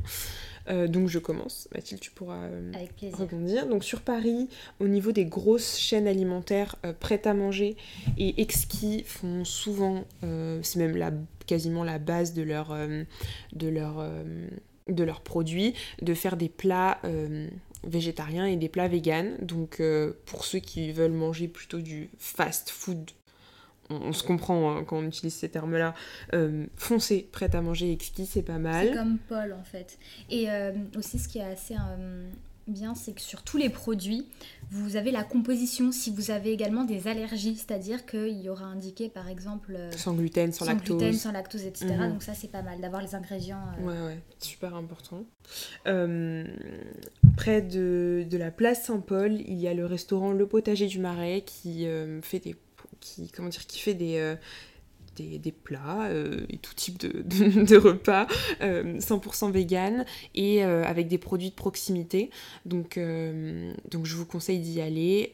Euh, 0.68 0.88
donc 0.88 1.08
je 1.08 1.18
commence. 1.18 1.68
Mathilde, 1.74 2.00
tu 2.00 2.10
pourras 2.10 2.44
euh, 2.44 2.72
rebondir. 3.12 3.66
Donc 3.66 3.84
sur 3.84 4.00
Paris, 4.00 4.48
au 4.80 4.88
niveau 4.88 5.12
des 5.12 5.24
grosses 5.24 5.78
chaînes 5.78 6.06
alimentaires 6.06 6.76
euh, 6.84 6.92
prêtes 6.92 7.26
à 7.26 7.34
manger 7.34 7.76
et 8.18 8.40
exquis 8.40 9.04
font 9.04 9.44
souvent, 9.44 10.04
c'est 10.62 10.76
même 10.76 10.96
la, 10.96 11.12
quasiment 11.46 11.84
la 11.84 11.98
base 11.98 12.32
de 12.32 12.42
leur, 12.42 12.76
de 13.52 13.68
leur, 13.68 14.04
de 14.88 15.04
leurs 15.04 15.20
produits, 15.20 15.74
de 16.02 16.14
faire 16.14 16.36
des 16.36 16.48
plats 16.48 17.00
végétariens 17.84 18.46
et 18.46 18.56
des 18.56 18.68
plats 18.68 18.88
véganes. 18.88 19.36
Donc 19.40 19.82
pour 20.26 20.44
ceux 20.44 20.60
qui 20.60 20.92
veulent 20.92 21.12
manger 21.12 21.48
plutôt 21.48 21.80
du 21.80 22.10
fast 22.18 22.70
food 22.70 23.10
on, 23.90 24.12
se 24.12 24.22
comprend 24.22 24.76
hein, 24.76 24.84
quand 24.84 24.98
on 24.98 25.04
utilise 25.04 25.34
ces 25.34 25.48
termes-là. 25.48 25.94
Euh, 26.32 26.66
foncé, 26.76 27.28
prêt 27.30 27.54
à 27.54 27.60
manger, 27.60 27.92
exquis, 27.92 28.26
c'est 28.26 28.42
pas 28.42 28.58
mal. 28.58 28.88
C'est 28.88 28.94
comme 28.94 29.18
Paul 29.28 29.52
en 29.58 29.64
fait. 29.64 29.98
Et 30.30 30.50
euh, 30.50 30.72
aussi 30.96 31.18
ce 31.18 31.28
qui 31.28 31.38
est 31.38 31.44
assez 31.44 31.74
euh, 31.74 32.28
bien, 32.66 32.94
c'est 32.94 33.12
que 33.12 33.20
sur 33.20 33.42
tous 33.42 33.58
les 33.58 33.68
produits, 33.68 34.26
vous 34.70 34.96
avez 34.96 35.10
la 35.10 35.22
composition 35.22 35.92
si 35.92 36.10
vous 36.10 36.30
avez 36.30 36.52
également 36.52 36.84
des 36.84 37.08
allergies, 37.08 37.56
c'est-à-dire 37.56 38.06
qu'il 38.06 38.40
y 38.40 38.48
aura 38.48 38.64
indiqué 38.64 39.08
par 39.08 39.28
exemple... 39.28 39.76
sans 39.96 40.14
gluten, 40.14 40.52
sans, 40.52 40.64
lactose. 40.64 40.88
Sans 40.88 40.96
gluten, 40.96 41.12
sans 41.12 41.32
lactose, 41.32 41.64
etc. 41.64 41.94
Mhm. 41.98 42.12
Donc 42.12 42.22
ça 42.22 42.32
c'est 42.34 42.50
pas 42.50 42.62
mal 42.62 42.80
d'avoir 42.80 43.02
les 43.02 43.14
ingrédients. 43.14 43.62
Ouais, 43.80 44.00
ouais, 44.00 44.18
super 44.38 44.74
important. 44.74 45.24
près 47.36 47.60
de, 47.60 48.26
la 48.32 48.50
place 48.50 48.84
Saint-Paul, 48.86 49.32
il 49.32 49.60
y 49.60 49.68
a 49.68 49.74
le 49.74 49.84
restaurant 49.84 50.32
Le 50.32 50.46
Potager 50.46 50.86
du 50.86 51.00
Marais 51.00 51.42
qui 51.42 51.86
fait 52.22 52.38
des 52.38 52.56
qui 53.04 53.30
comment 53.30 53.48
dire 53.48 53.66
qui 53.66 53.80
fait 53.80 53.94
des 53.94 54.36
des, 55.16 55.52
plats 55.52 56.10
et 56.48 56.58
tout 56.58 56.74
type 56.74 56.98
de, 56.98 57.76
repas 57.76 58.26
100% 58.60 59.52
vegan 59.52 60.04
et 60.34 60.64
avec 60.64 61.06
des 61.06 61.18
produits 61.18 61.50
de 61.50 61.54
proximité. 61.54 62.30
Donc, 62.66 62.98
donc 63.92 64.06
je 64.06 64.16
vous 64.16 64.26
conseille 64.26 64.58
d'y 64.58 64.80
aller. 64.80 65.32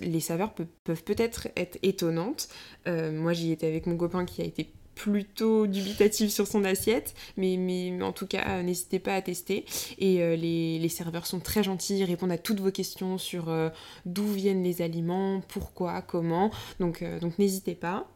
les 0.00 0.20
saveurs 0.20 0.54
peuvent 0.54 1.04
peut-être 1.04 1.48
être 1.54 1.76
étonnantes. 1.82 2.48
moi 2.86 3.34
j'y 3.34 3.52
étais 3.52 3.66
avec 3.66 3.86
mon 3.86 3.98
copain 3.98 4.24
qui 4.24 4.40
a 4.40 4.46
été 4.46 4.72
plutôt 5.00 5.66
dubitatif 5.66 6.30
sur 6.30 6.46
son 6.46 6.62
assiette, 6.62 7.14
mais, 7.38 7.56
mais 7.56 8.02
en 8.02 8.12
tout 8.12 8.26
cas, 8.26 8.62
n'hésitez 8.62 8.98
pas 8.98 9.14
à 9.14 9.22
tester. 9.22 9.64
Et 9.98 10.20
euh, 10.20 10.36
les, 10.36 10.88
serveurs 10.90 11.26
sont 11.26 11.40
très 11.40 11.62
gentils, 11.62 11.98
ils 11.98 12.04
répondent 12.04 12.32
à 12.32 12.38
toutes 12.38 12.60
vos 12.60 12.70
questions 12.70 13.16
sur 13.16 13.48
euh, 13.48 13.70
d'où 14.04 14.26
viennent 14.26 14.62
les 14.62 14.82
aliments, 14.82 15.40
pourquoi, 15.48 16.02
comment. 16.02 16.50
Donc, 16.80 17.00
euh, 17.00 17.18
donc 17.18 17.38
n'hésitez 17.38 17.74
pas. 17.74 18.08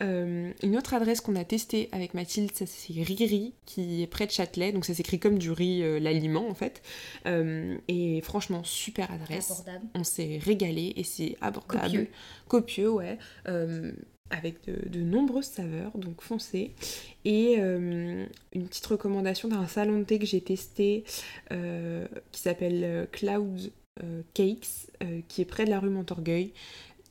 une 0.00 0.76
autre 0.78 0.94
adresse 0.94 1.20
qu'on 1.20 1.34
a 1.34 1.44
testée 1.44 1.88
avec 1.90 2.14
Mathilde, 2.14 2.52
c'est 2.54 2.92
Riri, 2.92 3.52
qui 3.66 4.02
est 4.02 4.06
près 4.06 4.26
de 4.26 4.30
Châtelet. 4.30 4.70
Donc 4.70 4.84
ça 4.84 4.94
s'écrit 4.94 5.18
comme 5.18 5.36
du 5.36 5.50
riz, 5.50 6.00
l'aliment 6.00 6.48
en 6.48 6.54
fait. 6.54 6.80
et 7.26 8.20
franchement, 8.22 8.62
super 8.62 9.10
adresse. 9.10 9.50
Abordable. 9.50 9.86
On 9.96 10.04
s'est 10.04 10.38
régalé 10.40 10.92
et 10.96 11.02
c'est 11.02 11.36
abordable. 11.40 12.06
Copieux. 12.46 12.88
Copieux, 12.88 12.90
ouais 12.92 13.18
avec 14.30 14.64
de, 14.64 15.00
nombreuses 15.00 15.46
saveurs, 15.46 15.96
donc 15.96 16.22
foncez. 16.22 16.72
Et 17.24 17.56
euh, 17.58 18.24
une 18.52 18.68
petite 18.68 18.86
recommandation 18.86 19.48
d'un 19.48 19.66
salon 19.66 19.98
de 19.98 20.04
thé 20.04 20.18
que 20.18 20.26
j'ai 20.26 20.40
testé 20.40 21.04
euh, 21.52 22.06
qui 22.32 22.40
s'appelle 22.40 22.82
euh, 22.84 23.06
Cloud 23.10 23.72
Cakes, 24.32 24.90
qui 25.28 25.42
est 25.42 25.44
près 25.44 25.66
de 25.66 25.70
la 25.70 25.78
rue 25.78 25.90
Montorgueil. 25.90 26.54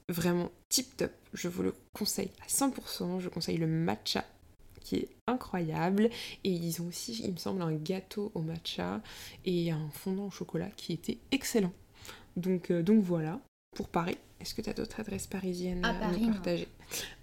Vraiment 0.08 0.50
tip 0.70 0.98
top, 0.98 1.12
je 1.34 1.48
vous 1.48 1.62
le 1.62 1.76
conseille 1.94 2.32
à 2.44 2.48
100%. 2.48 3.20
Je 3.20 3.30
conseille 3.30 3.58
le 3.58 3.68
matcha 3.68 4.26
qui 4.82 4.96
est 4.96 5.10
incroyable. 5.28 6.10
Et 6.44 6.50
ils 6.50 6.82
ont 6.82 6.88
aussi, 6.88 7.22
il 7.24 7.32
me 7.32 7.38
semble, 7.38 7.62
un 7.62 7.74
gâteau 7.74 8.32
au 8.34 8.42
matcha 8.42 9.04
et 9.46 9.70
un 9.70 9.88
fondant 9.92 10.28
au 10.28 10.32
chocolat 10.32 10.70
qui 10.78 10.94
était 10.94 11.20
excellent. 11.32 11.74
Donc, 12.38 12.72
donc 12.72 13.04
voilà, 13.04 13.40
pour 13.76 13.88
Paris. 13.88 14.18
Est-ce 14.42 14.54
que 14.54 14.62
tu 14.62 14.70
as 14.70 14.74
d'autres 14.74 15.00
adresses 15.00 15.28
parisiennes 15.28 15.84
à, 15.84 16.12
nous 16.12 16.32
partager? 16.32 16.68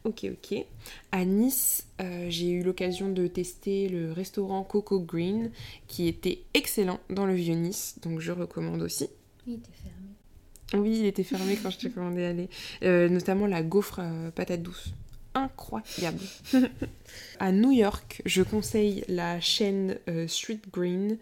Ok, 0.04 0.26
ok. 0.30 0.64
À 1.12 1.24
Nice, 1.24 1.86
euh, 2.00 2.26
j'ai 2.28 2.50
eu 2.50 2.62
l'occasion 2.62 3.10
de 3.10 3.26
tester 3.26 3.88
le 3.88 4.12
restaurant 4.12 4.62
Coco 4.64 5.00
Green, 5.00 5.50
qui 5.86 6.08
était 6.08 6.42
excellent 6.52 7.00
dans 7.08 7.24
le 7.24 7.34
vieux 7.34 7.54
Nice, 7.54 7.98
donc 8.02 8.20
je 8.20 8.32
recommande 8.32 8.82
aussi. 8.82 9.08
Il 9.46 9.54
était 9.54 9.70
fermé. 9.72 10.84
Oui, 10.84 10.98
il 11.00 11.06
était 11.06 11.24
fermé 11.24 11.56
quand 11.62 11.70
je 11.70 11.78
t'ai 11.78 11.90
commandé 11.94 12.24
aller. 12.24 12.50
Euh, 12.82 13.08
notamment 13.08 13.46
la 13.46 13.62
gaufre 13.62 14.00
euh, 14.02 14.30
patate 14.30 14.62
douce. 14.62 14.92
Incroyable. 15.34 16.20
à 17.38 17.52
New 17.52 17.70
York, 17.70 18.22
je 18.24 18.42
conseille 18.42 19.04
la 19.08 19.38
chaîne 19.40 19.98
Street 20.28 20.60
Green, 20.72 21.18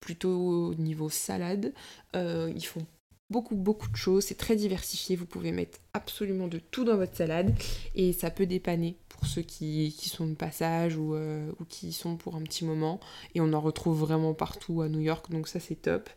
plutôt 0.00 0.70
au 0.70 0.74
niveau 0.74 1.10
salade. 1.10 1.74
ils 2.14 2.64
font 2.64 2.86
beaucoup 3.30 3.56
beaucoup 3.56 3.88
de 3.88 3.96
choses, 3.96 4.24
c'est 4.24 4.36
très 4.36 4.56
diversifié, 4.56 5.16
vous 5.16 5.26
pouvez 5.26 5.50
mettre 5.50 5.78
absolument 5.94 6.48
de 6.48 6.58
tout 6.58 6.84
dans 6.84 6.96
votre 6.96 7.16
salade 7.16 7.54
et 7.94 8.12
ça 8.12 8.30
peut 8.30 8.46
dépanner 8.46 8.96
pour 9.08 9.26
ceux 9.26 9.42
qui, 9.42 9.90
sont 9.92 10.26
de 10.26 10.34
passage 10.34 10.96
euh, 10.98 11.50
ou, 11.58 11.64
qui 11.64 11.92
sont 11.92 12.16
pour 12.16 12.36
un 12.36 12.42
petit 12.42 12.64
moment 12.64 13.00
et 13.34 13.40
on 13.40 13.52
en 13.52 13.60
retrouve 13.60 13.98
vraiment 14.00 14.34
partout 14.34 14.82
à 14.82 14.88
New 14.88 15.00
York 15.00 15.30
donc 15.30 15.48
ça 15.48 15.60
c'est 15.60 15.76
top. 15.76 16.10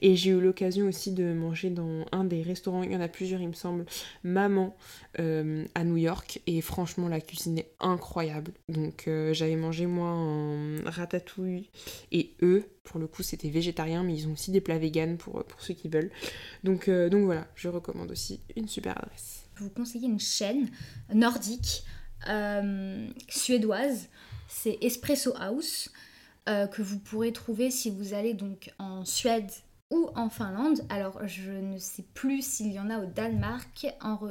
Et 0.00 0.16
j'ai 0.16 0.30
eu 0.30 0.40
l'occasion 0.40 0.86
aussi 0.86 1.12
de 1.12 1.34
manger 1.34 1.70
dans 1.70 2.06
un 2.12 2.24
des 2.24 2.42
restaurants, 2.42 2.82
il 2.82 2.92
y 2.92 2.96
en 2.96 3.00
a 3.00 3.08
plusieurs 3.08 3.40
il 3.40 3.48
me 3.48 3.52
semble, 3.52 3.84
Maman 4.22 4.74
euh, 5.20 5.66
à 5.74 5.84
New 5.84 5.96
York 5.96 6.40
et 6.46 6.60
franchement 6.60 7.08
la 7.08 7.20
cuisine 7.20 7.58
est 7.58 7.72
incroyable. 7.80 8.52
Donc 8.68 9.06
euh, 9.06 9.34
j'avais 9.34 9.56
mangé 9.56 9.86
moi 9.86 10.08
un 10.08 10.82
ratatouille 10.88 11.68
et 12.10 12.30
eux 12.42 12.64
pour 12.84 13.00
le 13.00 13.06
coup 13.06 13.22
c'était 13.22 13.50
végétarien 13.50 14.04
mais 14.04 14.14
ils 14.14 14.28
ont 14.28 14.32
aussi 14.32 14.50
des 14.50 14.60
plats 14.60 14.78
véganes 14.78 15.16
pour, 15.16 15.44
ceux 15.58 15.74
qui 15.74 15.88
veulent 15.88 16.10
donc, 16.62 16.88
donc 16.88 17.24
voilà 17.24 17.48
je 17.56 17.68
recommande 17.68 18.10
aussi 18.10 18.40
une 18.56 18.68
super 18.68 18.96
adresse 18.96 19.44
je 19.56 19.64
vous 19.64 19.70
conseiller 19.70 20.06
une 20.06 20.20
chaîne 20.20 20.70
nordique 21.12 21.84
euh, 22.28 23.08
suédoise, 23.28 24.08
c'est 24.48 24.78
Espresso 24.80 25.34
House, 25.36 25.90
euh, 26.48 26.66
que 26.66 26.82
vous 26.82 26.98
pourrez 26.98 27.32
trouver 27.32 27.70
si 27.70 27.90
vous 27.90 28.14
allez 28.14 28.34
donc 28.34 28.72
en 28.78 29.04
Suède 29.04 29.50
ou 29.90 30.08
en 30.14 30.28
Finlande. 30.30 30.80
Alors 30.88 31.26
je 31.26 31.50
ne 31.50 31.78
sais 31.78 32.04
plus 32.14 32.42
s'il 32.42 32.72
y 32.72 32.78
en 32.78 32.90
a 32.90 32.98
au 32.98 33.06
Danemark 33.06 33.86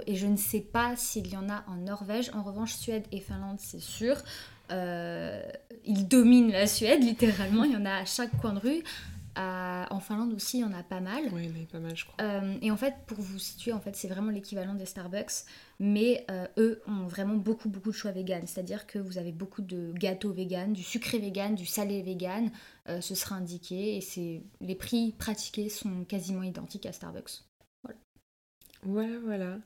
et 0.07 0.15
je 0.15 0.27
ne 0.27 0.37
sais 0.37 0.61
pas 0.61 0.95
s'il 0.95 1.27
y 1.27 1.37
en 1.37 1.49
a 1.49 1.63
en 1.67 1.75
Norvège. 1.75 2.31
En 2.33 2.43
revanche, 2.43 2.73
Suède 2.73 3.05
et 3.11 3.19
Finlande, 3.19 3.59
c'est 3.59 3.81
sûr. 3.81 4.17
Euh, 4.73 5.41
ils 5.85 6.07
dominent 6.07 6.51
la 6.51 6.67
Suède, 6.67 7.03
littéralement. 7.03 7.63
Il 7.63 7.71
y 7.71 7.77
en 7.77 7.85
a 7.85 7.95
à 7.95 8.05
chaque 8.05 8.35
coin 8.37 8.53
de 8.53 8.59
rue 8.59 8.83
en 9.93 9.99
Finlande 9.99 10.33
aussi, 10.33 10.57
il 10.57 10.61
y 10.61 10.63
en 10.63 10.73
a 10.73 10.83
pas 10.83 10.99
mal. 10.99 11.23
Oui, 11.31 11.45
il 11.45 11.57
y 11.57 11.61
en 11.61 11.63
a 11.63 11.67
pas 11.67 11.79
mal, 11.79 11.95
je 11.95 12.05
crois. 12.05 12.15
Euh, 12.21 12.57
et 12.61 12.71
en 12.71 12.77
fait, 12.77 12.95
pour 13.05 13.19
vous 13.19 13.39
situer, 13.39 13.71
en 13.73 13.79
fait, 13.79 13.95
c'est 13.95 14.07
vraiment 14.07 14.31
l'équivalent 14.31 14.73
des 14.73 14.85
Starbucks, 14.85 15.45
mais 15.79 16.25
euh, 16.29 16.47
eux 16.57 16.81
ont 16.87 17.07
vraiment 17.07 17.35
beaucoup, 17.35 17.69
beaucoup 17.69 17.91
de 17.91 17.95
choix 17.95 18.11
vegan. 18.11 18.45
C'est-à-dire 18.45 18.85
que 18.87 18.99
vous 18.99 19.17
avez 19.17 19.31
beaucoup 19.31 19.61
de 19.61 19.93
gâteaux 19.93 20.31
vegan, 20.31 20.73
du 20.73 20.83
sucré 20.83 21.19
vegan, 21.19 21.55
du 21.55 21.65
salé 21.65 22.01
vegan. 22.01 22.51
Euh, 22.89 23.01
ce 23.01 23.15
sera 23.15 23.35
indiqué 23.35 23.97
et 23.97 24.01
c'est 24.01 24.43
les 24.61 24.75
prix 24.75 25.13
pratiqués 25.17 25.69
sont 25.69 26.03
quasiment 26.05 26.43
identiques 26.43 26.85
à 26.85 26.91
Starbucks. 26.91 27.43
Voilà. 27.83 27.99
Voilà, 28.83 29.19
voilà. 29.23 29.57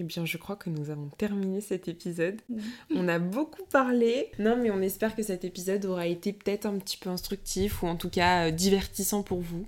Eh 0.00 0.04
bien, 0.04 0.24
je 0.24 0.36
crois 0.36 0.54
que 0.54 0.70
nous 0.70 0.90
avons 0.90 1.08
terminé 1.18 1.60
cet 1.60 1.88
épisode. 1.88 2.40
On 2.94 3.08
a 3.08 3.18
beaucoup 3.18 3.64
parlé. 3.64 4.30
Non, 4.38 4.56
mais 4.56 4.70
on 4.70 4.80
espère 4.80 5.16
que 5.16 5.24
cet 5.24 5.44
épisode 5.44 5.84
aura 5.86 6.06
été 6.06 6.32
peut-être 6.32 6.66
un 6.66 6.78
petit 6.78 6.96
peu 6.96 7.10
instructif 7.10 7.82
ou 7.82 7.88
en 7.88 7.96
tout 7.96 8.08
cas 8.08 8.46
euh, 8.46 8.50
divertissant 8.52 9.24
pour 9.24 9.40
vous. 9.40 9.66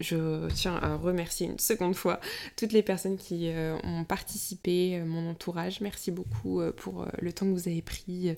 Je 0.00 0.48
tiens 0.48 0.74
à 0.74 0.96
remercier 0.96 1.46
une 1.46 1.60
seconde 1.60 1.94
fois 1.94 2.20
toutes 2.56 2.72
les 2.72 2.82
personnes 2.82 3.16
qui 3.16 3.50
euh, 3.50 3.76
ont 3.84 4.02
participé, 4.02 4.96
euh, 4.96 5.04
mon 5.04 5.30
entourage. 5.30 5.80
Merci 5.80 6.10
beaucoup 6.10 6.60
pour 6.76 7.06
le 7.20 7.32
temps 7.32 7.46
que 7.46 7.52
vous 7.52 7.68
avez 7.68 7.82
pris 7.82 8.34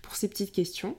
pour 0.00 0.14
ces 0.14 0.28
petites 0.28 0.52
questions. 0.52 0.96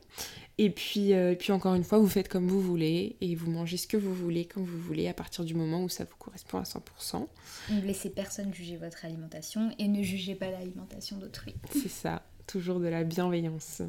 Et 0.57 0.69
puis, 0.69 1.13
euh, 1.13 1.33
et 1.33 1.35
puis 1.35 1.51
encore 1.51 1.75
une 1.75 1.83
fois, 1.83 1.99
vous 1.99 2.07
faites 2.07 2.29
comme 2.29 2.47
vous 2.47 2.61
voulez 2.61 3.17
et 3.19 3.35
vous 3.35 3.51
mangez 3.51 3.77
ce 3.77 3.87
que 3.87 3.97
vous 3.97 4.13
voulez 4.13 4.45
quand 4.45 4.61
vous 4.61 4.79
voulez 4.79 5.07
à 5.07 5.13
partir 5.13 5.43
du 5.43 5.53
moment 5.53 5.83
où 5.83 5.89
ça 5.89 6.05
vous 6.05 6.15
correspond 6.17 6.59
à 6.59 6.63
100%. 6.63 7.27
Ne 7.71 7.81
laissez 7.81 8.09
personne 8.09 8.53
juger 8.53 8.77
votre 8.77 9.03
alimentation 9.03 9.71
et 9.79 9.87
ne 9.87 10.01
jugez 10.01 10.35
pas 10.35 10.49
l'alimentation 10.49 11.17
d'autrui. 11.17 11.55
C'est 11.73 11.89
ça, 11.89 12.23
toujours 12.47 12.79
de 12.79 12.87
la 12.87 13.03
bienveillance. 13.03 13.81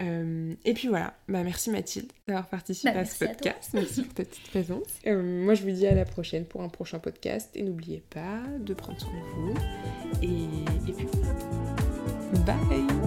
Euh, 0.00 0.54
et 0.64 0.72
puis 0.72 0.88
voilà, 0.88 1.14
bah, 1.28 1.44
merci 1.44 1.70
Mathilde 1.70 2.10
d'avoir 2.26 2.48
participé 2.48 2.92
bah, 2.92 3.00
à 3.00 3.04
ce 3.04 3.24
podcast. 3.24 3.70
merci 3.74 4.02
pour 4.02 4.14
ta 4.14 4.24
petite 4.24 4.48
présence. 4.50 4.88
Euh, 5.06 5.44
moi 5.44 5.52
je 5.54 5.62
vous 5.62 5.72
dis 5.72 5.86
à 5.86 5.94
la 5.94 6.06
prochaine 6.06 6.46
pour 6.46 6.62
un 6.62 6.70
prochain 6.70 7.00
podcast 7.00 7.50
et 7.54 7.62
n'oubliez 7.62 8.02
pas 8.08 8.42
de 8.60 8.72
prendre 8.72 8.98
soin 8.98 9.12
de 9.12 9.34
vous. 9.36 9.54
Et, 10.22 10.90
et 10.90 10.94
puis 10.94 11.06
bye 12.46 12.97